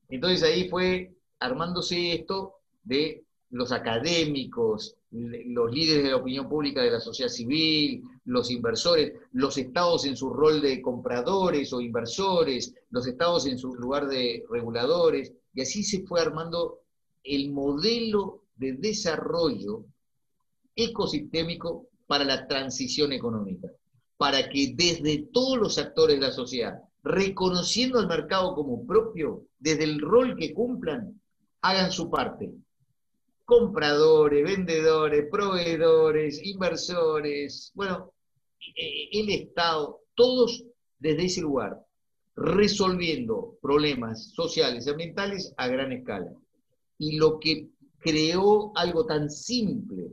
Entonces 0.09 0.43
ahí 0.43 0.69
fue 0.69 1.15
armándose 1.39 2.15
esto 2.15 2.57
de 2.83 3.23
los 3.51 3.73
académicos, 3.73 4.97
los 5.11 5.73
líderes 5.73 6.05
de 6.05 6.11
la 6.11 6.17
opinión 6.17 6.49
pública 6.49 6.83
de 6.83 6.93
la 6.93 7.01
sociedad 7.01 7.31
civil, 7.31 8.03
los 8.25 8.51
inversores, 8.51 9.13
los 9.33 9.59
estados 9.59 10.05
en 10.05 10.17
su 10.17 10.33
rol 10.33 10.61
de 10.61 10.81
compradores 10.81 11.73
o 11.73 11.81
inversores, 11.81 12.75
los 12.91 13.07
estados 13.07 13.47
en 13.47 13.59
su 13.59 13.75
lugar 13.75 14.07
de 14.07 14.45
reguladores, 14.49 15.33
y 15.53 15.63
así 15.63 15.83
se 15.83 16.05
fue 16.07 16.21
armando 16.21 16.81
el 17.25 17.51
modelo 17.51 18.45
de 18.55 18.75
desarrollo 18.75 19.85
ecosistémico 20.77 21.89
para 22.07 22.25
la 22.25 22.47
transición 22.47 23.13
económica, 23.13 23.69
para 24.17 24.49
que 24.49 24.75
desde 24.77 25.29
todos 25.33 25.59
los 25.59 25.79
actores 25.79 26.21
de 26.21 26.27
la 26.27 26.33
sociedad, 26.33 26.81
reconociendo 27.03 27.99
al 27.99 28.07
mercado 28.07 28.55
como 28.55 28.87
propio, 28.87 29.47
desde 29.59 29.85
el 29.85 30.01
rol 30.01 30.37
que 30.37 30.53
cumplan, 30.55 31.21
hagan 31.63 31.91
su 31.91 32.11
parte, 32.11 32.53
compradores, 33.51 34.45
vendedores, 34.45 35.29
proveedores, 35.29 36.41
inversores, 36.45 37.73
bueno, 37.75 38.13
eh, 38.77 39.09
el 39.11 39.29
Estado, 39.29 40.03
todos 40.15 40.65
desde 41.01 41.25
ese 41.25 41.41
lugar, 41.41 41.85
resolviendo 42.37 43.59
problemas 43.61 44.31
sociales 44.35 44.87
y 44.87 44.91
ambientales 44.91 45.53
a 45.57 45.67
gran 45.67 45.91
escala. 45.91 46.33
Y 46.97 47.17
lo 47.17 47.41
que 47.41 47.67
creó 47.99 48.71
algo 48.77 49.05
tan 49.05 49.29
simple. 49.29 50.13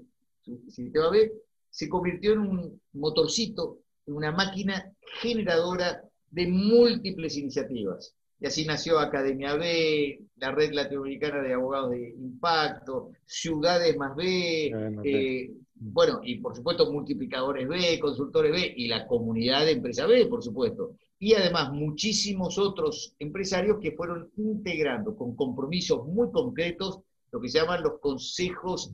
Si 0.70 0.90
te 0.90 0.98
va 0.98 1.06
a 1.06 1.12
ver, 1.12 1.32
se 1.70 1.88
convirtió 1.88 2.34
en 2.34 2.40
un 2.40 2.82
motorcito, 2.94 3.82
en 4.08 4.16
una 4.16 4.32
máquina 4.32 4.92
generadora 5.22 6.02
de 6.32 6.48
múltiples 6.48 7.38
iniciativas. 7.38 8.16
Y 8.40 8.46
así 8.46 8.66
nació 8.66 9.00
Academia 9.00 9.56
B, 9.56 10.20
la 10.38 10.52
Red 10.52 10.72
Latinoamericana 10.74 11.42
de 11.42 11.54
Abogados 11.54 11.92
de 11.92 12.10
Impacto, 12.10 13.12
Ciudades 13.26 13.98
Más 13.98 14.16
B, 14.16 14.72
eh, 15.04 15.52
bueno, 15.80 16.22
y 16.24 16.40
por 16.40 16.56
supuesto 16.56 16.92
multiplicadores 16.92 17.68
B, 17.68 18.00
consultores 18.00 18.52
B 18.52 18.74
y 18.76 18.88
la 18.88 19.08
comunidad 19.08 19.66
de 19.66 19.72
empresa 19.72 20.06
B, 20.06 20.28
por 20.28 20.44
supuesto. 20.44 20.96
Y 21.20 21.34
además 21.34 21.72
muchísimos 21.72 22.60
otros 22.60 23.16
empresarios 23.18 23.78
que 23.82 23.92
fueron 23.92 24.30
integrando 24.38 25.16
con 25.16 25.36
compromisos 25.36 26.06
muy 26.08 26.32
concretos 26.32 27.00
lo 27.32 27.42
que 27.42 27.50
se 27.50 27.60
llaman 27.60 27.84
los 27.84 28.00
consejos, 28.00 28.92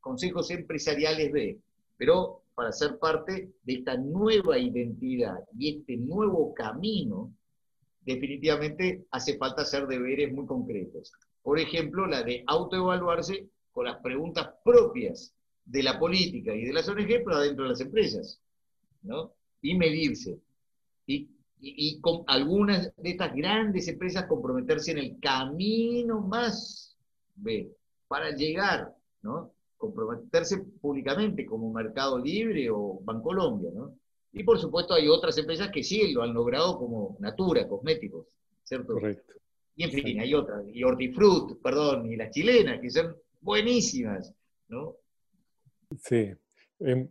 consejos 0.00 0.50
empresariales 0.50 1.32
B. 1.32 1.58
Pero 1.96 2.42
para 2.54 2.72
ser 2.72 2.98
parte 2.98 3.52
de 3.62 3.72
esta 3.72 3.96
nueva 3.96 4.58
identidad 4.58 5.38
y 5.56 5.78
este 5.78 5.96
nuevo 5.96 6.52
camino, 6.54 7.32
definitivamente 8.14 9.06
hace 9.10 9.36
falta 9.36 9.62
hacer 9.62 9.86
deberes 9.86 10.32
muy 10.32 10.46
concretos. 10.46 11.12
Por 11.42 11.58
ejemplo, 11.58 12.06
la 12.06 12.22
de 12.22 12.42
autoevaluarse 12.46 13.48
con 13.70 13.84
las 13.84 13.98
preguntas 13.98 14.48
propias 14.64 15.34
de 15.64 15.82
la 15.82 15.98
política 15.98 16.54
y 16.54 16.64
de 16.64 16.72
las 16.72 16.88
ONG, 16.88 17.06
pero 17.06 17.36
adentro 17.36 17.64
de 17.64 17.70
las 17.70 17.80
empresas, 17.80 18.40
¿no? 19.02 19.34
Y 19.60 19.76
medirse. 19.76 20.38
Y, 21.06 22.00
con 22.00 22.22
algunas 22.28 22.94
de 22.96 23.10
estas 23.10 23.34
grandes 23.34 23.88
empresas 23.88 24.26
comprometerse 24.26 24.92
en 24.92 24.98
el 24.98 25.18
camino 25.20 26.20
más 26.20 26.96
B, 27.34 27.70
para 28.06 28.30
llegar, 28.30 28.94
¿no? 29.22 29.52
Comprometerse 29.76 30.58
públicamente 30.80 31.44
como 31.44 31.72
Mercado 31.72 32.18
Libre 32.18 32.70
o 32.70 33.00
Bancolombia, 33.02 33.70
¿no? 33.74 33.94
Y 34.32 34.42
por 34.42 34.58
supuesto 34.58 34.94
hay 34.94 35.08
otras 35.08 35.36
empresas 35.38 35.70
que 35.70 35.82
sí 35.82 36.12
lo 36.12 36.22
han 36.22 36.34
logrado 36.34 36.78
como 36.78 37.16
Natura, 37.20 37.66
cosméticos, 37.66 38.26
¿cierto? 38.62 38.94
Correcto. 38.94 39.34
Y 39.74 39.84
en 39.84 39.90
fin, 39.90 40.20
hay 40.20 40.34
otras, 40.34 40.64
y 40.72 40.82
Hortifruit, 40.82 41.60
perdón, 41.62 42.12
y 42.12 42.16
las 42.16 42.30
chilenas, 42.30 42.80
que 42.80 42.90
son 42.90 43.16
buenísimas, 43.40 44.34
¿no? 44.68 44.96
Sí, 45.96 46.30
es 46.80 47.06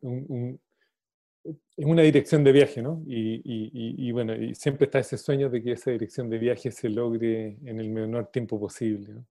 una 1.86 2.02
dirección 2.02 2.44
de 2.44 2.52
viaje, 2.52 2.82
¿no? 2.82 3.04
Y, 3.08 4.12
bueno, 4.12 4.36
y 4.36 4.54
siempre 4.56 4.86
está 4.86 5.00
ese 5.00 5.18
sueño 5.18 5.50
de 5.50 5.64
que 5.64 5.74
esa 5.74 5.92
dirección 5.92 6.30
de 6.30 6.38
viaje 6.38 6.72
se 6.72 6.90
logre 6.90 7.58
en 7.64 7.80
el 7.80 7.90
menor 7.90 8.28
tiempo 8.28 8.60
posible. 8.60 9.24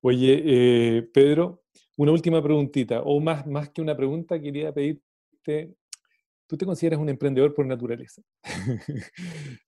Oye, 0.00 0.42
eh, 0.44 1.02
Pedro, 1.12 1.62
una 1.96 2.12
última 2.12 2.42
preguntita, 2.42 3.02
o 3.02 3.20
más, 3.20 3.46
más 3.46 3.70
que 3.70 3.82
una 3.82 3.96
pregunta, 3.96 4.40
quería 4.40 4.72
pedirte, 4.72 5.74
tú 6.48 6.56
te 6.56 6.66
consideras 6.66 6.98
un 6.98 7.10
emprendedor 7.10 7.54
por 7.54 7.66
naturaleza. 7.66 8.22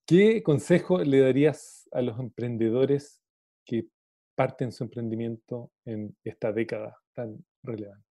¿Qué 0.06 0.42
consejo 0.42 0.98
le 1.04 1.20
darías 1.20 1.88
a 1.92 2.00
los 2.00 2.18
emprendedores 2.18 3.22
que 3.64 3.86
parten 4.34 4.72
su 4.72 4.84
emprendimiento 4.84 5.70
en 5.84 6.16
esta 6.24 6.52
década 6.52 6.98
tan 7.12 7.44
relevante? 7.62 8.06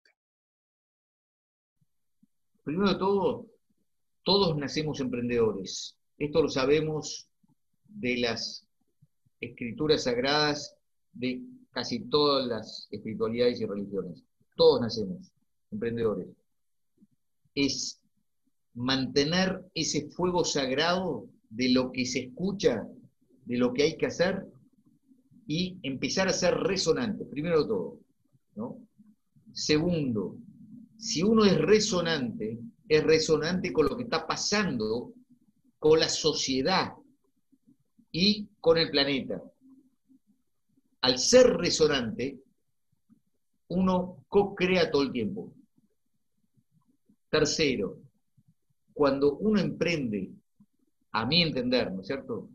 Primero 2.64 2.94
de 2.94 3.00
todo, 3.00 3.48
todos 4.24 4.56
nacemos 4.56 5.00
emprendedores. 5.00 5.98
Esto 6.20 6.44
lo 6.44 6.50
sabemos 6.50 7.28
de 7.88 8.18
las 8.18 8.68
escrituras 9.42 10.04
sagradas 10.04 10.76
de 11.14 11.42
casi 11.72 12.02
todas 12.02 12.46
las 12.46 12.88
espiritualidades 12.92 13.62
y 13.62 13.66
religiones. 13.66 14.24
Todos 14.56 14.82
nacemos 14.82 15.32
emprendedores. 15.72 16.28
Es 17.56 17.99
mantener 18.74 19.66
ese 19.74 20.10
fuego 20.10 20.44
sagrado 20.46 21.28
de 21.50 21.70
lo 21.70 21.92
que 21.92 22.06
se 22.06 22.20
escucha, 22.20 22.88
de 23.46 23.58
lo 23.58 23.74
que 23.74 23.84
hay 23.84 23.98
que 23.98 24.06
hacer 24.06 24.46
y 25.48 25.80
empezar 25.84 26.28
a 26.28 26.34
ser 26.34 26.56
resonante, 26.56 27.26
primero 27.26 27.66
todo. 27.68 28.00
¿no? 28.56 28.78
Segundo, 29.52 30.38
si 30.98 31.24
uno 31.24 31.46
es 31.46 31.58
resonante, 31.58 32.60
es 32.88 33.04
resonante 33.04 33.74
con 33.74 33.88
lo 33.88 33.98
que 33.98 34.04
está 34.04 34.28
pasando 34.28 35.14
con 35.80 36.00
la 36.00 36.10
sociedad 36.10 36.94
y 38.12 38.48
con 38.60 38.78
el 38.78 38.92
planeta. 38.92 39.42
Al 41.02 41.18
ser 41.18 41.48
resonante, 41.56 42.40
uno 43.70 44.26
co-crea 44.28 44.92
todo 44.92 45.04
el 45.04 45.12
tiempo. 45.12 45.54
Tercero, 47.30 48.00
cuando 49.00 49.38
uno 49.38 49.62
emprende, 49.62 50.30
a 51.14 51.26
mi 51.26 51.42
entender, 51.42 51.90
¿no 51.90 52.02
es 52.02 52.08
cierto? 52.08 52.50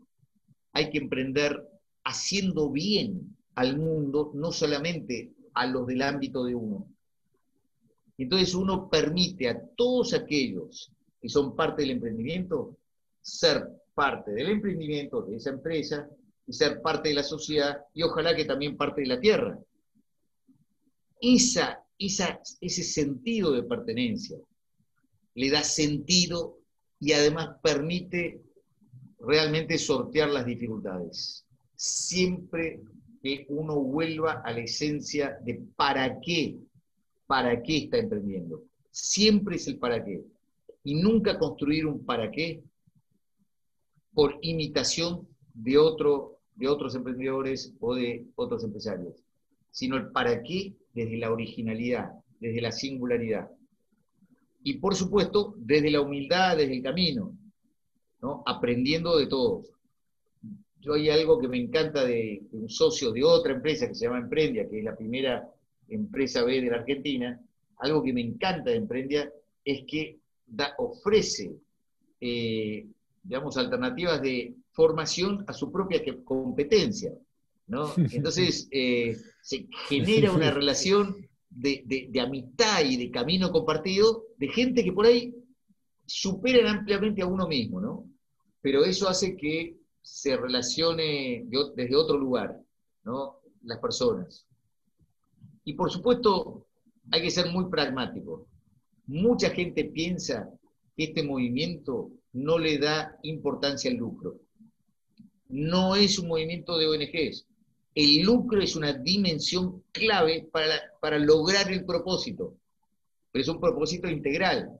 Hay 0.73 0.91
que 0.91 0.99
emprender 0.99 1.59
haciendo 2.03 2.69
bien 2.69 3.35
al 3.55 3.79
mundo, 3.79 4.29
no 4.35 4.51
solamente 4.51 5.33
a 5.55 5.65
los 5.65 5.87
del 5.87 6.03
ámbito 6.03 6.45
de 6.45 6.53
uno. 6.53 6.87
Entonces 8.19 8.53
uno 8.53 8.87
permite 8.91 9.49
a 9.49 9.59
todos 9.75 10.13
aquellos 10.13 10.91
que 11.19 11.29
son 11.29 11.55
parte 11.55 11.81
del 11.81 11.91
emprendimiento 11.93 12.77
ser 13.23 13.67
parte 13.95 14.31
del 14.31 14.51
emprendimiento 14.51 15.23
de 15.23 15.37
esa 15.37 15.49
empresa 15.49 16.07
y 16.45 16.53
ser 16.53 16.79
parte 16.79 17.09
de 17.09 17.15
la 17.15 17.23
sociedad 17.23 17.79
y 17.91 18.03
ojalá 18.03 18.35
que 18.35 18.45
también 18.45 18.77
parte 18.77 19.01
de 19.01 19.07
la 19.07 19.19
tierra. 19.19 19.57
Esa, 21.19 21.83
esa, 21.97 22.39
ese 22.61 22.83
sentido 22.83 23.51
de 23.51 23.63
pertenencia 23.63 24.37
le 25.35 25.49
da 25.49 25.63
sentido 25.63 26.57
y 26.99 27.13
además 27.13 27.57
permite 27.61 28.41
realmente 29.19 29.77
sortear 29.77 30.29
las 30.29 30.45
dificultades. 30.45 31.45
Siempre 31.75 32.81
que 33.21 33.45
uno 33.49 33.79
vuelva 33.79 34.41
a 34.43 34.51
la 34.51 34.59
esencia 34.59 35.37
de 35.43 35.61
para 35.75 36.19
qué 36.19 36.57
para 37.27 37.61
qué 37.61 37.77
está 37.77 37.97
emprendiendo. 37.97 38.63
Siempre 38.91 39.55
es 39.55 39.67
el 39.67 39.77
para 39.77 40.03
qué. 40.03 40.23
Y 40.83 40.95
nunca 40.95 41.39
construir 41.39 41.85
un 41.85 42.05
para 42.05 42.31
qué 42.31 42.63
por 44.13 44.37
imitación 44.41 45.27
de, 45.53 45.77
otro, 45.77 46.39
de 46.55 46.67
otros 46.67 46.95
emprendedores 46.95 47.73
o 47.79 47.95
de 47.95 48.25
otros 48.35 48.63
empresarios, 48.63 49.15
sino 49.71 49.97
el 49.97 50.11
para 50.11 50.41
qué 50.41 50.73
desde 50.93 51.17
la 51.17 51.31
originalidad, 51.31 52.11
desde 52.39 52.61
la 52.61 52.71
singularidad. 52.71 53.49
Y 54.65 54.79
por 54.79 54.95
supuesto, 54.95 55.53
desde 55.57 55.91
la 55.91 56.01
humildad, 56.01 56.57
desde 56.57 56.75
el 56.75 56.83
camino, 56.83 57.37
¿no? 58.21 58.43
aprendiendo 58.45 59.17
de 59.17 59.27
todos. 59.27 59.71
Yo 60.81 60.95
hay 60.95 61.09
algo 61.09 61.39
que 61.39 61.47
me 61.47 61.57
encanta 61.57 62.03
de, 62.03 62.41
de 62.51 62.57
un 62.57 62.69
socio 62.69 63.11
de 63.11 63.23
otra 63.23 63.53
empresa 63.53 63.87
que 63.87 63.95
se 63.95 64.05
llama 64.05 64.19
Emprendia, 64.19 64.67
que 64.67 64.79
es 64.79 64.83
la 64.83 64.95
primera 64.95 65.47
empresa 65.87 66.43
B 66.43 66.61
de 66.61 66.69
la 66.69 66.77
Argentina, 66.77 67.39
algo 67.77 68.03
que 68.03 68.11
me 68.13 68.21
encanta 68.21 68.71
de 68.71 68.77
Emprendia 68.77 69.31
es 69.63 69.83
que 69.87 70.19
ofrece, 70.77 71.55
eh, 72.19 72.87
digamos, 73.23 73.57
alternativas 73.57 74.21
de 74.21 74.55
formación 74.71 75.43
a 75.47 75.53
su 75.53 75.71
propia 75.71 76.01
competencia. 76.23 77.13
¿no? 77.67 77.93
Entonces, 78.11 78.67
eh, 78.71 79.15
se 79.41 79.67
genera 79.87 80.31
una 80.31 80.51
relación 80.59 81.27
de, 81.49 82.11
amistad 82.21 82.83
y 82.83 82.97
de 82.97 83.11
camino 83.11 83.51
compartido 83.51 84.24
de 84.37 84.47
gente 84.49 84.83
que 84.83 84.91
por 84.91 85.05
ahí 85.05 85.33
superan 86.05 86.79
ampliamente 86.79 87.21
a 87.21 87.27
uno 87.27 87.47
mismo, 87.47 87.81
¿no? 87.81 88.09
Pero 88.61 88.83
eso 88.83 89.07
hace 89.07 89.35
que 89.35 89.77
se 90.01 90.37
relacione 90.37 91.45
desde 91.75 91.95
otro 91.95 92.17
lugar, 92.17 92.61
¿no? 93.03 93.39
Las 93.63 93.79
personas. 93.79 94.45
Y 95.63 95.73
por 95.73 95.91
supuesto, 95.91 96.67
hay 97.11 97.21
que 97.21 97.31
ser 97.31 97.51
muy 97.51 97.69
pragmático. 97.69 98.47
Mucha 99.07 99.49
gente 99.49 99.85
piensa 99.85 100.49
que 100.95 101.05
este 101.05 101.23
movimiento 101.23 102.11
no 102.33 102.57
le 102.57 102.77
da 102.77 103.17
importancia 103.23 103.89
al 103.89 103.97
lucro. 103.97 104.39
No 105.47 105.95
es 105.95 106.19
un 106.19 106.27
movimiento 106.27 106.77
de 106.77 106.87
ONGs. 106.87 107.47
El 107.95 108.23
lucro 108.23 108.61
es 108.61 108.75
una 108.75 108.93
dimensión 108.93 109.83
clave 109.91 110.47
para, 110.51 110.75
para 110.99 111.17
lograr 111.17 111.71
el 111.71 111.85
propósito, 111.85 112.57
pero 113.35 113.43
es 113.43 113.49
un 113.49 113.59
propósito 113.59 114.07
integral. 114.07 114.79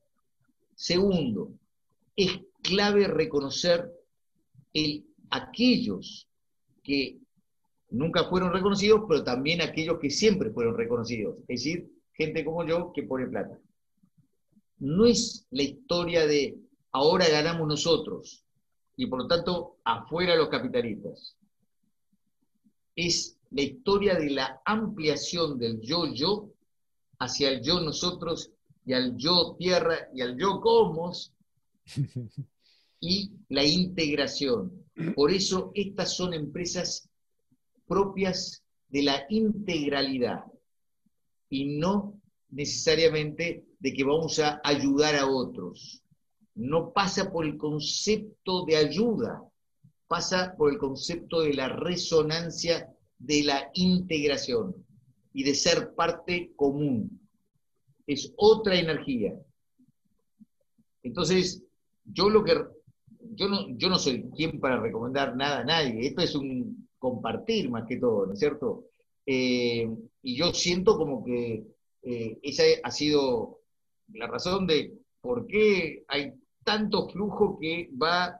Segundo, 0.76 1.52
es 2.16 2.40
clave 2.62 3.06
reconocer 3.06 3.92
el, 4.72 5.04
aquellos 5.30 6.30
que 6.82 7.18
nunca 7.90 8.30
fueron 8.30 8.54
reconocidos, 8.54 9.02
pero 9.10 9.26
también 9.26 9.60
aquellos 9.60 10.00
que 10.00 10.10
siempre 10.10 10.52
fueron 10.52 10.78
reconocidos, 10.78 11.36
es 11.40 11.48
decir, 11.48 11.92
gente 12.14 12.46
como 12.46 12.66
yo 12.66 12.94
que 12.94 13.04
pone 13.04 13.28
plata. 13.28 13.60
No 14.80 15.06
es 15.06 15.46
la 15.52 15.64
historia 15.64 16.26
de 16.26 16.58
ahora 16.94 17.28
ganamos 17.28 17.68
nosotros 17.68 18.46
y 18.96 19.08
por 19.08 19.24
lo 19.24 19.28
tanto 19.28 19.80
afuera 19.84 20.34
los 20.34 20.48
capitalistas. 20.48 21.36
Es 22.96 23.38
la 23.52 23.64
historia 23.64 24.16
de 24.16 24.30
la 24.30 24.62
ampliación 24.64 25.60
del 25.60 25.82
yo-yo 25.82 26.55
hacia 27.20 27.50
el 27.50 27.62
yo-nosotros 27.62 28.52
y 28.86 28.94
al 28.94 29.18
yo-tierra 29.18 30.10
y 30.14 30.22
al 30.22 30.38
yo-cosmos 30.38 31.34
y 33.00 33.32
la 33.50 33.64
integración. 33.64 34.86
Por 35.16 35.32
eso 35.32 35.72
estas 35.74 36.16
son 36.16 36.34
empresas 36.34 37.10
propias 37.88 38.64
de 38.90 39.04
la 39.04 39.26
integralidad 39.30 40.46
y 41.50 41.78
no 41.78 42.20
necesariamente 42.50 43.66
de 43.80 43.94
que 43.94 44.04
vamos 44.04 44.40
a 44.40 44.62
ayudar 44.64 45.16
a 45.16 45.28
otros. 45.28 46.02
No 46.56 46.94
pasa 46.94 47.32
por 47.32 47.46
el 47.46 47.58
concepto 47.58 48.64
de 48.66 48.78
ayuda, 48.78 49.44
pasa 50.08 50.56
por 50.58 50.72
el 50.72 50.78
concepto 50.78 51.42
de 51.42 51.54
la 51.54 51.68
resonancia 51.68 52.90
de 53.20 53.44
la 53.44 53.70
integración 53.74 54.86
y 55.36 55.44
de 55.44 55.54
ser 55.54 55.94
parte 55.96 56.54
común. 56.56 57.20
Es 58.08 58.34
otra 58.38 58.80
energía. 58.80 59.38
Entonces, 61.04 61.62
yo 62.06 62.30
lo 62.30 62.42
que 62.46 62.54
yo 63.34 63.50
no, 63.50 63.68
yo 63.78 63.90
no 63.90 64.00
soy 64.00 64.30
quien 64.34 64.62
para 64.62 64.80
recomendar 64.80 65.36
nada 65.36 65.60
a 65.60 65.64
nadie. 65.66 66.08
Esto 66.08 66.22
es 66.22 66.36
un 66.36 66.88
compartir 66.98 67.70
más 67.70 67.86
que 67.86 67.98
todo, 67.98 68.26
¿no 68.26 68.34
es 68.34 68.40
cierto? 68.40 68.86
Eh, 69.26 69.90
y 70.22 70.38
yo 70.38 70.54
siento 70.54 70.98
como 70.98 71.26
que 71.26 71.66
eh, 72.04 72.40
esa 72.42 72.64
ha 72.84 72.92
sido 72.92 73.60
la 74.14 74.28
razón 74.28 74.66
de 74.66 74.94
por 75.20 75.48
qué 75.48 76.06
hay 76.08 76.34
tanto 76.64 77.10
flujo 77.10 77.60
que 77.60 77.90
va 78.02 78.40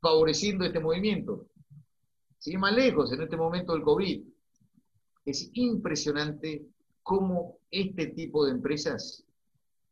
favoreciendo 0.00 0.64
este 0.64 0.80
movimiento. 0.80 1.46
Sigue 2.38 2.58
más 2.58 2.74
lejos 2.74 3.12
en 3.12 3.22
este 3.22 3.36
momento 3.36 3.72
del 3.72 3.82
COVID. 3.82 4.22
Es 5.28 5.50
impresionante 5.52 6.66
cómo 7.02 7.58
este 7.70 8.06
tipo 8.06 8.46
de 8.46 8.52
empresas 8.52 9.26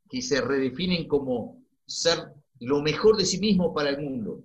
que 0.09 0.23
se 0.23 0.41
redefinen 0.41 1.07
como 1.07 1.63
ser 1.85 2.33
lo 2.61 2.81
mejor 2.81 3.19
de 3.19 3.27
sí 3.27 3.39
mismo 3.39 3.75
para 3.75 3.91
el 3.91 4.01
mundo, 4.01 4.43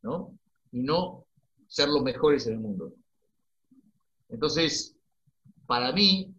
¿no? 0.00 0.38
Y 0.70 0.80
no 0.80 1.26
ser 1.66 1.90
los 1.90 2.02
mejores 2.02 2.46
en 2.46 2.54
el 2.54 2.60
mundo. 2.60 2.94
Entonces, 4.30 4.96
para 5.66 5.92
mí, 5.92 6.34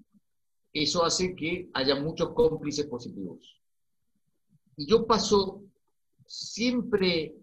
eso 0.73 1.05
hace 1.05 1.35
que 1.35 1.69
haya 1.75 1.93
muchos 1.93 2.33
cómplices 2.33 2.87
positivos. 2.87 3.61
Y 4.75 4.87
yo 4.87 5.05
paso 5.05 5.61
siempre, 6.25 7.35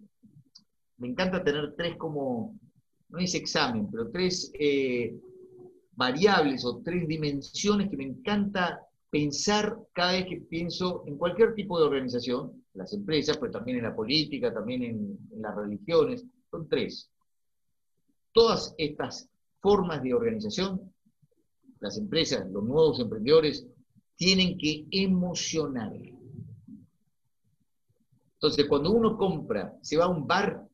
me 0.97 1.07
encanta 1.07 1.45
tener 1.45 1.77
tres 1.77 1.97
como, 1.97 2.59
no 3.09 3.19
es 3.21 3.37
examen, 3.37 3.89
pero 3.89 4.11
tres 4.11 4.51
eh, 4.59 5.15
variables 6.01 6.65
o 6.65 6.81
tres 6.83 7.07
dimensiones 7.07 7.91
que 7.91 7.97
me 7.99 8.05
encanta 8.05 8.81
pensar 9.11 9.79
cada 9.93 10.13
vez 10.13 10.25
que 10.25 10.41
pienso 10.41 11.05
en 11.07 11.19
cualquier 11.19 11.55
tipo 11.55 11.79
de 11.79 11.85
organización, 11.85 12.65
las 12.73 12.95
empresas, 12.95 13.37
pero 13.37 13.53
también 13.53 13.77
en 13.77 13.85
la 13.85 13.95
política, 13.95 14.51
también 14.51 14.83
en, 14.83 15.19
en 15.31 15.43
las 15.43 15.55
religiones, 15.55 16.25
son 16.51 16.67
tres. 16.71 17.11
Todas 18.33 18.75
estas 18.79 19.29
formas 19.61 20.03
de 20.03 20.15
organización, 20.15 20.91
las 21.81 21.99
empresas, 21.99 22.51
los 22.51 22.65
nuevos 22.65 22.99
emprendedores, 22.99 23.67
tienen 24.17 24.57
que 24.57 24.87
emocionar. 24.93 25.93
Entonces, 28.35 28.67
cuando 28.71 28.91
uno 28.93 29.19
compra, 29.19 29.75
se 29.83 29.99
va 29.99 30.07
a 30.07 30.09
un 30.09 30.27
bar, 30.27 30.67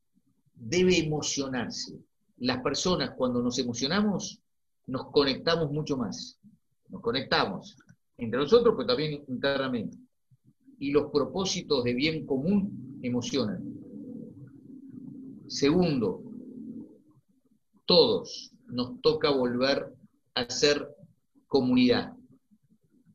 debe 0.55 0.99
emocionarse. 0.99 1.99
Las 2.37 2.63
personas, 2.63 3.11
cuando 3.17 3.43
nos 3.43 3.59
emocionamos, 3.59 4.41
nos 4.87 5.11
conectamos 5.11 5.71
mucho 5.71 5.97
más. 5.97 6.39
Nos 6.89 7.03
conectamos 7.03 7.77
entre 8.17 8.41
nosotros, 8.41 8.75
pero 8.77 8.87
también 8.87 9.25
internamente. 9.29 9.99
Y 10.79 10.91
los 10.91 11.11
propósitos 11.11 11.85
de 11.85 11.95
bien 11.95 12.27
común 12.27 12.99
emocionan. 13.03 13.63
Segundo, 15.49 16.23
todos 17.85 18.53
nos 18.67 19.01
toca 19.01 19.31
volver 19.31 19.95
a 20.35 20.49
ser 20.51 20.95
comunidad. 21.47 22.15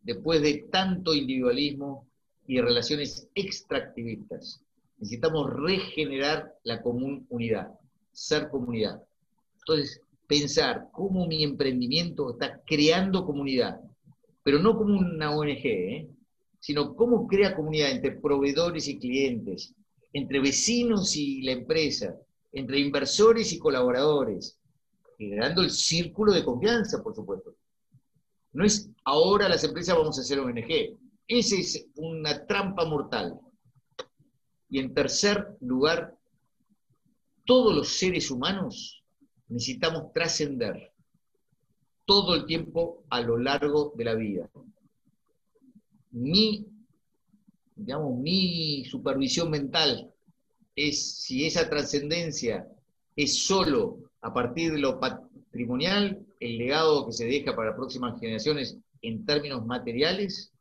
Después 0.02 0.42
de 0.42 0.66
tanto 0.72 1.14
individualismo 1.14 2.08
y 2.48 2.60
relaciones 2.60 3.30
extractivistas, 3.36 4.64
necesitamos 4.98 5.52
regenerar 5.54 6.54
la 6.64 6.82
común 6.82 7.26
unidad, 7.30 7.72
ser 8.12 8.50
comunidad. 8.50 9.04
Entonces, 9.60 10.02
pensar 10.32 10.88
cómo 10.94 11.28
mi 11.28 11.44
emprendimiento 11.44 12.32
está 12.32 12.62
creando 12.66 13.26
comunidad, 13.26 13.82
pero 14.44 14.60
no 14.60 14.78
como 14.78 14.98
una 14.98 15.36
ONG, 15.36 15.66
¿eh? 15.66 16.10
sino 16.58 16.96
cómo 16.96 17.28
crea 17.28 17.54
comunidad 17.54 17.92
entre 17.92 18.14
proveedores 18.14 18.88
y 18.88 18.98
clientes, 18.98 19.76
entre 20.14 20.40
vecinos 20.40 21.18
y 21.18 21.42
la 21.42 21.52
empresa, 21.52 22.16
entre 22.54 22.80
inversores 22.80 23.52
y 23.52 23.60
colaboradores, 23.60 24.58
generando 25.18 25.64
el 25.64 25.70
círculo 25.70 26.32
de 26.32 26.46
confianza, 26.46 27.04
por 27.04 27.14
supuesto. 27.14 27.54
No 28.54 28.64
es 28.64 28.90
ahora 29.04 29.50
las 29.50 29.66
empresas 29.66 29.98
vamos 29.98 30.18
a 30.18 30.22
hacer 30.22 30.40
ONG. 30.40 30.98
Esa 31.28 31.56
es 31.58 31.88
una 31.96 32.46
trampa 32.46 32.86
mortal. 32.86 33.38
Y 34.70 34.80
en 34.80 34.94
tercer 34.94 35.58
lugar, 35.60 36.16
todos 37.44 37.76
los 37.76 37.90
seres 37.90 38.32
humanos 38.32 39.01
necesitamos 39.52 40.14
trascender 40.14 40.92
todo 42.06 42.36
el 42.36 42.46
tiempo 42.46 43.04
a 43.10 43.22
lo 43.22 43.38
largo 43.38 43.94
de 43.96 44.06
la 44.06 44.16
vida. 44.16 44.50
Mi, 46.12 46.66
digamos, 47.76 48.18
mi 48.18 48.86
supervisión 48.86 49.50
mental 49.50 50.12
es 50.76 51.22
si 51.22 51.46
esa 51.46 51.70
trascendencia 51.70 52.68
es 53.16 53.40
solo 53.44 54.00
a 54.22 54.34
partir 54.34 54.72
de 54.72 54.80
lo 54.80 55.00
patrimonial, 55.00 56.26
el 56.40 56.58
legado 56.58 57.06
que 57.06 57.12
se 57.12 57.26
deja 57.26 57.56
para 57.56 57.76
próximas 57.76 58.20
generaciones 58.20 58.78
en 59.02 59.26
términos 59.26 59.66
materiales 59.66 60.54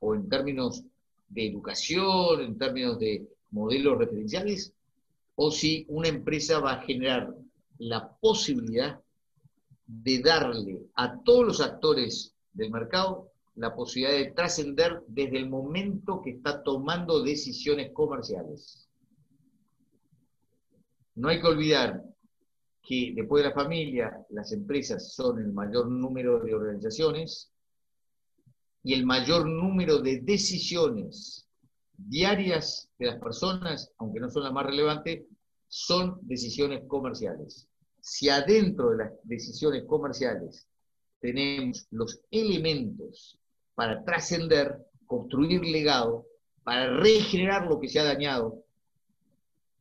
o 0.00 0.14
en 0.14 0.28
términos 0.28 0.82
de 1.28 1.46
educación, 1.46 2.40
en 2.40 2.58
términos 2.58 2.98
de 2.98 3.26
modelos 3.50 3.98
referenciales, 3.98 4.72
o 5.36 5.50
si 5.50 5.86
una 5.88 6.08
empresa 6.08 6.58
va 6.58 6.72
a 6.72 6.82
generar 6.82 7.34
la 7.82 8.16
posibilidad 8.20 9.00
de 9.86 10.20
darle 10.20 10.86
a 10.94 11.20
todos 11.22 11.44
los 11.44 11.60
actores 11.60 12.32
del 12.52 12.70
mercado 12.70 13.32
la 13.56 13.74
posibilidad 13.74 14.16
de 14.16 14.30
trascender 14.30 15.02
desde 15.08 15.38
el 15.38 15.48
momento 15.48 16.22
que 16.22 16.30
está 16.30 16.62
tomando 16.62 17.22
decisiones 17.22 17.90
comerciales. 17.92 18.88
No 21.16 21.28
hay 21.28 21.40
que 21.40 21.48
olvidar 21.48 22.02
que 22.82 23.12
después 23.14 23.42
de 23.42 23.50
la 23.50 23.54
familia, 23.54 24.26
las 24.30 24.52
empresas 24.52 25.12
son 25.14 25.40
el 25.40 25.52
mayor 25.52 25.90
número 25.90 26.38
de 26.40 26.54
organizaciones 26.54 27.52
y 28.84 28.94
el 28.94 29.04
mayor 29.04 29.46
número 29.46 29.98
de 29.98 30.20
decisiones 30.20 31.48
diarias 31.96 32.88
de 32.98 33.06
las 33.06 33.18
personas, 33.18 33.92
aunque 33.98 34.20
no 34.20 34.30
son 34.30 34.44
las 34.44 34.52
más 34.52 34.66
relevantes, 34.66 35.24
son 35.66 36.18
decisiones 36.22 36.84
comerciales. 36.86 37.68
Si 38.04 38.28
adentro 38.28 38.90
de 38.90 38.96
las 38.96 39.12
decisiones 39.22 39.84
comerciales 39.86 40.66
tenemos 41.20 41.86
los 41.92 42.20
elementos 42.32 43.38
para 43.76 44.04
trascender, 44.04 44.76
construir 45.06 45.62
legado, 45.62 46.26
para 46.64 46.98
regenerar 46.98 47.68
lo 47.68 47.78
que 47.78 47.88
se 47.88 48.00
ha 48.00 48.04
dañado, 48.04 48.64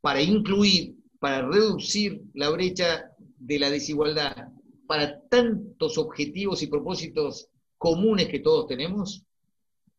para 0.02 0.22
incluir 0.22 0.96
para 1.20 1.48
reducir 1.48 2.22
la 2.36 2.50
brecha 2.52 3.12
de 3.18 3.60
la 3.60 3.72
desigualdad 3.72 4.50
para 4.86 5.20
tantos 5.22 5.98
objetivos 5.98 6.62
y 6.62 6.68
propósitos 6.68 7.50
comunes 7.78 8.28
que 8.28 8.40
todos 8.40 8.68
tenemos, 8.68 9.26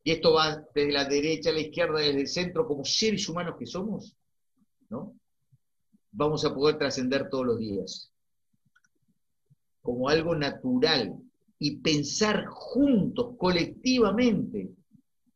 y 0.04 0.12
esto 0.12 0.34
va 0.34 0.64
desde 0.74 0.92
la 0.92 1.06
derecha 1.06 1.50
a 1.50 1.54
la 1.54 1.60
izquierda, 1.60 1.98
desde 1.98 2.20
el 2.20 2.28
centro, 2.28 2.68
como 2.68 2.84
seres 2.84 3.28
humanos 3.28 3.56
que 3.58 3.66
somos, 3.66 4.16
¿no? 4.90 5.14
Vamos 6.12 6.44
a 6.44 6.54
poder 6.54 6.78
trascender 6.78 7.28
todos 7.28 7.46
los 7.46 7.58
días 7.58 8.11
como 9.82 10.08
algo 10.08 10.34
natural 10.34 11.14
y 11.58 11.76
pensar 11.78 12.46
juntos, 12.46 13.36
colectivamente, 13.36 14.70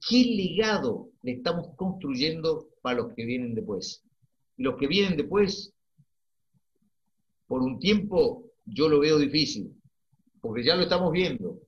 qué 0.08 0.24
legado 0.24 1.10
le 1.22 1.32
estamos 1.32 1.68
construyendo 1.76 2.68
para 2.80 2.98
los 2.98 3.12
que 3.14 3.24
vienen 3.24 3.54
después. 3.54 4.02
Los 4.56 4.76
que 4.76 4.86
vienen 4.86 5.16
después 5.16 5.72
por 7.46 7.62
un 7.62 7.78
tiempo 7.78 8.44
yo 8.64 8.88
lo 8.88 9.00
veo 9.00 9.18
difícil, 9.18 9.72
porque 10.40 10.64
ya 10.64 10.74
lo 10.74 10.82
estamos 10.82 11.12
viendo, 11.12 11.60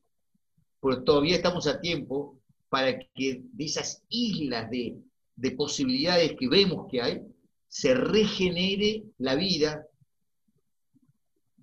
pero 0.80 1.04
todavía 1.04 1.36
estamos 1.36 1.66
a 1.66 1.80
tiempo 1.80 2.40
para 2.68 2.98
que 2.98 3.42
de 3.52 3.64
esas 3.64 4.04
islas 4.08 4.70
de, 4.70 4.98
de 5.36 5.50
posibilidades 5.52 6.34
que 6.36 6.48
vemos 6.48 6.86
que 6.90 7.00
hay, 7.00 7.22
se 7.68 7.94
regenere 7.94 9.04
la 9.18 9.34
vida 9.36 9.86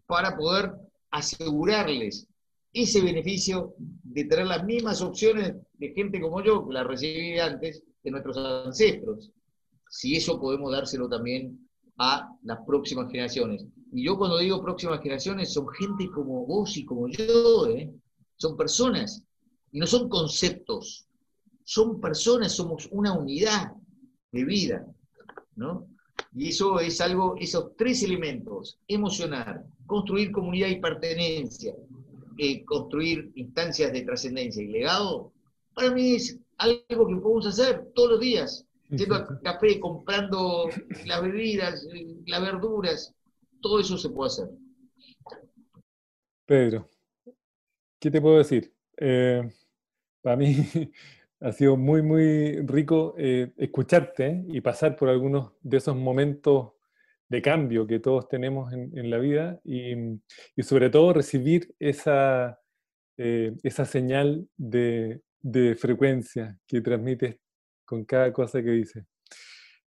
para 0.05 0.37
poder 0.37 0.71
asegurarles 1.15 2.27
ese 2.73 3.01
beneficio 3.01 3.73
de 3.77 4.25
tener 4.25 4.47
las 4.47 4.65
mismas 4.65 5.01
opciones 5.01 5.55
de 5.73 5.93
gente 5.93 6.19
como 6.19 6.43
yo, 6.43 6.67
que 6.67 6.73
la 6.73 6.83
recibí 6.83 7.39
antes, 7.39 7.83
de 8.03 8.11
nuestros 8.11 8.37
ancestros. 8.37 9.31
Si 9.89 10.15
eso 10.15 10.39
podemos 10.39 10.73
dárselo 10.73 11.07
también 11.07 11.67
a 11.97 12.29
las 12.43 12.59
próximas 12.67 13.09
generaciones. 13.09 13.65
Y 13.93 14.03
yo 14.03 14.17
cuando 14.17 14.37
digo 14.39 14.61
próximas 14.61 14.99
generaciones, 15.01 15.53
son 15.53 15.69
gente 15.69 16.09
como 16.13 16.45
vos 16.45 16.75
y 16.75 16.85
como 16.85 17.07
yo, 17.07 17.67
¿eh? 17.67 17.93
son 18.35 18.57
personas, 18.57 19.23
y 19.71 19.79
no 19.79 19.87
son 19.87 20.09
conceptos, 20.09 21.07
son 21.63 22.01
personas, 22.01 22.51
somos 22.51 22.89
una 22.91 23.13
unidad 23.13 23.71
de 24.33 24.43
vida, 24.43 24.85
¿no? 25.55 25.87
Y 26.33 26.49
eso 26.49 26.79
es 26.79 26.99
algo, 27.01 27.35
esos 27.39 27.75
tres 27.77 28.03
elementos, 28.03 28.79
emocionar, 28.87 29.63
construir 29.85 30.31
comunidad 30.31 30.67
y 30.67 30.79
pertenencia, 30.79 31.73
eh, 32.37 32.65
construir 32.65 33.31
instancias 33.35 33.93
de 33.93 34.01
trascendencia 34.01 34.61
y 34.61 34.67
legado, 34.67 35.31
para 35.73 35.91
mí 35.91 36.15
es 36.15 36.39
algo 36.57 37.07
que 37.07 37.15
podemos 37.15 37.45
hacer 37.47 37.91
todos 37.93 38.11
los 38.11 38.19
días, 38.19 38.65
yendo 38.89 39.15
al 39.15 39.41
café, 39.41 39.79
comprando 39.79 40.69
las 41.05 41.21
bebidas, 41.21 41.87
las 42.25 42.41
verduras, 42.41 43.13
todo 43.61 43.79
eso 43.79 43.97
se 43.97 44.09
puede 44.09 44.27
hacer. 44.27 44.49
Pedro, 46.45 46.89
¿qué 47.99 48.11
te 48.11 48.21
puedo 48.21 48.37
decir? 48.37 48.73
Eh, 48.97 49.51
para 50.21 50.35
mí 50.37 50.55
ha 51.41 51.51
sido 51.51 51.77
muy, 51.77 52.01
muy 52.01 52.61
rico 52.65 53.15
eh, 53.17 53.51
escucharte 53.57 54.45
y 54.47 54.61
pasar 54.61 54.95
por 54.95 55.09
algunos 55.09 55.53
de 55.61 55.77
esos 55.77 55.95
momentos 55.95 56.73
de 57.27 57.41
cambio 57.41 57.87
que 57.87 57.99
todos 57.99 58.27
tenemos 58.27 58.71
en, 58.73 59.09
la 59.09 59.17
vida 59.17 59.59
y, 59.63 59.93
sobre 60.61 60.89
todo 60.89 61.13
recibir 61.13 61.73
esa, 61.79 62.59
eh, 63.17 63.53
esa 63.63 63.85
señal 63.85 64.47
de, 64.57 65.21
frecuencia 65.77 66.57
que 66.67 66.81
transmites 66.81 67.37
con 67.85 68.05
cada 68.05 68.31
cosa 68.33 68.63
que 68.63 68.71
dices. 68.71 69.05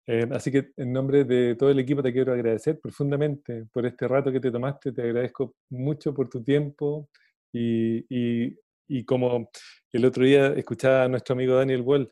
Eh, 0.07 0.27
así 0.33 0.51
que 0.51 0.71
en 0.77 0.93
nombre 0.93 1.25
de 1.25 1.55
todo 1.57 1.71
el 1.71 1.79
equipo 1.81 2.03
te 2.03 2.13
quiero 2.13 2.33
agradecer 2.33 2.81
profundamente 2.81 3.67
por 3.73 3.85
este 3.85 4.09
rato 4.09 4.33
que 4.33 4.41
te 4.41 4.51
tomaste, 4.51 4.93
te 4.93 5.03
agradezco 5.03 5.55
mucho 5.71 6.15
por 6.15 6.29
tu 6.29 6.43
tiempo 6.43 7.09
y, 7.53 8.05
y, 8.09 8.57
como 9.05 9.51
el 9.93 10.05
otro 10.05 10.25
día 10.25 10.49
escuchaba 10.49 11.05
a 11.05 11.09
nuestro 11.09 11.35
amigo 11.35 11.55
Daniel 11.55 11.83
Wall 11.83 12.11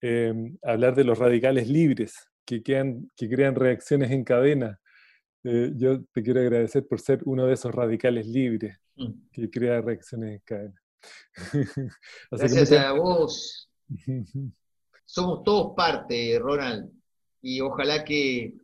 eh, 0.00 0.32
hablar 0.62 0.94
de 0.94 1.04
los 1.04 1.18
radicales 1.18 1.68
libres, 1.68 2.14
que, 2.44 2.62
que 2.62 3.28
crean 3.28 3.54
reacciones 3.54 4.10
en 4.10 4.24
cadena. 4.24 4.80
Eh, 5.44 5.72
yo 5.76 6.04
te 6.12 6.22
quiero 6.22 6.40
agradecer 6.40 6.86
por 6.86 7.00
ser 7.00 7.20
uno 7.24 7.46
de 7.46 7.54
esos 7.54 7.74
radicales 7.74 8.26
libres 8.26 8.78
mm. 8.96 9.12
que 9.32 9.50
crea 9.50 9.80
reacciones 9.80 10.34
en 10.34 10.42
cadena. 10.44 10.82
Gracias 12.30 12.72
a 12.72 12.92
vos. 12.92 13.70
Somos 15.04 15.42
todos 15.42 15.74
parte, 15.74 16.38
Ronald, 16.38 16.90
y 17.40 17.60
ojalá 17.60 18.04
que, 18.04 18.54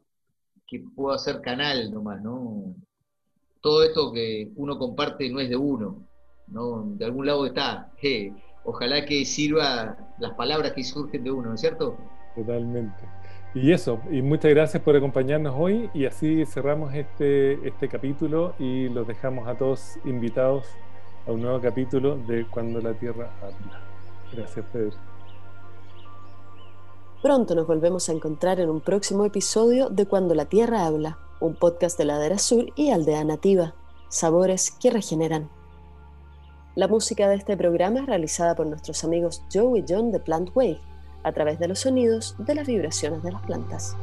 que 0.66 0.84
pueda 0.94 1.16
ser 1.18 1.40
canal 1.40 1.90
nomás, 1.90 2.22
¿no? 2.22 2.74
Todo 3.60 3.82
esto 3.82 4.12
que 4.12 4.52
uno 4.56 4.78
comparte 4.78 5.30
no 5.30 5.40
es 5.40 5.48
de 5.48 5.56
uno, 5.56 6.06
¿no? 6.48 6.84
De 6.96 7.04
algún 7.04 7.26
lado 7.26 7.46
está. 7.46 7.90
ojalá 8.64 9.04
que 9.04 9.24
sirva 9.24 9.96
las 10.18 10.32
palabras 10.34 10.72
que 10.72 10.84
surgen 10.84 11.24
de 11.24 11.30
uno, 11.30 11.48
¿no 11.48 11.54
es 11.54 11.60
cierto? 11.60 11.96
Totalmente. 12.34 13.04
Y 13.54 13.72
eso, 13.72 14.00
y 14.10 14.20
muchas 14.20 14.50
gracias 14.50 14.82
por 14.82 14.96
acompañarnos 14.96 15.54
hoy 15.56 15.88
y 15.94 16.06
así 16.06 16.44
cerramos 16.44 16.92
este, 16.92 17.66
este 17.66 17.88
capítulo 17.88 18.54
y 18.58 18.88
los 18.88 19.06
dejamos 19.06 19.46
a 19.46 19.56
todos 19.56 19.96
invitados 20.04 20.66
a 21.26 21.30
un 21.30 21.42
nuevo 21.42 21.60
capítulo 21.60 22.16
de 22.16 22.46
Cuando 22.46 22.80
la 22.80 22.94
Tierra 22.94 23.30
habla. 23.40 23.80
Gracias, 24.32 24.66
Pedro. 24.72 24.96
Pronto 27.22 27.54
nos 27.54 27.66
volvemos 27.66 28.08
a 28.08 28.12
encontrar 28.12 28.58
en 28.58 28.68
un 28.68 28.80
próximo 28.80 29.24
episodio 29.24 29.88
de 29.88 30.04
Cuando 30.06 30.34
la 30.34 30.46
Tierra 30.46 30.84
habla, 30.84 31.18
un 31.40 31.54
podcast 31.54 31.96
de 31.96 32.06
Ladera 32.06 32.38
Sur 32.38 32.66
y 32.74 32.90
Aldea 32.90 33.24
Nativa, 33.24 33.74
sabores 34.08 34.72
que 34.72 34.90
regeneran. 34.90 35.48
La 36.76 36.88
música 36.88 37.28
de 37.28 37.36
este 37.36 37.56
programa 37.56 38.00
es 38.00 38.06
realizada 38.06 38.56
por 38.56 38.66
nuestros 38.66 39.04
amigos 39.04 39.44
Joe 39.52 39.78
y 39.78 39.84
John 39.88 40.10
de 40.10 40.18
Plant 40.18 40.50
Wave 40.56 40.80
a 41.22 41.30
través 41.30 41.60
de 41.60 41.68
los 41.68 41.78
sonidos 41.78 42.34
de 42.38 42.56
las 42.56 42.66
vibraciones 42.66 43.22
de 43.22 43.30
las 43.30 43.42
plantas. 43.42 43.96